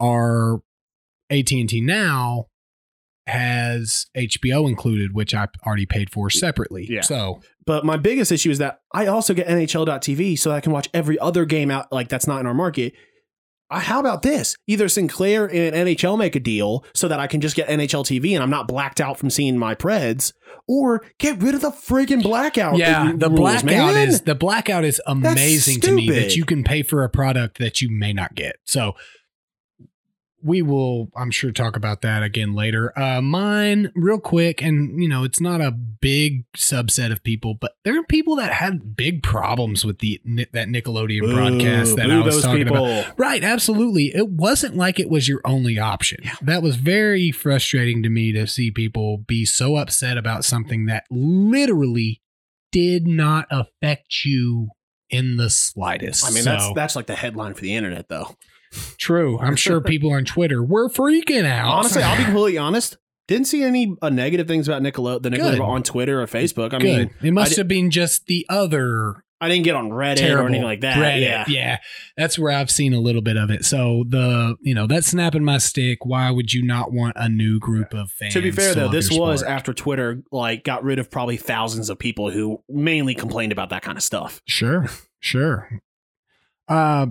our 0.00 0.62
AT 1.30 1.50
and 1.52 1.68
T 1.68 1.80
now 1.80 2.46
has 3.26 4.06
HBO 4.16 4.68
included, 4.68 5.14
which 5.14 5.34
I 5.34 5.46
already 5.64 5.86
paid 5.86 6.10
for 6.10 6.28
separately. 6.30 6.86
Yeah. 6.88 7.02
So 7.02 7.40
But 7.64 7.84
my 7.84 7.96
biggest 7.96 8.32
issue 8.32 8.50
is 8.50 8.58
that 8.58 8.80
I 8.92 9.06
also 9.06 9.32
get 9.34 9.46
NHL.tv 9.46 10.38
so 10.38 10.50
I 10.50 10.60
can 10.60 10.72
watch 10.72 10.88
every 10.92 11.18
other 11.18 11.44
game 11.44 11.70
out 11.70 11.92
like 11.92 12.08
that's 12.08 12.26
not 12.26 12.40
in 12.40 12.46
our 12.46 12.54
market. 12.54 12.94
Uh, 13.70 13.80
How 13.80 14.00
about 14.00 14.22
this? 14.22 14.56
Either 14.66 14.88
Sinclair 14.88 15.46
and 15.46 15.74
NHL 15.88 16.18
make 16.18 16.36
a 16.36 16.40
deal 16.40 16.84
so 16.94 17.08
that 17.08 17.20
I 17.20 17.26
can 17.26 17.40
just 17.40 17.56
get 17.56 17.68
NHL 17.68 18.04
TV 18.04 18.34
and 18.34 18.42
I'm 18.42 18.50
not 18.50 18.68
blacked 18.68 19.00
out 19.00 19.18
from 19.18 19.30
seeing 19.30 19.56
my 19.56 19.74
Preds, 19.74 20.32
or 20.68 21.02
get 21.18 21.40
rid 21.40 21.54
of 21.54 21.62
the 21.62 21.70
freaking 21.70 22.22
blackout. 22.22 22.76
yeah, 22.76 23.12
the 23.14 23.28
rules, 23.28 23.40
blackout 23.40 23.94
man. 23.94 24.08
is 24.08 24.22
the 24.22 24.34
blackout 24.34 24.84
is 24.84 25.00
amazing 25.06 25.80
to 25.80 25.92
me 25.92 26.10
that 26.10 26.36
you 26.36 26.44
can 26.44 26.64
pay 26.64 26.82
for 26.82 27.02
a 27.02 27.08
product 27.08 27.58
that 27.58 27.80
you 27.80 27.88
may 27.90 28.12
not 28.12 28.34
get. 28.34 28.56
So 28.64 28.92
we 30.42 30.62
will, 30.62 31.10
I'm 31.16 31.30
sure, 31.30 31.52
talk 31.52 31.76
about 31.76 32.02
that 32.02 32.22
again 32.22 32.54
later. 32.54 32.96
Uh, 32.98 33.20
mine, 33.20 33.92
real 33.94 34.18
quick, 34.18 34.62
and 34.62 35.02
you 35.02 35.08
know, 35.08 35.24
it's 35.24 35.40
not 35.40 35.60
a 35.60 35.70
big 35.70 36.44
subset 36.52 37.12
of 37.12 37.22
people, 37.22 37.54
but 37.54 37.72
there 37.84 37.98
are 37.98 38.04
people 38.04 38.36
that 38.36 38.52
had 38.52 38.96
big 38.96 39.22
problems 39.22 39.84
with 39.84 40.00
the 40.00 40.20
that 40.52 40.68
Nickelodeon 40.68 41.32
broadcast 41.32 41.96
that 41.96 42.10
I 42.10 42.20
was 42.20 42.34
those 42.34 42.44
talking 42.44 42.64
people. 42.64 42.84
about. 42.84 43.18
Right, 43.18 43.42
absolutely. 43.44 44.14
It 44.14 44.28
wasn't 44.28 44.76
like 44.76 44.98
it 44.98 45.08
was 45.08 45.28
your 45.28 45.40
only 45.44 45.78
option. 45.78 46.20
Yeah. 46.24 46.34
That 46.42 46.62
was 46.62 46.76
very 46.76 47.30
frustrating 47.30 48.02
to 48.02 48.08
me 48.08 48.32
to 48.32 48.46
see 48.46 48.70
people 48.70 49.18
be 49.18 49.44
so 49.44 49.76
upset 49.76 50.16
about 50.16 50.44
something 50.44 50.86
that 50.86 51.04
literally 51.10 52.20
did 52.70 53.06
not 53.06 53.46
affect 53.50 54.24
you 54.24 54.70
in 55.10 55.36
the 55.36 55.50
slightest. 55.50 56.24
I 56.24 56.30
mean, 56.30 56.42
So, 56.42 56.50
that's 56.50 56.72
that's 56.74 56.96
like 56.96 57.06
the 57.06 57.14
headline 57.14 57.54
for 57.54 57.60
the 57.60 57.74
internet, 57.74 58.08
though. 58.08 58.34
True. 58.98 59.38
I'm 59.38 59.56
sure 59.56 59.80
people 59.82 60.12
on 60.12 60.24
Twitter 60.24 60.62
were 60.62 60.88
freaking 60.88 61.44
out. 61.44 61.68
Honestly, 61.68 62.02
I'll 62.02 62.16
be 62.16 62.24
completely 62.24 62.58
honest. 62.58 62.96
Didn't 63.28 63.46
see 63.46 63.62
any 63.62 63.94
uh, 64.02 64.08
negative 64.10 64.48
things 64.48 64.68
about 64.68 64.82
Nickelode, 64.82 65.22
the 65.22 65.30
Good. 65.30 65.40
Nickelodeon 65.40 65.66
on 65.66 65.82
Twitter 65.82 66.20
or 66.20 66.26
Facebook. 66.26 66.74
I 66.74 66.78
Good. 66.78 66.82
mean, 66.82 67.14
it 67.22 67.32
must 67.32 67.58
I 67.58 67.60
have 67.60 67.68
been 67.68 67.90
just 67.90 68.26
the 68.26 68.44
other 68.48 69.24
I 69.42 69.48
didn't 69.48 69.64
get 69.64 69.74
on 69.74 69.90
Reddit 69.90 70.18
terrible 70.18 70.44
or 70.44 70.46
anything 70.46 70.64
like 70.64 70.82
that. 70.82 70.96
Reddit. 70.98 71.20
Yeah. 71.20 71.44
yeah, 71.48 71.78
that's 72.16 72.38
where 72.38 72.52
I've 72.52 72.70
seen 72.70 72.94
a 72.94 73.00
little 73.00 73.22
bit 73.22 73.36
of 73.36 73.50
it. 73.50 73.64
So 73.64 74.04
the 74.08 74.54
you 74.60 74.72
know 74.72 74.86
that 74.86 75.04
snapping 75.04 75.42
my 75.42 75.58
stick. 75.58 76.06
Why 76.06 76.30
would 76.30 76.52
you 76.52 76.62
not 76.62 76.92
want 76.92 77.14
a 77.16 77.28
new 77.28 77.58
group 77.58 77.92
of 77.92 78.08
fans? 78.12 78.34
To 78.34 78.40
be 78.40 78.52
fair, 78.52 78.72
though, 78.72 78.88
this 78.88 79.10
was 79.10 79.40
sport? 79.40 79.52
after 79.52 79.74
Twitter 79.74 80.22
like 80.30 80.62
got 80.62 80.84
rid 80.84 81.00
of 81.00 81.10
probably 81.10 81.36
thousands 81.38 81.90
of 81.90 81.98
people 81.98 82.30
who 82.30 82.62
mainly 82.68 83.16
complained 83.16 83.50
about 83.50 83.70
that 83.70 83.82
kind 83.82 83.98
of 83.98 84.04
stuff. 84.04 84.40
Sure, 84.46 84.86
sure. 85.18 85.80
Uh, 86.68 87.06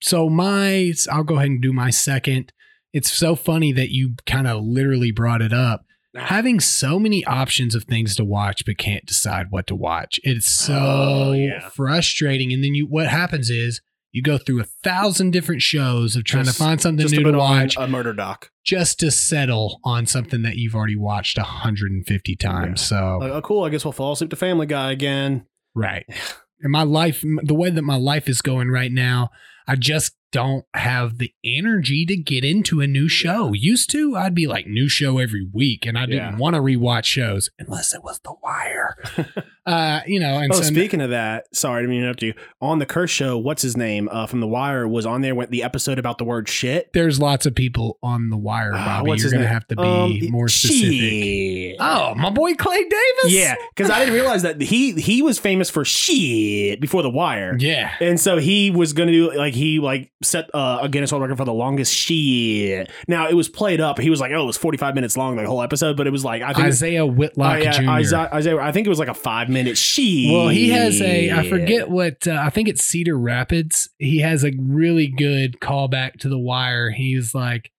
so 0.00 0.28
my, 0.28 0.92
I'll 1.10 1.24
go 1.24 1.36
ahead 1.36 1.48
and 1.48 1.62
do 1.62 1.72
my 1.72 1.90
second. 1.90 2.52
It's 2.92 3.12
so 3.12 3.34
funny 3.36 3.72
that 3.72 3.90
you 3.90 4.14
kind 4.26 4.46
of 4.46 4.62
literally 4.64 5.10
brought 5.10 5.42
it 5.42 5.52
up. 5.52 5.84
Having 6.16 6.60
so 6.60 6.98
many 6.98 7.22
options 7.26 7.74
of 7.74 7.84
things 7.84 8.16
to 8.16 8.24
watch, 8.24 8.64
but 8.64 8.78
can't 8.78 9.04
decide 9.04 9.46
what 9.50 9.66
to 9.66 9.74
watch. 9.74 10.18
It's 10.22 10.50
so 10.50 10.74
Oh, 10.74 11.32
yeah. 11.32 11.68
frustrating. 11.68 12.52
And 12.54 12.64
then 12.64 12.74
you, 12.74 12.86
what 12.86 13.08
happens 13.08 13.50
is 13.50 13.82
you 14.12 14.22
go 14.22 14.38
through 14.38 14.60
a 14.60 14.64
thousand 14.82 15.32
different 15.32 15.60
shows 15.60 16.16
of 16.16 16.24
trying 16.24 16.44
Just- 16.44 16.56
to 16.56 16.64
find 16.64 16.80
something 16.80 17.04
new 17.04 17.10
to 17.10 17.16
to 17.16 17.22
put 17.22 17.34
on 17.34 17.38
watch, 17.38 17.76
a 17.76 17.86
murder 17.86 18.14
doc, 18.14 18.50
just 18.64 18.98
to 19.00 19.10
settle 19.10 19.78
on 19.84 20.06
something 20.06 20.40
that 20.40 20.56
you've 20.56 20.74
already 20.74 20.96
watched 20.96 21.36
150 21.36 22.34
times. 22.36 22.80
So 22.80 23.18
like, 23.20 23.32
oh, 23.32 23.42
cool. 23.42 23.64
I 23.64 23.68
guess 23.68 23.84
we'll 23.84 23.92
fall 23.92 24.12
asleep 24.12 24.30
to 24.30 24.36
Family 24.36 24.64
Guy 24.66 24.92
again. 24.92 25.46
Right. 25.74 26.06
And 26.62 26.72
my 26.72 26.84
life, 26.84 27.22
the 27.42 27.54
way 27.54 27.68
that 27.68 27.82
my 27.82 27.96
life 27.98 28.30
is 28.30 28.40
going 28.40 28.70
right 28.70 28.90
now, 28.90 29.28
I 29.68 29.76
just 29.76 30.12
don't 30.32 30.64
have 30.74 31.18
the 31.18 31.32
energy 31.44 32.04
to 32.06 32.16
get 32.16 32.44
into 32.44 32.80
a 32.80 32.86
new 32.86 33.08
show. 33.08 33.52
Used 33.52 33.90
to, 33.90 34.16
I'd 34.16 34.34
be 34.34 34.46
like 34.46 34.66
new 34.66 34.88
show 34.88 35.18
every 35.18 35.46
week, 35.52 35.86
and 35.86 35.98
I 35.98 36.06
didn't 36.06 36.32
Yeah. 36.34 36.36
want 36.36 36.54
to 36.54 36.60
rewatch 36.60 37.04
shows 37.04 37.50
unless 37.58 37.94
it 37.94 38.02
was 38.04 38.20
The 38.22 38.34
Wire. 38.42 38.96
uh, 39.66 40.00
you 40.06 40.20
know, 40.20 40.38
and 40.38 40.52
oh, 40.52 40.56
so 40.56 40.62
speaking 40.62 41.00
of 41.00 41.10
that, 41.10 41.54
sorry 41.54 41.86
to 41.86 41.92
interrupt 41.92 42.22
you. 42.22 42.34
On 42.60 42.78
the 42.78 42.86
Curse 42.86 43.10
show, 43.10 43.36
what's 43.38 43.62
his 43.62 43.76
name 43.76 44.08
uh, 44.12 44.26
from 44.26 44.40
The 44.40 44.46
Wire 44.46 44.86
was 44.88 45.04
on 45.06 45.20
there. 45.22 45.34
Went 45.34 45.50
the 45.50 45.62
episode 45.62 45.98
about 45.98 46.18
the 46.18 46.24
word 46.24 46.48
shit. 46.48 46.92
there's 46.92 47.20
lots 47.20 47.46
of 47.46 47.54
people 47.54 47.98
on 48.02 48.30
The 48.30 48.36
Wire, 48.36 48.72
Ah, 48.74 48.84
Bobby. 48.98 49.08
what's 49.08 49.22
You're 49.22 49.32
gonna 49.32 49.44
name? 49.44 49.52
have 49.52 49.66
to 49.68 49.76
be 49.76 49.82
Um, 50.26 50.30
more 50.30 50.48
specific. 50.48 50.92
shit. 50.94 51.76
Oh, 51.80 52.14
my 52.14 52.30
boy 52.30 52.54
Clay 52.54 52.82
Davis. 52.82 53.32
Yeah, 53.32 53.54
because 53.74 53.90
I 53.90 53.98
didn't 54.00 54.14
realize 54.14 54.42
that 54.42 54.60
he 54.60 54.92
he 54.92 55.22
was 55.22 55.38
famous 55.38 55.68
for 55.70 55.84
shit 55.84 56.80
before 56.80 57.02
The 57.02 57.10
Wire. 57.10 57.56
yeah. 57.58 57.90
And 58.00 58.18
so 58.20 58.38
he 58.38 58.70
was 58.70 58.92
gonna 58.92 59.12
do 59.12 59.32
like 59.36 59.54
he 59.54 59.78
like 59.80 60.10
set 60.22 60.48
uh, 60.54 60.78
a 60.82 60.88
Guinness 60.88 61.12
World 61.12 61.22
Record 61.22 61.36
for 61.38 61.44
the 61.44 61.52
longest 61.52 61.92
shit. 61.92 62.90
Now 63.08 63.28
it 63.28 63.34
was 63.34 63.48
played 63.48 63.80
up. 63.80 63.98
He 63.98 64.10
was 64.10 64.20
like, 64.20 64.32
oh, 64.32 64.42
it 64.42 64.46
was 64.46 64.56
forty 64.56 64.78
five 64.78 64.94
minutes 64.94 65.16
long, 65.16 65.36
the 65.36 65.46
whole 65.46 65.62
episode, 65.62 65.96
but 65.96 66.06
it 66.06 66.10
was 66.10 66.24
like 66.24 66.42
I 66.42 66.52
think 66.52 66.68
Isiah 66.68 67.06
Whitlock 67.06 67.58
Oh, 67.58 67.62
yeah, 67.62 67.70
Jr. 67.72 67.98
Isiah, 68.00 68.30
Isiah- 68.36 68.58
I 68.60 68.72
think 68.72 68.86
it 68.86 68.90
was 68.90 68.98
like 68.98 69.08
a 69.08 69.14
five 69.14 69.48
minute 69.48 69.55
shit. 69.74 70.32
Well, 70.32 70.48
he 70.48 70.70
has 70.70 71.00
a 71.00 71.30
I 71.32 71.48
forget 71.48 71.88
what 71.90 72.26
uh, 72.26 72.32
I 72.42 72.50
think 72.50 72.68
it's 72.68 72.82
Cedar 72.82 73.18
Rapids. 73.18 73.88
He 73.98 74.18
has 74.18 74.44
a 74.44 74.52
really 74.58 75.06
good 75.08 75.60
callback 75.60 76.18
to 76.20 76.28
the 76.28 76.38
wire. 76.38 76.90
He's 76.90 77.34
like 77.34 77.70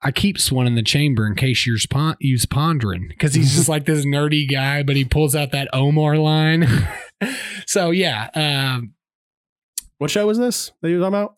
I 0.00 0.12
keep 0.12 0.38
one 0.50 0.66
in 0.66 0.76
the 0.76 0.82
chamber 0.82 1.26
in 1.26 1.34
case 1.34 1.66
you're 1.66 1.76
pon- 1.90 2.16
you's 2.20 2.46
pondering 2.46 3.08
because 3.08 3.34
he's 3.34 3.56
just 3.56 3.68
like 3.68 3.84
this 3.84 4.04
nerdy 4.04 4.48
guy, 4.48 4.82
but 4.82 4.94
he 4.96 5.04
pulls 5.04 5.34
out 5.34 5.50
that 5.52 5.68
Omar 5.72 6.16
line. 6.16 6.68
so 7.66 7.90
yeah, 7.90 8.28
um, 8.34 8.94
What 9.98 10.10
show 10.10 10.26
was 10.26 10.38
this 10.38 10.70
that 10.82 10.90
you 10.90 10.98
were 10.98 11.02
talking 11.02 11.18
about? 11.18 11.34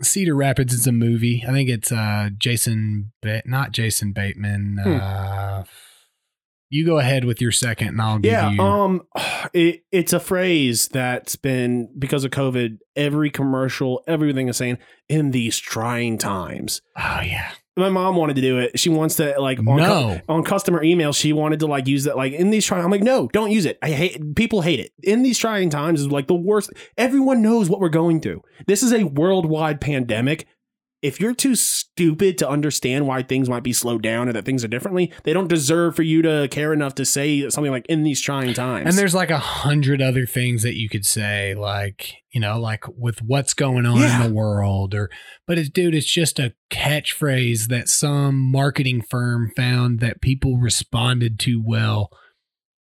Cedar 0.00 0.36
Rapids 0.36 0.72
is 0.72 0.86
a 0.86 0.92
movie. 0.92 1.44
I 1.46 1.50
think 1.50 1.68
it's 1.68 1.90
uh, 1.90 2.30
Jason, 2.38 3.10
ba- 3.20 3.42
not 3.44 3.72
Jason 3.72 4.12
Bateman. 4.12 4.78
Hmm. 4.80 4.98
Uh, 5.00 5.64
you 6.70 6.84
go 6.86 6.98
ahead 6.98 7.24
with 7.24 7.40
your 7.40 7.52
second, 7.52 7.88
and 7.88 8.02
I'll 8.02 8.18
give 8.18 8.32
Yeah, 8.32 8.50
you. 8.50 8.60
um, 8.60 9.02
it, 9.52 9.82
it's 9.92 10.12
a 10.12 10.20
phrase 10.20 10.88
that's 10.88 11.36
been 11.36 11.88
because 11.98 12.24
of 12.24 12.30
COVID. 12.30 12.78
Every 12.96 13.30
commercial, 13.30 14.02
everything 14.06 14.48
is 14.48 14.56
saying 14.56 14.78
in 15.08 15.30
these 15.30 15.56
trying 15.58 16.18
times. 16.18 16.82
oh 16.96 17.20
yeah, 17.22 17.52
My 17.76 17.88
mom 17.88 18.16
wanted 18.16 18.34
to 18.36 18.42
do 18.42 18.58
it. 18.58 18.78
She 18.78 18.88
wants 18.90 19.14
to 19.16 19.40
like 19.40 19.58
on, 19.60 19.64
cu- 19.64 19.76
no. 19.76 20.20
on 20.28 20.42
customer 20.44 20.82
email. 20.82 21.12
She 21.12 21.32
wanted 21.32 21.60
to 21.60 21.66
like 21.66 21.86
use 21.86 22.04
that 22.04 22.16
like 22.16 22.32
in 22.32 22.50
these 22.50 22.66
trying. 22.66 22.84
I'm 22.84 22.90
like, 22.90 23.02
no, 23.04 23.28
don't 23.28 23.50
use 23.52 23.64
it. 23.66 23.78
I 23.82 23.90
hate 23.90 24.34
people 24.34 24.62
hate 24.62 24.80
it. 24.80 24.90
In 25.02 25.22
these 25.22 25.38
trying 25.38 25.70
times 25.70 26.00
is 26.00 26.08
like 26.08 26.26
the 26.26 26.34
worst. 26.34 26.72
Everyone 26.96 27.40
knows 27.40 27.70
what 27.70 27.78
we're 27.80 27.88
going 27.88 28.20
through. 28.20 28.42
This 28.66 28.82
is 28.82 28.92
a 28.92 29.04
worldwide 29.04 29.80
pandemic. 29.80 30.46
If 31.00 31.20
you're 31.20 31.34
too 31.34 31.54
stupid 31.54 32.38
to 32.38 32.48
understand 32.48 33.06
why 33.06 33.22
things 33.22 33.48
might 33.48 33.62
be 33.62 33.72
slowed 33.72 34.02
down 34.02 34.28
or 34.28 34.32
that 34.32 34.44
things 34.44 34.64
are 34.64 34.68
differently, 34.68 35.12
they 35.22 35.32
don't 35.32 35.46
deserve 35.48 35.94
for 35.94 36.02
you 36.02 36.22
to 36.22 36.48
care 36.50 36.72
enough 36.72 36.96
to 36.96 37.04
say 37.04 37.48
something 37.50 37.70
like 37.70 37.86
in 37.86 38.02
these 38.02 38.20
trying 38.20 38.52
times. 38.52 38.88
And 38.88 38.98
there's 38.98 39.14
like 39.14 39.30
a 39.30 39.38
hundred 39.38 40.02
other 40.02 40.26
things 40.26 40.62
that 40.64 40.74
you 40.76 40.88
could 40.88 41.06
say, 41.06 41.54
like, 41.54 42.14
you 42.32 42.40
know, 42.40 42.58
like 42.58 42.82
with 42.88 43.22
what's 43.22 43.54
going 43.54 43.86
on 43.86 43.98
Yeah. 44.00 44.24
in 44.24 44.28
the 44.28 44.34
world, 44.34 44.92
or, 44.94 45.08
but 45.46 45.56
it's, 45.56 45.68
dude, 45.70 45.94
it's 45.94 46.12
just 46.12 46.40
a 46.40 46.54
catchphrase 46.70 47.68
that 47.68 47.88
some 47.88 48.36
marketing 48.50 49.02
firm 49.02 49.52
found 49.56 50.00
that 50.00 50.20
people 50.20 50.56
responded 50.58 51.38
to 51.40 51.62
well. 51.64 52.10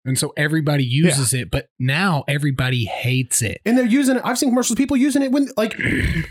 And 0.07 0.17
so 0.17 0.33
everybody 0.37 0.83
uses 0.85 1.33
it, 1.33 1.51
but 1.51 1.67
now 1.77 2.23
everybody 2.27 2.85
hates 2.85 3.41
it. 3.41 3.59
and 3.65 3.77
they're 3.77 3.85
using 3.85 4.15
it. 4.15 4.21
I've 4.25 4.37
seen 4.37 4.49
commercials, 4.49 4.77
people 4.77 4.97
using 4.97 5.21
it 5.21 5.31
when 5.31 5.49
like 5.57 5.77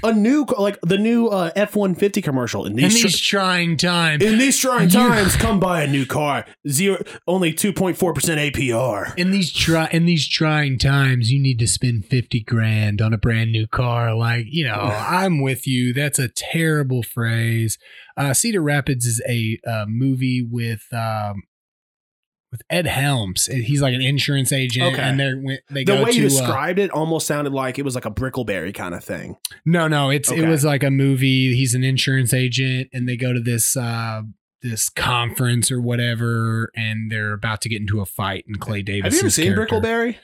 a 0.03 0.13
new, 0.13 0.45
like 0.59 0.79
the 0.83 0.99
new 0.99 1.29
uh, 1.29 1.51
F 1.55 1.77
one 1.77 1.95
fifty 1.95 2.23
commercial. 2.23 2.65
In 2.65 2.73
In 2.73 2.77
these, 2.77 3.03
these 3.03 3.21
trying 3.21 3.77
times, 3.77 4.25
in 4.25 4.39
these 4.39 4.59
trying 4.59 4.89
times, 4.89 5.37
come 5.37 5.61
buy 5.61 5.83
a 5.83 5.87
new 5.87 6.07
car. 6.07 6.47
Zero, 6.69 7.03
only 7.29 7.53
two 7.53 7.73
point 7.73 7.97
four 7.97 8.13
percent 8.15 8.41
APR. 8.41 9.15
in 9.17 9.31
these 9.31 9.53
try 9.53 9.89
in 9.93 10.07
these 10.07 10.27
trying 10.27 10.79
times, 10.79 11.31
you 11.31 11.39
need 11.39 11.59
to 11.59 11.67
spend 11.67 12.07
fifty 12.07 12.41
grand 12.41 13.01
on 13.03 13.13
a 13.13 13.19
brand 13.19 13.53
new 13.53 13.67
car. 13.67 14.15
Like, 14.15 14.47
you 14.49 14.65
know, 14.65 14.75
I'm 14.81 15.41
with 15.43 15.67
you. 15.67 15.93
That's 15.93 16.19
a 16.19 16.29
terrible 16.29 17.03
phrase. 17.03 17.79
Uh, 18.17 18.33
Cedar 18.33 18.63
Rapids 18.63 19.05
is 19.05 19.21
a 19.29 19.59
uh, 19.69 19.85
movie 19.87 20.41
with 20.43 20.85
um, 20.93 21.43
with 22.57 22.63
Ed 22.71 22.87
Helms. 22.87 23.47
He's 23.47 23.83
like 23.83 23.95
an 23.95 24.01
insurance 24.03 24.53
agent, 24.53 24.95
Okay. 24.95 25.03
and 25.03 25.21
they're 25.21 25.41
they 25.71 25.85
The 25.85 25.97
way 26.03 26.13
to 26.13 26.19
you 26.19 26.27
uh, 26.27 26.29
described 26.29 26.79
it 26.79 26.91
almost 26.91 27.27
sounded 27.27 27.53
like 27.53 27.79
it 27.79 27.85
was 27.85 27.95
like 27.95 28.05
a 28.07 28.11
Brickleberry 28.11 28.75
kind 28.75 28.95
of 28.95 29.05
thing. 29.05 29.37
no, 29.65 29.89
no, 29.89 30.11
it's 30.11 30.31
it 30.31 30.47
was 30.49 30.65
like 30.65 30.83
a 30.83 30.91
movie. 30.91 31.55
He's 31.55 31.75
an 31.75 31.85
insurance 31.85 32.33
agent, 32.33 32.89
and 32.93 33.09
they 33.09 33.17
go 33.17 33.33
to 33.33 33.41
this 33.41 33.77
uh, 33.77 34.23
this 34.63 34.89
conference 34.89 35.71
or 35.71 35.81
whatever, 35.81 36.71
and 36.75 37.11
they're 37.11 37.33
about 37.35 37.61
to 37.63 37.69
get 37.69 37.81
into 37.81 38.01
a 38.01 38.07
fight, 38.07 38.45
and 38.47 38.59
Clay 38.59 38.83
Davis. 38.83 39.05
Have 39.05 39.13
you 39.15 39.19
ever 39.21 39.31
seen 39.31 39.53
Brickleberry? 39.53 40.17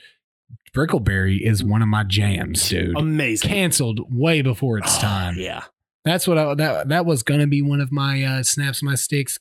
Brickleberry 0.75 1.39
is 1.39 1.63
one 1.63 1.81
of 1.81 1.87
my 1.87 2.03
jams, 2.03 2.67
dude. 2.67 2.97
Amazing. 2.97 3.47
Canceled 3.49 3.99
way 4.09 4.41
before 4.41 4.79
its 4.79 4.97
Oh, 4.97 5.01
time. 5.01 5.35
yeah. 5.37 5.63
That's 6.03 6.27
what 6.27 6.37
I, 6.37 6.55
that 6.55 6.89
that 6.89 7.05
was 7.05 7.23
gonna 7.23 7.47
be 7.47 7.61
one 7.61 7.79
of 7.79 7.91
my 7.91 8.23
uh, 8.23 8.43
snaps 8.43 8.81
my 8.83 8.95
sticks 8.95 9.37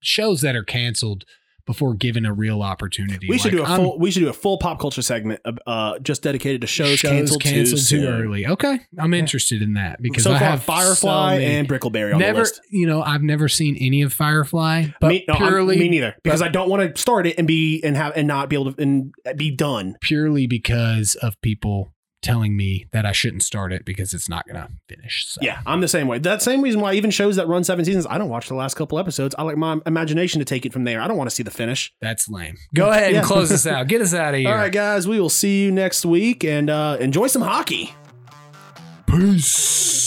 shows 0.00 0.42
that 0.42 0.54
are 0.54 0.62
canceled 0.62 1.24
before 1.66 1.94
given 1.94 2.26
a 2.26 2.32
real 2.32 2.62
opportunity. 2.62 3.26
We 3.28 3.38
should 3.38 3.52
Like, 3.54 3.62
do 3.62 3.64
a 3.64 3.66
I'm- 3.74 3.80
full. 3.80 3.98
We 3.98 4.10
should 4.10 4.20
do 4.20 4.28
a 4.28 4.32
full 4.34 4.58
pop 4.58 4.78
culture 4.78 5.00
segment, 5.02 5.40
uh, 5.44 5.52
uh, 5.66 5.98
just 6.00 6.22
dedicated 6.22 6.60
to 6.60 6.66
shows, 6.66 7.00
canceled, 7.00 7.42
canceled 7.42 7.80
too, 7.86 8.00
too 8.02 8.06
early. 8.06 8.46
Okay, 8.46 8.80
I'm 8.98 9.14
interested 9.14 9.62
in 9.62 9.74
that 9.74 10.02
because 10.02 10.24
so 10.24 10.32
I 10.32 10.38
far, 10.38 10.48
have 10.50 10.62
Firefly 10.62 11.36
so 11.38 11.42
and 11.42 11.68
Brickleberry 11.68 12.12
on 12.12 12.20
the 12.20 12.26
never. 12.26 12.40
list. 12.40 12.60
You 12.70 12.86
know, 12.86 13.02
I've 13.02 13.22
never 13.22 13.48
seen 13.48 13.76
any 13.80 14.02
of 14.02 14.12
Firefly, 14.12 14.88
but 15.00 15.08
me, 15.08 15.24
no, 15.26 15.34
I'm- 15.34 15.66
me 15.66 15.88
neither, 15.88 16.14
because 16.22 16.42
I 16.42 16.48
don't 16.48 16.68
want 16.68 16.94
to 16.94 17.00
start 17.00 17.26
it 17.26 17.36
and 17.38 17.46
be 17.46 17.80
and 17.82 17.96
have 17.96 18.12
and 18.16 18.28
not 18.28 18.50
be 18.50 18.56
able 18.56 18.72
to 18.74 18.82
and 18.82 19.14
be 19.36 19.50
done. 19.50 19.96
purely 20.02 20.46
because 20.46 21.14
of 21.16 21.40
people 21.40 21.93
telling 22.24 22.56
me 22.56 22.86
that 22.92 23.06
I 23.06 23.12
shouldn't 23.12 23.42
start 23.44 23.72
it 23.72 23.84
because 23.84 24.12
it's 24.14 24.28
not 24.28 24.46
gonna 24.48 24.70
finish. 24.88 25.26
So. 25.28 25.38
Yeah, 25.42 25.60
I'm 25.66 25.80
the 25.80 25.86
same 25.88 26.08
way. 26.08 26.18
That 26.18 26.42
same 26.42 26.60
reason 26.62 26.80
why 26.80 26.94
even 26.94 27.10
shows 27.12 27.36
that 27.36 27.46
run 27.46 27.62
seven 27.62 27.84
seasons, 27.84 28.06
I 28.10 28.18
don't 28.18 28.28
watch 28.28 28.48
the 28.48 28.54
last 28.56 28.74
couple 28.74 28.98
episodes. 28.98 29.34
I 29.38 29.42
like 29.42 29.56
my 29.56 29.78
imagination 29.86 30.40
to 30.40 30.44
take 30.44 30.66
it 30.66 30.72
from 30.72 30.82
there. 30.84 31.00
I 31.00 31.06
don't 31.06 31.16
want 31.16 31.30
to 31.30 31.36
see 31.36 31.42
the 31.44 31.50
finish. 31.52 31.92
that's 32.00 32.28
lame. 32.28 32.56
Go 32.74 32.90
ahead 32.90 33.12
Yeah. 33.12 33.18
and 33.18 33.26
close 33.26 33.48
this 33.50 33.66
out. 33.68 33.86
Get 33.86 34.00
us 34.00 34.14
out 34.14 34.34
of 34.34 34.40
here. 34.40 34.48
All 34.48 34.56
right, 34.56 34.72
guys, 34.72 35.06
we 35.06 35.20
will 35.20 35.28
see 35.28 35.62
you 35.64 35.70
next 35.70 36.04
week 36.04 36.42
and 36.44 36.68
uh, 36.70 36.96
enjoy 36.98 37.26
some 37.28 37.42
hockey. 37.42 37.94
Peace. 39.06 40.00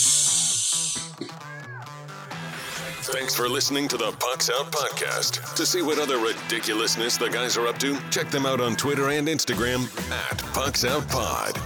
Thanks 3.10 3.34
for 3.34 3.48
listening 3.48 3.88
to 3.88 3.96
the 3.96 4.12
Pucks 4.12 4.50
Out 4.50 4.70
Podcast. 4.70 5.54
To 5.56 5.64
see 5.64 5.80
what 5.82 5.98
other 5.98 6.18
ridiculousness 6.18 7.16
the 7.16 7.28
guys 7.30 7.56
are 7.56 7.66
up 7.66 7.78
to, 7.78 7.98
check 8.10 8.28
them 8.30 8.44
out 8.44 8.60
on 8.60 8.76
Twitter 8.76 9.08
and 9.08 9.26
Instagram 9.28 9.84
at 10.10 10.38
Pucks 10.52 10.84
Out 10.84 11.08
Pod. 11.08 11.56